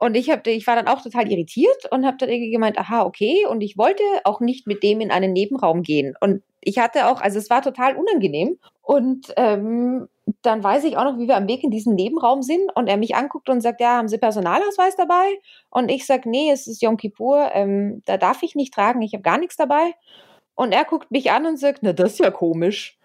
Und 0.00 0.16
ich, 0.16 0.30
hab, 0.30 0.46
ich 0.46 0.66
war 0.66 0.76
dann 0.76 0.88
auch 0.88 1.02
total 1.02 1.30
irritiert 1.30 1.84
und 1.90 2.06
habe 2.06 2.16
dann 2.16 2.30
irgendwie 2.30 2.50
gemeint, 2.50 2.78
aha, 2.78 3.02
okay. 3.02 3.44
Und 3.46 3.60
ich 3.60 3.76
wollte 3.76 4.02
auch 4.24 4.40
nicht 4.40 4.66
mit 4.66 4.82
dem 4.82 5.02
in 5.02 5.10
einen 5.10 5.34
Nebenraum 5.34 5.82
gehen. 5.82 6.14
Und 6.20 6.42
ich 6.62 6.78
hatte 6.78 7.06
auch, 7.06 7.20
also 7.20 7.38
es 7.38 7.50
war 7.50 7.60
total 7.60 7.96
unangenehm. 7.96 8.58
Und 8.80 9.34
ähm, 9.36 10.08
dann 10.40 10.64
weiß 10.64 10.84
ich 10.84 10.96
auch 10.96 11.04
noch, 11.04 11.18
wie 11.18 11.28
wir 11.28 11.36
am 11.36 11.48
Weg 11.48 11.62
in 11.62 11.70
diesen 11.70 11.96
Nebenraum 11.96 12.40
sind 12.40 12.74
und 12.74 12.86
er 12.86 12.96
mich 12.96 13.14
anguckt 13.14 13.50
und 13.50 13.60
sagt, 13.60 13.82
ja, 13.82 13.98
haben 13.98 14.08
Sie 14.08 14.16
Personalausweis 14.16 14.96
dabei? 14.96 15.38
Und 15.68 15.90
ich 15.90 16.06
sage, 16.06 16.30
nee, 16.30 16.50
es 16.50 16.66
ist 16.66 16.80
Yom 16.80 16.96
Kippur, 16.96 17.50
ähm, 17.52 18.02
da 18.06 18.16
darf 18.16 18.42
ich 18.42 18.54
nicht 18.54 18.72
tragen, 18.72 19.02
ich 19.02 19.12
habe 19.12 19.22
gar 19.22 19.36
nichts 19.36 19.56
dabei. 19.56 19.92
Und 20.54 20.72
er 20.72 20.86
guckt 20.86 21.10
mich 21.10 21.30
an 21.30 21.44
und 21.44 21.58
sagt, 21.58 21.80
na, 21.82 21.92
das 21.92 22.12
ist 22.12 22.20
ja 22.20 22.30
komisch. 22.30 22.98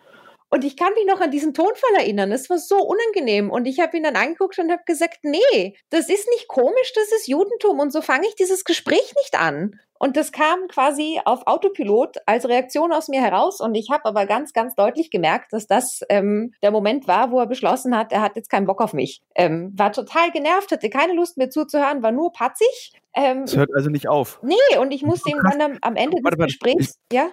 Und 0.49 0.63
ich 0.63 0.77
kann 0.77 0.93
mich 0.93 1.05
noch 1.05 1.21
an 1.21 1.31
diesen 1.31 1.53
Tonfall 1.53 1.95
erinnern. 1.97 2.31
Es 2.31 2.49
war 2.49 2.57
so 2.57 2.77
unangenehm. 2.77 3.49
Und 3.49 3.65
ich 3.65 3.79
habe 3.79 3.97
ihn 3.97 4.03
dann 4.03 4.15
angeguckt 4.15 4.57
und 4.59 4.71
habe 4.71 4.83
gesagt, 4.85 5.19
nee, 5.23 5.75
das 5.89 6.07
ist 6.07 6.29
nicht 6.29 6.47
komisch, 6.47 6.93
das 6.93 7.11
ist 7.11 7.27
Judentum. 7.27 7.79
Und 7.79 7.91
so 7.91 8.01
fange 8.01 8.27
ich 8.27 8.35
dieses 8.35 8.63
Gespräch 8.63 9.13
nicht 9.17 9.39
an. 9.39 9.79
Und 9.97 10.17
das 10.17 10.31
kam 10.31 10.67
quasi 10.67 11.21
auf 11.23 11.47
Autopilot 11.47 12.17
als 12.25 12.47
Reaktion 12.47 12.91
aus 12.91 13.07
mir 13.07 13.21
heraus. 13.21 13.61
Und 13.61 13.75
ich 13.75 13.89
habe 13.91 14.05
aber 14.05 14.25
ganz, 14.25 14.53
ganz 14.53 14.75
deutlich 14.75 15.09
gemerkt, 15.09 15.53
dass 15.53 15.67
das 15.67 16.01
ähm, 16.09 16.53
der 16.61 16.71
Moment 16.71 17.07
war, 17.07 17.31
wo 17.31 17.39
er 17.39 17.47
beschlossen 17.47 17.97
hat, 17.97 18.11
er 18.11 18.21
hat 18.21 18.35
jetzt 18.35 18.49
keinen 18.49 18.65
Bock 18.65 18.81
auf 18.81 18.93
mich. 18.93 19.21
Ähm, 19.35 19.73
war 19.75 19.93
total 19.93 20.31
genervt, 20.31 20.71
hatte 20.71 20.89
keine 20.89 21.13
Lust 21.13 21.37
mehr 21.37 21.49
zuzuhören, 21.49 22.03
war 22.03 22.11
nur 22.11 22.33
patzig. 22.33 22.93
Ähm, 23.13 23.43
es 23.43 23.55
hört 23.55 23.69
also 23.73 23.89
nicht 23.89 24.09
auf. 24.09 24.39
Nee, 24.43 24.77
und 24.79 24.91
ich 24.91 25.03
musste 25.03 25.31
ihm 25.31 25.39
dann 25.49 25.61
am, 25.61 25.77
am 25.81 25.95
Ende 25.95 26.17
des 26.21 26.37
Gesprächs, 26.37 26.99
ja. 27.11 27.29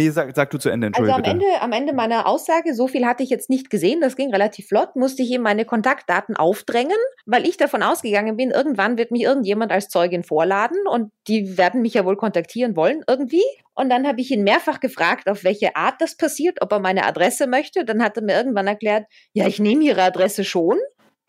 Nee, 0.00 0.10
sag, 0.10 0.34
sag 0.34 0.50
du 0.50 0.58
zu 0.58 0.70
Ende, 0.70 0.90
Also 0.94 1.12
am 1.12 1.22
Ende, 1.24 1.44
am 1.60 1.72
Ende 1.72 1.92
meiner 1.92 2.26
Aussage, 2.26 2.74
so 2.74 2.88
viel 2.88 3.04
hatte 3.04 3.22
ich 3.22 3.28
jetzt 3.28 3.50
nicht 3.50 3.68
gesehen, 3.68 4.00
das 4.00 4.16
ging 4.16 4.30
relativ 4.30 4.68
flott, 4.68 4.96
musste 4.96 5.22
ich 5.22 5.30
ihm 5.30 5.42
meine 5.42 5.66
Kontaktdaten 5.66 6.36
aufdrängen, 6.36 6.96
weil 7.26 7.46
ich 7.46 7.58
davon 7.58 7.82
ausgegangen 7.82 8.38
bin, 8.38 8.50
irgendwann 8.50 8.96
wird 8.96 9.10
mich 9.10 9.22
irgendjemand 9.22 9.72
als 9.72 9.88
Zeugin 9.88 10.22
vorladen 10.22 10.78
und 10.90 11.12
die 11.28 11.58
werden 11.58 11.82
mich 11.82 11.92
ja 11.94 12.06
wohl 12.06 12.16
kontaktieren 12.16 12.76
wollen 12.76 13.02
irgendwie. 13.06 13.44
Und 13.74 13.90
dann 13.90 14.06
habe 14.06 14.22
ich 14.22 14.30
ihn 14.30 14.42
mehrfach 14.42 14.80
gefragt, 14.80 15.28
auf 15.28 15.44
welche 15.44 15.76
Art 15.76 15.96
das 16.00 16.16
passiert, 16.16 16.62
ob 16.62 16.72
er 16.72 16.80
meine 16.80 17.04
Adresse 17.04 17.46
möchte. 17.46 17.84
Dann 17.84 18.02
hat 18.02 18.16
er 18.16 18.22
mir 18.22 18.36
irgendwann 18.36 18.66
erklärt, 18.66 19.04
ja, 19.34 19.46
ich 19.46 19.60
nehme 19.60 19.84
Ihre 19.84 20.02
Adresse 20.02 20.44
schon. 20.44 20.78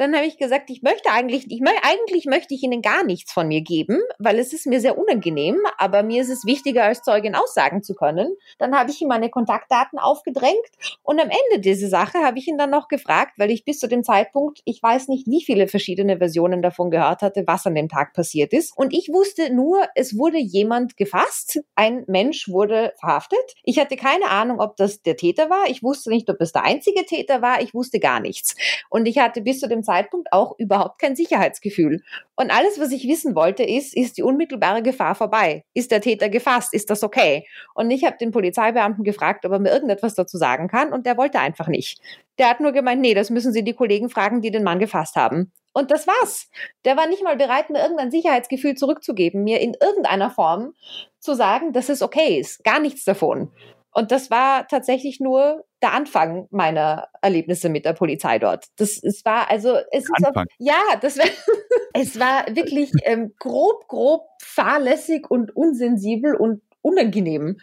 Dann 0.02 0.16
habe 0.16 0.26
ich 0.26 0.40
gesagt, 0.40 0.72
ich 0.72 0.82
möchte 0.82 1.12
eigentlich, 1.12 1.46
ich 1.52 1.60
möchte, 1.60 1.84
eigentlich 1.84 2.26
möchte 2.26 2.56
ich 2.56 2.64
Ihnen 2.64 2.82
gar 2.82 3.04
nichts 3.04 3.32
von 3.32 3.48
mir 3.48 3.62
geben, 3.62 4.00
weil 4.18 4.40
es 4.40 4.52
ist 4.52 4.66
mir 4.66 4.82
sehr 4.82 4.98
unangenehm, 4.98 5.60
aber 5.78 6.02
mir 6.02 6.24
ist 6.24 6.32
es 6.32 6.44
wichtiger, 6.44 6.86
als 6.86 7.04
Zeugin 7.04 7.36
aussagen 7.36 7.84
zu 7.84 7.94
können. 7.94 8.36
Dann 8.58 8.76
habe 8.76 8.90
ich 8.90 9.00
ihm 9.00 9.10
meine 9.10 9.30
Kontaktdaten 9.30 10.00
aufgedrängt 10.00 10.58
und 11.04 11.22
am 11.22 11.30
Ende 11.30 11.62
dieser 11.62 11.88
Sache 11.88 12.18
habe 12.18 12.40
ich 12.40 12.48
ihn 12.48 12.58
dann 12.58 12.72
noch 12.72 12.88
gefragt, 12.88 13.34
weil 13.38 13.52
ich 13.52 13.64
bis 13.64 13.78
zu 13.78 13.88
dem 13.88 14.04
Zeitpunkt, 14.04 14.62
ich 14.66 14.82
weiß 14.82 15.08
nicht, 15.08 15.28
wie 15.28 15.44
viele 15.44 15.68
verschiedene 15.68 16.18
Versionen 16.18 16.64
davon 16.64 16.90
gehört 16.90 17.22
hatte, 17.22 17.44
was 17.46 17.68
an 17.68 17.76
dem 17.76 17.88
Tag 17.88 18.14
passiert 18.14 18.54
ist. 18.54 18.76
Und 18.76 18.96
ich 18.96 19.10
wusste 19.14 19.54
nur, 19.54 19.86
es 19.94 20.18
wurde 20.18 20.40
jemand 20.40 20.98
gefasst, 20.98 21.60
ein 21.76 22.06
Mensch 22.08 22.50
wurde 22.50 22.94
verhaftet. 23.00 23.54
Ich 23.64 23.78
hatte 23.78 23.98
keine 23.98 24.32
Ahnung, 24.32 24.62
ob 24.62 24.78
das 24.78 25.04
der 25.04 25.16
Täter 25.16 25.52
war. 25.52 25.70
Ich 25.70 25.84
wusste 25.84 26.10
nicht, 26.10 26.28
ob 26.28 26.42
es 26.42 26.54
der 26.54 26.64
einzige 26.64 27.06
Täter 27.06 27.44
war. 27.44 27.62
Ich 27.62 27.76
wusste 27.76 28.00
gar 28.00 28.20
nichts. 28.20 28.56
Und 28.90 29.06
ich 29.06 29.20
hatte 29.20 29.42
bis 29.42 29.60
zu 29.60 29.70
dem 29.70 29.84
Zeitpunkt 29.84 29.91
Zeitpunkt 29.92 30.32
auch 30.32 30.56
überhaupt 30.58 31.00
kein 31.00 31.16
Sicherheitsgefühl. 31.16 32.02
Und 32.36 32.50
alles, 32.50 32.80
was 32.80 32.92
ich 32.92 33.08
wissen 33.08 33.36
wollte, 33.36 33.64
ist, 33.64 33.96
ist 33.96 34.18
die 34.18 34.24
unmittelbare 34.24 34.82
Gefahr 34.82 35.16
vorbei? 35.16 35.66
Ist 35.74 35.92
der 35.92 36.00
Täter 36.00 36.30
gefasst? 36.30 36.74
Ist 36.74 36.90
das 36.90 37.04
okay? 37.04 37.46
Und 37.76 37.92
ich 37.92 38.06
habe 38.06 38.18
den 38.18 38.32
Polizeibeamten 38.32 39.04
gefragt, 39.04 39.46
ob 39.46 39.52
er 39.52 39.60
mir 39.60 39.72
irgendetwas 39.72 40.16
dazu 40.16 40.38
sagen 40.38 40.70
kann 40.70 40.94
und 40.94 41.06
der 41.06 41.18
wollte 41.18 41.40
einfach 41.40 41.68
nicht. 41.68 42.00
Der 42.40 42.50
hat 42.50 42.62
nur 42.62 42.72
gemeint, 42.72 43.02
nee, 43.02 43.14
das 43.14 43.30
müssen 43.30 43.52
Sie 43.52 43.64
die 43.64 43.74
Kollegen 43.74 44.10
fragen, 44.10 44.42
die 44.42 44.52
den 44.52 44.64
Mann 44.64 44.80
gefasst 44.80 45.16
haben. 45.16 45.52
Und 45.74 45.92
das 45.92 46.08
war's. 46.08 46.50
Der 46.86 46.96
war 46.98 47.08
nicht 47.08 47.24
mal 47.24 47.36
bereit, 47.36 47.70
mir 47.70 47.82
irgendein 47.82 48.12
Sicherheitsgefühl 48.12 48.76
zurückzugeben, 48.76 49.44
mir 49.44 49.60
in 49.60 49.76
irgendeiner 49.80 50.30
Form 50.30 50.74
zu 51.20 51.34
sagen, 51.34 51.74
dass 51.74 51.90
es 51.90 52.02
okay 52.02 52.40
ist. 52.40 52.64
Gar 52.64 52.80
nichts 52.80 53.04
davon. 53.04 53.52
Und 53.94 54.12
das 54.12 54.32
war 54.32 54.68
tatsächlich 54.68 55.20
nur 55.20 55.66
der 55.82 55.94
Anfang 55.94 56.48
meiner 56.50 57.10
Erlebnisse 57.22 57.70
mit 57.70 57.86
der 57.86 57.94
Polizei 57.94 58.40
dort. 58.40 58.68
Das 58.78 59.02
es 59.04 59.26
war 59.26 59.50
also 59.50 59.78
es 59.92 60.06
ist 60.06 60.26
auf, 60.26 60.46
ja, 60.60 60.80
das 61.02 61.18
war 61.18 61.26
es 61.94 62.20
war 62.20 62.46
wirklich 62.56 62.92
ähm, 63.04 63.34
grob, 63.38 63.88
grob 63.88 64.28
fahrlässig 64.42 65.30
und 65.30 65.56
unsensibel 65.56 66.36
und 66.36 66.62
unangenehm. 66.82 67.60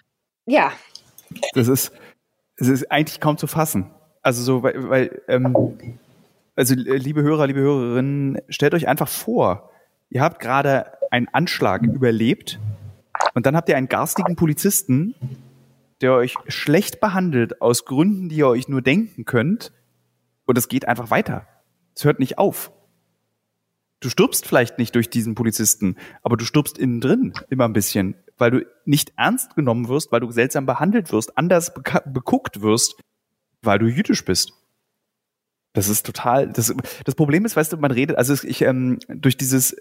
Ja. 0.47 0.72
Das 1.55 1.68
ist 1.68 1.93
es 2.57 2.68
ist 2.68 2.91
eigentlich 2.91 3.20
kaum 3.20 3.39
zu 3.39 3.47
fassen. 3.47 3.91
Also 4.20 4.43
so, 4.43 4.62
weil, 4.62 4.89
weil 4.89 5.22
ähm, 5.29 5.55
also 6.57 6.74
liebe 6.74 7.22
Hörer, 7.22 7.47
liebe 7.47 7.61
Hörerinnen, 7.61 8.41
stellt 8.49 8.74
euch 8.74 8.89
einfach 8.89 9.09
vor, 9.09 9.70
ihr 10.11 10.20
habt 10.20 10.41
gerade 10.41 10.93
einen 11.11 11.29
Anschlag 11.29 11.83
überlebt 11.85 12.59
und 13.35 13.47
dann 13.47 13.57
habt 13.57 13.68
ihr 13.68 13.76
einen 13.76 13.89
garstigen 13.89 14.37
Polizisten, 14.37 15.14
der 16.01 16.14
euch 16.14 16.34
schlecht 16.46 17.01
behandelt 17.01 17.61
aus 17.61 17.84
Gründen, 17.84 18.28
die 18.28 18.36
ihr 18.36 18.49
euch 18.49 18.68
nur 18.68 18.82
denken 18.82 19.24
könnt 19.24 19.72
und 20.46 20.57
es 20.57 20.68
geht 20.68 20.86
einfach 20.86 21.11
weiter. 21.11 21.46
Es 21.94 22.05
hört 22.05 22.20
nicht 22.20 22.38
auf. 22.38 22.72
Du 24.01 24.09
stirbst 24.09 24.46
vielleicht 24.46 24.78
nicht 24.78 24.94
durch 24.94 25.11
diesen 25.11 25.34
Polizisten, 25.34 25.96
aber 26.22 26.36
du 26.36 26.44
stirbst 26.44 26.78
innen 26.78 27.01
drin 27.01 27.32
immer 27.51 27.64
ein 27.64 27.72
bisschen, 27.72 28.14
weil 28.36 28.51
du 28.53 28.66
nicht 28.84 29.12
ernst 29.16 29.57
genommen 29.57 29.88
wirst, 29.88 30.12
weil 30.12 30.20
du 30.20 30.30
seltsam 30.30 30.66
behandelt 30.66 31.11
wirst, 31.11 31.36
anders 31.36 31.74
beguckt 32.07 32.62
wirst, 32.62 33.01
weil 33.62 33.80
du 33.80 33.86
jüdisch 33.86 34.24
bist. 34.24 34.53
Das 35.72 35.88
ist 35.88 36.07
total, 36.07 36.49
das, 36.49 36.74
das 37.05 37.14
Problem 37.16 37.44
ist, 37.44 37.57
weißt 37.57 37.72
du, 37.72 37.76
man 37.76 37.90
redet, 37.90 38.16
also 38.16 38.34
ich, 38.46 38.62
ähm, 38.62 38.99
durch 39.09 39.36
dieses, 39.36 39.76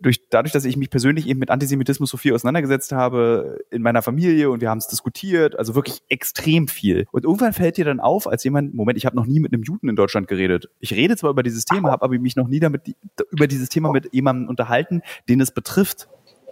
durch, 0.00 0.28
dadurch, 0.30 0.52
dass 0.52 0.64
ich 0.64 0.76
mich 0.76 0.90
persönlich 0.90 1.26
eben 1.26 1.40
mit 1.40 1.50
Antisemitismus 1.50 2.10
so 2.10 2.16
viel 2.16 2.34
auseinandergesetzt 2.34 2.92
habe 2.92 3.58
in 3.70 3.82
meiner 3.82 4.02
Familie 4.02 4.50
und 4.50 4.60
wir 4.60 4.70
haben 4.70 4.78
es 4.78 4.86
diskutiert, 4.86 5.58
also 5.58 5.74
wirklich 5.74 6.02
extrem 6.08 6.68
viel. 6.68 7.06
Und 7.12 7.24
irgendwann 7.24 7.52
fällt 7.52 7.76
dir 7.76 7.84
dann 7.84 8.00
auf, 8.00 8.26
als 8.26 8.44
jemand, 8.44 8.74
Moment, 8.74 8.98
ich 8.98 9.06
habe 9.06 9.16
noch 9.16 9.26
nie 9.26 9.40
mit 9.40 9.52
einem 9.52 9.62
Juden 9.62 9.88
in 9.88 9.96
Deutschland 9.96 10.28
geredet. 10.28 10.68
Ich 10.80 10.92
rede 10.92 11.16
zwar 11.16 11.30
über 11.30 11.42
dieses 11.42 11.64
Thema, 11.64 11.90
habe 11.90 12.04
aber 12.04 12.18
mich 12.18 12.36
noch 12.36 12.48
nie 12.48 12.60
damit 12.60 12.94
über 13.30 13.46
dieses 13.46 13.68
Thema 13.68 13.92
mit 13.92 14.12
jemandem 14.12 14.48
unterhalten, 14.48 15.02
den 15.28 15.40
es 15.40 15.50
betrifft. 15.50 16.08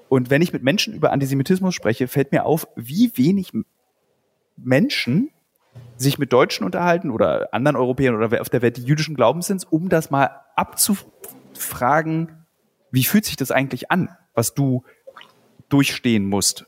Und 0.08 0.30
wenn 0.30 0.42
ich 0.42 0.52
mit 0.52 0.62
Menschen 0.62 0.94
über 0.94 1.12
Antisemitismus 1.12 1.74
spreche, 1.74 2.08
fällt 2.08 2.32
mir 2.32 2.44
auf, 2.44 2.68
wie 2.76 3.12
wenig 3.16 3.52
Menschen 4.56 5.30
sich 5.96 6.18
mit 6.18 6.32
Deutschen 6.32 6.64
unterhalten 6.64 7.10
oder 7.10 7.52
anderen 7.52 7.76
Europäern 7.76 8.14
oder 8.14 8.40
auf 8.40 8.48
der 8.48 8.62
Welt, 8.62 8.76
die 8.76 8.84
jüdischen 8.84 9.14
Glaubens 9.14 9.46
sind, 9.46 9.66
um 9.70 9.88
das 9.88 10.10
mal 10.10 10.30
abzufragen, 10.56 12.43
wie 12.94 13.04
fühlt 13.04 13.24
sich 13.24 13.36
das 13.36 13.50
eigentlich 13.50 13.90
an, 13.90 14.08
was 14.34 14.54
du 14.54 14.84
durchstehen 15.68 16.26
musst? 16.26 16.66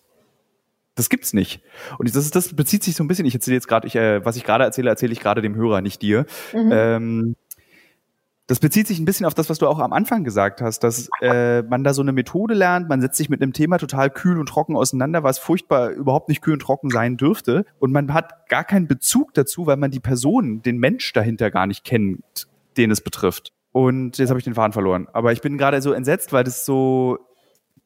Das 0.97 1.09
gibt's 1.09 1.33
nicht. 1.33 1.63
Und 1.99 2.15
das, 2.15 2.31
das 2.31 2.55
bezieht 2.55 2.83
sich 2.83 2.97
so 2.97 3.05
ein 3.05 3.09
bisschen, 3.09 3.27
ich 3.27 3.35
erzähle 3.35 3.55
jetzt 3.55 3.69
gerade, 3.69 3.87
ich, 3.87 3.97
äh, 3.97 4.25
was 4.25 4.37
ich 4.37 4.45
gerade 4.45 4.65
erzähle, 4.65 4.91
erzähle 4.91 5.13
ich 5.13 5.21
gerade 5.21 5.43
dem 5.43 5.55
Hörer, 5.55 5.83
nicht 5.83 6.03
dir. 6.03 6.27
Mhm. 6.53 6.71
Ähm, 6.73 7.37
das 8.49 8.61
bezieht 8.61 8.87
sich 8.87 8.99
ein 8.99 9.05
bisschen 9.05 9.27
auf 9.27 9.35
das, 9.35 9.51
was 9.51 9.59
du 9.59 9.67
auch 9.67 9.79
am 9.79 9.93
Anfang 9.93 10.25
gesagt 10.25 10.61
hast, 10.61 10.81
dass 10.81 11.09
äh, 11.21 11.63
man 11.63 11.85
da 11.85 11.93
so 11.93 12.03
eine 12.03 12.13
Methode 12.13 12.55
lernt, 12.55 12.89
man 12.89 13.01
setzt 13.01 13.17
sich 13.17 13.29
mit 13.29 13.43
einem 13.43 13.53
Thema 13.53 13.79
total 13.79 14.09
kühl 14.09 14.39
und 14.39 14.49
trocken 14.49 14.77
auseinander, 14.77 15.23
was 15.23 15.39
furchtbar 15.39 15.91
überhaupt 15.91 16.29
nicht 16.29 16.43
kühl 16.43 16.55
und 16.55 16.63
trocken 16.63 16.91
sein 16.91 17.17
dürfte. 17.17 17.67
Und 17.79 17.93
man 17.93 18.15
hat 18.15 18.49
gar 18.49 18.65
keinen 18.65 18.87
Bezug 18.87 19.35
dazu, 19.35 19.67
weil 19.67 19.77
man 19.77 19.91
die 19.91 20.01
Person, 20.01 20.63
den 20.63 20.79
Mensch 20.79 21.13
dahinter 21.13 21.51
gar 21.51 21.67
nicht 21.67 21.85
kennt, 21.85 22.49
den 22.77 22.91
es 22.91 23.01
betrifft. 23.01 23.53
Und 23.77 24.17
jetzt 24.17 24.31
habe 24.31 24.39
ich 24.39 24.45
den 24.45 24.55
Faden 24.55 24.73
verloren. 24.73 25.07
Aber 25.13 25.33
ich 25.33 25.43
bin 25.43 25.59
gerade 25.59 25.83
so 25.83 25.93
entsetzt, 25.93 26.33
weil 26.33 26.45
das 26.45 26.65
so 26.65 27.19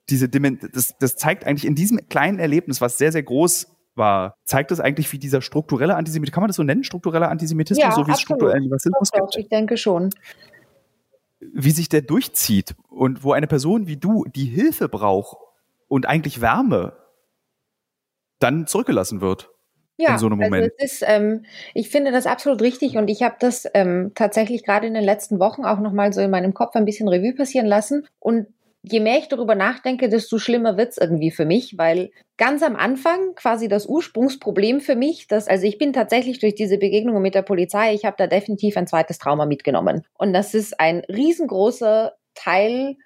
diese 0.09 0.28
Dimension, 0.28 0.70
das, 0.72 0.95
das 1.01 1.16
zeigt 1.16 1.45
eigentlich 1.45 1.64
in 1.64 1.74
diesem 1.74 2.09
kleinen 2.09 2.38
Erlebnis, 2.38 2.80
was 2.80 2.97
sehr, 2.97 3.11
sehr 3.11 3.24
groß 3.24 3.66
war, 3.97 4.36
zeigt 4.45 4.70
das 4.70 4.78
eigentlich, 4.78 5.12
wie 5.12 5.18
dieser 5.18 5.43
strukturelle 5.43 5.97
Antisemitismus, 5.97 6.32
kann 6.32 6.43
man 6.43 6.49
das 6.49 6.55
so 6.55 6.62
nennen, 6.62 6.84
struktureller 6.84 7.28
Antisemitismus, 7.28 7.82
ja, 7.82 7.91
so 7.91 8.07
wie 8.07 8.12
es 8.12 8.20
strukturellen 8.20 8.72
Rassismus 8.72 9.11
gibt? 9.11 9.36
Ich 9.36 9.49
denke 9.49 9.76
schon. 9.76 10.11
Wie 11.41 11.72
sich 11.72 11.88
der 11.88 12.03
durchzieht 12.03 12.76
und 12.88 13.24
wo 13.24 13.32
eine 13.32 13.49
Person 13.49 13.88
wie 13.88 13.97
du, 13.97 14.26
die 14.32 14.45
Hilfe 14.45 14.88
braucht 14.88 15.38
und 15.88 16.07
eigentlich 16.07 16.41
Wärme, 16.41 16.93
dann 18.38 18.68
zurückgelassen 18.68 19.20
wird 19.20 19.49
ja, 20.01 20.12
in 20.12 20.18
so 20.18 20.26
einem 20.26 20.40
also 20.40 20.51
Moment. 20.51 20.72
Also 20.78 20.84
ist, 20.84 21.05
ähm, 21.07 21.44
ich 21.74 21.88
finde 21.90 22.12
das 22.12 22.26
absolut 22.26 22.62
richtig 22.62 22.96
und 22.96 23.09
ich 23.09 23.22
habe 23.22 23.36
das 23.38 23.66
ähm, 23.74 24.12
tatsächlich 24.14 24.64
gerade 24.64 24.86
in 24.86 24.94
den 24.94 25.05
letzten 25.05 25.38
Wochen 25.38 25.64
auch 25.64 25.80
nochmal 25.80 26.12
so 26.12 26.20
in 26.20 26.30
meinem 26.30 26.55
Kopf 26.55 26.74
ein 26.74 26.84
bisschen 26.84 27.09
Revue 27.09 27.34
passieren 27.34 27.66
lassen. 27.66 28.07
Und 28.18 28.46
je 28.82 29.01
mehr 29.01 29.18
ich 29.18 29.28
darüber 29.28 29.55
nachdenke, 29.55 30.09
desto 30.09 30.38
schlimmer 30.38 30.76
wird's 30.76 30.98
irgendwie 30.98 31.30
für 31.30 31.44
mich, 31.44 31.76
weil 31.76 32.11
ganz 32.36 32.62
am 32.62 32.76
Anfang 32.76 33.34
quasi 33.34 33.68
das 33.68 33.86
Ursprungsproblem 33.86 34.80
für 34.80 34.96
mich, 34.96 35.28
dass, 35.28 35.48
also 35.48 35.66
ich 35.66 35.78
bin 35.78 35.92
tatsächlich 35.92 36.38
durch 36.38 36.55
diese 36.55 36.78
Begegnungen 36.78 37.22
mit 37.22 37.34
der 37.34 37.42
Polizei, 37.42 37.94
ich 37.94 38.05
habe 38.05 38.16
da 38.18 38.26
definitiv 38.26 38.76
ein 38.76 38.86
zweites 38.86 39.18
Trauma 39.18 39.44
mitgenommen. 39.44 40.05
Und 40.14 40.32
das 40.32 40.55
ist 40.55 40.80
ein 40.80 41.01
riesengroßer 41.09 42.14
Teil 42.34 42.96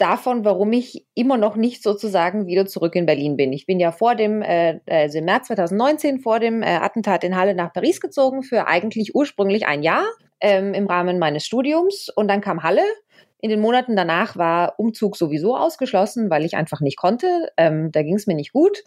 davon, 0.00 0.44
warum 0.44 0.72
ich 0.72 1.06
immer 1.14 1.36
noch 1.36 1.56
nicht 1.56 1.82
sozusagen 1.82 2.46
wieder 2.46 2.66
zurück 2.66 2.94
in 2.94 3.06
Berlin 3.06 3.36
bin. 3.36 3.52
Ich 3.52 3.66
bin 3.66 3.80
ja 3.80 3.92
vor 3.92 4.14
dem, 4.14 4.42
äh, 4.42 4.80
also 4.88 5.18
im 5.18 5.24
März 5.26 5.48
2019 5.48 6.20
vor 6.20 6.40
dem 6.40 6.62
äh, 6.62 6.76
Attentat 6.76 7.24
in 7.24 7.36
Halle 7.36 7.54
nach 7.54 7.72
Paris 7.72 8.00
gezogen 8.00 8.42
für 8.42 8.66
eigentlich 8.66 9.14
ursprünglich 9.14 9.66
ein 9.66 9.82
Jahr 9.82 10.04
ähm, 10.40 10.74
im 10.74 10.86
Rahmen 10.86 11.18
meines 11.18 11.44
Studiums 11.44 12.08
und 12.14 12.28
dann 12.28 12.40
kam 12.40 12.62
Halle. 12.62 12.84
In 13.42 13.50
den 13.50 13.60
Monaten 13.60 13.96
danach 13.96 14.36
war 14.36 14.74
Umzug 14.78 15.16
sowieso 15.16 15.56
ausgeschlossen, 15.56 16.30
weil 16.30 16.44
ich 16.44 16.56
einfach 16.56 16.80
nicht 16.80 16.96
konnte. 16.96 17.50
Ähm, 17.56 17.90
da 17.90 18.02
ging 18.02 18.16
es 18.16 18.26
mir 18.26 18.34
nicht 18.34 18.52
gut. 18.52 18.84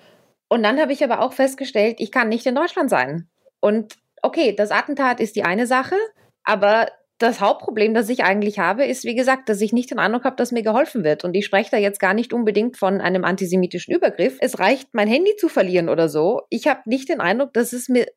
Und 0.48 0.62
dann 0.64 0.80
habe 0.80 0.94
ich 0.94 1.04
aber 1.04 1.22
auch 1.22 1.34
festgestellt, 1.34 1.96
ich 2.00 2.12
kann 2.12 2.30
nicht 2.30 2.46
in 2.46 2.56
Deutschland 2.56 2.90
sein. 2.90 3.28
Und 3.60 3.96
okay, 4.22 4.54
das 4.56 4.72
Attentat 4.72 5.20
ist 5.20 5.36
die 5.36 5.44
eine 5.44 5.66
Sache, 5.66 5.96
aber 6.44 6.88
das 7.18 7.40
Hauptproblem, 7.40 7.94
das 7.94 8.10
ich 8.10 8.24
eigentlich 8.24 8.60
habe, 8.60 8.86
ist, 8.86 9.06
wie 9.06 9.16
gesagt, 9.16 9.48
dass 9.48 9.62
ich 9.62 9.72
nicht 9.72 9.92
den 9.92 10.00
Eindruck 10.00 10.26
habe, 10.26 10.36
dass 10.36 10.52
mir 10.52 10.64
geholfen 10.64 11.04
wird. 11.04 11.24
Und 11.24 11.36
ich 11.36 11.46
spreche 11.46 11.72
da 11.72 11.78
jetzt 11.78 12.00
gar 12.00 12.14
nicht 12.14 12.34
unbedingt 12.34 12.78
von 12.78 13.02
einem 13.02 13.24
antisemitischen 13.24 13.94
Übergriff. 13.94 14.38
Es 14.40 14.60
reicht, 14.60 14.90
mein 14.94 15.08
Handy 15.08 15.36
zu 15.38 15.48
verlieren 15.48 15.90
oder 15.90 16.10
so. 16.10 16.42
Ich 16.50 16.68
habe 16.68 16.82
nicht 16.86 17.10
den 17.10 17.22
Eindruck, 17.22 17.54
dass 17.54 17.74
es 17.74 17.88
mir 17.88 18.08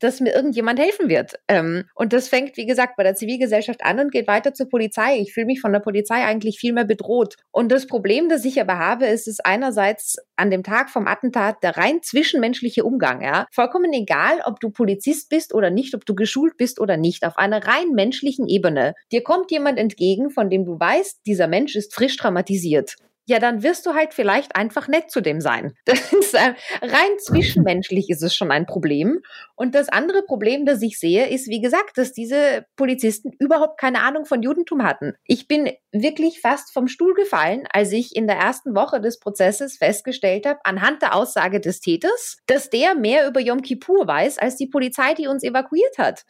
dass 0.00 0.20
mir 0.20 0.34
irgendjemand 0.34 0.80
helfen 0.80 1.08
wird. 1.08 1.34
Ähm, 1.48 1.84
und 1.94 2.12
das 2.12 2.28
fängt, 2.28 2.56
wie 2.56 2.66
gesagt, 2.66 2.96
bei 2.96 3.02
der 3.02 3.14
Zivilgesellschaft 3.14 3.84
an 3.84 4.00
und 4.00 4.12
geht 4.12 4.26
weiter 4.26 4.52
zur 4.54 4.68
Polizei. 4.68 5.18
Ich 5.18 5.32
fühle 5.32 5.46
mich 5.46 5.60
von 5.60 5.72
der 5.72 5.80
Polizei 5.80 6.24
eigentlich 6.24 6.58
viel 6.58 6.72
mehr 6.72 6.84
bedroht. 6.84 7.36
Und 7.52 7.70
das 7.70 7.86
Problem, 7.86 8.28
das 8.28 8.44
ich 8.44 8.60
aber 8.60 8.78
habe, 8.78 9.06
ist 9.06 9.28
es 9.28 9.40
einerseits 9.40 10.16
an 10.36 10.50
dem 10.50 10.62
Tag 10.62 10.90
vom 10.90 11.06
Attentat 11.06 11.62
der 11.62 11.76
rein 11.76 12.02
zwischenmenschliche 12.02 12.84
Umgang. 12.84 13.22
Ja, 13.22 13.46
vollkommen 13.52 13.92
egal, 13.92 14.40
ob 14.44 14.60
du 14.60 14.70
Polizist 14.70 15.28
bist 15.28 15.54
oder 15.54 15.70
nicht, 15.70 15.94
ob 15.94 16.04
du 16.06 16.14
geschult 16.14 16.56
bist 16.56 16.80
oder 16.80 16.96
nicht, 16.96 17.24
auf 17.24 17.36
einer 17.38 17.64
rein 17.66 17.90
menschlichen 17.92 18.48
Ebene. 18.48 18.94
Dir 19.12 19.22
kommt 19.22 19.50
jemand 19.50 19.78
entgegen, 19.78 20.30
von 20.30 20.50
dem 20.50 20.64
du 20.64 20.80
weißt, 20.80 21.20
dieser 21.26 21.46
Mensch 21.46 21.76
ist 21.76 21.94
frisch 21.94 22.16
traumatisiert 22.16 22.96
ja, 23.30 23.38
dann 23.38 23.62
wirst 23.62 23.86
du 23.86 23.94
halt 23.94 24.12
vielleicht 24.12 24.56
einfach 24.56 24.88
nett 24.88 25.12
zu 25.12 25.20
dem 25.20 25.40
sein. 25.40 25.74
Ist 25.86 26.34
äh, 26.34 26.54
rein 26.82 27.18
zwischenmenschlich 27.20 28.10
ist 28.10 28.22
es 28.24 28.34
schon 28.34 28.50
ein 28.50 28.66
Problem. 28.66 29.20
Und 29.54 29.76
das 29.76 29.88
andere 29.88 30.22
Problem, 30.22 30.66
das 30.66 30.82
ich 30.82 30.98
sehe, 30.98 31.28
ist, 31.28 31.46
wie 31.48 31.60
gesagt, 31.60 31.96
dass 31.96 32.12
diese 32.12 32.66
Polizisten 32.74 33.30
überhaupt 33.38 33.78
keine 33.78 34.00
Ahnung 34.00 34.24
von 34.24 34.42
Judentum 34.42 34.82
hatten. 34.82 35.14
Ich 35.24 35.46
bin 35.46 35.70
wirklich 35.92 36.40
fast 36.40 36.72
vom 36.72 36.88
Stuhl 36.88 37.14
gefallen, 37.14 37.68
als 37.72 37.92
ich 37.92 38.16
in 38.16 38.26
der 38.26 38.36
ersten 38.36 38.74
Woche 38.74 39.00
des 39.00 39.20
Prozesses 39.20 39.76
festgestellt 39.76 40.44
habe, 40.44 40.58
anhand 40.64 41.00
der 41.00 41.14
Aussage 41.14 41.60
des 41.60 41.80
Täters, 41.80 42.38
dass 42.46 42.68
der 42.68 42.96
mehr 42.96 43.28
über 43.28 43.38
Yom 43.38 43.62
Kippur 43.62 44.08
weiß 44.08 44.38
als 44.38 44.56
die 44.56 44.66
Polizei, 44.66 45.14
die 45.14 45.28
uns 45.28 45.44
evakuiert 45.44 45.98
hat. 45.98 46.24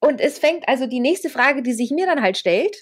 Und 0.00 0.20
es 0.20 0.40
fängt 0.40 0.68
also 0.68 0.86
die 0.86 1.00
nächste 1.00 1.30
Frage, 1.30 1.62
die 1.62 1.72
sich 1.72 1.92
mir 1.92 2.06
dann 2.06 2.20
halt 2.20 2.36
stellt, 2.36 2.76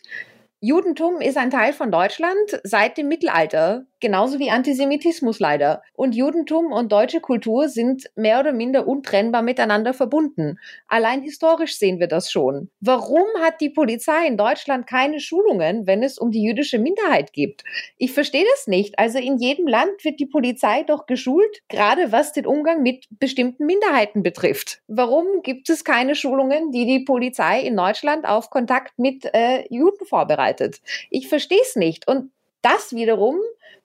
Judentum 0.66 1.20
ist 1.20 1.36
ein 1.36 1.50
Teil 1.50 1.74
von 1.74 1.90
Deutschland 1.90 2.58
seit 2.62 2.96
dem 2.96 3.06
Mittelalter, 3.06 3.84
genauso 4.04 4.38
wie 4.38 4.50
Antisemitismus 4.50 5.40
leider. 5.40 5.82
Und 5.94 6.14
Judentum 6.14 6.72
und 6.72 6.92
deutsche 6.92 7.22
Kultur 7.22 7.70
sind 7.70 8.04
mehr 8.16 8.38
oder 8.38 8.52
minder 8.52 8.86
untrennbar 8.86 9.40
miteinander 9.40 9.94
verbunden. 9.94 10.58
Allein 10.88 11.22
historisch 11.22 11.78
sehen 11.78 12.00
wir 12.00 12.06
das 12.06 12.30
schon. 12.30 12.68
Warum 12.80 13.24
hat 13.40 13.62
die 13.62 13.70
Polizei 13.70 14.26
in 14.26 14.36
Deutschland 14.36 14.86
keine 14.86 15.20
Schulungen, 15.20 15.86
wenn 15.86 16.02
es 16.02 16.18
um 16.18 16.30
die 16.30 16.42
jüdische 16.42 16.78
Minderheit 16.78 17.32
geht? 17.32 17.64
Ich 17.96 18.12
verstehe 18.12 18.44
das 18.54 18.66
nicht. 18.66 18.98
Also 18.98 19.18
in 19.18 19.38
jedem 19.38 19.66
Land 19.66 20.04
wird 20.04 20.20
die 20.20 20.26
Polizei 20.26 20.82
doch 20.82 21.06
geschult, 21.06 21.62
gerade 21.70 22.12
was 22.12 22.34
den 22.34 22.46
Umgang 22.46 22.82
mit 22.82 23.06
bestimmten 23.08 23.64
Minderheiten 23.64 24.22
betrifft. 24.22 24.82
Warum 24.86 25.40
gibt 25.42 25.70
es 25.70 25.82
keine 25.82 26.14
Schulungen, 26.14 26.72
die 26.72 26.84
die 26.84 27.04
Polizei 27.06 27.60
in 27.60 27.74
Deutschland 27.74 28.26
auf 28.26 28.50
Kontakt 28.50 28.98
mit 28.98 29.24
äh, 29.32 29.64
Juden 29.70 30.04
vorbereitet? 30.04 30.82
Ich 31.08 31.26
verstehe 31.26 31.62
es 31.62 31.74
nicht. 31.74 32.06
Und 32.06 32.32
das 32.64 32.94
wiederum 32.94 33.36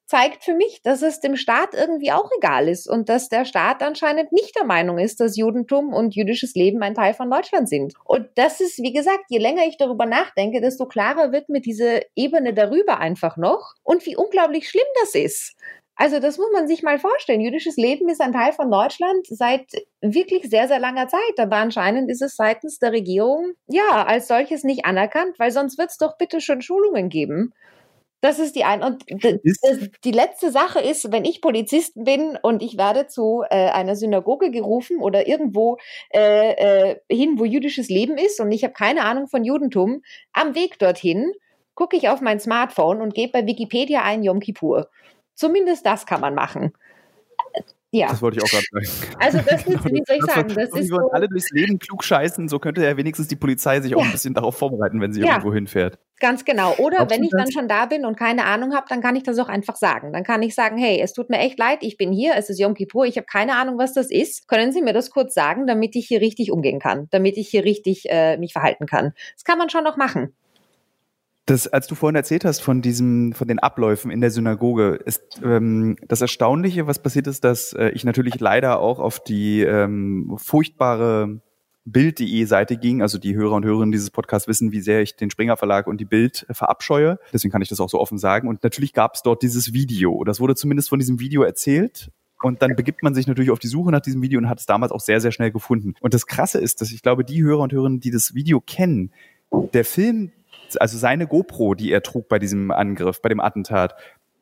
zeigt 0.10 0.44
für 0.44 0.56
mich, 0.56 0.82
dass 0.82 1.04
es 1.04 1.20
dem 1.20 1.36
Staat 1.36 1.76
irgendwie 1.76 2.12
auch 2.12 2.30
egal 2.40 2.68
ist 2.68 2.90
und 2.90 3.10
dass 3.10 3.30
der 3.30 3.46
Staat 3.46 3.84
anscheinend 3.84 4.32
nicht 4.32 4.56
der 4.58 4.66
Meinung 4.66 4.98
ist, 4.98 5.20
dass 5.20 5.38
Judentum 5.38 5.94
und 5.94 6.16
jüdisches 6.16 6.56
Leben 6.56 6.82
ein 6.82 6.96
Teil 6.96 7.14
von 7.14 7.30
Deutschland 7.30 7.70
sind. 7.70 7.94
Und 8.06 8.28
das 8.34 8.60
ist, 8.60 8.80
wie 8.80 8.92
gesagt, 8.92 9.26
je 9.30 9.38
länger 9.38 9.68
ich 9.68 9.78
darüber 9.78 10.08
nachdenke, 10.08 10.62
desto 10.62 10.88
klarer 10.88 11.32
wird 11.32 11.50
mir 11.50 11.62
diese 11.62 12.02
Ebene 12.16 12.56
darüber 12.56 12.98
einfach 12.98 13.38
noch 13.38 13.76
und 13.84 14.04
wie 14.08 14.16
unglaublich 14.16 14.68
schlimm 14.68 14.88
das 15.00 15.14
ist. 15.14 15.56
Also 15.96 16.20
das 16.20 16.40
muss 16.40 16.50
man 16.54 16.68
sich 16.68 16.82
mal 16.82 16.98
vorstellen. 16.98 17.42
Jüdisches 17.42 17.76
Leben 17.76 18.10
ist 18.10 18.22
ein 18.22 18.34
Teil 18.34 18.54
von 18.54 18.72
Deutschland 18.72 19.28
seit 19.28 19.70
wirklich 20.02 20.50
sehr, 20.50 20.68
sehr 20.68 20.80
langer 20.80 21.08
Zeit. 21.08 21.38
Aber 21.38 21.58
anscheinend 21.58 22.10
ist 22.10 22.22
es 22.24 22.36
seitens 22.36 22.80
der 22.80 22.94
Regierung 22.94 23.52
ja 23.68 24.06
als 24.06 24.28
solches 24.28 24.64
nicht 24.64 24.86
anerkannt, 24.86 25.38
weil 25.38 25.52
sonst 25.52 25.78
wird 25.78 25.92
es 25.92 25.98
doch 25.98 26.18
bitte 26.18 26.42
schon 26.42 26.62
Schulungen 26.62 27.10
geben. 27.10 27.54
Das 28.22 28.38
ist 28.38 28.56
die 28.56 28.66
eine. 28.66 28.86
Und 28.86 29.06
die 29.10 30.12
letzte 30.12 30.52
Sache 30.52 30.80
ist, 30.80 31.12
wenn 31.12 31.24
ich 31.24 31.42
Polizist 31.42 31.94
bin 31.96 32.38
und 32.42 32.62
ich 32.62 32.78
werde 32.78 33.08
zu 33.08 33.44
äh, 33.50 33.70
einer 33.70 33.96
Synagoge 33.96 34.52
gerufen 34.52 35.00
oder 35.00 35.28
irgendwo 35.28 35.78
äh, 36.14 36.92
äh, 36.92 36.96
hin, 37.10 37.36
wo 37.38 37.46
jüdisches 37.46 37.88
Leben 37.90 38.18
ist 38.18 38.40
und 38.42 38.52
ich 38.52 38.64
habe 38.64 38.74
keine 38.74 39.06
Ahnung 39.06 39.28
von 39.28 39.44
Judentum, 39.44 40.02
am 40.34 40.56
Weg 40.56 40.80
dorthin 40.80 41.32
gucke 41.76 41.96
ich 41.96 42.10
auf 42.10 42.20
mein 42.20 42.42
Smartphone 42.42 43.02
und 43.02 43.14
gebe 43.14 43.32
bei 43.32 43.46
Wikipedia 43.46 44.04
ein 44.04 44.22
Yom 44.22 44.42
Kippur. 44.42 44.90
Zumindest 45.34 45.86
das 45.86 46.06
kann 46.06 46.20
man 46.20 46.36
machen. 46.36 46.74
Ja. 47.92 48.08
Das 48.08 48.22
wollte 48.22 48.38
ich 48.38 48.44
auch 48.44 48.50
gerade 48.50 48.66
sagen. 48.86 49.16
Also 49.20 49.38
das 49.40 49.66
ist, 49.66 49.86
wie 49.86 50.04
soll 50.06 50.18
ich 50.18 50.26
sagen, 50.26 50.54
das 50.54 50.70
ist 50.74 50.90
so, 50.90 50.98
alle 51.12 51.28
durchs 51.28 51.50
Leben 51.52 51.80
klug 51.80 52.04
scheißen, 52.04 52.48
so 52.50 52.60
könnte 52.60 52.84
ja 52.84 52.98
wenigstens 52.98 53.30
die 53.30 53.36
Polizei 53.36 53.80
sich 53.82 53.96
auch 53.96 54.04
ein 54.04 54.12
bisschen 54.12 54.34
darauf 54.34 54.58
vorbereiten, 54.58 55.02
wenn 55.02 55.14
sie 55.14 55.22
Ja. 55.22 55.32
irgendwo 55.32 55.54
hinfährt. 55.54 55.98
Ganz 56.20 56.46
genau. 56.46 56.76
Oder 56.78 56.98
Glaubst 56.98 57.16
wenn 57.16 57.24
ich 57.24 57.32
dann 57.32 57.52
schon 57.52 57.68
da 57.68 57.86
bin 57.86 58.06
und 58.06 58.18
keine 58.18 58.46
Ahnung 58.46 58.74
habe, 58.74 58.86
dann 58.90 59.02
kann 59.02 59.16
ich 59.16 59.24
das 59.24 59.40
auch 59.40 59.50
einfach 59.50 59.76
sagen. 59.76 60.14
Dann 60.14 60.24
kann 60.24 60.44
ich 60.44 60.56
sagen, 60.56 60.78
hey, 60.78 61.00
es 61.02 61.14
tut 61.14 61.30
mir 61.30 61.40
echt 61.40 61.58
leid, 61.60 61.80
ich 61.82 61.98
bin 61.98 62.12
hier, 62.12 62.34
es 62.36 62.50
ist 62.50 62.60
Yom 62.60 62.74
Kippur, 62.74 63.06
ich 63.06 63.18
habe 63.18 63.26
keine 63.26 63.56
Ahnung, 63.56 63.78
was 63.78 63.94
das 63.94 64.12
ist. 64.12 64.48
Können 64.48 64.72
Sie 64.72 64.82
mir 64.82 64.94
das 64.94 65.10
kurz 65.10 65.34
sagen, 65.34 65.68
damit 65.68 65.96
ich 65.96 66.08
hier 66.08 66.22
richtig 66.22 66.52
umgehen 66.52 66.80
kann, 66.80 67.08
damit 67.12 67.38
ich 67.38 67.50
hier 67.50 67.64
richtig 67.64 68.10
äh, 68.10 68.38
mich 68.38 68.54
verhalten 68.54 68.86
kann? 68.86 69.14
Das 69.36 69.44
kann 69.44 69.58
man 69.58 69.70
schon 69.70 69.84
noch 69.84 69.98
machen. 69.98 70.34
Das, 71.50 71.68
als 71.68 71.88
du 71.88 71.96
vorhin 71.96 72.16
erzählt 72.16 72.46
hast 72.46 72.62
von 72.62 72.84
diesem, 72.84 73.34
von 73.34 73.48
den 73.48 73.58
Abläufen 73.58 74.12
in 74.12 74.22
der 74.22 74.30
Synagoge, 74.30 75.00
ist 75.04 75.42
ähm, 75.44 75.96
das 76.08 76.22
Erstaunliche, 76.22 76.86
was 76.86 77.02
passiert 77.02 77.26
ist, 77.26 77.44
dass 77.44 77.74
äh, 77.74 77.90
ich 77.90 78.04
natürlich 78.04 78.40
leider 78.40 78.80
auch 78.80 79.00
auf 79.00 79.20
die 79.20 79.62
ähm, 79.64 80.36
furchtbare 80.38 81.42
Bild.de 81.92 82.46
Seite 82.46 82.78
ging. 82.78 83.02
Also 83.02 83.18
die 83.18 83.36
Hörer 83.36 83.56
und 83.56 83.66
Hörerinnen 83.66 83.92
dieses 83.92 84.12
Podcasts 84.12 84.48
wissen, 84.48 84.72
wie 84.72 84.82
sehr 84.82 85.02
ich 85.02 85.16
den 85.16 85.30
Springer 85.30 85.58
Verlag 85.58 85.88
und 85.88 86.00
die 86.00 86.06
Bild 86.06 86.46
äh, 86.50 86.54
verabscheue. 86.54 87.20
Deswegen 87.34 87.52
kann 87.52 87.62
ich 87.62 87.70
das 87.70 87.80
auch 87.80 87.90
so 87.90 88.00
offen 88.00 88.18
sagen. 88.18 88.48
Und 88.48 88.64
natürlich 88.64 88.94
gab 88.94 89.16
es 89.16 89.22
dort 89.22 89.44
dieses 89.44 89.74
Video. 89.74 90.24
Das 90.24 90.40
wurde 90.40 90.56
zumindest 90.56 90.90
von 90.90 91.00
diesem 91.00 91.20
Video 91.20 91.44
erzählt. 91.44 92.12
Und 92.42 92.62
dann 92.62 92.76
begibt 92.76 93.04
man 93.04 93.14
sich 93.14 93.28
natürlich 93.28 93.52
auf 93.52 93.60
die 93.60 93.68
Suche 93.68 93.92
nach 93.92 94.00
diesem 94.00 94.22
Video 94.22 94.40
und 94.40 94.48
hat 94.48 94.60
es 94.60 94.66
damals 94.66 94.92
auch 94.92 95.02
sehr, 95.02 95.20
sehr 95.20 95.32
schnell 95.32 95.52
gefunden. 95.52 95.96
Und 96.00 96.14
das 96.14 96.26
Krasse 96.26 96.60
ist, 96.60 96.80
dass 96.80 96.92
ich 96.92 97.02
glaube, 97.02 97.26
die 97.26 97.44
Hörer 97.44 97.62
und 97.64 97.74
Hörerinnen, 97.74 98.00
die 98.00 98.12
das 98.12 98.34
Video 98.34 98.62
kennen, 98.62 99.12
der 99.74 99.84
Film, 99.84 100.32
also 100.80 100.98
seine 100.98 101.28
GoPro, 101.28 101.76
die 101.76 101.92
er 101.92 102.02
trug 102.02 102.30
bei 102.30 102.40
diesem 102.40 102.72
Angriff, 102.72 103.22
bei 103.22 103.30
dem 103.30 103.42
Attentat, 103.42 103.96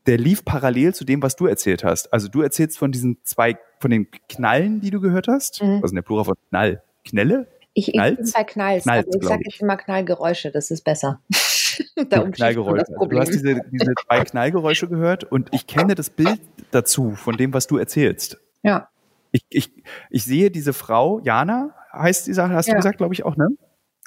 der 0.06 0.18
lief 0.18 0.46
parallel 0.46 0.94
zu 0.94 1.06
dem, 1.06 1.22
was 1.22 1.36
du 1.36 1.48
erzählt 1.48 1.84
hast. 1.84 2.14
Also 2.14 2.30
du 2.30 2.42
erzählst 2.42 2.78
von 2.78 2.92
diesen 2.92 3.18
zwei, 3.24 3.58
von 3.80 3.92
den 3.92 4.08
Knallen, 4.30 4.80
die 4.80 4.92
du 4.92 5.02
gehört 5.02 5.28
hast. 5.28 5.62
Mhm. 5.62 5.82
Denn 5.82 5.96
der 5.96 6.02
Plural 6.02 6.26
von 6.26 6.36
Knall? 6.50 6.84
Knelle? 7.10 7.48
Ich, 7.74 7.90
ich 7.90 7.94
Knallt's? 7.94 8.32
bin 8.32 8.32
bei 8.34 8.44
Knalls, 8.44 8.84
Knallt's, 8.84 9.08
aber 9.16 9.22
ich 9.24 9.28
sage 9.30 9.42
jetzt 9.46 9.62
immer 9.62 9.78
Knallgeräusche, 9.78 10.52
das 10.52 10.72
ist 10.72 10.84
besser. 10.84 11.22
da 12.10 12.24
Ja, 12.24 12.30
Knallgeräusche. 12.30 12.86
Also. 12.90 13.06
Du 13.06 13.20
hast 13.20 13.30
diese, 13.34 13.62
diese 13.72 13.94
zwei 14.08 14.22
Knallgeräusche 14.24 14.88
gehört 14.88 15.24
und 15.26 15.50
ich 15.52 15.68
kenne 15.68 15.94
das 15.96 16.10
Bild 16.10 16.40
dazu, 16.72 17.12
von 17.12 17.38
dem, 17.38 17.54
was 17.54 17.68
du 17.68 17.78
erzählst. 17.78 18.38
ja. 18.64 18.90
Ich, 19.34 19.44
ich, 19.50 19.84
ich 20.10 20.24
sehe 20.24 20.50
diese 20.50 20.72
Frau, 20.72 21.20
Jana 21.20 21.76
heißt 21.92 22.28
die 22.28 22.34
Sache, 22.34 22.54
hast 22.54 22.68
Ja. 22.68 22.74
du 22.74 22.78
gesagt, 22.78 22.98
glaube 22.98 23.14
ich 23.14 23.26
auch, 23.26 23.36
ne? 23.36 23.50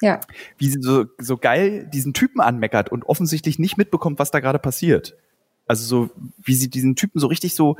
Ja. 0.01 0.19
Wie 0.57 0.67
sie 0.67 0.81
so, 0.81 1.05
so 1.19 1.37
geil 1.37 1.87
diesen 1.93 2.13
Typen 2.15 2.41
anmeckert 2.41 2.91
und 2.91 3.05
offensichtlich 3.05 3.59
nicht 3.59 3.77
mitbekommt, 3.77 4.17
was 4.17 4.31
da 4.31 4.39
gerade 4.39 4.57
passiert. 4.57 5.15
Also 5.67 5.85
so, 5.85 6.09
wie 6.43 6.55
sie 6.55 6.71
diesen 6.71 6.95
Typen 6.95 7.19
so 7.19 7.27
richtig 7.27 7.53
so, 7.53 7.77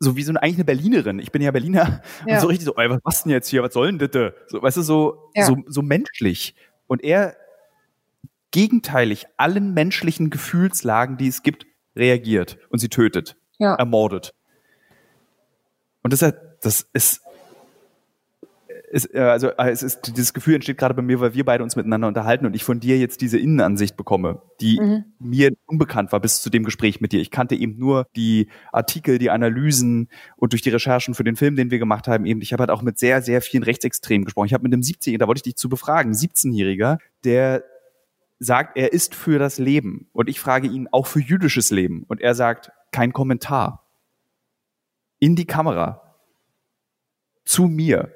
so 0.00 0.16
wie 0.16 0.22
so 0.22 0.30
eine, 0.32 0.42
eigentlich 0.42 0.56
eine 0.56 0.64
Berlinerin. 0.64 1.18
Ich 1.18 1.32
bin 1.32 1.42
ja 1.42 1.50
Berliner. 1.50 2.02
Ja. 2.26 2.34
Und 2.36 2.40
so 2.40 2.46
richtig 2.46 2.66
so, 2.66 2.74
ey, 2.76 2.88
was 2.88 3.00
machst 3.04 3.24
du 3.24 3.28
denn 3.28 3.32
jetzt 3.34 3.48
hier? 3.48 3.62
Was 3.62 3.72
soll 3.74 3.96
denn 3.96 4.10
das? 4.10 4.32
So, 4.48 4.62
weißt 4.62 4.76
du, 4.76 4.82
so, 4.82 5.30
Ja. 5.34 5.44
so, 5.44 5.56
so 5.66 5.82
menschlich. 5.82 6.54
Und 6.86 7.02
er 7.02 7.36
gegenteilig 8.50 9.26
allen 9.36 9.74
menschlichen 9.74 10.30
Gefühlslagen, 10.30 11.16
die 11.18 11.28
es 11.28 11.42
gibt, 11.42 11.66
reagiert 11.96 12.58
und 12.70 12.78
sie 12.78 12.88
tötet, 12.88 13.36
Ja. 13.58 13.74
ermordet. 13.74 14.34
Und 16.02 16.12
das, 16.12 16.22
ist- 16.22 16.34
das 16.62 16.86
ist, 16.92 17.20
ist 18.90 19.14
äh, 19.14 19.20
also 19.20 19.48
äh, 19.48 19.70
es 19.70 19.82
ist 19.82 20.16
dieses 20.16 20.32
Gefühl 20.32 20.54
entsteht 20.54 20.78
gerade 20.78 20.94
bei 20.94 21.02
mir, 21.02 21.20
weil 21.20 21.34
wir 21.34 21.44
beide 21.44 21.62
uns 21.62 21.76
miteinander 21.76 22.08
unterhalten 22.08 22.46
und 22.46 22.54
ich 22.54 22.64
von 22.64 22.80
dir 22.80 22.98
jetzt 22.98 23.20
diese 23.20 23.38
Innenansicht 23.38 23.96
bekomme, 23.96 24.42
die 24.60 24.78
Mhm. 24.80 25.04
mir 25.18 25.52
unbekannt 25.66 26.12
war 26.12 26.20
bis 26.20 26.40
zu 26.40 26.50
dem 26.50 26.64
Gespräch 26.64 27.00
mit 27.00 27.12
dir. 27.12 27.20
Ich 27.20 27.30
kannte 27.30 27.54
eben 27.54 27.78
nur 27.78 28.06
die 28.16 28.48
Artikel, 28.72 29.18
die 29.18 29.30
Analysen 29.30 30.08
und 30.36 30.52
durch 30.52 30.62
die 30.62 30.70
Recherchen 30.70 31.14
für 31.14 31.24
den 31.24 31.36
Film, 31.36 31.56
den 31.56 31.70
wir 31.70 31.78
gemacht 31.78 32.08
haben, 32.08 32.26
eben. 32.26 32.40
Ich 32.40 32.52
habe 32.52 32.62
halt 32.62 32.70
auch 32.70 32.82
mit 32.82 32.98
sehr, 32.98 33.22
sehr 33.22 33.42
vielen 33.42 33.62
Rechtsextremen 33.62 34.24
gesprochen. 34.24 34.46
Ich 34.46 34.54
habe 34.54 34.62
mit 34.62 34.72
einem 34.72 34.82
17-Jährigen, 34.82 35.18
da 35.20 35.26
wollte 35.26 35.38
ich 35.38 35.42
dich 35.44 35.56
zu 35.56 35.68
befragen, 35.68 36.12
17-Jähriger, 36.12 36.98
der 37.24 37.64
sagt, 38.38 38.76
er 38.76 38.92
ist 38.92 39.14
für 39.14 39.38
das 39.38 39.58
Leben. 39.58 40.08
Und 40.12 40.28
ich 40.28 40.38
frage 40.40 40.68
ihn 40.68 40.88
auch 40.92 41.06
für 41.06 41.20
jüdisches 41.20 41.70
Leben. 41.70 42.04
Und 42.06 42.20
er 42.20 42.34
sagt, 42.34 42.70
kein 42.92 43.12
Kommentar. 43.12 43.84
In 45.18 45.34
die 45.34 45.46
Kamera. 45.46 46.14
Zu 47.44 47.64
mir. 47.64 48.12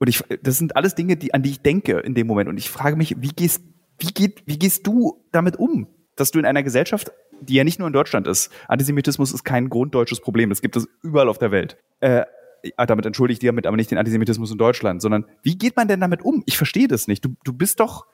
Und 0.00 0.08
ich, 0.08 0.24
das 0.42 0.56
sind 0.56 0.76
alles 0.76 0.94
Dinge, 0.94 1.16
die, 1.16 1.34
an 1.34 1.42
die 1.42 1.50
ich 1.50 1.60
denke 1.60 1.98
in 2.00 2.14
dem 2.14 2.26
Moment. 2.26 2.48
Und 2.48 2.56
ich 2.56 2.70
frage 2.70 2.96
mich, 2.96 3.16
wie 3.20 3.28
gehst, 3.28 3.62
wie 3.98 4.12
geht, 4.12 4.42
wie 4.46 4.58
gehst 4.58 4.86
du 4.86 5.22
damit 5.30 5.56
um? 5.56 5.86
Dass 6.16 6.30
du 6.30 6.38
in 6.38 6.46
einer 6.46 6.62
Gesellschaft, 6.62 7.12
die 7.42 7.54
ja 7.54 7.64
nicht 7.64 7.78
nur 7.78 7.86
in 7.86 7.92
Deutschland 7.92 8.26
ist, 8.26 8.50
Antisemitismus 8.66 9.32
ist 9.32 9.44
kein 9.44 9.68
grunddeutsches 9.68 10.20
Problem, 10.20 10.48
das 10.48 10.62
gibt 10.62 10.76
es 10.76 10.88
überall 11.02 11.28
auf 11.28 11.36
der 11.36 11.50
Welt. 11.50 11.76
Äh, 12.00 12.24
ja, 12.64 12.86
damit 12.86 13.04
entschuldige 13.04 13.34
ich 13.34 13.38
dir 13.40 13.48
damit 13.48 13.66
aber 13.66 13.76
nicht 13.76 13.90
den 13.90 13.98
Antisemitismus 13.98 14.50
in 14.50 14.58
Deutschland, 14.58 15.02
sondern 15.02 15.26
wie 15.42 15.56
geht 15.56 15.76
man 15.76 15.86
denn 15.86 16.00
damit 16.00 16.22
um? 16.22 16.42
Ich 16.46 16.56
verstehe 16.56 16.88
das 16.88 17.06
nicht. 17.06 17.22
Du, 17.24 17.34
du 17.44 17.52
bist 17.52 17.78
doch, 17.78 18.06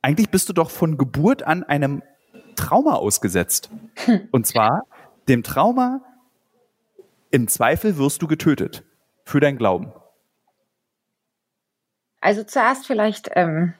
eigentlich 0.00 0.30
bist 0.30 0.48
du 0.48 0.52
doch 0.52 0.70
von 0.70 0.96
Geburt 0.96 1.42
an 1.42 1.64
einem 1.64 2.02
Trauma 2.54 2.94
ausgesetzt. 2.94 3.70
Und 4.30 4.46
zwar 4.46 4.84
dem 5.28 5.42
Trauma, 5.42 6.02
im 7.30 7.48
Zweifel 7.48 7.98
wirst 7.98 8.22
du 8.22 8.28
getötet. 8.28 8.84
Für 9.24 9.40
dein 9.40 9.58
Glauben. 9.58 9.92
Also 12.20 12.42
zuerst 12.44 12.86
vielleicht, 12.86 13.30
ähm, 13.34 13.74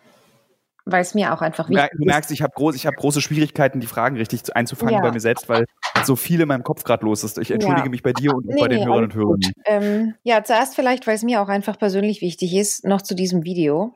weil 0.84 1.02
es 1.02 1.14
mir 1.14 1.34
auch 1.34 1.42
einfach 1.42 1.68
wichtig 1.68 1.90
du 1.98 2.04
merkst, 2.04 2.30
ich 2.30 2.40
habe 2.42 2.52
groß, 2.54 2.74
ich 2.74 2.86
hab 2.86 2.94
große 2.96 3.20
Schwierigkeiten, 3.20 3.80
die 3.80 3.86
Fragen 3.86 4.16
richtig 4.16 4.44
zu- 4.44 4.56
einzufangen 4.56 4.94
Ja. 4.94 5.00
bei 5.00 5.12
mir 5.12 5.20
selbst, 5.20 5.48
weil 5.48 5.66
so 6.04 6.16
viel 6.16 6.40
in 6.40 6.48
meinem 6.48 6.62
Kopf 6.62 6.84
gerade 6.84 7.04
los 7.04 7.24
ist. 7.24 7.36
Ich 7.38 7.50
entschuldige 7.50 7.86
Ja. 7.86 7.90
mich 7.90 8.02
bei 8.02 8.12
dir 8.12 8.32
und 8.34 8.46
Nee, 8.46 8.60
bei 8.60 8.68
den 8.68 8.80
nee, 8.80 8.86
Hörern 8.86 9.04
und 9.04 9.14
Hörern. 9.14 9.40
Ähm, 9.66 10.14
ja, 10.22 10.42
zuerst 10.44 10.74
vielleicht, 10.76 11.06
weil 11.06 11.14
es 11.16 11.22
mir 11.24 11.42
auch 11.42 11.48
einfach 11.48 11.78
persönlich 11.78 12.22
wichtig 12.22 12.54
ist, 12.54 12.84
noch 12.86 13.02
zu 13.02 13.14
diesem 13.14 13.44
Video. 13.44 13.94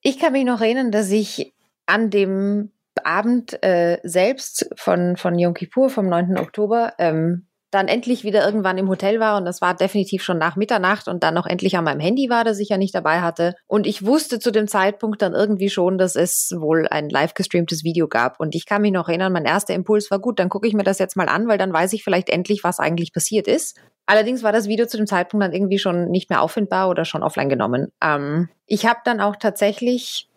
Ich 0.00 0.18
kann 0.18 0.32
mich 0.32 0.44
noch 0.44 0.60
erinnern, 0.60 0.92
dass 0.92 1.10
ich 1.10 1.54
an 1.86 2.10
dem 2.10 2.70
Abend 3.02 3.60
äh, 3.64 3.98
selbst 4.04 4.68
von, 4.76 5.16
von 5.16 5.38
Yom 5.38 5.54
Kippur 5.54 5.88
vom 5.90 6.08
9. 6.08 6.36
Oktober 6.38 6.92
ähm, 6.98 7.46
dann 7.72 7.88
endlich 7.88 8.22
wieder 8.22 8.44
irgendwann 8.44 8.78
im 8.78 8.88
Hotel 8.88 9.18
war 9.18 9.36
und 9.38 9.46
das 9.46 9.60
war 9.62 9.74
definitiv 9.74 10.22
schon 10.22 10.38
nach 10.38 10.56
Mitternacht 10.56 11.08
und 11.08 11.22
dann 11.24 11.34
noch 11.34 11.46
endlich 11.46 11.76
an 11.76 11.84
meinem 11.84 12.00
Handy 12.00 12.28
war, 12.28 12.44
das 12.44 12.58
ich 12.58 12.68
ja 12.68 12.76
nicht 12.76 12.94
dabei 12.94 13.22
hatte. 13.22 13.54
Und 13.66 13.86
ich 13.86 14.04
wusste 14.04 14.38
zu 14.38 14.52
dem 14.52 14.68
Zeitpunkt 14.68 15.22
dann 15.22 15.32
irgendwie 15.32 15.70
schon, 15.70 15.96
dass 15.96 16.14
es 16.14 16.52
wohl 16.56 16.86
ein 16.86 17.08
live 17.08 17.32
gestreamtes 17.32 17.82
Video 17.82 18.08
gab. 18.08 18.38
Und 18.38 18.54
ich 18.54 18.66
kann 18.66 18.82
mich 18.82 18.92
noch 18.92 19.08
erinnern, 19.08 19.32
mein 19.32 19.46
erster 19.46 19.74
Impuls 19.74 20.10
war 20.10 20.18
gut, 20.18 20.38
dann 20.38 20.50
gucke 20.50 20.68
ich 20.68 20.74
mir 20.74 20.84
das 20.84 20.98
jetzt 20.98 21.16
mal 21.16 21.28
an, 21.28 21.48
weil 21.48 21.58
dann 21.58 21.72
weiß 21.72 21.94
ich 21.94 22.04
vielleicht 22.04 22.28
endlich, 22.28 22.62
was 22.62 22.78
eigentlich 22.78 23.12
passiert 23.12 23.48
ist. 23.48 23.78
Allerdings 24.04 24.42
war 24.42 24.52
das 24.52 24.68
Video 24.68 24.86
zu 24.86 24.98
dem 24.98 25.06
Zeitpunkt 25.06 25.42
dann 25.42 25.52
irgendwie 25.52 25.78
schon 25.78 26.10
nicht 26.10 26.28
mehr 26.28 26.42
auffindbar 26.42 26.90
oder 26.90 27.06
schon 27.06 27.22
offline 27.22 27.48
genommen. 27.48 27.88
Ähm, 28.02 28.50
ich 28.66 28.84
habe 28.84 29.00
dann 29.04 29.20
auch 29.20 29.36
tatsächlich 29.36 30.28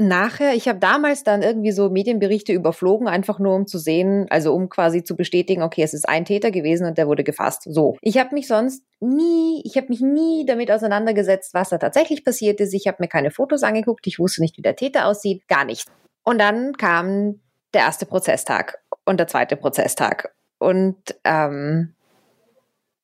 nachher, 0.00 0.54
ich 0.54 0.66
habe 0.66 0.78
damals 0.78 1.22
dann 1.22 1.42
irgendwie 1.42 1.72
so 1.72 1.90
Medienberichte 1.90 2.52
überflogen, 2.52 3.06
einfach 3.06 3.38
nur 3.38 3.54
um 3.54 3.66
zu 3.66 3.78
sehen, 3.78 4.26
also 4.30 4.54
um 4.54 4.68
quasi 4.68 5.04
zu 5.04 5.16
bestätigen, 5.16 5.62
okay, 5.62 5.82
es 5.82 5.94
ist 5.94 6.08
ein 6.08 6.24
Täter 6.24 6.50
gewesen 6.50 6.86
und 6.86 6.98
der 6.98 7.06
wurde 7.06 7.22
gefasst. 7.22 7.64
So. 7.66 7.96
Ich 8.00 8.18
habe 8.18 8.34
mich 8.34 8.48
sonst 8.48 8.82
nie, 9.00 9.62
ich 9.64 9.76
habe 9.76 9.88
mich 9.88 10.00
nie 10.00 10.44
damit 10.46 10.70
auseinandergesetzt, 10.70 11.54
was 11.54 11.68
da 11.68 11.78
tatsächlich 11.78 12.24
passiert 12.24 12.60
ist. 12.60 12.74
Ich 12.74 12.88
habe 12.88 12.96
mir 13.00 13.08
keine 13.08 13.30
Fotos 13.30 13.62
angeguckt, 13.62 14.06
ich 14.06 14.18
wusste 14.18 14.40
nicht, 14.40 14.56
wie 14.56 14.62
der 14.62 14.76
Täter 14.76 15.06
aussieht, 15.06 15.46
gar 15.48 15.64
nichts. 15.64 15.90
Und 16.24 16.38
dann 16.38 16.76
kam 16.76 17.40
der 17.74 17.82
erste 17.82 18.06
Prozesstag 18.06 18.78
und 19.04 19.20
der 19.20 19.26
zweite 19.26 19.56
Prozesstag. 19.56 20.34
Und 20.58 20.96
ähm, 21.24 21.94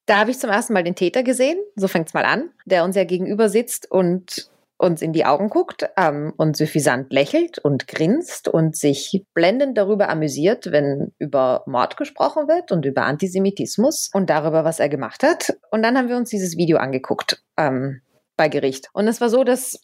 da 0.07 0.19
habe 0.19 0.31
ich 0.31 0.39
zum 0.39 0.51
ersten 0.51 0.73
Mal 0.73 0.85
den 0.85 0.95
Täter 0.95 1.23
gesehen, 1.23 1.59
so 1.75 1.89
fängt's 1.89 2.15
mal 2.15 2.25
an, 2.25 2.51
der 2.65 2.85
uns 2.85 2.97
ja 2.97 3.05
gegenüber 3.05 3.49
sitzt 3.49 3.91
und 3.91 4.51
uns 4.79 5.03
in 5.03 5.13
die 5.13 5.25
Augen 5.25 5.49
guckt 5.49 5.89
ähm, 5.97 6.33
und 6.37 6.57
suffisant 6.57 7.13
lächelt 7.13 7.59
und 7.59 7.89
grinst 7.89 8.49
und 8.49 8.77
sich 8.77 9.25
blendend 9.35 9.79
darüber 9.79 10.09
amüsiert, 10.09 10.71
wenn 10.71 11.13
über 11.19 11.63
Mord 11.67 11.97
gesprochen 11.97 12.49
wird 12.49 12.73
und 12.73 12.85
über 12.85 13.05
Antisemitismus 13.05 14.11
und 14.13 14.29
darüber, 14.29 14.65
was 14.65 14.81
er 14.81 14.89
gemacht 14.89 15.23
hat. 15.23 15.57
Und 15.71 15.83
dann 15.83 15.97
haben 15.97 16.09
wir 16.09 16.17
uns 16.17 16.31
dieses 16.31 16.57
Video 16.57 16.79
angeguckt 16.79 17.43
ähm, 17.57 18.03
bei 18.37 18.49
Gericht. 18.49 18.89
Und 18.93 19.09
es 19.09 19.21
war 19.21 19.31
so, 19.31 19.45
dass 19.45 19.81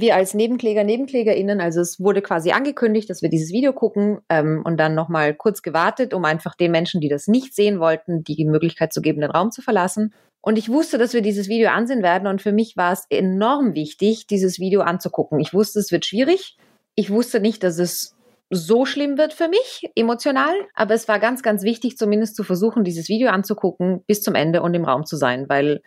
wir 0.00 0.16
als 0.16 0.34
Nebenkläger, 0.34 0.84
NebenklägerInnen, 0.84 1.60
also 1.60 1.80
es 1.80 2.00
wurde 2.00 2.22
quasi 2.22 2.52
angekündigt, 2.52 3.10
dass 3.10 3.22
wir 3.22 3.28
dieses 3.28 3.52
Video 3.52 3.72
gucken 3.72 4.18
ähm, 4.28 4.62
und 4.64 4.78
dann 4.78 4.94
nochmal 4.94 5.34
kurz 5.34 5.62
gewartet, 5.62 6.14
um 6.14 6.24
einfach 6.24 6.54
den 6.54 6.70
Menschen, 6.70 7.00
die 7.00 7.08
das 7.08 7.26
nicht 7.26 7.54
sehen 7.54 7.80
wollten, 7.80 8.24
die 8.24 8.44
Möglichkeit 8.44 8.92
zu 8.92 9.00
geben, 9.00 9.20
den 9.20 9.30
Raum 9.30 9.50
zu 9.50 9.62
verlassen. 9.62 10.14
Und 10.40 10.58
ich 10.58 10.68
wusste, 10.68 10.98
dass 10.98 11.14
wir 11.14 11.22
dieses 11.22 11.48
Video 11.48 11.70
ansehen 11.70 12.02
werden 12.02 12.28
und 12.28 12.42
für 12.42 12.52
mich 12.52 12.76
war 12.76 12.92
es 12.92 13.06
enorm 13.08 13.74
wichtig, 13.74 14.26
dieses 14.26 14.58
Video 14.58 14.82
anzugucken. 14.82 15.40
Ich 15.40 15.54
wusste, 15.54 15.78
es 15.78 15.90
wird 15.90 16.04
schwierig. 16.04 16.56
Ich 16.94 17.10
wusste 17.10 17.40
nicht, 17.40 17.62
dass 17.62 17.78
es 17.78 18.14
so 18.50 18.84
schlimm 18.84 19.16
wird 19.18 19.32
für 19.32 19.48
mich, 19.48 19.90
emotional, 19.94 20.54
aber 20.74 20.94
es 20.94 21.08
war 21.08 21.18
ganz, 21.18 21.42
ganz 21.42 21.62
wichtig, 21.62 21.96
zumindest 21.96 22.36
zu 22.36 22.44
versuchen, 22.44 22.84
dieses 22.84 23.08
Video 23.08 23.30
anzugucken 23.30 24.02
bis 24.06 24.22
zum 24.22 24.34
Ende 24.34 24.62
und 24.62 24.74
im 24.74 24.84
Raum 24.84 25.06
zu 25.06 25.16
sein, 25.16 25.48
weil 25.48 25.80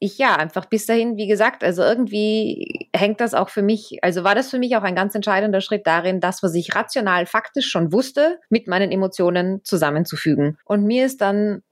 ich 0.00 0.18
ja 0.18 0.36
einfach 0.36 0.66
bis 0.66 0.86
dahin, 0.86 1.16
wie 1.16 1.26
gesagt, 1.26 1.64
also 1.64 1.82
irgendwie 1.82 2.88
hängt 2.94 3.20
das 3.20 3.34
auch 3.34 3.48
für 3.48 3.62
mich, 3.62 3.98
also 4.02 4.22
war 4.22 4.34
das 4.34 4.50
für 4.50 4.58
mich 4.58 4.76
auch 4.76 4.82
ein 4.82 4.94
ganz 4.94 5.14
entscheidender 5.14 5.60
Schritt 5.60 5.86
darin, 5.86 6.20
das, 6.20 6.42
was 6.42 6.54
ich 6.54 6.74
rational 6.74 7.26
faktisch 7.26 7.66
schon 7.68 7.92
wusste, 7.92 8.38
mit 8.48 8.68
meinen 8.68 8.92
Emotionen 8.92 9.64
zusammenzufügen. 9.64 10.56
Und 10.64 10.84
mir 10.84 11.04
ist 11.04 11.20
dann 11.20 11.62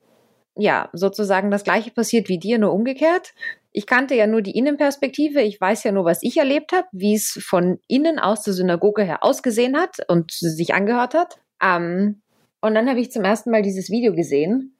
ja 0.57 0.89
sozusagen 0.93 1.51
das 1.51 1.63
gleiche 1.63 1.93
passiert 1.93 2.29
wie 2.29 2.39
dir, 2.39 2.59
nur 2.59 2.73
umgekehrt. 2.73 3.33
Ich 3.73 3.87
kannte 3.87 4.15
ja 4.15 4.27
nur 4.27 4.43
die 4.43 4.57
Innenperspektive, 4.57 5.43
ich 5.43 5.61
weiß 5.61 5.85
ja 5.85 5.93
nur, 5.93 6.05
was 6.05 6.23
ich 6.23 6.39
erlebt 6.39 6.73
habe, 6.73 6.89
wie 6.93 7.15
es 7.15 7.39
von 7.47 7.79
innen 7.87 8.19
aus 8.19 8.43
der 8.43 8.55
Synagoge 8.55 9.05
her 9.05 9.23
ausgesehen 9.23 9.77
hat 9.77 9.99
und 10.09 10.33
sich 10.33 10.75
angehört 10.75 11.15
hat. 11.15 11.39
Ähm, 11.63 12.23
und 12.61 12.75
dann 12.75 12.89
habe 12.89 13.01
ich 13.01 13.13
zum 13.13 13.23
ersten 13.23 13.51
Mal 13.51 13.63
dieses 13.63 13.91
Video 13.91 14.15
gesehen 14.15 14.76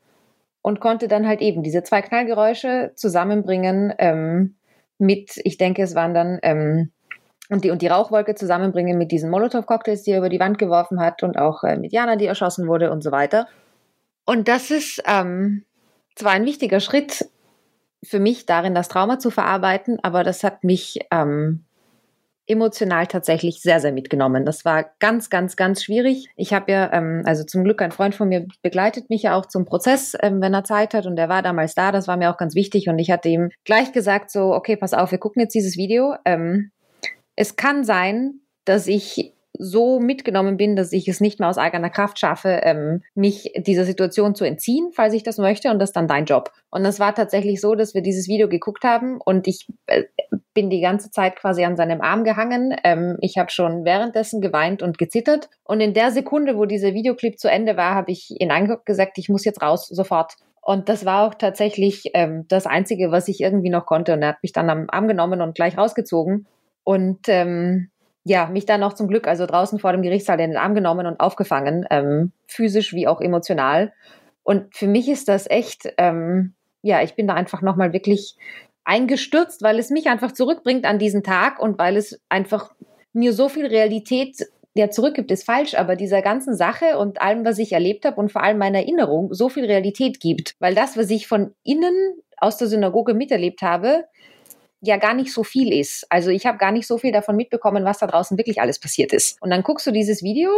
und 0.67 0.81
konnte 0.81 1.07
dann 1.07 1.29
halt 1.29 1.43
eben 1.43 1.63
diese 1.63 1.85
zwei 1.85 2.03
Knallgeräusche 2.03 2.91
zusammenbringen 2.97 3.95
ähm, 3.99 4.57
mit, 4.99 5.41
ich 5.45 5.59
denke, 5.59 5.85
es 5.85 5.95
waren 5.95 6.13
dann 6.13 6.41
ähm, 6.43 6.91
und 7.49 7.63
die 7.63 7.71
und 7.71 7.83
die 7.83 7.87
Rauchwolke 7.87 8.35
zusammenbringen 8.35 8.99
mit 8.99 9.13
diesen 9.13 9.31
Molotow-Cocktails, 9.31 10.03
die 10.03 10.11
er 10.11 10.19
über 10.19 10.29
die 10.29 10.41
Wand 10.41 10.59
geworfen 10.59 10.99
hat 10.99 11.23
und 11.23 11.39
auch 11.39 11.63
äh, 11.63 11.77
mit 11.77 11.93
Jana, 11.93 12.17
die 12.17 12.27
erschossen 12.27 12.67
wurde 12.67 12.91
und 12.91 13.05
so 13.05 13.13
weiter. 13.13 13.47
Und 14.25 14.49
das 14.49 14.73
ist 14.73 15.01
ähm, 15.07 15.65
zwar 16.17 16.33
ein 16.33 16.45
wichtiger 16.45 16.81
Schritt 16.81 17.31
für 18.03 18.19
mich 18.19 18.45
darin, 18.47 18.75
das 18.75 18.89
Trauma 18.89 19.21
zu 19.21 19.31
verarbeiten, 19.31 20.01
aber 20.03 20.25
das 20.25 20.43
hat 20.43 20.65
mich 20.65 20.99
ähm, 21.13 21.65
emotional 22.47 23.07
tatsächlich 23.07 23.61
sehr, 23.61 23.81
sehr 23.81 23.93
mitgenommen. 23.93 24.45
Das 24.45 24.65
war 24.65 24.91
ganz, 24.99 25.31
ganz, 25.31 25.57
ganz 25.57 25.83
schwierig. 25.83 26.29
Ich 26.37 26.53
habe 26.53 26.73
ja, 26.73 26.93
ähm, 26.93 27.23
also 27.25 27.45
zum 27.45 27.65
Glück 27.65 27.83
ein 27.83 27.93
Freund 27.93 28.15
von 28.15 28.29
mir 28.29 28.47
begleitet 28.63 29.11
mich 29.11 29.23
ja 29.23 29.37
auch 29.37 29.47
zum 29.47 29.65
Prozess, 29.65 30.17
ähm, 30.21 30.41
wenn 30.41 30.55
er 30.55 30.65
Zeit 30.65 30.95
hat 30.95 31.07
und 31.07 31.19
er 31.19 31.29
war 31.29 31.43
damals 31.43 31.75
da. 31.75 31.93
Das 31.93 32.09
war 32.09 32.17
mir 32.17 32.31
auch 32.31 32.39
ganz 32.39 32.55
wichtig 32.55 32.89
und 32.89 32.99
ich 32.99 33.11
hatte 33.11 33.29
ihm 33.29 33.51
gleich 33.65 33.93
gesagt 33.93 34.31
so, 34.31 34.53
okay, 34.55 34.77
pass 34.77 34.95
auf, 34.95 35.11
wir 35.11 35.19
gucken 35.19 35.43
jetzt 35.43 35.55
dieses 35.55 35.77
Video. 35.77 36.15
Ähm, 36.25 36.71
es 37.35 37.57
kann 37.57 37.85
sein, 37.85 38.41
dass 38.65 38.87
ich 38.87 39.33
so 39.59 40.01
mitgenommen 40.01 40.57
bin, 40.57 40.77
dass 40.77 40.93
ich 40.93 41.09
es 41.09 41.21
nicht 41.21 41.41
mehr 41.41 41.49
aus 41.49 41.59
eigener 41.59 41.91
Kraft 41.91 42.19
schaffe, 42.19 42.61
ähm, 42.63 43.03
mich 43.15 43.53
dieser 43.57 43.85
Situation 43.85 44.35
zu 44.35 44.45
entziehen, 44.45 44.91
falls 44.93 45.15
ich 45.15 45.23
das 45.23 45.39
möchte, 45.39 45.71
und 45.71 45.79
das 45.79 45.91
ist 45.91 45.97
dann 45.97 46.09
dein 46.09 46.25
Job. 46.25 46.51
Und 46.71 46.85
es 46.85 47.01
war 47.01 47.15
tatsächlich 47.15 47.61
so, 47.61 47.75
dass 47.75 47.95
wir 47.95 48.03
dieses 48.03 48.29
Video 48.29 48.49
geguckt 48.49 48.85
haben 48.85 49.21
und 49.25 49.47
ich 49.47 49.67
äh, 49.87 50.05
bin 50.57 50.71
die 50.71 50.81
ganze 50.81 51.11
Zeit 51.11 51.37
quasi 51.37 51.65
an 51.65 51.77
seinem 51.77 52.01
Arm 52.01 52.25
gehangen. 52.25 52.75
Ähm, 52.83 53.19
ich 53.21 53.37
habe 53.37 53.51
schon 53.51 53.85
währenddessen 53.85 54.41
geweint 54.41 54.83
und 54.83 54.99
gezittert. 54.99 55.51
Und 55.65 55.81
in 55.81 55.93
der 55.93 56.11
Sekunde, 56.11 56.57
wo 56.57 56.65
dieser 56.65 56.95
Videoclip 56.95 57.39
zu 57.39 57.49
Ende 57.49 57.77
war, 57.77 57.95
habe 57.95 58.11
ich 58.11 58.31
ihn 58.41 58.51
angeguckt 58.51 58.87
gesagt, 58.87 59.19
ich 59.19 59.29
muss 59.29 59.45
jetzt 59.45 59.63
raus, 59.63 59.87
sofort. 59.87 60.35
Und 60.63 60.89
das 60.89 61.05
war 61.05 61.29
auch 61.29 61.35
tatsächlich 61.35 62.11
ähm, 62.15 62.47
das 62.49 62.67
Einzige, 62.67 63.13
was 63.13 63.29
ich 63.29 63.41
irgendwie 63.41 63.71
noch 63.71 63.87
konnte. 63.87 64.15
Und 64.15 64.23
er 64.23 64.31
hat 64.31 64.43
mich 64.43 64.53
dann 64.53 64.71
am 64.71 64.87
Arm 64.89 65.07
genommen 65.07 65.41
und 65.43 65.55
gleich 65.55 65.77
rausgezogen. 65.79 66.47
Und 66.83 67.29
ähm, 67.29 67.91
ja, 68.29 68.47
mich 68.47 68.67
dann 68.67 68.83
auch 68.83 68.95
zum 68.95 69.07
Glück 69.07 69.29
also 69.29 69.47
draußen 69.47 69.79
vor 69.79 69.93
dem 69.93 70.03
Gerichtssaal 70.03 70.41
in 70.41 70.51
den 70.51 70.59
Arm 70.59 70.75
genommen 70.75 71.07
und 71.07 71.21
aufgefangen, 71.21 71.87
ähm, 71.91 72.33
physisch 72.49 72.93
wie 72.93 73.07
auch 73.07 73.21
emotional. 73.21 73.93
Und 74.43 74.75
für 74.75 74.89
mich 74.89 75.09
ist 75.09 75.29
das 75.29 75.49
echt, 75.49 75.95
ähm, 75.97 76.55
ja, 76.83 77.03
ich 77.03 77.15
bin 77.15 77.29
da 77.29 77.35
einfach 77.35 77.63
nochmal 77.63 77.93
wirklich 77.93 78.37
eingestürzt, 78.85 79.63
weil 79.63 79.79
es 79.79 79.91
mich 79.91 80.09
einfach 80.09 80.33
zurückbringt 80.33 80.87
an 80.87 80.99
diesen 80.99 81.23
Tag 81.23 81.61
und 81.61 81.79
weil 81.79 81.97
es 81.97 82.21
einfach 82.29 82.75
mir 83.13 83.33
so 83.33 83.49
viel 83.49 83.67
Realität 83.67 84.45
der 84.77 84.91
zurückgibt, 84.91 85.31
ist 85.31 85.45
falsch, 85.45 85.75
aber 85.75 85.95
dieser 85.95 86.21
ganzen 86.21 86.57
Sache 86.57 86.99
und 86.99 87.23
allem, 87.23 87.45
was 87.45 87.59
ich 87.59 87.73
erlebt 87.73 88.05
habe 88.05 88.21
und 88.21 88.33
vor 88.33 88.43
allem 88.43 88.59
meiner 88.59 88.81
Erinnerung 88.81 89.33
so 89.33 89.49
viel 89.49 89.65
Realität 89.65 90.19
gibt. 90.19 90.57
Weil 90.59 90.75
das, 90.75 90.97
was 90.97 91.11
ich 91.11 91.29
von 91.29 91.55
innen 91.63 91.95
aus 92.39 92.59
der 92.59 92.67
Synagoge 92.67 93.15
miterlebt 93.15 93.63
habe, 93.63 94.05
ja 94.87 94.97
gar 94.97 95.15
nicht 95.15 95.33
so 95.33 95.45
viel 95.45 95.73
ist. 95.73 96.07
Also 96.11 96.31
ich 96.31 96.47
habe 96.47 96.59
gar 96.59 96.73
nicht 96.73 96.87
so 96.87 96.99
viel 96.99 97.13
davon 97.13 97.37
mitbekommen, 97.37 97.85
was 97.85 97.99
da 97.99 98.07
draußen 98.07 98.39
wirklich 98.39 98.61
alles 98.61 98.79
passiert 98.79 99.13
ist. 99.13 99.41
Und 99.43 99.51
dann 99.51 99.63
guckst 99.63 99.87
du 99.87 99.91
dieses 99.91 100.23
Video 100.23 100.51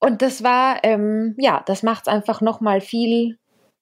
und 0.00 0.22
das 0.22 0.42
war, 0.42 0.78
ähm, 0.84 1.34
ja, 1.38 1.62
das 1.66 1.82
macht 1.82 2.06
es 2.06 2.12
einfach 2.12 2.40
nochmal 2.40 2.80
viel 2.80 3.38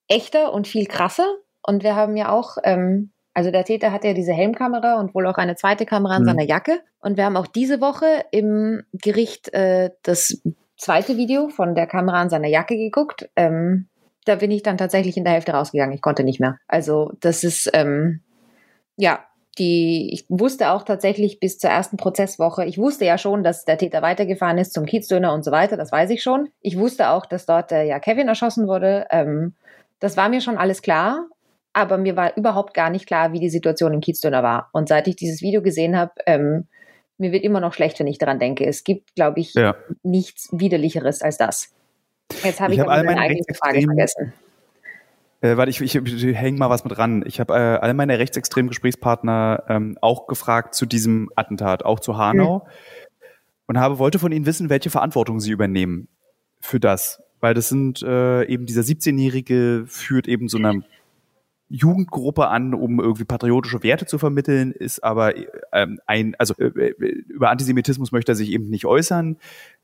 echter 0.09 0.53
und 0.53 0.67
viel 0.67 0.87
krasser. 0.87 1.27
Und 1.63 1.83
wir 1.83 1.95
haben 1.95 2.17
ja 2.17 2.31
auch, 2.31 2.57
ähm, 2.65 3.11
also 3.35 3.51
der 3.51 3.65
Täter 3.65 3.93
hat 3.93 4.05
ja 4.05 4.15
diese 4.15 4.33
Helmkamera 4.33 4.99
und 4.99 5.15
wohl 5.15 5.27
auch 5.27 5.37
eine 5.37 5.57
zweite 5.57 5.85
Kamera 5.85 6.17
an 6.17 6.23
mhm. 6.23 6.27
seiner 6.27 6.45
Jacke. 6.45 6.81
Und 7.01 7.17
wir 7.17 7.25
haben 7.25 7.37
auch 7.37 7.47
diese 7.47 7.81
Woche 7.81 8.25
im 8.31 8.83
Gericht 8.93 9.53
äh, 9.53 9.91
das 10.03 10.41
zweite 10.79 11.17
Video 11.17 11.49
von 11.49 11.75
der 11.75 11.87
Kamera 11.87 12.21
an 12.21 12.31
seiner 12.31 12.49
Jacke 12.49 12.77
geguckt. 12.77 13.29
Ähm, 13.37 13.89
da 14.25 14.37
bin 14.37 14.51
ich 14.51 14.63
dann 14.63 14.79
tatsächlich 14.79 15.17
in 15.17 15.25
der 15.25 15.35
Hälfte 15.35 15.53
rausgegangen. 15.53 15.95
Ich 15.95 16.03
konnte 16.03 16.25
nicht 16.25 16.41
mehr. 16.41 16.59
Also 16.67 17.13
das 17.21 17.45
ist, 17.45 17.71
ähm, 17.75 18.23
ja, 18.97 19.25
die, 19.59 20.13
ich 20.13 20.27
wusste 20.29 20.71
auch 20.71 20.83
tatsächlich 20.83 21.41
bis 21.41 21.59
zur 21.59 21.71
ersten 21.71 21.97
Prozesswoche, 21.97 22.65
ich 22.65 22.77
wusste 22.79 23.07
ja 23.07 23.17
schon, 23.17 23.43
dass 23.43 23.65
der 23.65 23.79
Täter 23.79 24.03
weitergefahren 24.03 24.59
ist 24.59 24.75
zum 24.75 24.85
Kiezdöner 24.85 25.33
und 25.33 25.45
so 25.45 25.51
weiter, 25.51 25.77
das 25.77 25.93
weiß 25.93 26.11
ich 26.11 26.23
schon. 26.23 26.49
Ich 26.61 26.79
wusste 26.79 27.11
auch, 27.11 27.25
dass 27.27 27.47
dort 27.47 27.73
äh, 27.73 27.85
ja 27.85 27.99
Kevin 27.99 28.29
erschossen 28.29 28.69
wurde. 28.69 29.07
Ähm, 29.11 29.55
das 29.99 30.17
war 30.17 30.29
mir 30.29 30.43
schon 30.43 30.59
alles 30.59 30.83
klar, 30.83 31.27
aber 31.73 31.97
mir 31.97 32.17
war 32.17 32.37
überhaupt 32.37 32.75
gar 32.75 32.91
nicht 32.91 33.07
klar, 33.07 33.33
wie 33.33 33.41
die 33.41 33.49
Situation 33.49 33.95
im 33.95 34.01
Kiezdöner 34.01 34.43
war. 34.43 34.69
Und 34.73 34.89
seit 34.89 35.09
ich 35.09 35.17
dieses 35.17 35.41
Video 35.41 35.63
gesehen 35.63 35.97
habe, 35.97 36.13
ähm, 36.27 36.67
mir 37.19 37.33
wird 37.33 37.45
immer 37.45 37.61
noch 37.61 37.73
schlecht, 37.73 37.99
wenn 37.99 38.07
ich 38.07 38.19
daran 38.19 38.39
denke. 38.39 38.67
Es 38.67 38.85
gibt, 38.85 39.15
glaube 39.15 39.41
ich, 39.41 39.55
ja. 39.55 39.75
nichts 40.03 40.49
widerlicheres 40.53 41.23
als 41.23 41.39
das. 41.39 41.73
Jetzt 42.43 42.61
habe 42.61 42.75
ich, 42.75 42.79
ich 42.79 42.87
hab 42.87 43.05
meine 43.05 43.21
eigene 43.21 43.55
Frage 43.55 43.81
vergessen. 43.81 44.35
Äh, 45.41 45.57
warte, 45.57 45.71
ich, 45.71 45.81
ich, 45.81 45.95
ich 45.95 46.37
hänge 46.37 46.59
mal 46.59 46.71
was 46.71 46.85
mit 46.85 46.97
ran. 46.97 47.23
Ich 47.27 47.41
habe 47.41 47.55
äh, 47.55 47.79
all 47.79 47.95
meine 47.95 48.19
rechtsextremen 48.19 48.69
Gesprächspartner 48.69 49.65
ähm, 49.69 49.99
auch 50.01 50.27
gefragt 50.27 50.75
zu 50.75 50.87
diesem 50.87 51.31
Attentat, 51.37 51.85
auch 51.85 52.01
zu 52.01 52.17
Hanau. 52.17 52.61
Mhm. 52.61 52.71
Und 53.67 53.79
habe, 53.79 53.99
wollte 53.99 54.19
von 54.19 54.33
ihnen 54.33 54.47
wissen, 54.47 54.71
welche 54.71 54.91
Verantwortung 54.91 55.41
sie 55.41 55.51
übernehmen 55.51 56.09
für 56.61 56.81
das. 56.81 57.23
Weil 57.41 57.55
das 57.55 57.69
sind 57.69 58.03
äh, 58.03 58.45
eben 58.45 58.67
dieser 58.67 58.83
17-Jährige 58.83 59.85
führt 59.87 60.29
eben 60.29 60.49
so 60.49 60.59
eine 60.59 60.85
Jugendgruppe 61.69 62.47
an, 62.47 62.75
um 62.75 63.01
irgendwie 63.01 63.25
patriotische 63.25 63.83
Werte 63.83 64.07
zu 64.07 64.19
vermitteln, 64.19 64.71
ist 64.71 65.03
aber 65.03 65.35
ähm, 65.73 65.99
ein, 66.07 66.37
also 66.39 66.55
äh, 66.59 66.69
über 67.29 67.51
Antisemitismus 67.51 68.13
möchte 68.13 68.33
er 68.33 68.37
sich 68.37 68.51
eben 68.51 68.69
nicht 68.71 68.87
äußern. 68.87 69.37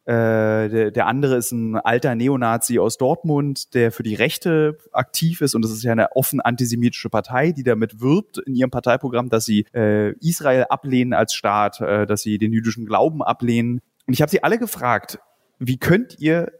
Äh, 0.05 0.68
der, 0.68 0.90
der 0.90 1.07
andere 1.07 1.36
ist 1.36 1.53
ein 1.53 1.76
alter 1.76 2.16
Neonazi 2.16 2.80
aus 2.80 2.98
Dortmund, 2.98 3.72
der 3.74 3.92
für 3.92 4.03
die 4.03 4.16
Rechte 4.16 4.76
aktiv 4.90 5.40
ist 5.40 5.55
und 5.55 5.62
das 5.62 5.70
ist 5.70 5.84
ja 5.84 5.92
eine 5.92 6.16
offen 6.16 6.40
antisemitische 6.40 7.09
Partei, 7.09 7.53
die 7.53 7.62
damit 7.62 8.00
wirbt 8.00 8.38
in 8.38 8.57
ihrem 8.57 8.70
Parteiprogramm, 8.70 9.28
dass 9.28 9.44
sie 9.44 9.64
äh, 9.72 10.11
Israel 10.18 10.66
ablehnen 10.68 11.12
als 11.12 11.34
Staat, 11.34 11.80
äh, 11.80 12.05
dass 12.05 12.22
sie 12.22 12.38
den 12.38 12.53
jüdischen 12.53 12.84
Glauben 12.84 13.22
ablehnen. 13.22 13.80
Und 14.09 14.14
ich 14.14 14.22
habe 14.22 14.30
sie 14.30 14.42
alle 14.42 14.59
gefragt, 14.59 15.20
wie 15.61 15.78
könnt 15.78 16.18
ihr 16.18 16.50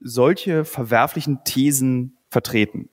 solche 0.00 0.66
verwerflichen 0.66 1.44
Thesen 1.44 2.18
vertreten? 2.28 2.90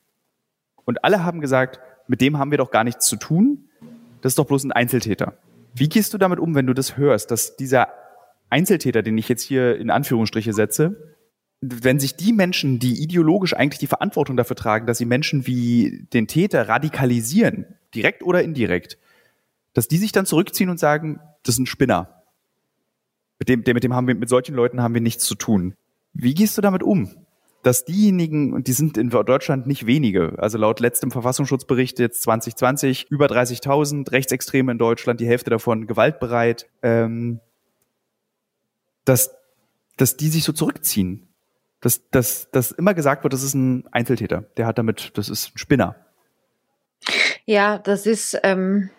Und 0.85 1.03
alle 1.03 1.25
haben 1.25 1.41
gesagt, 1.41 1.81
mit 2.07 2.21
dem 2.21 2.39
haben 2.39 2.51
wir 2.51 2.59
doch 2.59 2.71
gar 2.71 2.85
nichts 2.85 3.07
zu 3.07 3.17
tun. 3.17 3.67
Das 4.21 4.31
ist 4.31 4.39
doch 4.39 4.45
bloß 4.45 4.63
ein 4.63 4.71
Einzeltäter. 4.71 5.33
Wie 5.73 5.89
gehst 5.89 6.13
du 6.13 6.17
damit 6.17 6.39
um, 6.39 6.55
wenn 6.55 6.65
du 6.65 6.73
das 6.73 6.95
hörst, 6.95 7.31
dass 7.31 7.57
dieser 7.57 7.89
Einzeltäter, 8.55 9.01
den 9.01 9.17
ich 9.17 9.27
jetzt 9.27 9.43
hier 9.43 9.75
in 9.75 9.89
Anführungsstriche 9.89 10.53
setze, 10.53 11.15
wenn 11.59 11.99
sich 11.99 12.15
die 12.15 12.31
Menschen, 12.31 12.79
die 12.79 13.03
ideologisch 13.03 13.53
eigentlich 13.53 13.79
die 13.79 13.87
Verantwortung 13.87 14.37
dafür 14.37 14.55
tragen, 14.55 14.87
dass 14.87 14.97
sie 14.97 15.05
Menschen 15.05 15.45
wie 15.45 16.07
den 16.13 16.27
Täter 16.27 16.69
radikalisieren, 16.69 17.65
direkt 17.93 18.23
oder 18.23 18.43
indirekt, 18.43 18.97
dass 19.73 19.89
die 19.89 19.97
sich 19.97 20.13
dann 20.13 20.25
zurückziehen 20.25 20.69
und 20.69 20.79
sagen, 20.79 21.19
das 21.43 21.55
ist 21.55 21.59
ein 21.59 21.65
Spinner. 21.65 22.23
Mit 23.39 23.49
dem, 23.49 23.63
mit 23.65 23.83
dem 23.83 23.93
haben 23.93 24.07
wir, 24.07 24.15
mit 24.15 24.29
solchen 24.29 24.55
Leuten 24.55 24.81
haben 24.81 24.93
wir 24.93 25.01
nichts 25.01 25.25
zu 25.25 25.35
tun. 25.35 25.75
Wie 26.13 26.33
gehst 26.33 26.57
du 26.57 26.61
damit 26.61 26.81
um? 26.81 27.09
Dass 27.61 27.83
diejenigen, 27.83 28.53
und 28.53 28.67
die 28.67 28.73
sind 28.73 28.97
in 28.97 29.09
Deutschland 29.09 29.67
nicht 29.67 29.85
wenige, 29.85 30.35
also 30.37 30.57
laut 30.57 30.79
letztem 30.79 31.11
Verfassungsschutzbericht 31.11 31.99
jetzt 31.99 32.21
2020 32.21 33.07
über 33.09 33.25
30.000 33.25 34.09
Rechtsextreme 34.13 34.71
in 34.71 34.77
Deutschland, 34.77 35.19
die 35.19 35.27
Hälfte 35.27 35.49
davon 35.49 35.87
gewaltbereit, 35.87 36.69
ähm, 36.83 37.41
dass, 39.05 39.35
dass 39.97 40.17
die 40.17 40.29
sich 40.29 40.43
so 40.43 40.51
zurückziehen. 40.51 41.27
Dass, 41.81 42.09
dass, 42.09 42.49
dass 42.51 42.71
immer 42.71 42.93
gesagt 42.93 43.23
wird, 43.23 43.33
das 43.33 43.43
ist 43.43 43.53
ein 43.53 43.87
Einzeltäter. 43.91 44.45
Der 44.57 44.65
hat 44.65 44.77
damit, 44.77 45.11
das 45.15 45.29
ist 45.29 45.53
ein 45.53 45.57
Spinner. 45.57 45.95
Ja, 47.45 47.77
das 47.77 48.07
ist, 48.07 48.39
ähm, 48.43 48.89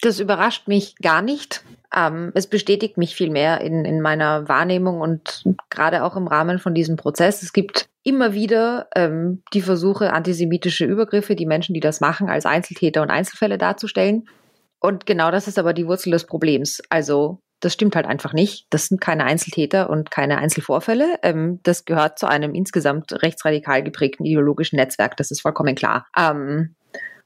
das 0.00 0.20
überrascht 0.20 0.68
mich 0.68 0.96
gar 0.96 1.20
nicht. 1.20 1.64
Ähm, 1.94 2.32
es 2.34 2.46
bestätigt 2.46 2.96
mich 2.96 3.14
viel 3.14 3.30
mehr 3.30 3.60
in, 3.60 3.84
in 3.84 4.00
meiner 4.00 4.48
Wahrnehmung 4.48 5.00
und 5.00 5.44
gerade 5.70 6.02
auch 6.02 6.16
im 6.16 6.26
Rahmen 6.26 6.58
von 6.58 6.74
diesem 6.74 6.96
Prozess. 6.96 7.42
Es 7.42 7.52
gibt 7.52 7.88
immer 8.02 8.32
wieder 8.32 8.88
ähm, 8.94 9.42
die 9.52 9.62
Versuche, 9.62 10.12
antisemitische 10.12 10.84
Übergriffe, 10.84 11.36
die 11.36 11.46
Menschen, 11.46 11.74
die 11.74 11.80
das 11.80 12.00
machen, 12.00 12.28
als 12.28 12.46
Einzeltäter 12.46 13.02
und 13.02 13.10
Einzelfälle 13.10 13.58
darzustellen. 13.58 14.28
Und 14.78 15.06
genau 15.06 15.30
das 15.30 15.48
ist 15.48 15.58
aber 15.58 15.72
die 15.72 15.86
Wurzel 15.86 16.10
des 16.10 16.24
Problems. 16.24 16.80
Also 16.88 17.40
Das 17.60 17.72
stimmt 17.72 17.96
halt 17.96 18.06
einfach 18.06 18.32
nicht. 18.32 18.66
Das 18.70 18.86
sind 18.86 19.00
keine 19.00 19.24
Einzeltäter 19.24 19.88
und 19.88 20.10
keine 20.10 20.38
Einzelvorfälle. 20.38 21.18
Ähm, 21.22 21.60
das 21.62 21.84
gehört 21.84 22.18
zu 22.18 22.26
einem 22.26 22.54
insgesamt 22.54 23.12
rechtsradikal 23.22 23.82
geprägten 23.82 24.26
ideologischen 24.26 24.76
Netzwerk. 24.76 25.16
Das 25.16 25.30
ist 25.30 25.40
vollkommen 25.40 25.74
klar. 25.74 26.06
Ähm, 26.16 26.74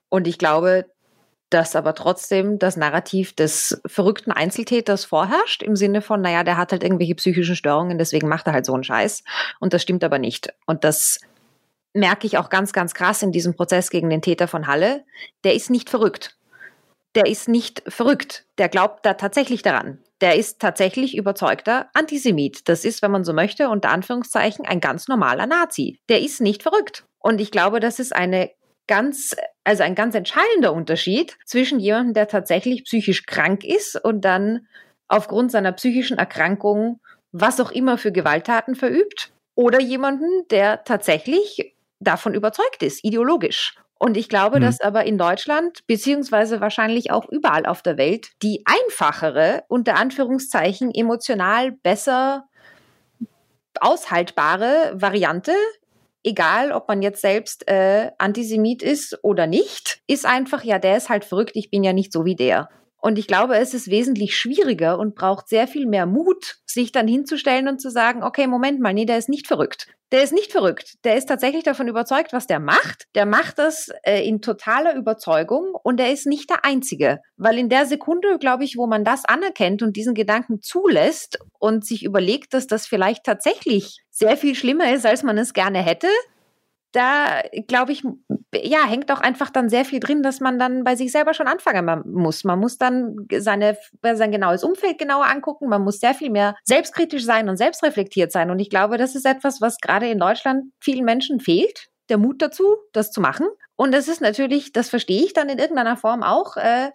und 0.09 0.29
ich 0.29 0.39
glaube, 0.39 0.87
dass 1.51 1.75
aber 1.75 1.97
trotzdem 1.97 2.61
das 2.61 2.77
Narrativ 2.77 3.35
des 3.35 3.81
verrückten 3.87 4.31
Einzeltäters 4.31 5.05
vorherrscht, 5.05 5.65
im 5.65 5.75
Sinne 5.75 6.01
von, 6.01 6.21
naja, 6.21 6.45
der 6.45 6.57
hat 6.57 6.71
halt 6.71 6.85
irgendwelche 6.85 7.17
psychischen 7.17 7.57
Störungen, 7.57 7.99
deswegen 7.99 8.29
macht 8.29 8.47
er 8.47 8.53
halt 8.53 8.65
so 8.65 8.73
einen 8.73 8.85
Scheiß. 8.85 9.25
Und 9.59 9.75
das 9.75 9.83
stimmt 9.83 10.05
aber 10.05 10.21
nicht. 10.21 10.55
Und 10.67 10.85
das 10.85 11.19
merke 11.93 12.29
ich 12.29 12.39
auch 12.39 12.51
ganz, 12.51 12.73
ganz 12.73 12.95
krass 12.95 13.23
in 13.23 13.33
diesem 13.33 13.57
Prozess 13.57 13.91
gegen 13.91 14.11
den 14.11 14.23
Täter 14.23 14.47
von 14.47 14.69
Halle. 14.69 15.05
Der 15.43 15.55
ist 15.55 15.71
nicht 15.71 15.91
verrückt. 15.91 16.37
Der 17.17 17.27
ist 17.27 17.49
nicht 17.49 17.83
verrückt. 17.89 18.45
Der 18.59 18.69
glaubt 18.69 19.05
da 19.05 19.15
tatsächlich 19.15 19.63
daran 19.63 19.99
der 20.21 20.37
ist 20.37 20.61
tatsächlich 20.61 21.17
überzeugter 21.17 21.89
Antisemit. 21.95 22.69
Das 22.69 22.85
ist, 22.85 23.03
wenn 23.03 23.11
man 23.11 23.25
so 23.25 23.33
möchte, 23.33 23.69
unter 23.69 23.91
Anführungszeichen 23.91 24.67
ein 24.67 24.81
ganz 24.81 25.09
normaler 25.09 25.47
Nazi. 25.47 25.99
Der 26.09 26.21
ist 26.21 26.41
nicht 26.41 26.63
verrückt. 26.63 27.05
Und 27.19 27.41
ich 27.41 27.51
glaube, 27.51 27.81
das 27.81 27.99
ist 27.99 28.15
eine 28.15 28.51
ganz, 28.87 29.37
also 29.65 29.83
ein 29.83 29.95
ganz 29.95 30.15
entscheidender 30.15 30.73
Unterschied 30.73 31.37
zwischen 31.47 31.79
jemandem, 31.79 32.15
der 32.15 32.29
tatsächlich 32.29 32.85
psychisch 32.85 33.27
krank 33.27 33.65
ist 33.65 33.97
und 34.03 34.25
dann 34.25 34.67
aufgrund 35.09 35.51
seiner 35.53 35.73
psychischen 35.73 36.19
Erkrankung 36.19 37.01
was 37.33 37.61
auch 37.61 37.71
immer 37.71 37.99
für 37.99 38.13
Gewalttaten 38.13 38.75
verübt 38.75 39.33
oder 39.55 39.81
jemanden, 39.81 40.49
der 40.51 40.85
tatsächlich 40.85 41.75
davon 42.01 42.35
überzeugt 42.35 42.83
ist, 42.83 43.05
ideologisch. 43.05 43.77
Und 44.03 44.17
ich 44.17 44.31
glaube, 44.31 44.57
mhm. 44.57 44.63
dass 44.63 44.81
aber 44.81 45.05
in 45.05 45.19
Deutschland, 45.19 45.87
beziehungsweise 45.87 46.63
wahrscheinlich 46.63 47.11
auch 47.11 47.29
überall 47.29 47.67
auf 47.67 47.83
der 47.83 47.99
Welt, 47.99 48.31
die 48.43 48.65
einfachere, 48.65 49.65
unter 49.69 49.97
Anführungszeichen, 49.97 50.91
emotional 50.91 51.73
besser 51.73 52.49
aushaltbare 53.79 54.95
Variante, 54.95 55.53
egal 56.25 56.73
ob 56.73 56.89
man 56.89 57.03
jetzt 57.03 57.21
selbst 57.21 57.69
äh, 57.69 58.11
Antisemit 58.17 58.83
ist 58.83 59.19
oder 59.23 59.47
nicht, 59.47 60.01
ist 60.07 60.25
einfach, 60.25 60.65
ja, 60.65 60.79
der 60.79 60.97
ist 60.97 61.11
halt 61.11 61.27
verrückt, 61.27 61.53
ich 61.55 61.71
bin 61.71 61.85
ja 61.85 61.93
nicht 61.93 62.11
so 62.11 62.25
wie 62.25 62.37
der. 62.37 62.71
Und 63.01 63.19
ich 63.19 63.27
glaube, 63.27 63.57
es 63.57 63.75
ist 63.75 63.91
wesentlich 63.91 64.37
schwieriger 64.37 64.99
und 64.99 65.15
braucht 65.15 65.49
sehr 65.49 65.67
viel 65.67 65.87
mehr 65.87 66.07
Mut, 66.07 66.59
sich 66.67 66.93
dann 66.93 67.09
hinzustellen 67.09 67.69
und 67.69 67.81
zu 67.81 67.91
sagen, 67.91 68.23
okay, 68.23 68.47
Moment 68.47 68.81
mal, 68.81 68.93
nee, 68.93 69.07
der 69.07 69.19
ist 69.19 69.29
nicht 69.29 69.47
verrückt. 69.47 69.89
Der 70.13 70.23
ist 70.25 70.33
nicht 70.33 70.51
verrückt. 70.51 70.95
Der 71.05 71.17
ist 71.17 71.27
tatsächlich 71.27 71.63
davon 71.63 71.87
überzeugt, 71.87 72.33
was 72.33 72.49
der 72.49 72.59
macht. 72.59 73.05
Der 73.15 73.27
macht 73.27 73.59
das 73.59 73.91
äh, 74.03 74.27
in 74.27 74.43
totaler 74.43 74.97
Überzeugung 74.97 75.73
und 75.83 76.01
er 76.01 76.13
ist 76.13 76.27
nicht 76.27 76.51
der 76.51 76.65
Einzige. 76.65 77.21
Weil 77.37 77.59
in 77.59 77.69
der 77.69 77.87
Sekunde, 77.87 78.39
glaube 78.39 78.65
ich, 78.65 78.77
wo 78.77 78.87
man 78.87 79.05
das 79.05 79.25
anerkennt 79.25 79.83
und 79.83 79.97
diesen 79.97 80.15
Gedanken 80.15 80.63
zulässt 80.63 81.39
und 81.59 81.87
sich 81.87 82.05
überlegt, 82.05 82.55
dass 82.55 82.67
das 82.67 82.87
vielleicht 82.87 83.25
tatsächlich 83.25 84.01
sehr 84.11 84.37
viel 84.37 84.57
schlimmer 84.57 84.93
ist, 84.93 85.07
als 85.07 85.23
man 85.23 85.39
es 85.39 85.55
gerne 85.55 85.79
hätte, 85.79 86.09
da 86.93 87.43
glaube 87.69 87.93
ich, 87.93 88.03
ja, 88.55 88.85
hängt 88.87 89.13
auch 89.13 89.21
einfach 89.21 89.51
dann 89.51 89.69
sehr 89.69 89.85
viel 89.85 90.01
drin, 90.01 90.23
dass 90.23 90.41
man 90.41 90.59
dann 90.59 90.83
bei 90.85 90.97
sich 90.97 91.13
selber 91.13 91.35
schon 91.35 91.47
anfangen 91.47 92.03
muss. 92.07 92.45
Man 92.45 92.59
muss 92.59 92.79
dann 92.79 93.29
seine, 93.39 93.77
sein 94.03 94.33
genaues 94.33 94.65
Umfeld 94.65 94.99
genauer 94.99 95.27
angucken. 95.27 95.69
Man 95.69 95.83
muss 95.83 96.01
sehr 96.01 96.15
viel 96.15 96.31
mehr 96.31 96.57
selbstkritisch 96.65 97.25
sein 97.25 97.49
und 97.49 97.57
selbstreflektiert 97.57 98.33
sein. 98.33 98.51
Und 98.51 98.59
ich 98.59 98.71
glaube, 98.71 98.97
das 98.97 99.15
ist 99.15 99.27
etwas, 99.27 99.61
was 99.61 99.79
gerade 99.79 100.09
in 100.09 100.19
Deutschland 100.19 100.73
vielen 100.81 101.05
Menschen 101.05 101.41
fehlt. 101.41 101.89
Der 102.09 102.19
Mut 102.19 102.43
dazu, 102.43 102.77
das 102.93 103.13
zu 103.13 103.21
machen. 103.21 103.47
Und 103.77 103.93
das 103.93 104.09
ist 104.09 104.21
natürlich, 104.21 104.73
das 104.73 104.91
verstehe 104.91 105.23
ich 105.23 105.33
dann 105.33 105.49
in 105.49 105.59
irgendeiner 105.59 105.97
Form 105.97 106.25
auch. 106.25 106.57
Äh, 106.57 106.91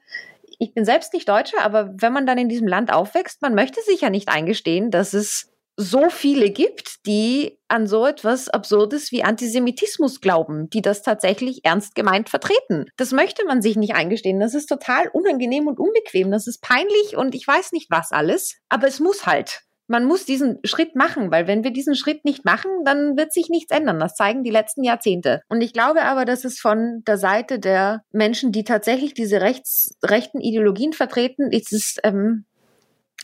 ich 0.59 0.73
bin 0.73 0.85
selbst 0.85 1.13
nicht 1.13 1.27
Deutsche, 1.27 1.57
aber 1.61 1.93
wenn 1.97 2.13
man 2.13 2.25
dann 2.25 2.37
in 2.37 2.49
diesem 2.49 2.67
Land 2.67 2.91
aufwächst, 2.91 3.41
man 3.41 3.55
möchte 3.55 3.81
sich 3.81 4.01
ja 4.01 4.09
nicht 4.09 4.29
eingestehen, 4.29 4.91
dass 4.91 5.13
es 5.13 5.51
so 5.77 6.09
viele 6.09 6.51
gibt, 6.51 7.05
die 7.05 7.59
an 7.67 7.87
so 7.87 8.05
etwas 8.05 8.49
Absurdes 8.49 9.11
wie 9.11 9.23
Antisemitismus 9.23 10.21
glauben, 10.21 10.69
die 10.69 10.81
das 10.81 11.01
tatsächlich 11.01 11.65
ernst 11.65 11.95
gemeint 11.95 12.29
vertreten. 12.29 12.85
Das 12.97 13.11
möchte 13.11 13.45
man 13.45 13.61
sich 13.61 13.75
nicht 13.75 13.95
eingestehen. 13.95 14.39
Das 14.39 14.53
ist 14.53 14.67
total 14.67 15.07
unangenehm 15.11 15.67
und 15.67 15.79
unbequem. 15.79 16.31
Das 16.31 16.47
ist 16.47 16.61
peinlich 16.61 17.17
und 17.17 17.35
ich 17.35 17.45
weiß 17.47 17.71
nicht 17.73 17.89
was 17.89 18.11
alles. 18.11 18.57
Aber 18.69 18.87
es 18.87 18.99
muss 18.99 19.25
halt. 19.25 19.61
Man 19.87 20.05
muss 20.05 20.25
diesen 20.25 20.59
Schritt 20.63 20.95
machen, 20.95 21.29
weil 21.29 21.45
wenn 21.45 21.63
wir 21.63 21.71
diesen 21.71 21.95
Schritt 21.95 22.25
nicht 22.25 22.43
machen, 22.43 22.71
dann 22.85 23.17
wird 23.17 23.31
sich 23.31 23.49
nichts 23.49 23.71
ändern. 23.71 23.99
Das 23.99 24.15
zeigen 24.15 24.43
die 24.43 24.49
letzten 24.49 24.83
Jahrzehnte. 24.83 25.41
Und 25.47 25.61
ich 25.61 25.73
glaube 25.73 26.01
aber, 26.03 26.25
dass 26.25 26.43
es 26.43 26.59
von 26.59 27.03
der 27.05 27.17
Seite 27.17 27.59
der 27.59 28.01
Menschen, 28.11 28.51
die 28.51 28.63
tatsächlich 28.63 29.13
diese 29.13 29.41
rechts, 29.41 29.95
rechten 30.03 30.39
Ideologien 30.39 30.93
vertreten, 30.93 31.51
ist 31.51 31.71
es 31.71 31.97
ähm, 32.03 32.45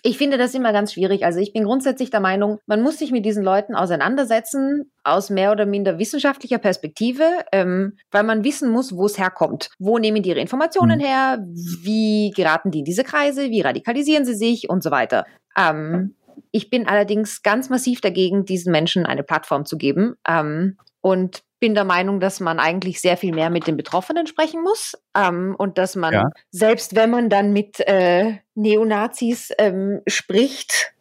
ich 0.04 0.18
finde 0.18 0.38
das 0.38 0.54
immer 0.56 0.74
ganz 0.74 0.93
schwierig. 0.93 1.24
Also 1.26 1.39
ich 1.39 1.54
bin 1.54 1.64
grundsätzlich 1.64 2.10
der 2.10 2.20
Meinung, 2.20 2.60
man 2.66 2.82
muss 2.82 2.97
sich 2.97 3.12
mit 3.12 3.26
diesen 3.26 3.43
Leuten 3.43 3.76
auseinandersetzen 3.76 4.91
aus 5.04 5.30
mehr 5.30 5.52
oder 5.52 5.66
minder 5.66 5.99
wissenschaftlicher 5.99 6.58
Perspektive, 6.58 7.24
ähm, 7.52 7.97
weil 8.10 8.24
man 8.24 8.43
wissen 8.43 8.72
muss, 8.72 8.95
wo 8.95 9.06
es 9.06 9.20
herkommt. 9.20 9.70
Wo 9.78 9.99
nehmen 9.99 10.24
die 10.24 10.30
ihre 10.30 10.39
Informationen 10.39 10.99
mhm. 10.99 11.04
her? 11.04 11.45
Wie 11.84 12.32
geraten 12.36 12.72
die 12.72 12.80
in 12.80 12.86
diese 12.86 13.04
Kreise? 13.04 13.49
Wie 13.52 13.62
radikalisieren 13.62 14.26
sie 14.26 14.36
sich 14.36 14.70
und 14.70 14.82
so 14.82 14.89
weiter? 14.89 15.26
Ähm, 15.56 16.16
ich 16.52 16.70
bin 16.70 16.88
allerdings 16.88 17.43
ganz 17.43 17.70
massiv 17.70 18.02
dagegen, 18.02 18.45
diesen 18.45 18.72
Menschen 18.72 19.06
eine 19.06 19.24
Plattform 19.24 19.66
zu 19.66 19.78
geben. 19.78 20.16
Ähm, 20.28 20.78
und 21.02 21.43
bin 21.62 21.76
der 21.76 21.86
Meinung, 21.86 22.20
dass 22.20 22.41
man 22.41 22.59
eigentlich 22.59 22.99
sehr 22.99 23.16
viel 23.16 23.34
mehr 23.34 23.49
mit 23.49 23.68
den 23.68 23.78
Betroffenen 23.78 24.28
sprechen 24.28 24.62
muss 24.64 24.93
ähm, 25.16 25.55
und 25.57 25.78
dass 25.78 25.95
man, 25.95 26.14
ja. 26.14 26.30
selbst 26.49 26.95
wenn 26.95 27.12
man 27.12 27.30
dann 27.30 27.53
mit 27.53 27.80
äh, 27.88 28.39
Neonazis 28.55 29.51
ähm, 29.59 30.01
spricht, 30.07 30.93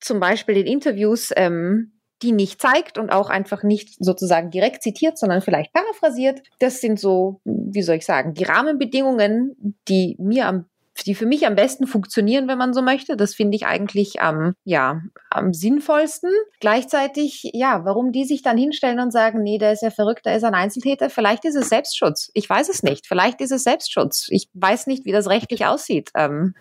zum 0.00 0.18
Beispiel 0.18 0.56
in 0.56 0.66
Interviews, 0.66 1.30
ähm, 1.36 1.92
die 2.22 2.32
nicht 2.32 2.60
zeigt 2.60 2.98
und 2.98 3.10
auch 3.10 3.28
einfach 3.28 3.62
nicht 3.62 4.02
sozusagen 4.02 4.50
direkt 4.50 4.82
zitiert, 4.82 5.18
sondern 5.18 5.42
vielleicht 5.42 5.72
paraphrasiert. 5.72 6.42
Das 6.58 6.80
sind 6.80 6.98
so, 6.98 7.40
wie 7.44 7.82
soll 7.82 7.96
ich 7.96 8.06
sagen, 8.06 8.34
die 8.34 8.44
Rahmenbedingungen, 8.44 9.76
die 9.86 10.16
mir 10.18 10.46
am 10.46 10.66
die 11.06 11.14
für 11.14 11.26
mich 11.26 11.46
am 11.46 11.54
besten 11.54 11.86
funktionieren, 11.86 12.48
wenn 12.48 12.58
man 12.58 12.72
so 12.72 12.82
möchte. 12.82 13.16
Das 13.16 13.34
finde 13.34 13.56
ich 13.56 13.66
eigentlich 13.66 14.20
am, 14.20 14.54
ja, 14.64 15.00
am 15.30 15.52
sinnvollsten. 15.52 16.30
Gleichzeitig, 16.60 17.50
ja, 17.52 17.84
warum 17.84 18.12
die 18.12 18.24
sich 18.24 18.42
dann 18.42 18.56
hinstellen 18.56 19.00
und 19.00 19.12
sagen, 19.12 19.42
nee, 19.42 19.58
der 19.58 19.72
ist 19.72 19.82
ja 19.82 19.90
verrückt, 19.90 20.26
der 20.26 20.36
ist 20.36 20.44
ein 20.44 20.54
Einzeltäter. 20.54 21.10
Vielleicht 21.10 21.44
ist 21.44 21.56
es 21.56 21.68
Selbstschutz. 21.68 22.30
Ich 22.34 22.48
weiß 22.48 22.68
es 22.68 22.82
nicht. 22.82 23.06
Vielleicht 23.06 23.40
ist 23.40 23.52
es 23.52 23.64
Selbstschutz. 23.64 24.28
Ich 24.30 24.48
weiß 24.54 24.86
nicht, 24.86 25.04
wie 25.04 25.12
das 25.12 25.28
rechtlich 25.28 25.66
aussieht. 25.66 26.10
Ähm, 26.14 26.54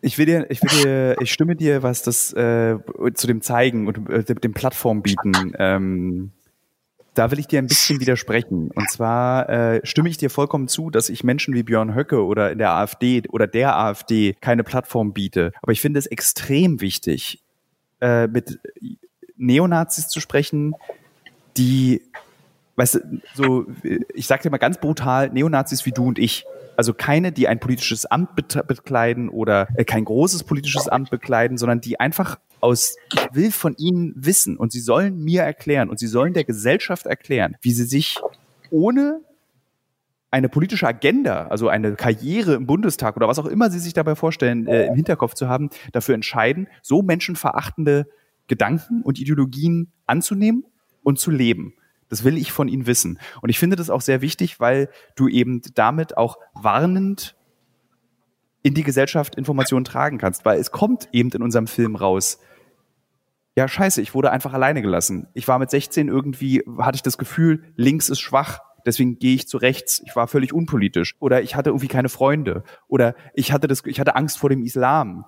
ich 0.00 0.18
will 0.18 0.26
dir, 0.26 0.46
ich 0.50 0.62
will 0.62 0.82
dir, 0.82 1.16
ich 1.20 1.32
stimme 1.32 1.56
dir, 1.56 1.82
was 1.82 2.02
das 2.02 2.32
äh, 2.34 2.76
zu 3.14 3.26
dem 3.26 3.40
Zeigen 3.40 3.88
und 3.88 4.10
äh, 4.10 4.22
dem 4.22 4.52
Plattform 4.52 5.00
bieten 5.00 5.54
ähm, 5.58 6.32
da 7.14 7.30
will 7.30 7.38
ich 7.38 7.46
dir 7.46 7.60
ein 7.60 7.66
bisschen 7.66 8.00
widersprechen. 8.00 8.70
Und 8.70 8.90
zwar 8.90 9.48
äh, 9.48 9.80
stimme 9.84 10.08
ich 10.08 10.18
dir 10.18 10.30
vollkommen 10.30 10.68
zu, 10.68 10.90
dass 10.90 11.08
ich 11.08 11.24
Menschen 11.24 11.54
wie 11.54 11.62
Björn 11.62 11.94
Höcke 11.94 12.24
oder 12.24 12.52
in 12.52 12.58
der 12.58 12.72
AfD 12.72 13.22
oder 13.30 13.46
der 13.46 13.76
AfD 13.76 14.34
keine 14.40 14.64
Plattform 14.64 15.12
biete. 15.12 15.52
Aber 15.62 15.72
ich 15.72 15.80
finde 15.80 15.98
es 15.98 16.06
extrem 16.06 16.80
wichtig, 16.80 17.42
äh, 18.00 18.26
mit 18.26 18.58
Neonazis 19.36 20.08
zu 20.08 20.20
sprechen, 20.20 20.74
die, 21.56 22.02
weißt 22.76 22.96
du, 22.96 23.20
so, 23.34 23.66
ich 24.14 24.26
sag 24.26 24.42
dir 24.42 24.50
mal 24.50 24.58
ganz 24.58 24.78
brutal, 24.78 25.30
Neonazis 25.30 25.86
wie 25.86 25.92
du 25.92 26.06
und 26.06 26.18
ich. 26.18 26.44
Also 26.76 26.92
keine, 26.92 27.30
die 27.30 27.46
ein 27.46 27.60
politisches 27.60 28.04
Amt 28.04 28.34
bekleiden 28.34 29.28
oder 29.28 29.68
äh, 29.76 29.84
kein 29.84 30.04
großes 30.04 30.42
politisches 30.42 30.88
Amt 30.88 31.10
bekleiden, 31.10 31.56
sondern 31.56 31.80
die 31.80 32.00
einfach 32.00 32.38
aus, 32.64 32.96
ich 33.12 33.28
will 33.32 33.52
von 33.52 33.76
ihnen 33.76 34.14
wissen 34.16 34.56
und 34.56 34.72
sie 34.72 34.80
sollen 34.80 35.22
mir 35.22 35.42
erklären 35.42 35.90
und 35.90 35.98
sie 35.98 36.06
sollen 36.06 36.32
der 36.32 36.44
Gesellschaft 36.44 37.06
erklären, 37.06 37.56
wie 37.60 37.72
sie 37.72 37.84
sich 37.84 38.18
ohne 38.70 39.20
eine 40.30 40.48
politische 40.48 40.88
Agenda, 40.88 41.46
also 41.46 41.68
eine 41.68 41.94
Karriere 41.94 42.54
im 42.54 42.66
Bundestag 42.66 43.16
oder 43.16 43.28
was 43.28 43.38
auch 43.38 43.46
immer 43.46 43.70
Sie 43.70 43.78
sich 43.78 43.92
dabei 43.92 44.16
vorstellen, 44.16 44.66
äh, 44.66 44.86
im 44.86 44.96
Hinterkopf 44.96 45.34
zu 45.34 45.48
haben, 45.48 45.70
dafür 45.92 46.16
entscheiden, 46.16 46.66
so 46.82 47.02
menschenverachtende 47.02 48.08
Gedanken 48.48 49.02
und 49.02 49.20
Ideologien 49.20 49.92
anzunehmen 50.06 50.64
und 51.04 51.20
zu 51.20 51.30
leben. 51.30 51.74
Das 52.08 52.24
will 52.24 52.36
ich 52.36 52.50
von 52.50 52.66
Ihnen 52.66 52.86
wissen. 52.86 53.20
Und 53.42 53.48
ich 53.48 53.60
finde 53.60 53.76
das 53.76 53.90
auch 53.90 54.00
sehr 54.00 54.22
wichtig, 54.22 54.58
weil 54.58 54.88
du 55.14 55.28
eben 55.28 55.62
damit 55.74 56.16
auch 56.16 56.38
warnend 56.54 57.36
in 58.64 58.74
die 58.74 58.82
Gesellschaft 58.82 59.36
Informationen 59.36 59.84
tragen 59.84 60.18
kannst, 60.18 60.44
weil 60.44 60.58
es 60.58 60.72
kommt 60.72 61.08
eben 61.12 61.30
in 61.30 61.42
unserem 61.42 61.68
Film 61.68 61.94
raus, 61.94 62.40
ja, 63.56 63.68
scheiße, 63.68 64.02
ich 64.02 64.14
wurde 64.14 64.30
einfach 64.32 64.52
alleine 64.52 64.82
gelassen. 64.82 65.28
Ich 65.32 65.46
war 65.46 65.58
mit 65.58 65.70
16 65.70 66.08
irgendwie, 66.08 66.64
hatte 66.78 66.96
ich 66.96 67.02
das 67.02 67.18
Gefühl, 67.18 67.62
links 67.76 68.08
ist 68.08 68.20
schwach, 68.20 68.60
deswegen 68.84 69.18
gehe 69.18 69.34
ich 69.36 69.48
zu 69.48 69.58
rechts. 69.58 70.02
Ich 70.04 70.16
war 70.16 70.26
völlig 70.26 70.52
unpolitisch. 70.52 71.14
Oder 71.20 71.42
ich 71.42 71.54
hatte 71.54 71.70
irgendwie 71.70 71.88
keine 71.88 72.08
Freunde. 72.08 72.64
Oder 72.88 73.14
ich 73.32 73.52
hatte 73.52 73.68
das, 73.68 73.82
ich 73.86 74.00
hatte 74.00 74.16
Angst 74.16 74.38
vor 74.38 74.50
dem 74.50 74.62
Islam. 74.64 75.24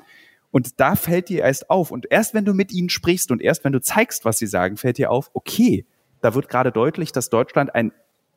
Und 0.51 0.81
da 0.81 0.97
fällt 0.97 1.29
dir 1.29 1.43
erst 1.43 1.71
auf. 1.71 1.91
Und 1.91 2.07
erst 2.11 2.35
wenn 2.35 2.45
du 2.45 2.53
mit 2.53 2.73
ihnen 2.73 2.89
sprichst 2.89 3.31
und 3.31 3.41
erst 3.41 3.65
wenn 3.65 3.73
du 3.73 3.81
zeigst, 3.81 4.25
was 4.25 4.39
sie 4.39 4.47
sagen, 4.47 4.77
fällt 4.77 4.99
dir 4.99 5.11
auf, 5.11 5.31
okay, 5.33 5.87
da 6.21 6.35
wird 6.35 6.49
gerade 6.49 6.73
deutlich, 6.73 7.13
dass 7.13 7.31
Deutschland 7.31 7.75
ein 7.75 7.93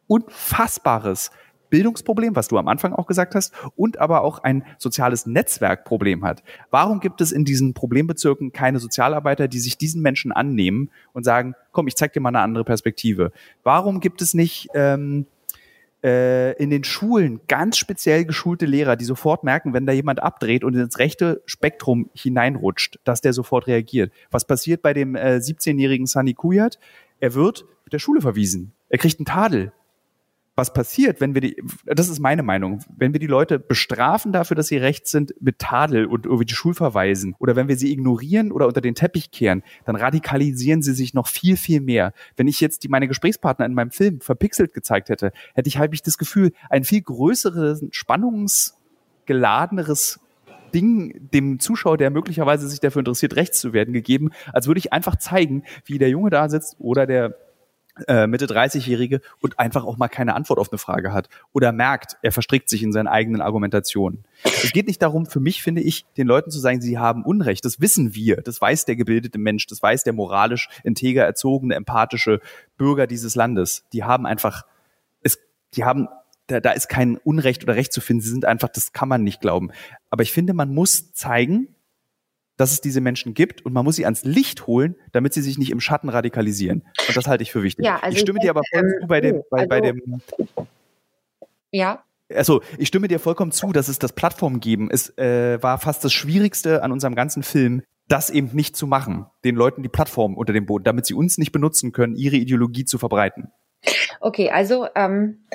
unfassbares 0.07 1.31
Bildungsproblem, 1.69 2.35
was 2.35 2.47
du 2.47 2.57
am 2.57 2.67
Anfang 2.67 2.93
auch 2.93 3.07
gesagt 3.07 3.35
hast, 3.35 3.53
und 3.75 3.99
aber 3.99 4.21
auch 4.21 4.39
ein 4.43 4.63
soziales 4.77 5.25
Netzwerkproblem 5.25 6.23
hat. 6.23 6.43
Warum 6.71 6.99
gibt 6.99 7.21
es 7.21 7.31
in 7.31 7.45
diesen 7.45 7.73
Problembezirken 7.73 8.51
keine 8.51 8.79
Sozialarbeiter, 8.79 9.47
die 9.47 9.59
sich 9.59 9.77
diesen 9.77 10.01
Menschen 10.01 10.31
annehmen 10.31 10.89
und 11.13 11.23
sagen, 11.23 11.55
komm, 11.71 11.87
ich 11.87 11.95
zeig 11.95 12.13
dir 12.13 12.19
mal 12.19 12.29
eine 12.29 12.41
andere 12.41 12.63
Perspektive? 12.63 13.31
Warum 13.63 13.99
gibt 13.99 14.21
es 14.21 14.33
nicht 14.33 14.69
ähm, 14.73 15.25
äh, 16.03 16.53
in 16.61 16.69
den 16.69 16.83
Schulen 16.83 17.41
ganz 17.47 17.77
speziell 17.77 18.25
geschulte 18.25 18.65
Lehrer, 18.65 18.95
die 18.95 19.05
sofort 19.05 19.43
merken, 19.43 19.73
wenn 19.73 19.85
da 19.85 19.93
jemand 19.93 20.21
abdreht 20.21 20.63
und 20.63 20.75
ins 20.75 20.99
rechte 20.99 21.41
Spektrum 21.45 22.09
hineinrutscht, 22.13 22.99
dass 23.03 23.21
der 23.21 23.33
sofort 23.33 23.67
reagiert? 23.67 24.11
Was 24.31 24.45
passiert 24.45 24.81
bei 24.81 24.93
dem 24.93 25.15
äh, 25.15 25.37
17-jährigen 25.37 26.07
Sunny 26.07 26.33
Kuyat? 26.33 26.79
Er 27.19 27.33
wird 27.33 27.65
der 27.91 27.99
Schule 27.99 28.21
verwiesen. 28.21 28.73
Er 28.89 28.97
kriegt 28.97 29.19
einen 29.19 29.25
Tadel 29.25 29.71
was 30.59 30.71
passiert, 30.73 31.21
wenn 31.21 31.33
wir 31.33 31.41
die, 31.41 31.63
das 31.85 32.09
ist 32.09 32.19
meine 32.19 32.43
Meinung, 32.43 32.83
wenn 32.97 33.13
wir 33.13 33.21
die 33.21 33.27
Leute 33.27 33.59
bestrafen 33.59 34.33
dafür, 34.33 34.55
dass 34.55 34.67
sie 34.67 34.75
rechts 34.75 35.09
sind, 35.09 35.33
mit 35.39 35.59
Tadel 35.59 36.05
und 36.05 36.25
irgendwie 36.25 36.43
die 36.43 36.53
Schulverweisen 36.53 37.33
oder 37.39 37.55
wenn 37.55 37.69
wir 37.69 37.77
sie 37.77 37.93
ignorieren 37.93 38.51
oder 38.51 38.67
unter 38.67 38.81
den 38.81 38.93
Teppich 38.93 39.31
kehren, 39.31 39.63
dann 39.85 39.95
radikalisieren 39.95 40.81
sie 40.81 40.93
sich 40.93 41.13
noch 41.13 41.27
viel, 41.27 41.55
viel 41.55 41.79
mehr. 41.79 42.11
Wenn 42.35 42.49
ich 42.49 42.59
jetzt 42.59 42.83
die, 42.83 42.89
meine 42.89 43.07
Gesprächspartner 43.07 43.65
in 43.65 43.73
meinem 43.73 43.91
Film 43.91 44.19
verpixelt 44.19 44.73
gezeigt 44.73 45.07
hätte, 45.07 45.31
hätte 45.53 45.69
ich 45.69 45.77
halt 45.77 45.97
das 46.05 46.17
Gefühl, 46.17 46.51
ein 46.69 46.83
viel 46.83 47.03
größeres, 47.03 47.85
spannungsgeladeneres 47.91 50.19
Ding 50.73 51.29
dem 51.33 51.61
Zuschauer, 51.61 51.95
der 51.97 52.09
möglicherweise 52.09 52.67
sich 52.67 52.81
dafür 52.81 52.99
interessiert, 52.99 53.37
rechts 53.37 53.61
zu 53.61 53.71
werden, 53.71 53.93
gegeben, 53.93 54.31
als 54.51 54.67
würde 54.67 54.79
ich 54.79 54.91
einfach 54.91 55.15
zeigen, 55.15 55.63
wie 55.85 55.99
der 55.99 56.09
Junge 56.09 56.29
da 56.29 56.49
sitzt 56.49 56.75
oder 56.79 57.07
der 57.07 57.33
äh, 58.07 58.27
Mitte 58.27 58.45
30-Jährige 58.45 59.21
und 59.41 59.59
einfach 59.59 59.83
auch 59.83 59.97
mal 59.97 60.07
keine 60.07 60.35
Antwort 60.35 60.59
auf 60.59 60.71
eine 60.71 60.77
Frage 60.77 61.13
hat 61.13 61.29
oder 61.53 61.71
merkt, 61.71 62.17
er 62.21 62.31
verstrickt 62.31 62.69
sich 62.69 62.83
in 62.83 62.91
seinen 62.91 63.07
eigenen 63.07 63.41
Argumentationen. 63.41 64.23
Es 64.43 64.71
geht 64.71 64.87
nicht 64.87 65.01
darum, 65.01 65.25
für 65.25 65.39
mich 65.39 65.61
finde 65.61 65.81
ich, 65.81 66.05
den 66.17 66.27
Leuten 66.27 66.51
zu 66.51 66.59
sagen, 66.59 66.81
sie 66.81 66.97
haben 66.97 67.23
Unrecht. 67.23 67.65
Das 67.65 67.79
wissen 67.79 68.15
wir. 68.15 68.37
Das 68.37 68.61
weiß 68.61 68.85
der 68.85 68.95
gebildete 68.95 69.37
Mensch. 69.37 69.67
Das 69.67 69.81
weiß 69.81 70.03
der 70.03 70.13
moralisch 70.13 70.69
integer 70.83 71.25
erzogene, 71.25 71.75
empathische 71.75 72.39
Bürger 72.77 73.07
dieses 73.07 73.35
Landes. 73.35 73.85
Die 73.93 74.03
haben 74.03 74.25
einfach, 74.25 74.65
es, 75.21 75.39
die 75.75 75.83
haben 75.83 76.07
da, 76.47 76.59
da 76.59 76.71
ist 76.71 76.89
kein 76.89 77.17
Unrecht 77.17 77.63
oder 77.63 77.75
Recht 77.75 77.93
zu 77.93 78.01
finden. 78.01 78.21
Sie 78.21 78.29
sind 78.29 78.45
einfach, 78.45 78.69
das 78.69 78.91
kann 78.91 79.07
man 79.07 79.23
nicht 79.23 79.41
glauben. 79.41 79.71
Aber 80.09 80.23
ich 80.23 80.31
finde, 80.31 80.53
man 80.53 80.73
muss 80.73 81.13
zeigen, 81.13 81.75
dass 82.59 82.73
es 82.73 82.81
diese 82.81 82.99
Menschen 82.99 83.33
gibt 83.33 83.65
und 83.65 83.71
man 83.71 83.85
muss 83.85 83.95
sie 83.95 84.03
ans 84.03 84.25
Licht 84.25 84.67
holen, 84.67 84.95
damit 85.13 85.33
sie 85.33 85.41
sich 85.41 85.57
nicht 85.57 85.71
im 85.71 85.79
Schatten 85.79 86.09
radikalisieren. 86.09 86.83
Und 87.07 87.15
das 87.15 87.25
halte 87.25 87.41
ich 87.41 87.53
für 87.53 87.63
wichtig. 87.63 87.85
Ja, 87.85 87.99
also 88.01 88.15
ich 88.15 88.19
stimme 88.19 88.39
ich 88.39 88.43
dir 88.43 88.49
aber 88.49 88.63
voll 88.69 88.99
zu 88.99 89.07
bei 89.07 89.21
dem, 89.21 89.37
oh, 89.37 89.45
bei, 89.49 89.59
also, 89.59 89.69
bei 89.69 89.79
dem. 89.79 90.21
Ja. 91.71 92.03
Also 92.35 92.61
ich 92.77 92.89
stimme 92.89 93.07
dir 93.07 93.19
vollkommen 93.19 93.53
zu, 93.53 93.71
dass 93.71 93.87
es 93.87 93.97
das 93.97 94.11
Plattform 94.11 94.59
geben. 94.59 94.89
Es 94.91 95.17
äh, 95.17 95.63
war 95.63 95.77
fast 95.77 96.03
das 96.03 96.11
Schwierigste 96.11 96.83
an 96.83 96.91
unserem 96.91 97.15
ganzen 97.15 97.43
Film, 97.43 97.81
das 98.09 98.29
eben 98.29 98.49
nicht 98.51 98.75
zu 98.75 98.87
machen, 98.87 99.27
den 99.45 99.55
Leuten 99.55 99.81
die 99.81 99.89
Plattform 99.89 100.35
unter 100.35 100.51
dem 100.51 100.65
Boden, 100.65 100.83
damit 100.83 101.05
sie 101.05 101.13
uns 101.13 101.37
nicht 101.37 101.53
benutzen 101.53 101.93
können, 101.93 102.17
ihre 102.17 102.35
Ideologie 102.35 102.83
zu 102.83 102.97
verbreiten. 102.97 103.53
Okay, 104.19 104.49
also 104.49 104.85
ähm, 104.95 105.45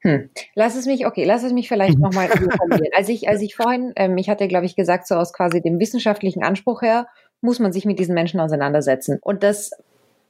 hm. 0.00 0.30
Lass 0.54 0.76
es 0.76 0.86
mich, 0.86 1.06
okay, 1.06 1.24
lass 1.24 1.42
es 1.42 1.52
mich 1.52 1.68
vielleicht 1.68 1.98
nochmal 1.98 2.28
formulieren. 2.28 2.92
Als 2.96 3.08
ich, 3.08 3.28
als 3.28 3.42
ich 3.42 3.56
vorhin, 3.56 3.92
ähm, 3.96 4.16
ich 4.16 4.28
hatte, 4.30 4.46
glaube 4.46 4.66
ich, 4.66 4.76
gesagt, 4.76 5.08
so 5.08 5.16
aus 5.16 5.32
quasi 5.32 5.60
dem 5.60 5.80
wissenschaftlichen 5.80 6.44
Anspruch 6.44 6.82
her, 6.82 7.08
muss 7.40 7.58
man 7.58 7.72
sich 7.72 7.84
mit 7.84 7.98
diesen 7.98 8.14
Menschen 8.14 8.40
auseinandersetzen. 8.40 9.18
Und 9.20 9.42
das, 9.42 9.72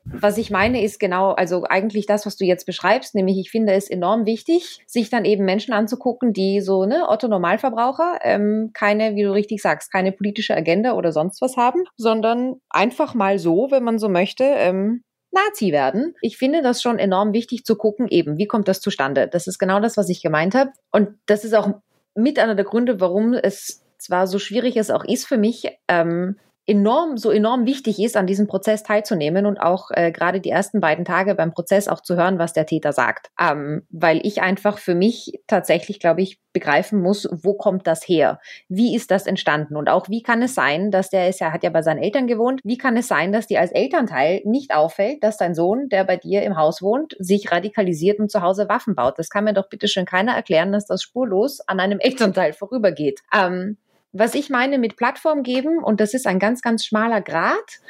was 0.04 0.38
ich 0.38 0.50
meine, 0.50 0.82
ist 0.82 0.98
genau, 1.00 1.32
also 1.32 1.64
eigentlich 1.64 2.06
das, 2.06 2.24
was 2.24 2.36
du 2.36 2.44
jetzt 2.44 2.64
beschreibst, 2.64 3.14
nämlich 3.14 3.38
ich 3.38 3.50
finde 3.50 3.74
es 3.74 3.90
enorm 3.90 4.24
wichtig, 4.24 4.82
sich 4.86 5.10
dann 5.10 5.26
eben 5.26 5.44
Menschen 5.44 5.74
anzugucken, 5.74 6.32
die 6.32 6.60
so, 6.60 6.86
ne, 6.86 7.06
Otto 7.08 7.28
Normalverbraucher, 7.28 8.20
ähm, 8.22 8.70
keine, 8.72 9.16
wie 9.16 9.22
du 9.22 9.32
richtig 9.32 9.60
sagst, 9.60 9.92
keine 9.92 10.12
politische 10.12 10.56
Agenda 10.56 10.94
oder 10.94 11.12
sonst 11.12 11.42
was 11.42 11.56
haben, 11.58 11.84
sondern 11.96 12.56
einfach 12.70 13.14
mal 13.14 13.38
so, 13.38 13.68
wenn 13.70 13.84
man 13.84 13.98
so 13.98 14.08
möchte, 14.08 14.44
ähm, 14.44 15.02
Nazi 15.30 15.72
werden. 15.72 16.14
Ich 16.20 16.38
finde 16.38 16.62
das 16.62 16.82
schon 16.82 16.98
enorm 16.98 17.32
wichtig 17.32 17.64
zu 17.64 17.76
gucken, 17.76 18.08
eben, 18.08 18.38
wie 18.38 18.46
kommt 18.46 18.68
das 18.68 18.80
zustande? 18.80 19.28
Das 19.28 19.46
ist 19.46 19.58
genau 19.58 19.80
das, 19.80 19.96
was 19.96 20.08
ich 20.08 20.22
gemeint 20.22 20.54
habe. 20.54 20.70
Und 20.90 21.10
das 21.26 21.44
ist 21.44 21.54
auch 21.54 21.68
mit 22.14 22.38
einer 22.38 22.54
der 22.54 22.64
Gründe, 22.64 23.00
warum 23.00 23.34
es 23.34 23.84
zwar 23.98 24.26
so 24.26 24.38
schwierig 24.38 24.76
es 24.76 24.90
auch 24.90 25.04
ist 25.04 25.26
für 25.26 25.38
mich, 25.38 25.68
ähm, 25.88 26.38
enorm, 26.68 27.16
so 27.16 27.30
enorm 27.30 27.64
wichtig 27.64 27.98
ist, 27.98 28.16
an 28.16 28.26
diesem 28.26 28.46
Prozess 28.46 28.82
teilzunehmen 28.82 29.46
und 29.46 29.58
auch 29.58 29.90
äh, 29.90 30.12
gerade 30.12 30.40
die 30.40 30.50
ersten 30.50 30.80
beiden 30.80 31.06
Tage 31.06 31.34
beim 31.34 31.52
Prozess 31.52 31.88
auch 31.88 32.02
zu 32.02 32.14
hören, 32.14 32.38
was 32.38 32.52
der 32.52 32.66
Täter 32.66 32.92
sagt. 32.92 33.30
Ähm, 33.40 33.86
weil 33.88 34.20
ich 34.22 34.42
einfach 34.42 34.78
für 34.78 34.94
mich 34.94 35.40
tatsächlich, 35.46 35.98
glaube 35.98 36.20
ich, 36.20 36.38
begreifen 36.52 37.00
muss, 37.00 37.26
wo 37.30 37.54
kommt 37.54 37.86
das 37.86 38.06
her? 38.06 38.38
Wie 38.68 38.94
ist 38.94 39.10
das 39.10 39.26
entstanden? 39.26 39.76
Und 39.76 39.88
auch 39.88 40.10
wie 40.10 40.22
kann 40.22 40.42
es 40.42 40.54
sein, 40.54 40.90
dass 40.90 41.08
der 41.08 41.30
ist 41.30 41.40
ja, 41.40 41.52
hat 41.52 41.62
ja 41.62 41.70
bei 41.70 41.80
seinen 41.80 42.02
Eltern 42.02 42.26
gewohnt, 42.26 42.60
wie 42.64 42.76
kann 42.76 42.98
es 42.98 43.08
sein, 43.08 43.32
dass 43.32 43.46
dir 43.46 43.60
als 43.60 43.72
Elternteil 43.72 44.42
nicht 44.44 44.74
auffällt, 44.74 45.24
dass 45.24 45.38
dein 45.38 45.54
Sohn, 45.54 45.88
der 45.88 46.04
bei 46.04 46.18
dir 46.18 46.42
im 46.42 46.58
Haus 46.58 46.82
wohnt, 46.82 47.16
sich 47.18 47.50
radikalisiert 47.50 48.18
und 48.18 48.30
zu 48.30 48.42
Hause 48.42 48.68
Waffen 48.68 48.94
baut? 48.94 49.18
Das 49.18 49.30
kann 49.30 49.44
mir 49.44 49.54
doch 49.54 49.70
bitte 49.70 49.88
schön 49.88 50.04
keiner 50.04 50.34
erklären, 50.34 50.72
dass 50.72 50.84
das 50.84 51.02
spurlos 51.02 51.60
an 51.66 51.80
einem 51.80 51.98
Elternteil 51.98 52.52
vorübergeht. 52.52 53.20
Ähm, 53.34 53.78
was 54.18 54.34
ich 54.34 54.50
meine 54.50 54.78
mit 54.78 54.96
Plattform 54.96 55.42
geben, 55.42 55.82
und 55.82 56.00
das 56.00 56.14
ist 56.14 56.26
ein 56.26 56.38
ganz, 56.38 56.62
ganz 56.62 56.84
schmaler 56.84 57.20
Grad, 57.20 57.80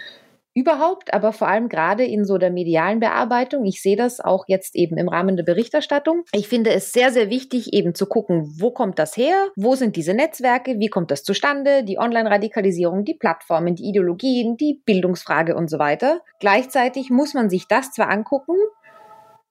überhaupt, 0.59 1.15
aber 1.15 1.33
vor 1.33 1.49
allem 1.49 1.69
gerade 1.69 2.05
in 2.05 2.25
so 2.25 2.37
der 2.37 2.51
medialen 2.51 2.99
Bearbeitung. 2.99 3.65
Ich 3.65 3.81
sehe 3.81 3.97
das 3.97 4.19
auch 4.19 4.45
jetzt 4.49 4.75
eben 4.75 4.97
im 4.99 5.09
Rahmen 5.09 5.37
der 5.37 5.45
Berichterstattung. 5.45 6.25
Ich 6.33 6.49
finde 6.49 6.71
es 6.71 6.93
sehr, 6.93 7.13
sehr 7.13 7.31
wichtig, 7.31 7.73
eben 7.73 7.95
zu 7.95 8.07
gucken, 8.07 8.53
wo 8.59 8.73
kommt 8.73 8.99
das 8.99 9.17
her? 9.17 9.51
Wo 9.55 9.77
sind 9.77 9.95
diese 9.95 10.15
Netzwerke? 10.15 10.81
Wie 10.81 10.89
kommt 10.89 11.13
das 11.13 11.23
zustande? 11.23 11.85
Die 11.85 11.99
Online-Radikalisierung, 11.99 13.05
die 13.05 13.15
Plattformen, 13.15 13.77
die 13.77 13.89
Ideologien, 13.89 14.57
die 14.57 14.83
Bildungsfrage 14.85 15.55
und 15.55 15.71
so 15.71 15.79
weiter. 15.79 16.23
Gleichzeitig 16.41 17.09
muss 17.11 17.35
man 17.35 17.51
sich 17.51 17.69
das 17.69 17.93
zwar 17.93 18.11
angucken, 18.11 18.57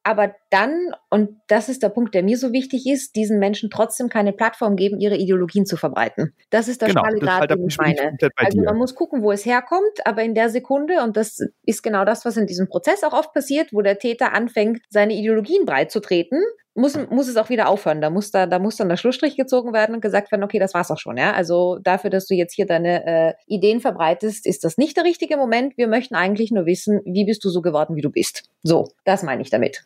aber 0.07 0.33
dann, 0.51 0.93
und 1.09 1.41
das 1.47 1.67
ist 1.67 1.83
der 1.83 1.89
Punkt, 1.89 2.15
der 2.15 2.23
mir 2.23 2.37
so 2.37 2.53
wichtig 2.53 2.87
ist, 2.87 3.17
diesen 3.17 3.39
Menschen 3.39 3.69
trotzdem 3.69 4.07
keine 4.07 4.31
Plattform 4.31 4.77
geben, 4.77 5.01
ihre 5.01 5.17
Ideologien 5.17 5.65
zu 5.65 5.75
verbreiten. 5.75 6.33
Das 6.49 6.69
ist 6.69 6.81
der 6.81 6.87
genau, 6.87 7.01
schmale 7.01 7.19
Grad, 7.19 7.39
halt 7.41 7.51
den 7.51 7.67
ich 7.67 7.77
meine. 7.77 8.17
Also 8.37 8.61
man 8.61 8.77
muss 8.77 8.95
gucken, 8.95 9.21
wo 9.21 9.33
es 9.33 9.45
herkommt, 9.45 10.05
aber 10.05 10.23
in 10.23 10.33
der 10.33 10.49
Sekunde, 10.49 11.03
und 11.03 11.17
das 11.17 11.39
ist 11.65 11.83
genau 11.83 12.05
das, 12.05 12.23
was 12.23 12.37
in 12.37 12.47
diesem 12.47 12.69
Prozess 12.69 13.03
auch 13.03 13.11
oft 13.11 13.33
passiert, 13.33 13.73
wo 13.73 13.81
der 13.81 13.99
Täter 13.99 14.33
anfängt, 14.33 14.79
seine 14.89 15.13
Ideologien 15.13 15.65
breit 15.65 15.91
zu 15.91 15.99
treten, 15.99 16.37
muss, 16.77 16.97
muss 17.09 17.27
es 17.27 17.35
auch 17.37 17.49
wieder 17.49 17.67
aufhören. 17.67 18.01
Da 18.01 18.09
muss, 18.09 18.31
da, 18.31 18.45
da 18.45 18.59
muss 18.59 18.77
dann 18.77 18.87
der 18.87 18.97
Schlussstrich 18.97 19.35
gezogen 19.35 19.73
werden 19.73 19.95
und 19.95 20.01
gesagt 20.01 20.31
werden, 20.31 20.43
okay, 20.43 20.59
das 20.59 20.73
war's 20.73 20.91
auch 20.91 20.99
schon. 20.99 21.17
Ja? 21.17 21.33
Also 21.33 21.79
dafür, 21.81 22.09
dass 22.09 22.27
du 22.27 22.35
jetzt 22.35 22.53
hier 22.53 22.67
deine 22.67 23.05
äh, 23.05 23.33
Ideen 23.47 23.81
verbreitest, 23.81 24.45
ist 24.45 24.63
das 24.63 24.77
nicht 24.77 24.95
der 24.95 25.03
richtige 25.03 25.37
Moment. 25.37 25.75
Wir 25.77 25.87
möchten 25.87 26.15
eigentlich 26.15 26.51
nur 26.51 26.65
wissen, 26.65 27.01
wie 27.03 27.25
bist 27.25 27.43
du 27.43 27.49
so 27.49 27.61
geworden, 27.61 27.95
wie 27.95 28.01
du 28.01 28.11
bist. 28.11 28.43
So, 28.63 28.89
das 29.03 29.23
meine 29.23 29.41
ich 29.41 29.49
damit. 29.49 29.83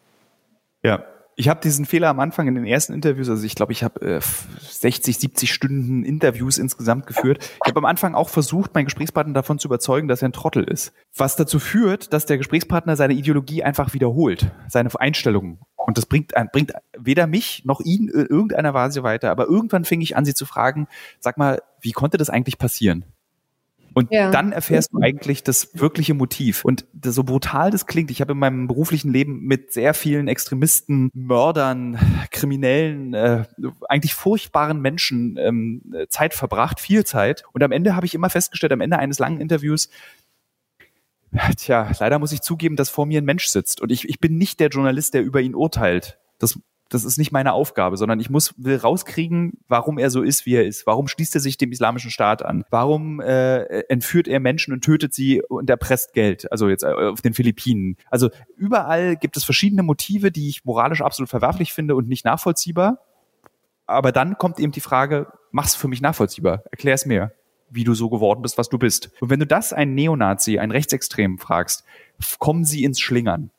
Ja, 0.83 1.05
ich 1.35 1.49
habe 1.49 1.61
diesen 1.61 1.85
Fehler 1.85 2.09
am 2.09 2.19
Anfang 2.19 2.47
in 2.47 2.55
den 2.55 2.65
ersten 2.65 2.93
Interviews, 2.93 3.29
also 3.29 3.43
ich 3.45 3.55
glaube, 3.55 3.71
ich 3.71 3.83
habe 3.83 4.01
äh, 4.01 4.21
60, 4.21 5.17
70 5.17 5.51
Stunden 5.51 6.03
Interviews 6.03 6.57
insgesamt 6.57 7.07
geführt. 7.07 7.39
Ich 7.63 7.69
habe 7.69 7.79
am 7.79 7.85
Anfang 7.85 8.15
auch 8.15 8.29
versucht, 8.29 8.75
meinen 8.75 8.85
Gesprächspartner 8.85 9.33
davon 9.33 9.57
zu 9.57 9.67
überzeugen, 9.67 10.07
dass 10.07 10.21
er 10.21 10.29
ein 10.29 10.33
Trottel 10.33 10.63
ist. 10.63 10.93
Was 11.15 11.35
dazu 11.35 11.57
führt, 11.57 12.13
dass 12.13 12.25
der 12.25 12.37
Gesprächspartner 12.37 12.95
seine 12.95 13.13
Ideologie 13.13 13.63
einfach 13.63 13.93
wiederholt, 13.93 14.51
seine 14.67 14.89
Einstellungen. 14.99 15.59
Und 15.77 15.97
das 15.97 16.05
bringt, 16.05 16.33
bringt 16.51 16.73
weder 16.97 17.27
mich 17.27 17.63
noch 17.65 17.79
ihn 17.79 18.09
in 18.09 18.27
irgendeiner 18.27 18.73
Weise 18.73 19.01
weiter. 19.03 19.31
Aber 19.31 19.45
irgendwann 19.45 19.85
fing 19.85 20.01
ich 20.01 20.15
an, 20.15 20.25
sie 20.25 20.33
zu 20.33 20.45
fragen, 20.45 20.87
sag 21.19 21.37
mal, 21.37 21.61
wie 21.79 21.91
konnte 21.91 22.17
das 22.17 22.29
eigentlich 22.29 22.59
passieren? 22.59 23.05
Und 23.93 24.11
ja. 24.11 24.31
dann 24.31 24.51
erfährst 24.51 24.93
du 24.93 24.99
eigentlich 25.01 25.43
das 25.43 25.69
wirkliche 25.73 26.13
Motiv. 26.13 26.63
Und 26.63 26.85
so 27.03 27.23
brutal 27.23 27.71
das 27.71 27.85
klingt, 27.85 28.09
ich 28.11 28.21
habe 28.21 28.33
in 28.33 28.39
meinem 28.39 28.67
beruflichen 28.67 29.11
Leben 29.11 29.41
mit 29.41 29.73
sehr 29.73 29.93
vielen 29.93 30.27
Extremisten, 30.27 31.09
Mördern, 31.13 31.99
Kriminellen, 32.31 33.13
äh, 33.13 33.45
eigentlich 33.89 34.13
furchtbaren 34.13 34.81
Menschen 34.81 35.37
ähm, 35.37 35.81
Zeit 36.09 36.33
verbracht, 36.33 36.79
viel 36.79 37.05
Zeit. 37.05 37.43
Und 37.51 37.63
am 37.63 37.71
Ende 37.71 37.95
habe 37.95 38.05
ich 38.05 38.15
immer 38.15 38.29
festgestellt, 38.29 38.71
am 38.71 38.81
Ende 38.81 38.97
eines 38.97 39.19
langen 39.19 39.41
Interviews, 39.41 39.89
Tja, 41.55 41.89
leider 41.99 42.19
muss 42.19 42.33
ich 42.33 42.41
zugeben, 42.41 42.75
dass 42.75 42.89
vor 42.89 43.05
mir 43.05 43.21
ein 43.21 43.25
Mensch 43.25 43.45
sitzt. 43.45 43.81
Und 43.81 43.91
ich, 43.91 44.07
ich 44.09 44.19
bin 44.19 44.37
nicht 44.37 44.59
der 44.59 44.67
Journalist, 44.67 45.13
der 45.13 45.23
über 45.23 45.39
ihn 45.39 45.55
urteilt. 45.55 46.19
Das 46.39 46.59
das 46.91 47.05
ist 47.05 47.17
nicht 47.17 47.31
meine 47.31 47.53
Aufgabe, 47.53 47.95
sondern 47.95 48.19
ich 48.19 48.29
muss 48.29 48.53
will 48.57 48.75
rauskriegen, 48.75 49.53
warum 49.69 49.97
er 49.97 50.09
so 50.09 50.21
ist, 50.21 50.45
wie 50.45 50.55
er 50.55 50.65
ist. 50.65 50.85
Warum 50.85 51.07
schließt 51.07 51.33
er 51.35 51.41
sich 51.41 51.57
dem 51.57 51.71
islamischen 51.71 52.11
Staat 52.11 52.43
an? 52.43 52.65
Warum 52.69 53.21
äh, 53.21 53.63
entführt 53.83 54.27
er 54.27 54.41
Menschen 54.41 54.73
und 54.73 54.81
tötet 54.81 55.13
sie 55.13 55.41
und 55.41 55.69
erpresst 55.69 56.13
Geld? 56.13 56.51
Also 56.51 56.67
jetzt 56.67 56.83
äh, 56.83 56.87
auf 56.87 57.21
den 57.21 57.33
Philippinen. 57.33 57.95
Also 58.09 58.29
überall 58.57 59.15
gibt 59.15 59.37
es 59.37 59.45
verschiedene 59.45 59.83
Motive, 59.83 60.31
die 60.31 60.49
ich 60.49 60.65
moralisch 60.65 61.01
absolut 61.01 61.29
verwerflich 61.29 61.71
finde 61.71 61.95
und 61.95 62.09
nicht 62.09 62.25
nachvollziehbar. 62.25 62.99
Aber 63.85 64.11
dann 64.11 64.37
kommt 64.37 64.59
eben 64.59 64.73
die 64.73 64.81
Frage, 64.81 65.27
mach's 65.51 65.75
für 65.75 65.87
mich 65.87 66.01
nachvollziehbar. 66.01 66.63
Erklär 66.71 66.95
es 66.95 67.05
mir, 67.05 67.31
wie 67.69 67.85
du 67.85 67.93
so 67.93 68.09
geworden 68.09 68.41
bist, 68.41 68.57
was 68.57 68.67
du 68.67 68.77
bist. 68.77 69.11
Und 69.21 69.29
wenn 69.29 69.39
du 69.39 69.47
das 69.47 69.71
einen 69.71 69.95
Neonazi, 69.95 70.59
einen 70.59 70.73
Rechtsextremen 70.73 71.37
fragst, 71.37 71.85
kommen 72.37 72.65
sie 72.65 72.83
ins 72.83 72.99
Schlingern 72.99 73.49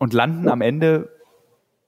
und 0.00 0.12
landen 0.12 0.48
am 0.48 0.60
Ende 0.60 1.15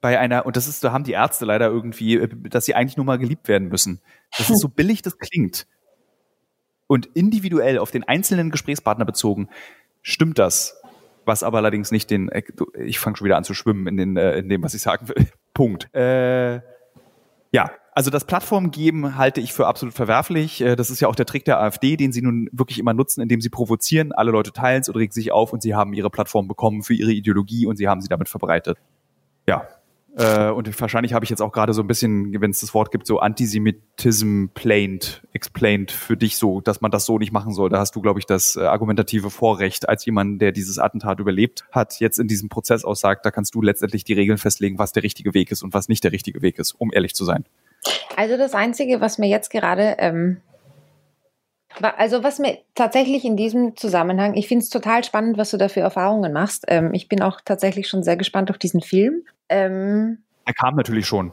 bei 0.00 0.18
einer, 0.18 0.46
und 0.46 0.56
das 0.56 0.68
ist, 0.68 0.84
da 0.84 0.92
haben 0.92 1.04
die 1.04 1.12
Ärzte 1.12 1.44
leider 1.44 1.66
irgendwie, 1.66 2.16
äh, 2.16 2.28
dass 2.48 2.64
sie 2.64 2.74
eigentlich 2.74 2.96
nur 2.96 3.06
mal 3.06 3.18
geliebt 3.18 3.48
werden 3.48 3.68
müssen. 3.68 4.00
Das 4.36 4.50
ist 4.50 4.60
so 4.60 4.68
billig, 4.74 5.02
das 5.02 5.18
klingt. 5.18 5.66
Und 6.86 7.06
individuell 7.14 7.78
auf 7.78 7.90
den 7.90 8.04
einzelnen 8.04 8.50
Gesprächspartner 8.50 9.04
bezogen, 9.04 9.48
stimmt 10.02 10.38
das. 10.38 10.80
Was 11.24 11.42
aber 11.42 11.58
allerdings 11.58 11.90
nicht 11.90 12.10
den, 12.10 12.30
äh, 12.30 12.42
ich 12.78 12.98
fange 12.98 13.16
schon 13.16 13.26
wieder 13.26 13.36
an 13.36 13.44
zu 13.44 13.54
schwimmen 13.54 13.86
in, 13.86 13.96
den, 13.96 14.16
äh, 14.16 14.38
in 14.38 14.48
dem, 14.48 14.62
was 14.62 14.74
ich 14.74 14.82
sagen 14.82 15.08
will. 15.08 15.26
Punkt. 15.54 15.92
Äh, 15.94 16.60
ja, 17.50 17.70
also 17.92 18.10
das 18.10 18.24
Plattform 18.24 18.70
geben 18.70 19.16
halte 19.16 19.40
ich 19.40 19.52
für 19.52 19.66
absolut 19.66 19.92
verwerflich. 19.92 20.62
Das 20.76 20.88
ist 20.88 21.00
ja 21.00 21.08
auch 21.08 21.16
der 21.16 21.26
Trick 21.26 21.44
der 21.44 21.58
AfD, 21.58 21.96
den 21.96 22.12
sie 22.12 22.22
nun 22.22 22.48
wirklich 22.52 22.78
immer 22.78 22.94
nutzen, 22.94 23.20
indem 23.22 23.40
sie 23.40 23.48
provozieren, 23.48 24.12
alle 24.12 24.30
Leute 24.30 24.52
teilen 24.52 24.82
es 24.82 24.88
und 24.88 24.94
regen 24.94 25.10
sich 25.10 25.32
auf 25.32 25.52
und 25.52 25.62
sie 25.62 25.74
haben 25.74 25.94
ihre 25.94 26.08
Plattform 26.08 26.46
bekommen 26.46 26.84
für 26.84 26.94
ihre 26.94 27.10
Ideologie 27.10 27.66
und 27.66 27.76
sie 27.76 27.88
haben 27.88 28.00
sie 28.00 28.06
damit 28.06 28.28
verbreitet. 28.28 28.78
Ja, 29.48 29.66
äh, 30.18 30.50
und 30.50 30.80
wahrscheinlich 30.80 31.12
habe 31.12 31.24
ich 31.24 31.30
jetzt 31.30 31.40
auch 31.40 31.52
gerade 31.52 31.72
so 31.72 31.80
ein 31.80 31.86
bisschen, 31.86 32.40
wenn 32.40 32.50
es 32.50 32.58
das 32.58 32.74
Wort 32.74 32.90
gibt, 32.90 33.06
so 33.06 33.20
Antisemitism 33.20 34.46
plained, 34.52 35.22
explained 35.32 35.92
für 35.92 36.16
dich 36.16 36.36
so, 36.36 36.60
dass 36.60 36.80
man 36.80 36.90
das 36.90 37.06
so 37.06 37.18
nicht 37.18 37.30
machen 37.30 37.52
soll. 37.52 37.70
Da 37.70 37.78
hast 37.78 37.94
du, 37.94 38.00
glaube 38.00 38.18
ich, 38.18 38.26
das 38.26 38.56
äh, 38.56 38.62
argumentative 38.62 39.30
Vorrecht 39.30 39.88
als 39.88 40.04
jemand, 40.04 40.42
der 40.42 40.50
dieses 40.50 40.80
Attentat 40.80 41.20
überlebt 41.20 41.66
hat, 41.70 42.00
jetzt 42.00 42.18
in 42.18 42.26
diesem 42.26 42.48
Prozess 42.48 42.84
aussagt, 42.84 43.24
da 43.24 43.30
kannst 43.30 43.54
du 43.54 43.62
letztendlich 43.62 44.02
die 44.02 44.14
Regeln 44.14 44.38
festlegen, 44.38 44.78
was 44.78 44.92
der 44.92 45.04
richtige 45.04 45.34
Weg 45.34 45.52
ist 45.52 45.62
und 45.62 45.72
was 45.72 45.88
nicht 45.88 46.02
der 46.02 46.10
richtige 46.10 46.42
Weg 46.42 46.58
ist, 46.58 46.72
um 46.72 46.92
ehrlich 46.92 47.14
zu 47.14 47.24
sein. 47.24 47.44
Also 48.16 48.36
das 48.36 48.54
Einzige, 48.54 49.00
was 49.00 49.18
mir 49.18 49.28
jetzt 49.28 49.50
gerade 49.50 49.96
ähm, 49.98 50.38
also 51.80 52.22
was 52.22 52.38
mir 52.38 52.58
tatsächlich 52.74 53.24
in 53.24 53.36
diesem 53.36 53.76
Zusammenhang, 53.76 54.34
ich 54.34 54.48
finde 54.48 54.62
es 54.62 54.70
total 54.70 55.04
spannend, 55.04 55.38
was 55.38 55.50
du 55.50 55.56
da 55.56 55.68
für 55.68 55.80
Erfahrungen 55.80 56.32
machst. 56.32 56.64
Ähm, 56.68 56.94
ich 56.94 57.08
bin 57.08 57.22
auch 57.22 57.40
tatsächlich 57.44 57.88
schon 57.88 58.02
sehr 58.02 58.16
gespannt 58.16 58.50
auf 58.50 58.58
diesen 58.58 58.80
Film. 58.80 59.24
Ähm, 59.48 60.18
er 60.44 60.54
kam 60.54 60.76
natürlich 60.76 61.06
schon. 61.06 61.32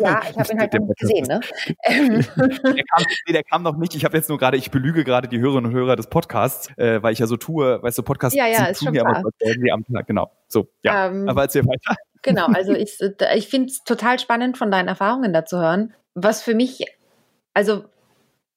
Ja, 0.00 0.22
ich 0.28 0.36
habe 0.38 0.52
ihn 0.52 0.58
halt 0.58 0.74
noch 0.74 0.86
nicht 0.86 0.98
gesehen, 0.98 1.26
ne? 1.26 1.40
der, 1.86 2.84
kam, 2.84 3.04
nee, 3.26 3.32
der 3.32 3.44
kam 3.44 3.62
noch 3.62 3.76
nicht. 3.76 3.94
Ich 3.94 4.04
habe 4.04 4.16
jetzt 4.16 4.28
nur 4.28 4.38
gerade, 4.38 4.56
ich 4.56 4.70
belüge 4.70 5.04
gerade 5.04 5.28
die 5.28 5.38
Hörerinnen 5.38 5.70
und 5.70 5.76
Hörer 5.76 5.96
des 5.96 6.08
Podcasts, 6.08 6.68
äh, 6.76 7.02
weil 7.02 7.12
ich 7.12 7.20
ja 7.20 7.26
so 7.26 7.36
tue, 7.36 7.82
weißt 7.82 7.98
du, 7.98 8.02
Podcasts 8.02 8.36
ja, 8.36 8.46
ja, 8.46 8.64
ist 8.64 8.80
tun 8.80 8.94
ja 8.94 9.02
immer 9.02 9.22
die 9.40 9.70
am 9.70 9.84
Tag, 9.84 10.06
genau. 10.06 10.32
So, 10.48 10.68
ja. 10.82 11.06
Ähm, 11.06 11.28
Aber 11.28 11.42
erzähl 11.42 11.64
weiter. 11.64 11.94
Genau, 12.22 12.46
also 12.54 12.72
ich, 12.72 12.98
ich 13.34 13.48
finde 13.48 13.68
es 13.68 13.84
total 13.84 14.18
spannend, 14.18 14.58
von 14.58 14.70
deinen 14.70 14.88
Erfahrungen 14.88 15.32
da 15.32 15.44
zu 15.44 15.58
hören. 15.58 15.94
Was 16.14 16.42
für 16.42 16.54
mich, 16.54 16.84
also 17.54 17.84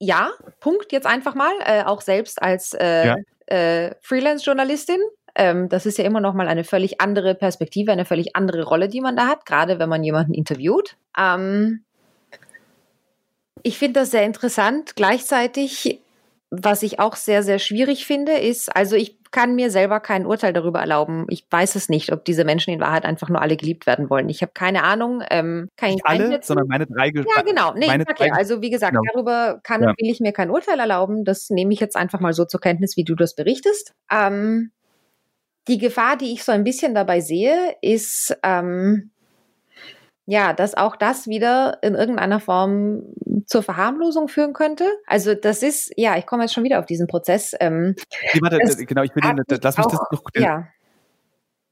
ja, 0.04 0.32
Punkt 0.60 0.92
jetzt 0.92 1.08
einfach 1.08 1.36
mal, 1.36 1.54
äh, 1.66 1.84
auch 1.84 2.02
selbst 2.02 2.42
als 2.42 2.74
äh, 2.74 3.08
ja. 3.08 3.16
äh, 3.48 3.96
Freelance-Journalistin. 4.02 5.00
Ähm, 5.36 5.70
das 5.70 5.86
ist 5.86 5.98
ja 5.98 6.04
immer 6.04 6.20
noch 6.20 6.34
mal 6.34 6.48
eine 6.48 6.64
völlig 6.64 7.02
andere 7.02 7.36
Perspektive, 7.36 7.92
eine 7.92 8.06
völlig 8.06 8.36
andere 8.36 8.64
Rolle, 8.64 8.88
die 8.88 9.02
man 9.02 9.16
da 9.16 9.28
hat, 9.28 9.46
gerade 9.46 9.80
wenn 9.80 9.90
man 9.90 10.04
jemanden 10.04 10.34
interviewt. 10.34 10.96
Ähm, 11.18 11.84
ich 13.64 13.78
finde 13.78 14.02
das 14.02 14.12
sehr 14.12 14.26
interessant. 14.26 14.96
Gleichzeitig, 14.96 16.02
was 16.50 16.84
ich 16.84 17.00
auch 17.00 17.16
sehr, 17.16 17.42
sehr 17.42 17.60
schwierig 17.60 18.06
finde, 18.06 18.34
ist, 18.34 18.76
also 18.76 18.96
ich 18.96 19.18
kann 19.34 19.56
mir 19.56 19.72
selber 19.72 20.00
kein 20.00 20.26
Urteil 20.26 20.54
darüber 20.54 20.80
erlauben. 20.80 21.26
Ich 21.28 21.46
weiß 21.50 21.76
es 21.76 21.90
nicht, 21.90 22.14
ob 22.14 22.24
diese 22.24 22.46
Menschen 22.46 22.72
in 22.72 22.80
Wahrheit 22.80 23.04
einfach 23.04 23.30
nur 23.30 23.42
alle 23.42 23.58
geliebt 23.58 23.88
werden 23.88 24.10
wollen. 24.10 24.30
Ich 24.30 24.44
habe 24.44 24.52
keine 24.54 24.84
Ahnung. 24.84 25.24
Ähm, 25.32 25.70
kann 25.76 25.90
nicht 25.90 26.06
alle, 26.06 26.26
einschätzen. 26.26 26.48
sondern 26.48 26.68
meine 26.68 26.86
drei. 26.86 27.08
Ja, 27.08 27.42
genau. 27.42 27.74
Nee, 27.74 27.88
okay. 28.10 28.32
Also 28.32 28.62
wie 28.62 28.70
gesagt, 28.70 28.94
genau. 28.94 29.04
darüber 29.12 29.60
kann 29.64 29.82
ja. 29.82 29.90
will 29.90 30.10
ich 30.10 30.20
mir 30.20 30.34
kein 30.34 30.52
Urteil 30.52 30.80
erlauben. 30.80 31.26
Das 31.26 31.50
nehme 31.50 31.74
ich 31.74 31.80
jetzt 31.80 31.98
einfach 31.98 32.20
mal 32.20 32.34
so 32.34 32.46
zur 32.46 32.62
Kenntnis, 32.62 32.96
wie 32.96 33.04
du 33.04 33.16
das 33.16 33.36
berichtest. 33.36 33.94
Ähm, 34.12 34.72
die 35.68 35.80
Gefahr, 35.80 36.16
die 36.16 36.32
ich 36.32 36.44
so 36.44 36.52
ein 36.52 36.64
bisschen 36.64 36.94
dabei 36.94 37.20
sehe, 37.20 37.76
ist, 37.82 38.38
ähm, 38.44 39.13
ja, 40.26 40.54
dass 40.54 40.76
auch 40.76 40.96
das 40.96 41.28
wieder 41.28 41.80
in 41.82 41.96
irgendeiner 41.96 42.40
Form 42.40 43.04
zur 43.46 43.64
Verharmlosung 43.64 44.28
führen 44.28 44.54
könnte. 44.54 44.86
Also 45.06 45.34
das 45.34 45.64
ist, 45.64 45.92
ja, 45.98 46.18
ich 46.18 46.26
komme 46.26 46.44
jetzt 46.44 46.54
schon 46.54 46.64
wieder 46.64 46.80
auf 46.80 46.86
diesen 46.86 47.08
Prozess. 47.08 47.54
Ähm, 47.60 47.96
nee, 48.34 48.42
warte, 48.42 48.58
genau, 48.86 49.04
ich 49.04 49.12
bin, 49.12 49.24
lass 49.24 49.78
mich 49.78 49.86
auch, 49.86 49.92
das 49.92 50.00
noch, 50.12 50.24
ja 50.36 50.68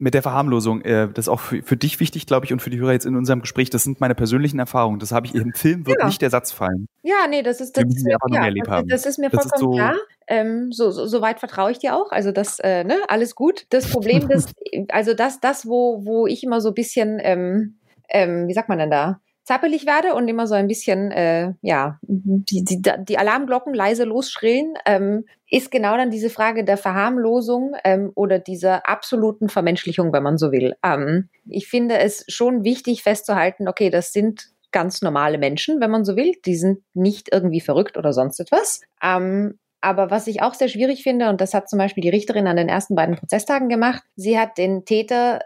mit 0.02 0.16
der 0.16 0.24
Verharmlosung, 0.24 0.82
äh, 0.82 1.08
das 1.14 1.26
ist 1.26 1.30
auch 1.30 1.40
für, 1.40 1.62
für, 1.62 1.78
dich 1.78 2.00
wichtig, 2.00 2.26
glaube 2.26 2.48
ich, 2.48 2.52
und 2.52 2.60
für 2.60 2.72
die 2.72 2.80
Hörer 2.80 2.94
jetzt 2.94 3.06
in 3.06 3.16
unserem 3.16 3.42
Gespräch, 3.42 3.70
das 3.70 3.84
sind 3.84 4.02
meine 4.02 4.16
persönlichen 4.16 4.58
Erfahrungen. 4.58 4.98
Das 4.98 5.12
habe 5.12 5.28
ich 5.28 5.36
im 5.36 5.54
Film, 5.54 5.86
wird 5.86 5.98
genau. 5.98 6.08
nicht 6.08 6.20
der 6.24 6.32
Satz 6.32 6.52
fallen. 6.52 6.88
Ja, 7.04 7.28
nee, 7.30 7.44
das 7.44 7.62
ist 7.62 7.78
das, 7.78 7.84
ist, 7.86 8.08
ja, 8.08 8.18
das, 8.20 8.84
das, 8.88 9.06
ist 9.06 9.20
mir 9.20 9.30
das 9.30 9.44
vollkommen 9.44 9.54
ist 9.54 9.60
so, 9.60 9.72
klar. 9.74 9.96
Ähm, 10.26 10.72
so, 10.72 10.90
so, 10.90 11.06
so 11.06 11.22
weit 11.22 11.40
vertraue 11.40 11.72
ich 11.72 11.78
dir 11.78 11.96
auch. 11.96 12.12
Also 12.12 12.32
das, 12.32 12.58
äh, 12.60 12.84
ne, 12.84 12.98
alles 13.10 13.36
gut. 13.36 13.68
Das 13.70 13.92
Problem, 13.92 14.28
das, 14.28 14.52
also 14.90 15.14
das, 15.14 15.40
das, 15.40 15.68
wo, 15.68 16.04
wo 16.04 16.26
ich 16.26 16.44
immer 16.44 16.62
so 16.62 16.70
ein 16.70 16.76
bisschen, 16.76 17.20
ähm, 17.22 17.78
ähm, 18.12 18.48
wie 18.48 18.54
sagt 18.54 18.70
man 18.70 18.78
denn 18.78 18.92
da? 18.92 19.20
zappelig 19.44 19.86
werde 19.86 20.14
und 20.14 20.28
immer 20.28 20.48
so 20.48 20.54
ein 20.54 20.68
bisschen, 20.68 21.12
äh, 21.12 21.54
ja, 21.62 22.00
die, 22.04 22.64
die, 22.64 22.82
die 22.82 23.18
Alarmglocken 23.18 23.74
leise 23.74 24.04
losschrillen, 24.04 24.76
ähm, 24.86 25.26
ist 25.50 25.72
genau 25.72 25.98
dann 25.98 26.12
diese 26.12 26.30
Frage 26.30 26.64
der 26.64 26.78
Verharmlosung 26.78 27.74
ähm, 27.84 28.12
oder 28.16 28.40
dieser 28.40 28.88
absoluten 28.88 29.50
Vermenschlichung, 29.50 30.14
wenn 30.14 30.24
man 30.24 30.38
so 30.38 30.52
will. 30.52 30.76
Ähm, 30.84 31.30
ich 31.50 31.68
finde 31.68 31.98
es 31.98 32.24
schon 32.28 32.64
wichtig 32.64 33.04
festzuhalten, 33.04 33.68
okay, 33.68 33.90
das 33.90 34.14
sind 34.14 34.52
ganz 34.72 35.02
normale 35.02 35.38
Menschen, 35.38 35.82
wenn 35.82 35.92
man 35.92 36.06
so 36.06 36.16
will. 36.16 36.34
Die 36.46 36.56
sind 36.56 36.80
nicht 36.94 37.28
irgendwie 37.34 37.60
verrückt 37.60 37.98
oder 37.98 38.14
sonst 38.14 38.40
etwas. 38.40 38.82
Ähm, 39.04 39.60
aber 39.82 40.12
was 40.12 40.28
ich 40.28 40.44
auch 40.44 40.54
sehr 40.54 40.70
schwierig 40.70 41.04
finde, 41.04 41.30
und 41.30 41.42
das 41.42 41.54
hat 41.56 41.68
zum 41.68 41.80
Beispiel 41.80 42.04
die 42.04 42.10
Richterin 42.10 42.48
an 42.48 42.56
den 42.56 42.70
ersten 42.70 42.96
beiden 42.96 43.16
Prozesstagen 43.16 43.68
gemacht, 43.68 44.04
sie 44.16 44.40
hat 44.40 44.58
den 44.60 44.86
Täter 44.86 45.42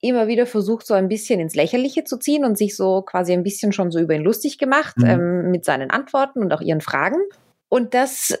immer 0.00 0.28
wieder 0.28 0.46
versucht, 0.46 0.86
so 0.86 0.94
ein 0.94 1.08
bisschen 1.08 1.40
ins 1.40 1.54
Lächerliche 1.54 2.04
zu 2.04 2.18
ziehen 2.18 2.44
und 2.44 2.56
sich 2.56 2.76
so 2.76 3.02
quasi 3.02 3.32
ein 3.32 3.42
bisschen 3.42 3.72
schon 3.72 3.90
so 3.90 3.98
über 3.98 4.14
ihn 4.14 4.22
lustig 4.22 4.58
gemacht 4.58 4.96
mhm. 4.98 5.06
ähm, 5.06 5.50
mit 5.50 5.64
seinen 5.64 5.90
Antworten 5.90 6.40
und 6.40 6.52
auch 6.52 6.60
ihren 6.60 6.80
Fragen. 6.80 7.18
Und 7.68 7.94
das, 7.94 8.38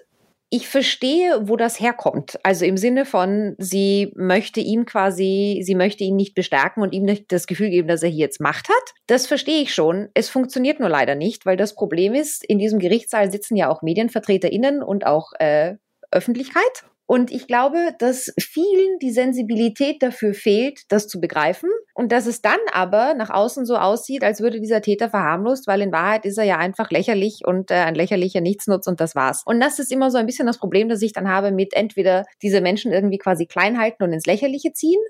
ich 0.50 0.68
verstehe, 0.68 1.48
wo 1.48 1.56
das 1.56 1.80
herkommt. 1.80 2.38
Also 2.44 2.64
im 2.64 2.76
Sinne 2.76 3.04
von, 3.04 3.56
sie 3.58 4.12
möchte 4.14 4.60
ihm 4.60 4.86
quasi, 4.86 5.60
sie 5.64 5.74
möchte 5.74 6.04
ihn 6.04 6.16
nicht 6.16 6.34
bestärken 6.34 6.82
und 6.82 6.92
ihm 6.92 7.04
nicht 7.04 7.32
das 7.32 7.46
Gefühl 7.46 7.70
geben, 7.70 7.88
dass 7.88 8.02
er 8.02 8.08
hier 8.08 8.26
jetzt 8.26 8.40
Macht 8.40 8.68
hat. 8.68 8.94
Das 9.06 9.26
verstehe 9.26 9.60
ich 9.60 9.74
schon. 9.74 10.08
Es 10.14 10.28
funktioniert 10.28 10.78
nur 10.78 10.88
leider 10.88 11.16
nicht, 11.16 11.44
weil 11.44 11.56
das 11.56 11.74
Problem 11.74 12.14
ist, 12.14 12.44
in 12.44 12.58
diesem 12.58 12.78
Gerichtssaal 12.78 13.30
sitzen 13.32 13.56
ja 13.56 13.68
auch 13.68 13.82
MedienvertreterInnen 13.82 14.82
und 14.82 15.06
auch 15.06 15.32
äh, 15.38 15.74
Öffentlichkeit. 16.10 16.84
Und 17.10 17.30
ich 17.30 17.46
glaube, 17.46 17.94
dass 17.98 18.34
vielen 18.38 18.98
die 19.00 19.10
Sensibilität 19.10 20.02
dafür 20.02 20.34
fehlt, 20.34 20.80
das 20.88 21.08
zu 21.08 21.22
begreifen. 21.22 21.70
Und 21.94 22.12
dass 22.12 22.26
es 22.26 22.42
dann 22.42 22.58
aber 22.70 23.14
nach 23.14 23.30
außen 23.30 23.64
so 23.64 23.76
aussieht, 23.76 24.22
als 24.22 24.42
würde 24.42 24.60
dieser 24.60 24.82
Täter 24.82 25.08
verharmlost, 25.08 25.66
weil 25.66 25.80
in 25.80 25.90
Wahrheit 25.90 26.26
ist 26.26 26.36
er 26.36 26.44
ja 26.44 26.58
einfach 26.58 26.90
lächerlich 26.90 27.46
und 27.46 27.70
äh, 27.70 27.76
ein 27.76 27.94
lächerlicher 27.94 28.42
Nichtsnutz 28.42 28.86
und 28.86 29.00
das 29.00 29.14
war's. 29.14 29.42
Und 29.46 29.58
das 29.58 29.78
ist 29.78 29.90
immer 29.90 30.10
so 30.10 30.18
ein 30.18 30.26
bisschen 30.26 30.46
das 30.46 30.58
Problem, 30.58 30.90
das 30.90 31.00
ich 31.00 31.14
dann 31.14 31.30
habe 31.30 31.50
mit 31.50 31.72
entweder 31.72 32.26
diese 32.42 32.60
Menschen 32.60 32.92
irgendwie 32.92 33.16
quasi 33.16 33.46
klein 33.46 33.80
halten 33.80 34.02
und 34.02 34.12
ins 34.12 34.26
Lächerliche 34.26 34.74
ziehen, 34.74 35.00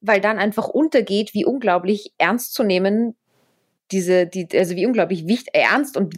weil 0.00 0.20
dann 0.20 0.38
einfach 0.38 0.68
untergeht, 0.68 1.34
wie 1.34 1.44
unglaublich 1.44 2.12
ernst 2.16 2.54
zu 2.54 2.62
nehmen 2.62 3.16
diese, 3.92 4.26
die, 4.26 4.48
also 4.54 4.76
wie 4.76 4.86
unglaublich 4.86 5.26
wichtig, 5.26 5.54
ernst 5.54 5.96
und 5.96 6.14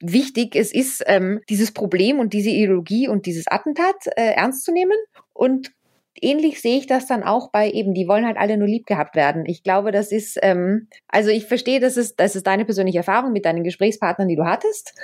wichtig 0.00 0.56
es 0.56 0.72
ist, 0.72 1.02
ähm, 1.06 1.40
dieses 1.48 1.72
Problem 1.72 2.18
und 2.18 2.32
diese 2.32 2.50
Ideologie 2.50 3.08
und 3.08 3.26
dieses 3.26 3.46
Attentat 3.48 4.06
äh, 4.16 4.32
ernst 4.32 4.64
zu 4.64 4.72
nehmen. 4.72 4.96
Und 5.32 5.72
ähnlich 6.20 6.60
sehe 6.60 6.78
ich 6.78 6.86
das 6.86 7.06
dann 7.06 7.22
auch 7.22 7.50
bei 7.50 7.70
eben, 7.70 7.94
die 7.94 8.08
wollen 8.08 8.26
halt 8.26 8.36
alle 8.36 8.56
nur 8.56 8.68
lieb 8.68 8.86
gehabt 8.86 9.16
werden. 9.16 9.44
Ich 9.46 9.62
glaube, 9.62 9.92
das 9.92 10.12
ist, 10.12 10.38
ähm, 10.42 10.88
also 11.08 11.30
ich 11.30 11.46
verstehe, 11.46 11.80
das 11.80 11.96
ist, 11.96 12.18
das 12.20 12.36
ist 12.36 12.46
deine 12.46 12.64
persönliche 12.64 12.98
Erfahrung 12.98 13.32
mit 13.32 13.44
deinen 13.44 13.64
Gesprächspartnern, 13.64 14.28
die 14.28 14.36
du 14.36 14.44
hattest. 14.44 14.94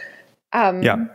Ähm, 0.55 0.83
ja. 0.83 1.11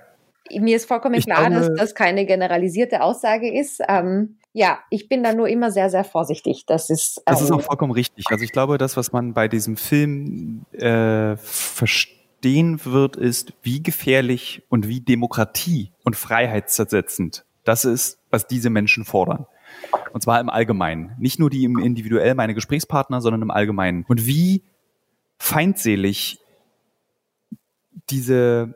Mir 0.51 0.75
ist 0.75 0.85
vollkommen 0.85 1.15
ich 1.15 1.25
klar, 1.25 1.49
glaube, 1.49 1.67
dass 1.67 1.75
das 1.77 1.95
keine 1.95 2.25
generalisierte 2.25 3.01
Aussage 3.01 3.53
ist. 3.53 3.81
Ähm, 3.87 4.37
ja, 4.53 4.79
ich 4.89 5.07
bin 5.07 5.23
da 5.23 5.33
nur 5.33 5.47
immer 5.49 5.71
sehr, 5.71 5.89
sehr 5.89 6.03
vorsichtig. 6.03 6.65
Das 6.65 6.89
ist. 6.89 7.19
Ähm, 7.19 7.23
das 7.27 7.41
ist 7.41 7.51
auch 7.51 7.59
ähm, 7.59 7.65
vollkommen 7.65 7.91
richtig. 7.91 8.25
Also 8.29 8.43
ich 8.43 8.51
glaube, 8.51 8.77
das, 8.77 8.97
was 8.97 9.11
man 9.11 9.33
bei 9.33 9.47
diesem 9.47 9.77
Film 9.77 10.65
äh, 10.71 11.37
verstehen 11.37 12.79
wird, 12.85 13.15
ist, 13.15 13.53
wie 13.61 13.83
gefährlich 13.83 14.63
und 14.69 14.87
wie 14.87 15.01
Demokratie 15.01 15.91
und 16.03 16.15
freiheitszersetzend 16.15 17.45
das 17.67 17.85
ist, 17.85 18.19
was 18.29 18.47
diese 18.47 18.69
Menschen 18.69 19.03
fordern. 19.03 19.45
Und 20.13 20.21
zwar 20.21 20.39
im 20.39 20.49
Allgemeinen. 20.49 21.15
Nicht 21.19 21.39
nur 21.39 21.49
die 21.49 21.65
im 21.65 21.77
individuell 21.79 22.33
meine 22.33 22.53
Gesprächspartner, 22.53 23.21
sondern 23.21 23.41
im 23.41 23.51
Allgemeinen. 23.51 24.05
Und 24.07 24.25
wie 24.25 24.63
feindselig 25.37 26.39
diese 28.09 28.73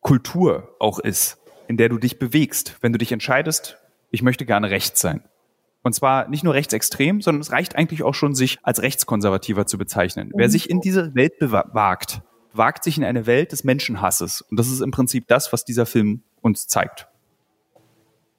Kultur 0.00 0.74
auch 0.78 0.98
ist, 0.98 1.38
in 1.68 1.76
der 1.76 1.88
du 1.88 1.98
dich 1.98 2.18
bewegst, 2.18 2.76
wenn 2.80 2.92
du 2.92 2.98
dich 2.98 3.12
entscheidest, 3.12 3.78
ich 4.10 4.22
möchte 4.22 4.44
gerne 4.44 4.70
rechts 4.70 5.00
sein. 5.00 5.22
Und 5.82 5.94
zwar 5.94 6.28
nicht 6.28 6.44
nur 6.44 6.54
rechtsextrem, 6.54 7.22
sondern 7.22 7.40
es 7.40 7.52
reicht 7.52 7.76
eigentlich 7.76 8.02
auch 8.02 8.14
schon, 8.14 8.34
sich 8.34 8.58
als 8.62 8.82
rechtskonservativer 8.82 9.66
zu 9.66 9.78
bezeichnen. 9.78 10.28
Mhm. 10.28 10.32
Wer 10.36 10.50
sich 10.50 10.68
in 10.68 10.80
diese 10.80 11.14
Welt 11.14 11.34
wagt, 11.40 12.22
wagt 12.52 12.84
sich 12.84 12.98
in 12.98 13.04
eine 13.04 13.26
Welt 13.26 13.52
des 13.52 13.64
Menschenhasses. 13.64 14.42
Und 14.42 14.58
das 14.58 14.68
ist 14.68 14.80
im 14.80 14.90
Prinzip 14.90 15.28
das, 15.28 15.52
was 15.52 15.64
dieser 15.64 15.86
Film 15.86 16.22
uns 16.42 16.66
zeigt. 16.66 17.06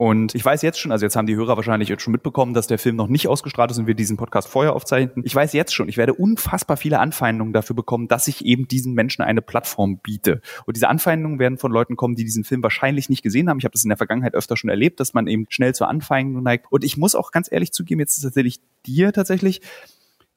Und 0.02 0.34
ich 0.34 0.44
weiß 0.44 0.64
jetzt 0.64 0.80
schon, 0.80 0.92
also 0.92 1.06
jetzt 1.06 1.16
haben 1.16 1.28
die 1.28 1.36
Hörer 1.36 1.58
wahrscheinlich 1.58 1.88
jetzt 1.88 2.02
schon 2.02 2.12
mitbekommen, 2.12 2.56
dass 2.56 2.66
der 2.66 2.80
Film 2.80 2.96
noch 2.96 3.08
nicht 3.08 3.28
ausgestrahlt 3.28 3.70
ist 3.70 3.78
und 3.78 3.86
wir 3.86 3.94
diesen 3.94 4.18
Podcast 4.18 4.48
vorher 4.48 4.76
aufzeichnen. 4.76 5.24
Ich 5.28 5.36
weiß 5.36 5.54
jetzt 5.54 5.76
schon, 5.76 5.88
ich 5.90 5.98
werde 5.98 6.16
unfassbar 6.16 6.76
viele 6.76 6.98
Anfeindungen 6.98 7.54
dafür 7.54 7.76
bekommen, 7.76 8.08
dass 8.08 8.28
ich 8.28 8.44
eben 8.44 8.68
diesen 8.68 8.96
Menschen 8.96 9.22
eine 9.22 9.44
Plattform 9.44 10.00
biete. 10.00 10.42
Und 10.66 10.76
diese 10.76 10.90
Anfeindungen 10.90 11.38
werden 11.38 11.60
von 11.60 11.72
Leuten 11.72 11.98
kommen, 11.98 12.16
die 12.16 12.24
diesen 12.24 12.44
Film 12.44 12.64
wahrscheinlich 12.64 13.10
nicht 13.10 13.22
gesehen 13.22 13.48
haben. 13.48 13.60
Ich 13.60 13.64
habe 13.64 13.74
das 13.74 13.84
in 13.84 13.90
der 13.90 13.98
Vergangenheit 13.98 14.34
öfter 14.34 14.58
schon 14.58 14.72
erlebt, 14.72 15.00
dass 15.00 15.14
man 15.14 15.28
eben 15.28 15.46
schnell 15.50 15.76
zur 15.76 15.88
Anfeindung 15.88 16.42
neigt. 16.42 16.66
Und 16.72 16.84
ich 16.84 16.98
muss 16.98 17.14
auch 17.14 17.30
ganz 17.30 17.52
ehrlich 17.52 17.72
zugeben, 17.72 18.00
jetzt 18.00 18.18
ist 18.18 18.24
tatsächlich 18.24 18.60
dir 18.88 19.14
tatsächlich, 19.14 19.62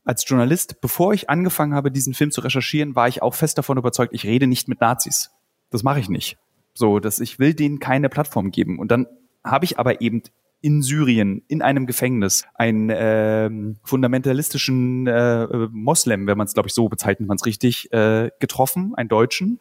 als 0.04 0.28
Journalist, 0.28 0.82
bevor 0.82 1.14
ich 1.14 1.30
angefangen 1.30 1.72
habe, 1.72 1.90
diesen 1.90 2.12
Film 2.12 2.32
zu 2.32 2.42
recherchieren, 2.42 2.96
war 2.96 3.08
ich 3.08 3.22
auch 3.22 3.32
fest 3.32 3.56
davon 3.56 3.78
überzeugt, 3.78 4.12
ich 4.12 4.26
rede 4.26 4.46
nicht 4.46 4.68
mit 4.68 4.82
Nazis. 4.82 5.30
Das 5.70 5.82
mache 5.82 6.00
ich 6.00 6.10
nicht. 6.10 6.36
So, 6.74 6.98
dass 6.98 7.18
ich 7.18 7.38
will 7.38 7.54
denen 7.54 7.78
keine 7.78 8.10
Plattform 8.10 8.50
geben. 8.50 8.78
Und 8.78 8.90
dann 8.90 9.06
habe 9.44 9.64
ich 9.64 9.78
aber 9.78 10.00
eben 10.00 10.22
in 10.60 10.80
Syrien, 10.80 11.42
in 11.46 11.60
einem 11.60 11.86
Gefängnis, 11.86 12.46
einen 12.54 12.90
ähm, 12.90 13.76
fundamentalistischen 13.84 15.06
äh, 15.06 15.46
Moslem, 15.70 16.26
wenn 16.26 16.38
man 16.38 16.46
es, 16.46 16.54
glaube 16.54 16.68
ich, 16.68 16.74
so 16.74 16.88
bezeichnet 16.88 17.28
man 17.28 17.36
es 17.36 17.44
richtig, 17.44 17.92
äh, 17.92 18.30
getroffen, 18.40 18.94
einen 18.94 19.10
Deutschen. 19.10 19.60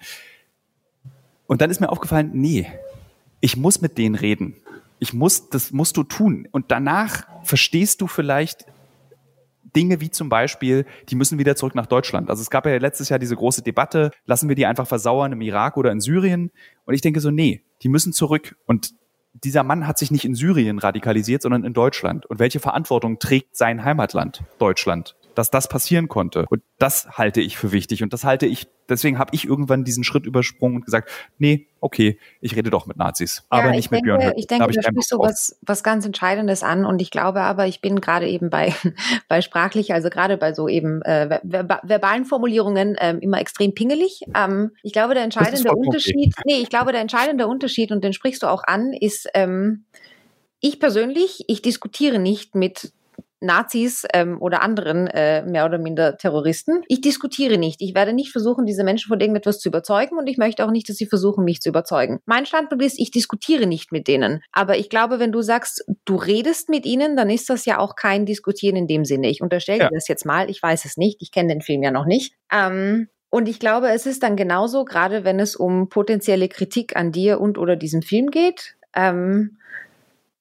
Und 1.45 1.59
dann 1.59 1.69
ist 1.69 1.81
mir 1.81 1.89
aufgefallen, 1.89 2.31
nee, 2.33 2.67
ich 3.41 3.57
muss 3.57 3.81
mit 3.81 3.97
denen 3.97 4.15
reden. 4.15 4.55
Ich 4.99 5.13
muss, 5.13 5.49
das 5.49 5.73
musst 5.73 5.97
du 5.97 6.03
tun. 6.03 6.47
Und 6.51 6.71
danach 6.71 7.27
verstehst 7.43 7.99
du 7.99 8.07
vielleicht 8.07 8.65
Dinge 9.75 9.99
wie 9.99 10.09
zum 10.09 10.29
Beispiel, 10.29 10.85
die 11.09 11.15
müssen 11.15 11.37
wieder 11.37 11.57
zurück 11.57 11.75
nach 11.75 11.87
Deutschland. 11.87 12.29
Also 12.29 12.41
es 12.41 12.49
gab 12.49 12.65
ja 12.65 12.77
letztes 12.77 13.09
Jahr 13.09 13.19
diese 13.19 13.35
große 13.35 13.61
Debatte, 13.61 14.11
lassen 14.25 14.47
wir 14.47 14.55
die 14.55 14.65
einfach 14.65 14.87
versauern 14.87 15.33
im 15.33 15.41
Irak 15.41 15.75
oder 15.75 15.91
in 15.91 15.99
Syrien? 15.99 16.51
Und 16.85 16.93
ich 16.93 17.01
denke 17.01 17.19
so, 17.19 17.31
nee, 17.31 17.61
die 17.81 17.89
müssen 17.89 18.13
zurück. 18.13 18.55
Und 18.65 18.93
dieser 19.33 19.63
Mann 19.63 19.87
hat 19.87 19.97
sich 19.97 20.11
nicht 20.11 20.25
in 20.25 20.35
Syrien 20.35 20.79
radikalisiert, 20.79 21.41
sondern 21.41 21.63
in 21.63 21.73
Deutschland. 21.73 22.25
Und 22.25 22.39
welche 22.39 22.59
Verantwortung 22.59 23.19
trägt 23.19 23.55
sein 23.55 23.83
Heimatland, 23.83 24.43
Deutschland? 24.59 25.15
dass 25.35 25.49
das 25.49 25.67
passieren 25.67 26.07
konnte. 26.07 26.45
Und 26.49 26.61
das 26.77 27.17
halte 27.17 27.41
ich 27.41 27.57
für 27.57 27.71
wichtig. 27.71 28.03
Und 28.03 28.13
das 28.13 28.23
halte 28.23 28.45
ich, 28.45 28.67
deswegen 28.89 29.19
habe 29.19 29.31
ich 29.33 29.45
irgendwann 29.45 29.83
diesen 29.83 30.03
Schritt 30.03 30.25
übersprungen 30.25 30.77
und 30.77 30.85
gesagt, 30.85 31.09
nee, 31.37 31.67
okay, 31.79 32.17
ich 32.39 32.55
rede 32.55 32.69
doch 32.69 32.85
mit 32.85 32.97
Nazis, 32.97 33.43
ja, 33.51 33.59
aber 33.59 33.71
nicht 33.71 33.91
denke, 33.91 34.07
mit 34.07 34.19
Björn. 34.19 34.33
Ich 34.37 34.47
denke, 34.47 34.65
da 34.67 34.71
da 34.71 34.81
sprichst 34.81 35.11
du 35.11 35.19
was, 35.19 35.57
was 35.61 35.83
ganz 35.83 36.05
Entscheidendes 36.05 36.63
an. 36.63 36.85
Und 36.85 37.01
ich 37.01 37.11
glaube 37.11 37.41
aber, 37.41 37.67
ich 37.67 37.81
bin 37.81 37.99
gerade 38.01 38.27
eben 38.27 38.49
bei, 38.49 38.73
bei 39.27 39.41
sprachlich, 39.41 39.93
also 39.93 40.09
gerade 40.09 40.37
bei 40.37 40.53
so 40.53 40.67
eben 40.67 41.01
äh, 41.01 41.39
verba 41.43 41.81
verbalen 41.83 42.25
Formulierungen 42.25 42.95
ähm, 42.99 43.19
immer 43.19 43.39
extrem 43.39 43.73
pingelig. 43.73 44.21
Ähm, 44.35 44.71
ich 44.81 44.93
glaube, 44.93 45.13
der 45.13 45.23
entscheidende 45.23 45.71
Unterschied, 45.71 46.33
okay. 46.37 46.43
nee, 46.45 46.61
ich 46.61 46.69
glaube, 46.69 46.91
der 46.91 47.01
entscheidende 47.01 47.47
Unterschied, 47.47 47.91
und 47.91 48.03
den 48.03 48.13
sprichst 48.13 48.43
du 48.43 48.47
auch 48.47 48.63
an, 48.63 48.93
ist, 48.93 49.27
ähm, 49.33 49.85
ich 50.61 50.79
persönlich, 50.79 51.43
ich 51.47 51.61
diskutiere 51.61 52.19
nicht 52.19 52.55
mit 52.55 52.93
Nazis 53.43 54.05
ähm, 54.13 54.41
oder 54.41 54.61
anderen 54.61 55.07
äh, 55.07 55.43
mehr 55.43 55.65
oder 55.65 55.77
minder 55.77 56.17
Terroristen. 56.17 56.81
Ich 56.87 57.01
diskutiere 57.01 57.57
nicht. 57.57 57.81
Ich 57.81 57.93
werde 57.93 58.13
nicht 58.13 58.31
versuchen, 58.31 58.65
diese 58.65 58.83
Menschen 58.83 59.09
von 59.09 59.19
irgendetwas 59.19 59.59
zu 59.59 59.69
überzeugen 59.69 60.17
und 60.17 60.27
ich 60.27 60.37
möchte 60.37 60.65
auch 60.65 60.71
nicht, 60.71 60.89
dass 60.89 60.97
sie 60.97 61.05
versuchen, 61.05 61.43
mich 61.43 61.61
zu 61.61 61.69
überzeugen. 61.69 62.19
Mein 62.25 62.45
Standpunkt 62.45 62.83
ist, 62.83 62.99
ich 62.99 63.11
diskutiere 63.11 63.67
nicht 63.67 63.91
mit 63.91 64.07
denen. 64.07 64.41
Aber 64.51 64.77
ich 64.77 64.89
glaube, 64.89 65.19
wenn 65.19 65.31
du 65.31 65.41
sagst, 65.41 65.85
du 66.05 66.15
redest 66.15 66.69
mit 66.69 66.85
ihnen, 66.85 67.15
dann 67.15 67.29
ist 67.29 67.49
das 67.49 67.65
ja 67.65 67.79
auch 67.79 67.95
kein 67.95 68.25
Diskutieren 68.25 68.75
in 68.75 68.87
dem 68.87 69.05
Sinne. 69.05 69.29
Ich 69.29 69.41
unterstelle 69.41 69.79
ja. 69.79 69.89
dir 69.89 69.95
das 69.95 70.07
jetzt 70.07 70.25
mal. 70.25 70.49
Ich 70.49 70.61
weiß 70.63 70.85
es 70.85 70.97
nicht. 70.97 71.21
Ich 71.21 71.31
kenne 71.31 71.49
den 71.49 71.61
Film 71.61 71.83
ja 71.83 71.91
noch 71.91 72.05
nicht. 72.05 72.33
Ähm, 72.51 73.09
und 73.29 73.49
ich 73.49 73.59
glaube, 73.59 73.89
es 73.89 74.05
ist 74.05 74.21
dann 74.21 74.35
genauso, 74.35 74.85
gerade 74.85 75.23
wenn 75.23 75.39
es 75.39 75.55
um 75.55 75.89
potenzielle 75.89 76.47
Kritik 76.49 76.95
an 76.95 77.11
dir 77.11 77.41
und 77.41 77.57
oder 77.57 77.75
diesem 77.75 78.03
Film 78.03 78.29
geht, 78.29 78.75
ähm, 78.95 79.57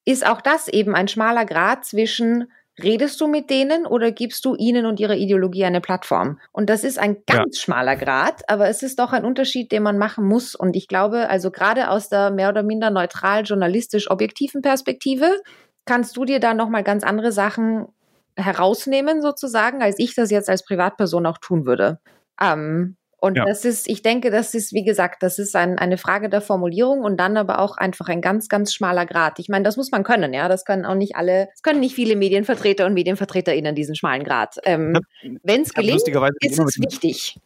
ist 0.05 0.27
auch 0.27 0.41
das 0.41 0.69
eben 0.69 0.95
ein 0.95 1.09
schmaler 1.09 1.47
Grad 1.47 1.85
zwischen 1.85 2.51
Redest 2.83 3.21
du 3.21 3.27
mit 3.27 3.51
denen 3.51 3.87
oder 3.87 4.13
gibst 4.13 4.45
du 4.45 4.55
ihnen 4.55 4.87
und 4.87 4.99
ihrer 4.99 5.15
Ideologie 5.15 5.65
eine 5.65 5.83
Plattform? 5.83 6.39
Und 6.53 6.71
das 6.71 6.85
ist 6.85 6.99
ein 6.99 7.19
ganz 7.27 7.59
ja. 7.59 7.63
schmaler 7.65 7.97
Grad, 7.97 8.49
aber 8.49 8.69
es 8.69 8.83
ist 8.83 8.99
doch 8.99 9.13
ein 9.13 9.27
Unterschied, 9.27 9.73
den 9.73 9.83
man 9.83 9.99
machen 9.99 10.27
muss. 10.27 10.55
Und 10.55 10.75
ich 10.75 10.89
glaube, 10.89 11.29
also 11.29 11.51
gerade 11.51 11.91
aus 11.91 12.09
der 12.09 12.31
mehr 12.31 12.49
oder 12.49 12.63
minder 12.63 12.91
neutral 12.91 13.43
journalistisch 13.43 14.11
objektiven 14.11 14.63
Perspektive 14.63 15.43
kannst 15.85 16.17
du 16.17 16.25
dir 16.25 16.41
da 16.41 16.55
nochmal 16.55 16.83
ganz 16.83 17.05
andere 17.05 17.33
Sachen 17.33 17.89
herausnehmen 18.37 19.21
sozusagen, 19.21 19.83
als 19.83 19.99
ich 19.99 20.15
das 20.15 20.31
jetzt 20.31 20.49
als 20.49 20.65
Privatperson 20.65 21.27
auch 21.27 21.39
tun 21.39 21.67
würde. 21.67 22.01
Ähm, 22.41 22.97
und 23.23 23.37
ja. 23.37 23.45
das 23.45 23.65
ist, 23.65 23.89
ich 23.89 24.03
denke, 24.03 24.33
das 24.33 24.53
ist, 24.53 24.73
wie 24.73 24.83
gesagt, 24.83 25.23
das 25.23 25.39
ist 25.39 25.55
ein, 25.55 25.79
eine 25.79 25.97
Frage 25.97 26.29
der 26.29 26.41
Formulierung 26.41 27.03
und 27.03 27.19
dann 27.19 27.37
aber 27.37 27.61
auch 27.61 27.77
einfach 27.77 28.09
ein 28.09 28.21
ganz, 28.21 28.49
ganz 28.49 28.75
schmaler 28.75 29.07
Grad. 29.07 29.39
Ich 29.39 29.49
meine, 29.49 29.63
das 29.63 29.77
muss 29.77 29.93
man 29.93 30.03
können, 30.03 30.35
ja. 30.35 30.49
Das 30.49 30.65
können 30.65 30.85
auch 30.85 30.97
nicht 30.97 31.15
alle, 31.15 31.47
das 31.53 31.63
können 31.63 31.79
nicht 31.79 31.95
viele 31.95 32.17
Medienvertreter 32.17 32.85
und 32.85 32.95
MedienvertreterInnen 32.95 33.77
diesen 33.77 33.95
schmalen 33.95 34.25
Grad. 34.25 34.57
Ähm, 34.65 34.99
Wenn 35.45 35.63
es 35.63 35.73
gelingt, 35.73 36.03
ist 36.03 36.59
es 36.59 36.81
wichtig. 36.81 37.39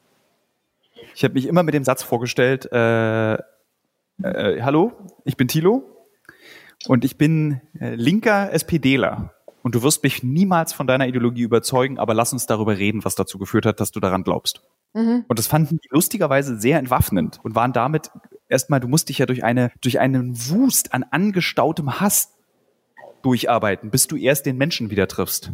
Ich 1.15 1.25
habe 1.25 1.35
mich 1.35 1.45
immer 1.47 1.63
mit 1.63 1.75
dem 1.75 1.85
Satz 1.85 2.03
vorgestellt, 2.03 2.73
äh, 2.73 3.35
äh, 3.35 3.39
hallo, 4.23 4.93
ich 5.27 5.37
bin 5.37 5.47
Thilo 5.47 5.83
und 6.89 7.05
ich 7.05 7.19
bin 7.19 7.61
äh, 7.79 7.95
linker 7.97 8.51
SPDler. 8.51 9.35
Und 9.63 9.75
du 9.75 9.83
wirst 9.83 10.03
mich 10.03 10.23
niemals 10.23 10.73
von 10.73 10.87
deiner 10.87 11.07
Ideologie 11.07 11.43
überzeugen, 11.43 11.99
aber 11.99 12.15
lass 12.15 12.33
uns 12.33 12.47
darüber 12.47 12.79
reden, 12.79 13.05
was 13.05 13.15
dazu 13.15 13.37
geführt 13.37 13.67
hat, 13.67 13.79
dass 13.79 13.91
du 13.91 14.01
daran 14.01 14.23
glaubst. 14.23 14.63
Mhm. 14.97 15.27
Und 15.29 15.39
das 15.39 15.47
fanden 15.47 15.79
die 15.79 15.89
lustigerweise 15.91 16.59
sehr 16.59 16.79
entwaffnend 16.79 17.39
und 17.43 17.55
waren 17.55 17.75
damit 17.75 18.11
erstmal, 18.49 18.81
du 18.81 18.89
musst 18.89 19.11
dich 19.11 19.19
ja 19.19 19.27
durch 19.27 19.45
eine, 19.45 19.71
durch 19.83 20.01
einen 20.01 20.35
Wust 20.49 20.95
an 20.95 21.05
angestautem 21.11 22.01
Hass 22.01 22.33
durcharbeiten, 23.23 23.91
bis 23.91 24.07
du 24.07 24.17
erst 24.17 24.47
den 24.47 24.57
Menschen 24.57 24.91
wieder 24.91 25.07
triffst. 25.07 25.53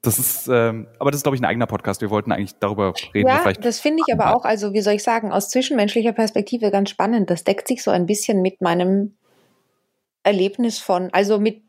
Das 0.00 0.18
ist, 0.18 0.48
ähm, 0.48 0.86
aber 0.98 1.10
das 1.10 1.18
ist, 1.18 1.22
glaube 1.24 1.36
ich, 1.36 1.42
ein 1.42 1.46
eigener 1.46 1.66
Podcast. 1.66 2.00
Wir 2.00 2.10
wollten 2.10 2.32
eigentlich 2.32 2.54
darüber 2.58 2.94
reden. 3.14 3.28
Ja, 3.28 3.52
das 3.52 3.80
finde 3.80 4.02
ich 4.06 4.14
aber 4.14 4.34
auch, 4.34 4.44
also 4.44 4.72
wie 4.72 4.80
soll 4.80 4.94
ich 4.94 5.02
sagen, 5.02 5.30
aus 5.32 5.50
zwischenmenschlicher 5.50 6.12
Perspektive 6.12 6.70
ganz 6.70 6.90
spannend. 6.90 7.30
Das 7.30 7.44
deckt 7.44 7.68
sich 7.68 7.82
so 7.82 7.90
ein 7.90 8.06
bisschen 8.06 8.40
mit 8.40 8.60
meinem 8.60 9.14
Erlebnis 10.24 10.78
von, 10.78 11.10
also 11.12 11.38
mit, 11.38 11.62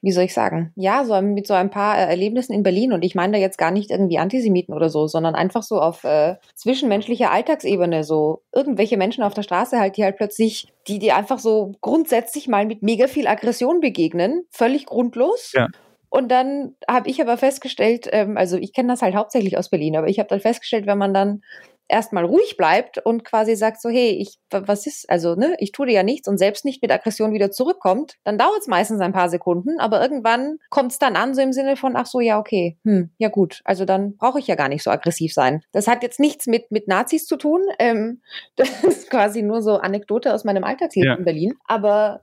wie 0.00 0.12
soll 0.12 0.24
ich 0.24 0.32
sagen, 0.32 0.72
ja, 0.76 1.04
so 1.04 1.20
mit 1.20 1.46
so 1.46 1.54
ein 1.54 1.70
paar 1.70 1.98
äh, 1.98 2.06
Erlebnissen 2.06 2.52
in 2.52 2.62
Berlin 2.62 2.92
und 2.92 3.04
ich 3.04 3.14
meine 3.14 3.34
da 3.34 3.38
jetzt 3.38 3.58
gar 3.58 3.72
nicht 3.72 3.90
irgendwie 3.90 4.18
Antisemiten 4.18 4.72
oder 4.72 4.88
so, 4.88 5.06
sondern 5.06 5.34
einfach 5.34 5.62
so 5.62 5.80
auf 5.80 6.04
äh, 6.04 6.36
zwischenmenschlicher 6.54 7.30
Alltagsebene, 7.30 8.04
so 8.04 8.42
irgendwelche 8.54 8.96
Menschen 8.96 9.24
auf 9.24 9.34
der 9.34 9.42
Straße 9.42 9.78
halt, 9.78 9.96
die 9.96 10.04
halt 10.04 10.16
plötzlich, 10.16 10.68
die 10.86 10.98
die 10.98 11.12
einfach 11.12 11.40
so 11.40 11.72
grundsätzlich 11.80 12.48
mal 12.48 12.64
mit 12.64 12.82
mega 12.82 13.08
viel 13.08 13.26
Aggression 13.26 13.80
begegnen, 13.80 14.44
völlig 14.50 14.86
grundlos. 14.86 15.52
Ja. 15.54 15.68
Und 16.08 16.28
dann 16.28 16.74
habe 16.88 17.08
ich 17.08 17.20
aber 17.20 17.36
festgestellt, 17.36 18.08
ähm, 18.10 18.36
also 18.36 18.56
ich 18.56 18.72
kenne 18.72 18.88
das 18.88 19.02
halt 19.02 19.14
hauptsächlich 19.14 19.56
aus 19.56 19.70
Berlin, 19.70 19.96
aber 19.96 20.08
ich 20.08 20.18
habe 20.18 20.28
dann 20.28 20.40
festgestellt, 20.40 20.86
wenn 20.86 20.98
man 20.98 21.14
dann 21.14 21.42
erstmal 21.90 22.24
ruhig 22.24 22.56
bleibt 22.56 22.98
und 22.98 23.24
quasi 23.24 23.56
sagt 23.56 23.82
so, 23.82 23.88
hey, 23.88 24.10
ich, 24.10 24.38
was 24.50 24.86
ist, 24.86 25.10
also, 25.10 25.34
ne, 25.34 25.56
ich 25.58 25.72
tue 25.72 25.86
dir 25.86 25.92
ja 25.92 26.02
nichts 26.02 26.28
und 26.28 26.38
selbst 26.38 26.64
nicht 26.64 26.82
mit 26.82 26.92
Aggression 26.92 27.32
wieder 27.32 27.50
zurückkommt, 27.50 28.16
dann 28.24 28.38
dauert 28.38 28.60
es 28.60 28.68
meistens 28.68 29.00
ein 29.00 29.12
paar 29.12 29.28
Sekunden, 29.28 29.78
aber 29.78 30.00
irgendwann 30.00 30.58
kommt 30.70 30.92
es 30.92 30.98
dann 30.98 31.16
an, 31.16 31.34
so 31.34 31.42
im 31.42 31.52
Sinne 31.52 31.76
von, 31.76 31.96
ach 31.96 32.06
so, 32.06 32.20
ja, 32.20 32.38
okay, 32.38 32.78
hm, 32.84 33.10
ja 33.18 33.28
gut, 33.28 33.60
also 33.64 33.84
dann 33.84 34.16
brauche 34.16 34.38
ich 34.38 34.46
ja 34.46 34.54
gar 34.54 34.68
nicht 34.68 34.82
so 34.82 34.90
aggressiv 34.90 35.34
sein. 35.34 35.62
Das 35.72 35.88
hat 35.88 36.02
jetzt 36.02 36.20
nichts 36.20 36.46
mit, 36.46 36.70
mit 36.70 36.88
Nazis 36.88 37.26
zu 37.26 37.36
tun, 37.36 37.62
ähm, 37.78 38.22
das 38.56 38.84
ist 38.84 39.10
quasi 39.10 39.42
nur 39.42 39.62
so 39.62 39.76
Anekdote 39.76 40.32
aus 40.32 40.44
meinem 40.44 40.64
Alltagsleben 40.64 41.10
ja. 41.10 41.16
in 41.16 41.24
Berlin, 41.24 41.54
aber 41.66 42.22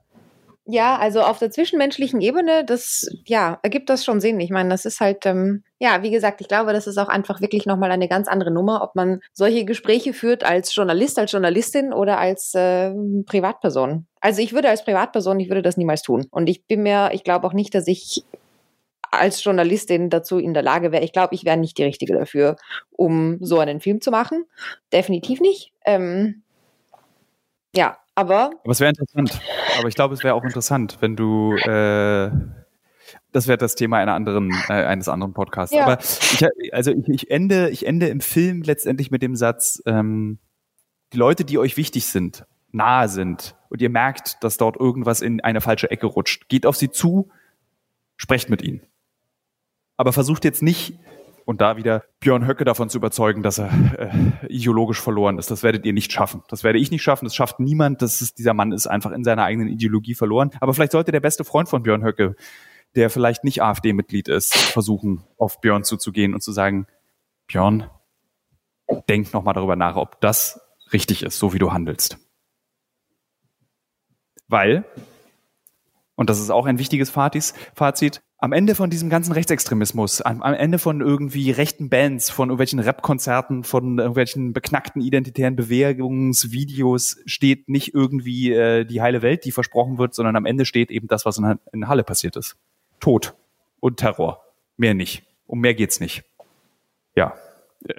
ja, 0.70 0.98
also 0.98 1.22
auf 1.22 1.38
der 1.38 1.50
zwischenmenschlichen 1.50 2.20
Ebene, 2.20 2.64
das 2.64 3.08
ja 3.24 3.58
ergibt 3.62 3.88
das 3.88 4.04
schon 4.04 4.20
Sinn. 4.20 4.38
Ich 4.38 4.50
meine, 4.50 4.68
das 4.68 4.84
ist 4.84 5.00
halt 5.00 5.24
ähm, 5.24 5.64
ja, 5.80 6.02
wie 6.02 6.10
gesagt, 6.10 6.40
ich 6.40 6.48
glaube, 6.48 6.72
das 6.72 6.86
ist 6.86 6.98
auch 6.98 7.08
einfach 7.08 7.40
wirklich 7.40 7.64
nochmal 7.64 7.90
eine 7.92 8.08
ganz 8.08 8.28
andere 8.28 8.50
Nummer, 8.50 8.82
ob 8.82 8.96
man 8.96 9.20
solche 9.32 9.64
Gespräche 9.64 10.12
führt 10.12 10.44
als 10.44 10.74
Journalist, 10.74 11.18
als 11.18 11.32
Journalistin 11.32 11.92
oder 11.92 12.18
als 12.18 12.52
äh, 12.54 12.92
Privatperson. 13.26 14.06
Also 14.20 14.42
ich 14.42 14.52
würde 14.52 14.68
als 14.68 14.84
Privatperson, 14.84 15.38
ich 15.38 15.48
würde 15.48 15.62
das 15.62 15.76
niemals 15.76 16.02
tun. 16.02 16.26
Und 16.30 16.48
ich 16.48 16.66
bin 16.66 16.82
mir, 16.82 17.10
ich 17.12 17.22
glaube 17.22 17.46
auch 17.46 17.52
nicht, 17.52 17.74
dass 17.74 17.86
ich 17.86 18.24
als 19.10 19.42
Journalistin 19.42 20.10
dazu 20.10 20.38
in 20.38 20.52
der 20.52 20.64
Lage 20.64 20.92
wäre. 20.92 21.04
Ich 21.04 21.12
glaube, 21.12 21.34
ich 21.34 21.44
wäre 21.44 21.56
nicht 21.56 21.78
die 21.78 21.84
Richtige 21.84 22.12
dafür, 22.12 22.56
um 22.90 23.38
so 23.40 23.58
einen 23.58 23.80
Film 23.80 24.00
zu 24.00 24.10
machen. 24.10 24.44
Definitiv 24.92 25.40
nicht. 25.40 25.72
Ähm, 25.84 26.42
ja, 27.74 27.98
aber. 28.18 28.50
Aber 28.62 28.72
es 28.72 28.80
wäre 28.80 28.90
interessant. 28.90 29.40
Aber 29.78 29.88
ich 29.88 29.94
glaube, 29.94 30.14
es 30.14 30.24
wäre 30.24 30.34
auch 30.34 30.44
interessant, 30.44 30.98
wenn 31.00 31.14
du. 31.14 31.54
Äh, 31.56 32.30
das 33.32 33.46
wäre 33.46 33.58
das 33.58 33.74
Thema 33.74 33.98
einer 33.98 34.14
anderen, 34.14 34.50
äh, 34.68 34.72
eines 34.72 35.08
anderen 35.08 35.32
Podcasts. 35.32 35.74
Ja. 35.74 35.84
Aber 35.84 35.98
ich, 36.00 36.74
also 36.74 36.90
ich, 36.90 37.08
ich, 37.08 37.30
ende, 37.30 37.70
ich 37.70 37.86
ende 37.86 38.08
im 38.08 38.20
Film 38.20 38.62
letztendlich 38.62 39.10
mit 39.10 39.22
dem 39.22 39.36
Satz: 39.36 39.82
ähm, 39.86 40.38
Die 41.12 41.18
Leute, 41.18 41.44
die 41.44 41.58
euch 41.58 41.76
wichtig 41.76 42.06
sind, 42.06 42.44
nahe 42.72 43.08
sind 43.08 43.54
und 43.68 43.80
ihr 43.80 43.90
merkt, 43.90 44.42
dass 44.42 44.56
dort 44.56 44.76
irgendwas 44.76 45.20
in 45.20 45.40
eine 45.40 45.60
falsche 45.60 45.90
Ecke 45.90 46.06
rutscht, 46.06 46.48
geht 46.48 46.66
auf 46.66 46.76
sie 46.76 46.90
zu, 46.90 47.30
sprecht 48.16 48.50
mit 48.50 48.62
ihnen. 48.62 48.82
Aber 49.96 50.12
versucht 50.12 50.44
jetzt 50.44 50.62
nicht 50.62 50.98
und 51.48 51.62
da 51.62 51.78
wieder 51.78 52.04
Björn 52.20 52.46
Höcke 52.46 52.66
davon 52.66 52.90
zu 52.90 52.98
überzeugen, 52.98 53.42
dass 53.42 53.56
er 53.56 53.70
äh, 53.96 54.46
ideologisch 54.48 55.00
verloren 55.00 55.38
ist. 55.38 55.50
Das 55.50 55.62
werdet 55.62 55.86
ihr 55.86 55.94
nicht 55.94 56.12
schaffen. 56.12 56.42
Das 56.48 56.62
werde 56.62 56.78
ich 56.78 56.90
nicht 56.90 57.02
schaffen. 57.02 57.24
Das 57.24 57.34
schafft 57.34 57.58
niemand. 57.58 58.02
Das 58.02 58.20
ist, 58.20 58.38
dieser 58.38 58.52
Mann 58.52 58.70
ist 58.70 58.86
einfach 58.86 59.12
in 59.12 59.24
seiner 59.24 59.44
eigenen 59.44 59.68
Ideologie 59.68 60.14
verloren. 60.14 60.50
Aber 60.60 60.74
vielleicht 60.74 60.92
sollte 60.92 61.10
der 61.10 61.20
beste 61.20 61.44
Freund 61.44 61.70
von 61.70 61.82
Björn 61.82 62.04
Höcke, 62.04 62.36
der 62.96 63.08
vielleicht 63.08 63.44
nicht 63.44 63.62
AfD-Mitglied 63.62 64.28
ist, 64.28 64.54
versuchen, 64.54 65.24
auf 65.38 65.62
Björn 65.62 65.84
zuzugehen 65.84 66.34
und 66.34 66.42
zu 66.42 66.52
sagen, 66.52 66.86
Björn, 67.46 67.88
denk 69.08 69.32
nochmal 69.32 69.54
darüber 69.54 69.74
nach, 69.74 69.96
ob 69.96 70.20
das 70.20 70.60
richtig 70.92 71.22
ist, 71.22 71.38
so 71.38 71.54
wie 71.54 71.58
du 71.58 71.72
handelst. 71.72 72.18
Weil, 74.48 74.84
und 76.14 76.28
das 76.28 76.40
ist 76.40 76.50
auch 76.50 76.66
ein 76.66 76.78
wichtiges 76.78 77.08
Fazit, 77.08 78.20
am 78.40 78.52
Ende 78.52 78.76
von 78.76 78.88
diesem 78.88 79.10
ganzen 79.10 79.32
Rechtsextremismus, 79.32 80.20
am, 80.22 80.42
am 80.42 80.54
Ende 80.54 80.78
von 80.78 81.00
irgendwie 81.00 81.50
rechten 81.50 81.90
Bands, 81.90 82.30
von 82.30 82.48
irgendwelchen 82.48 82.78
Rap-Konzerten, 82.78 83.64
von 83.64 83.98
irgendwelchen 83.98 84.52
beknackten 84.52 85.02
identitären 85.02 85.56
Bewegungsvideos 85.56 87.18
steht 87.26 87.68
nicht 87.68 87.94
irgendwie 87.94 88.52
äh, 88.52 88.84
die 88.84 89.02
heile 89.02 89.22
Welt, 89.22 89.44
die 89.44 89.50
versprochen 89.50 89.98
wird, 89.98 90.14
sondern 90.14 90.36
am 90.36 90.46
Ende 90.46 90.64
steht 90.64 90.92
eben 90.92 91.08
das, 91.08 91.24
was 91.24 91.38
in, 91.38 91.58
in 91.72 91.88
Halle 91.88 92.04
passiert 92.04 92.36
ist. 92.36 92.56
Tod 93.00 93.34
und 93.80 93.96
Terror. 93.96 94.44
Mehr 94.76 94.94
nicht. 94.94 95.24
Um 95.48 95.58
mehr 95.60 95.74
geht's 95.74 96.00
nicht. 96.00 96.24
Ja. 97.14 97.34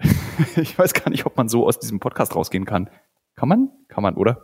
Ich 0.55 0.77
weiß 0.79 0.93
gar 0.93 1.09
nicht, 1.09 1.25
ob 1.25 1.35
man 1.35 1.49
so 1.49 1.67
aus 1.67 1.79
diesem 1.79 1.99
Podcast 1.99 2.33
rausgehen 2.33 2.65
kann. 2.65 2.89
Kann 3.35 3.49
man? 3.49 3.71
Kann 3.89 4.03
man, 4.03 4.15
oder? 4.15 4.41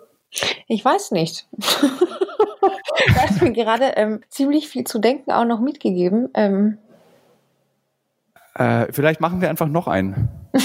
Ich 0.68 0.84
weiß 0.84 1.12
nicht. 1.12 1.48
du 3.08 3.16
hast 3.16 3.42
mir 3.42 3.52
gerade 3.52 3.94
ähm, 3.96 4.22
ziemlich 4.30 4.68
viel 4.68 4.84
zu 4.84 5.00
denken 5.00 5.32
auch 5.32 5.46
noch 5.46 5.60
mitgegeben. 5.60 6.30
Ähm. 6.34 6.78
Äh, 8.56 8.88
vielleicht 8.92 9.22
machen 9.22 9.42
wir 9.42 9.50
einfach 9.50 9.68
noch 9.68 9.88
einen. 9.88 10.30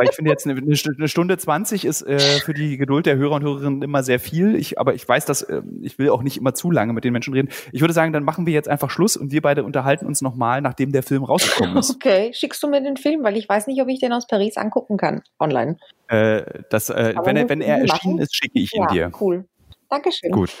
Weil 0.00 0.08
ich 0.08 0.14
finde 0.14 0.30
jetzt 0.30 0.46
eine, 0.46 0.58
eine 0.58 1.08
Stunde 1.08 1.36
20 1.36 1.84
ist 1.84 2.00
äh, 2.00 2.18
für 2.18 2.54
die 2.54 2.78
Geduld 2.78 3.04
der 3.04 3.16
Hörer 3.16 3.34
und 3.34 3.42
Hörerinnen 3.42 3.82
immer 3.82 4.02
sehr 4.02 4.18
viel. 4.18 4.56
Ich, 4.56 4.78
aber 4.78 4.94
ich 4.94 5.06
weiß, 5.06 5.26
dass 5.26 5.42
äh, 5.42 5.60
ich 5.82 5.98
will 5.98 6.08
auch 6.08 6.22
nicht 6.22 6.38
immer 6.38 6.54
zu 6.54 6.70
lange 6.70 6.94
mit 6.94 7.04
den 7.04 7.12
Menschen 7.12 7.34
reden. 7.34 7.50
Ich 7.70 7.82
würde 7.82 7.92
sagen, 7.92 8.14
dann 8.14 8.24
machen 8.24 8.46
wir 8.46 8.54
jetzt 8.54 8.66
einfach 8.66 8.88
Schluss 8.88 9.18
und 9.18 9.30
wir 9.30 9.42
beide 9.42 9.62
unterhalten 9.62 10.06
uns 10.06 10.22
nochmal, 10.22 10.62
nachdem 10.62 10.92
der 10.92 11.02
Film 11.02 11.22
rausgekommen 11.22 11.76
ist. 11.76 11.90
Okay, 12.00 12.32
schickst 12.32 12.62
du 12.62 12.68
mir 12.68 12.82
den 12.82 12.96
Film, 12.96 13.22
weil 13.24 13.36
ich 13.36 13.46
weiß 13.46 13.66
nicht, 13.66 13.82
ob 13.82 13.88
ich 13.88 14.00
den 14.00 14.14
aus 14.14 14.26
Paris 14.26 14.56
angucken 14.56 14.96
kann 14.96 15.20
online. 15.38 15.76
Äh, 16.08 16.44
das, 16.70 16.88
äh, 16.88 17.14
wenn 17.22 17.36
er, 17.36 17.48
wenn 17.50 17.60
er 17.60 17.82
erschienen 17.82 18.20
ist, 18.20 18.34
schicke 18.34 18.58
ich 18.58 18.74
ihn 18.74 18.84
ja, 18.84 18.88
dir. 18.88 19.12
Cool. 19.20 19.44
Dankeschön. 19.90 20.30
Gut. 20.30 20.50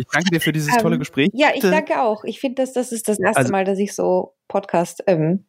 Ich 0.00 0.06
danke 0.12 0.30
dir 0.30 0.40
für 0.40 0.52
dieses 0.52 0.76
tolle 0.76 0.94
ähm, 0.94 1.00
Gespräch. 1.00 1.28
Ja, 1.32 1.48
ich 1.52 1.60
danke 1.60 2.00
auch. 2.00 2.22
Ich 2.22 2.38
finde, 2.38 2.62
das, 2.62 2.72
das 2.72 2.92
ist 2.92 3.08
das 3.08 3.18
erste 3.18 3.38
also, 3.38 3.50
Mal, 3.50 3.64
dass 3.64 3.80
ich 3.80 3.96
so 3.96 4.34
Podcast 4.46 5.02
ähm, 5.08 5.44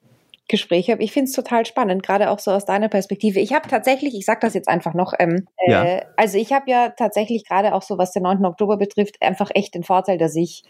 habe. 0.52 1.04
Ich 1.04 1.12
finde 1.12 1.30
es 1.30 1.34
total 1.34 1.68
spannend, 1.68 2.02
gerade 2.02 2.32
auch 2.32 2.40
so 2.40 2.50
aus 2.50 2.66
deiner 2.66 2.90
Perspektive. 2.90 3.40
Ich 3.40 3.54
habe 3.54 3.70
tatsächlich, 3.70 4.16
ich 4.16 4.26
sage 4.26 4.40
das 4.42 4.56
jetzt 4.56 4.68
einfach 4.68 4.96
noch, 4.96 5.14
ähm, 5.20 5.48
äh, 5.58 5.72
ja. 5.72 6.02
also 6.18 6.40
ich 6.40 6.52
habe 6.52 6.70
ja 6.72 6.90
tatsächlich 6.90 7.46
gerade 7.48 7.76
auch 7.76 7.84
so, 7.84 8.00
was 8.00 8.12
den 8.12 8.24
9. 8.24 8.44
Oktober 8.44 8.78
betrifft, 8.78 9.22
einfach 9.22 9.52
echt 9.54 9.76
den 9.76 9.84
Vorteil, 9.84 10.18
dass 10.18 10.36
ich 10.36 10.64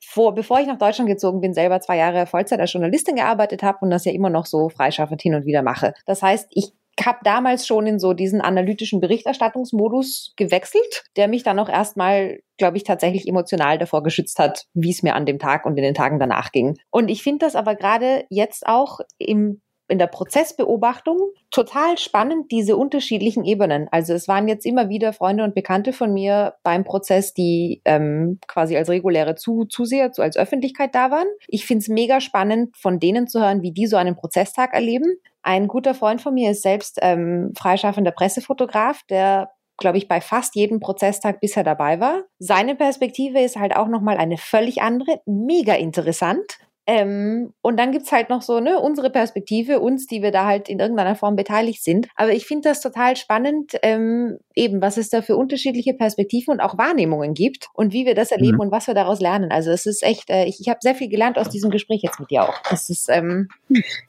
vor, 0.00 0.34
bevor 0.34 0.60
ich 0.60 0.68
nach 0.68 0.78
Deutschland 0.78 1.10
gezogen 1.10 1.40
bin, 1.40 1.52
selber 1.52 1.80
zwei 1.80 1.96
Jahre 1.96 2.26
Vollzeit 2.26 2.60
als 2.60 2.72
Journalistin 2.72 3.16
gearbeitet 3.16 3.64
habe 3.64 3.78
und 3.80 3.90
das 3.90 4.04
ja 4.04 4.12
immer 4.12 4.30
noch 4.30 4.46
so 4.46 4.68
freischaffend 4.68 5.20
hin 5.20 5.34
und 5.34 5.46
wieder 5.46 5.62
mache. 5.62 5.94
Das 6.06 6.22
heißt, 6.22 6.46
ich 6.50 6.72
habe 7.04 7.18
damals 7.24 7.66
schon 7.66 7.86
in 7.86 7.98
so 7.98 8.14
diesen 8.14 8.40
analytischen 8.40 9.00
Berichterstattungsmodus 9.00 10.32
gewechselt, 10.36 11.04
der 11.16 11.28
mich 11.28 11.42
dann 11.42 11.58
auch 11.58 11.68
erstmal, 11.68 12.40
glaube 12.56 12.78
ich, 12.78 12.84
tatsächlich 12.84 13.28
emotional 13.28 13.78
davor 13.78 14.02
geschützt 14.02 14.38
hat, 14.38 14.64
wie 14.72 14.90
es 14.90 15.02
mir 15.02 15.14
an 15.14 15.26
dem 15.26 15.38
Tag 15.38 15.66
und 15.66 15.76
in 15.76 15.82
den 15.82 15.94
Tagen 15.94 16.18
danach 16.18 16.52
ging. 16.52 16.78
Und 16.90 17.08
ich 17.08 17.22
finde 17.22 17.44
das 17.44 17.54
aber 17.54 17.74
gerade 17.74 18.24
jetzt 18.30 18.66
auch 18.66 19.00
im 19.18 19.60
in 19.88 19.98
der 19.98 20.06
Prozessbeobachtung 20.06 21.18
total 21.50 21.96
spannend, 21.98 22.50
diese 22.50 22.76
unterschiedlichen 22.76 23.44
Ebenen. 23.44 23.88
Also 23.90 24.14
es 24.14 24.28
waren 24.28 24.48
jetzt 24.48 24.66
immer 24.66 24.88
wieder 24.88 25.12
Freunde 25.12 25.44
und 25.44 25.54
Bekannte 25.54 25.92
von 25.92 26.12
mir 26.12 26.54
beim 26.62 26.84
Prozess, 26.84 27.34
die 27.34 27.82
ähm, 27.84 28.38
quasi 28.46 28.76
als 28.76 28.88
reguläre 28.88 29.36
Zu 29.36 29.64
Zuseher, 29.64 30.10
als 30.16 30.36
Öffentlichkeit 30.36 30.94
da 30.94 31.10
waren. 31.10 31.28
Ich 31.48 31.66
finde 31.66 31.82
es 31.82 31.88
mega 31.88 32.20
spannend, 32.20 32.76
von 32.76 32.98
denen 32.98 33.28
zu 33.28 33.40
hören, 33.40 33.62
wie 33.62 33.72
die 33.72 33.86
so 33.86 33.96
einen 33.96 34.16
Prozesstag 34.16 34.74
erleben. 34.74 35.16
Ein 35.42 35.68
guter 35.68 35.94
Freund 35.94 36.20
von 36.20 36.34
mir 36.34 36.50
ist 36.50 36.62
selbst 36.62 36.98
ähm, 37.02 37.52
freischaffender 37.56 38.10
Pressefotograf, 38.10 39.02
der 39.08 39.50
glaube 39.78 39.98
ich, 39.98 40.08
bei 40.08 40.20
fast 40.20 40.54
jedem 40.54 40.80
Prozesstag 40.80 41.40
bisher 41.40 41.64
dabei 41.64 42.00
war. 42.00 42.24
Seine 42.38 42.74
Perspektive 42.74 43.40
ist 43.40 43.56
halt 43.56 43.76
auch 43.76 43.88
nochmal 43.88 44.16
eine 44.16 44.38
völlig 44.38 44.80
andere, 44.80 45.20
mega 45.26 45.74
interessant. 45.74 46.58
Ähm, 46.86 47.52
und 47.62 47.78
dann 47.78 47.90
gibt's 47.90 48.12
halt 48.12 48.30
noch 48.30 48.42
so 48.42 48.60
ne, 48.60 48.78
unsere 48.78 49.10
Perspektive, 49.10 49.80
uns, 49.80 50.06
die 50.06 50.22
wir 50.22 50.30
da 50.30 50.46
halt 50.46 50.68
in 50.68 50.78
irgendeiner 50.78 51.16
Form 51.16 51.34
beteiligt 51.34 51.82
sind. 51.82 52.08
Aber 52.14 52.32
ich 52.32 52.46
finde 52.46 52.68
das 52.68 52.80
total 52.80 53.16
spannend, 53.16 53.72
ähm, 53.82 54.38
eben, 54.54 54.80
was 54.80 54.96
es 54.96 55.10
da 55.10 55.20
für 55.20 55.36
unterschiedliche 55.36 55.94
Perspektiven 55.94 56.52
und 56.52 56.60
auch 56.60 56.78
Wahrnehmungen 56.78 57.34
gibt 57.34 57.68
und 57.74 57.92
wie 57.92 58.06
wir 58.06 58.14
das 58.14 58.30
erleben 58.30 58.54
mhm. 58.54 58.60
und 58.60 58.70
was 58.70 58.86
wir 58.86 58.94
daraus 58.94 59.20
lernen. 59.20 59.50
Also 59.50 59.72
es 59.72 59.84
ist 59.84 60.04
echt, 60.04 60.30
äh, 60.30 60.44
ich, 60.44 60.60
ich 60.60 60.68
habe 60.68 60.78
sehr 60.80 60.94
viel 60.94 61.08
gelernt 61.08 61.38
aus 61.38 61.48
diesem 61.48 61.70
Gespräch 61.70 62.02
jetzt 62.02 62.20
mit 62.20 62.30
dir 62.30 62.44
auch. 62.44 62.60
Es 62.70 62.88
ist, 62.88 63.08
ähm, 63.10 63.48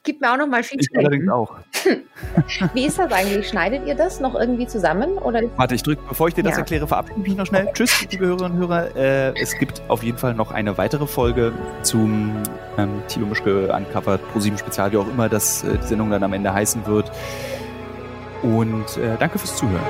gibt 0.04 0.22
mir 0.22 0.32
auch 0.32 0.38
noch 0.38 0.48
mal 0.48 0.62
viel 0.62 0.80
Ich 0.80 0.96
allerdings 0.96 1.28
auch. 1.30 1.56
wie 2.74 2.86
ist 2.86 3.00
das 3.00 3.12
eigentlich? 3.12 3.48
Schneidet 3.48 3.88
ihr 3.88 3.96
das 3.96 4.20
noch 4.20 4.36
irgendwie 4.36 4.68
zusammen? 4.68 5.18
Oder? 5.18 5.42
Warte, 5.58 5.74
ich 5.74 5.82
drücke, 5.82 6.04
bevor 6.08 6.28
ich 6.28 6.36
dir 6.36 6.44
das 6.44 6.54
ja. 6.54 6.60
erkläre, 6.60 6.88
verabschiede 6.88 7.20
mich 7.22 7.36
noch 7.36 7.48
schnell. 7.48 7.68
Tschüss, 7.74 8.06
liebe 8.12 8.28
Hörerinnen 8.28 8.52
und 8.52 8.60
Hörer. 8.60 8.96
Äh, 8.96 9.42
es 9.42 9.58
gibt 9.58 9.82
auf 9.88 10.04
jeden 10.04 10.20
Fall 10.20 10.36
noch 10.36 10.52
eine 10.52 10.78
weitere 10.78 11.08
Folge 11.08 11.54
zum 11.82 12.44
ähm, 12.78 13.02
Thilo 13.08 13.26
Mischke 13.26 13.74
uncovered, 13.74 14.22
ProSieben 14.32 14.58
Spezial, 14.58 14.92
wie 14.92 14.98
auch 14.98 15.08
immer 15.08 15.30
das 15.30 15.64
äh, 15.64 15.78
die 15.78 15.88
Sendung 15.88 16.10
dann 16.10 16.24
am 16.24 16.34
Ende 16.34 16.54
heißen 16.54 16.86
wird. 16.86 17.12
Und 18.44 18.98
äh, 18.98 19.18
danke 19.20 19.40
fürs 19.40 19.56
Zuhören. 19.56 19.84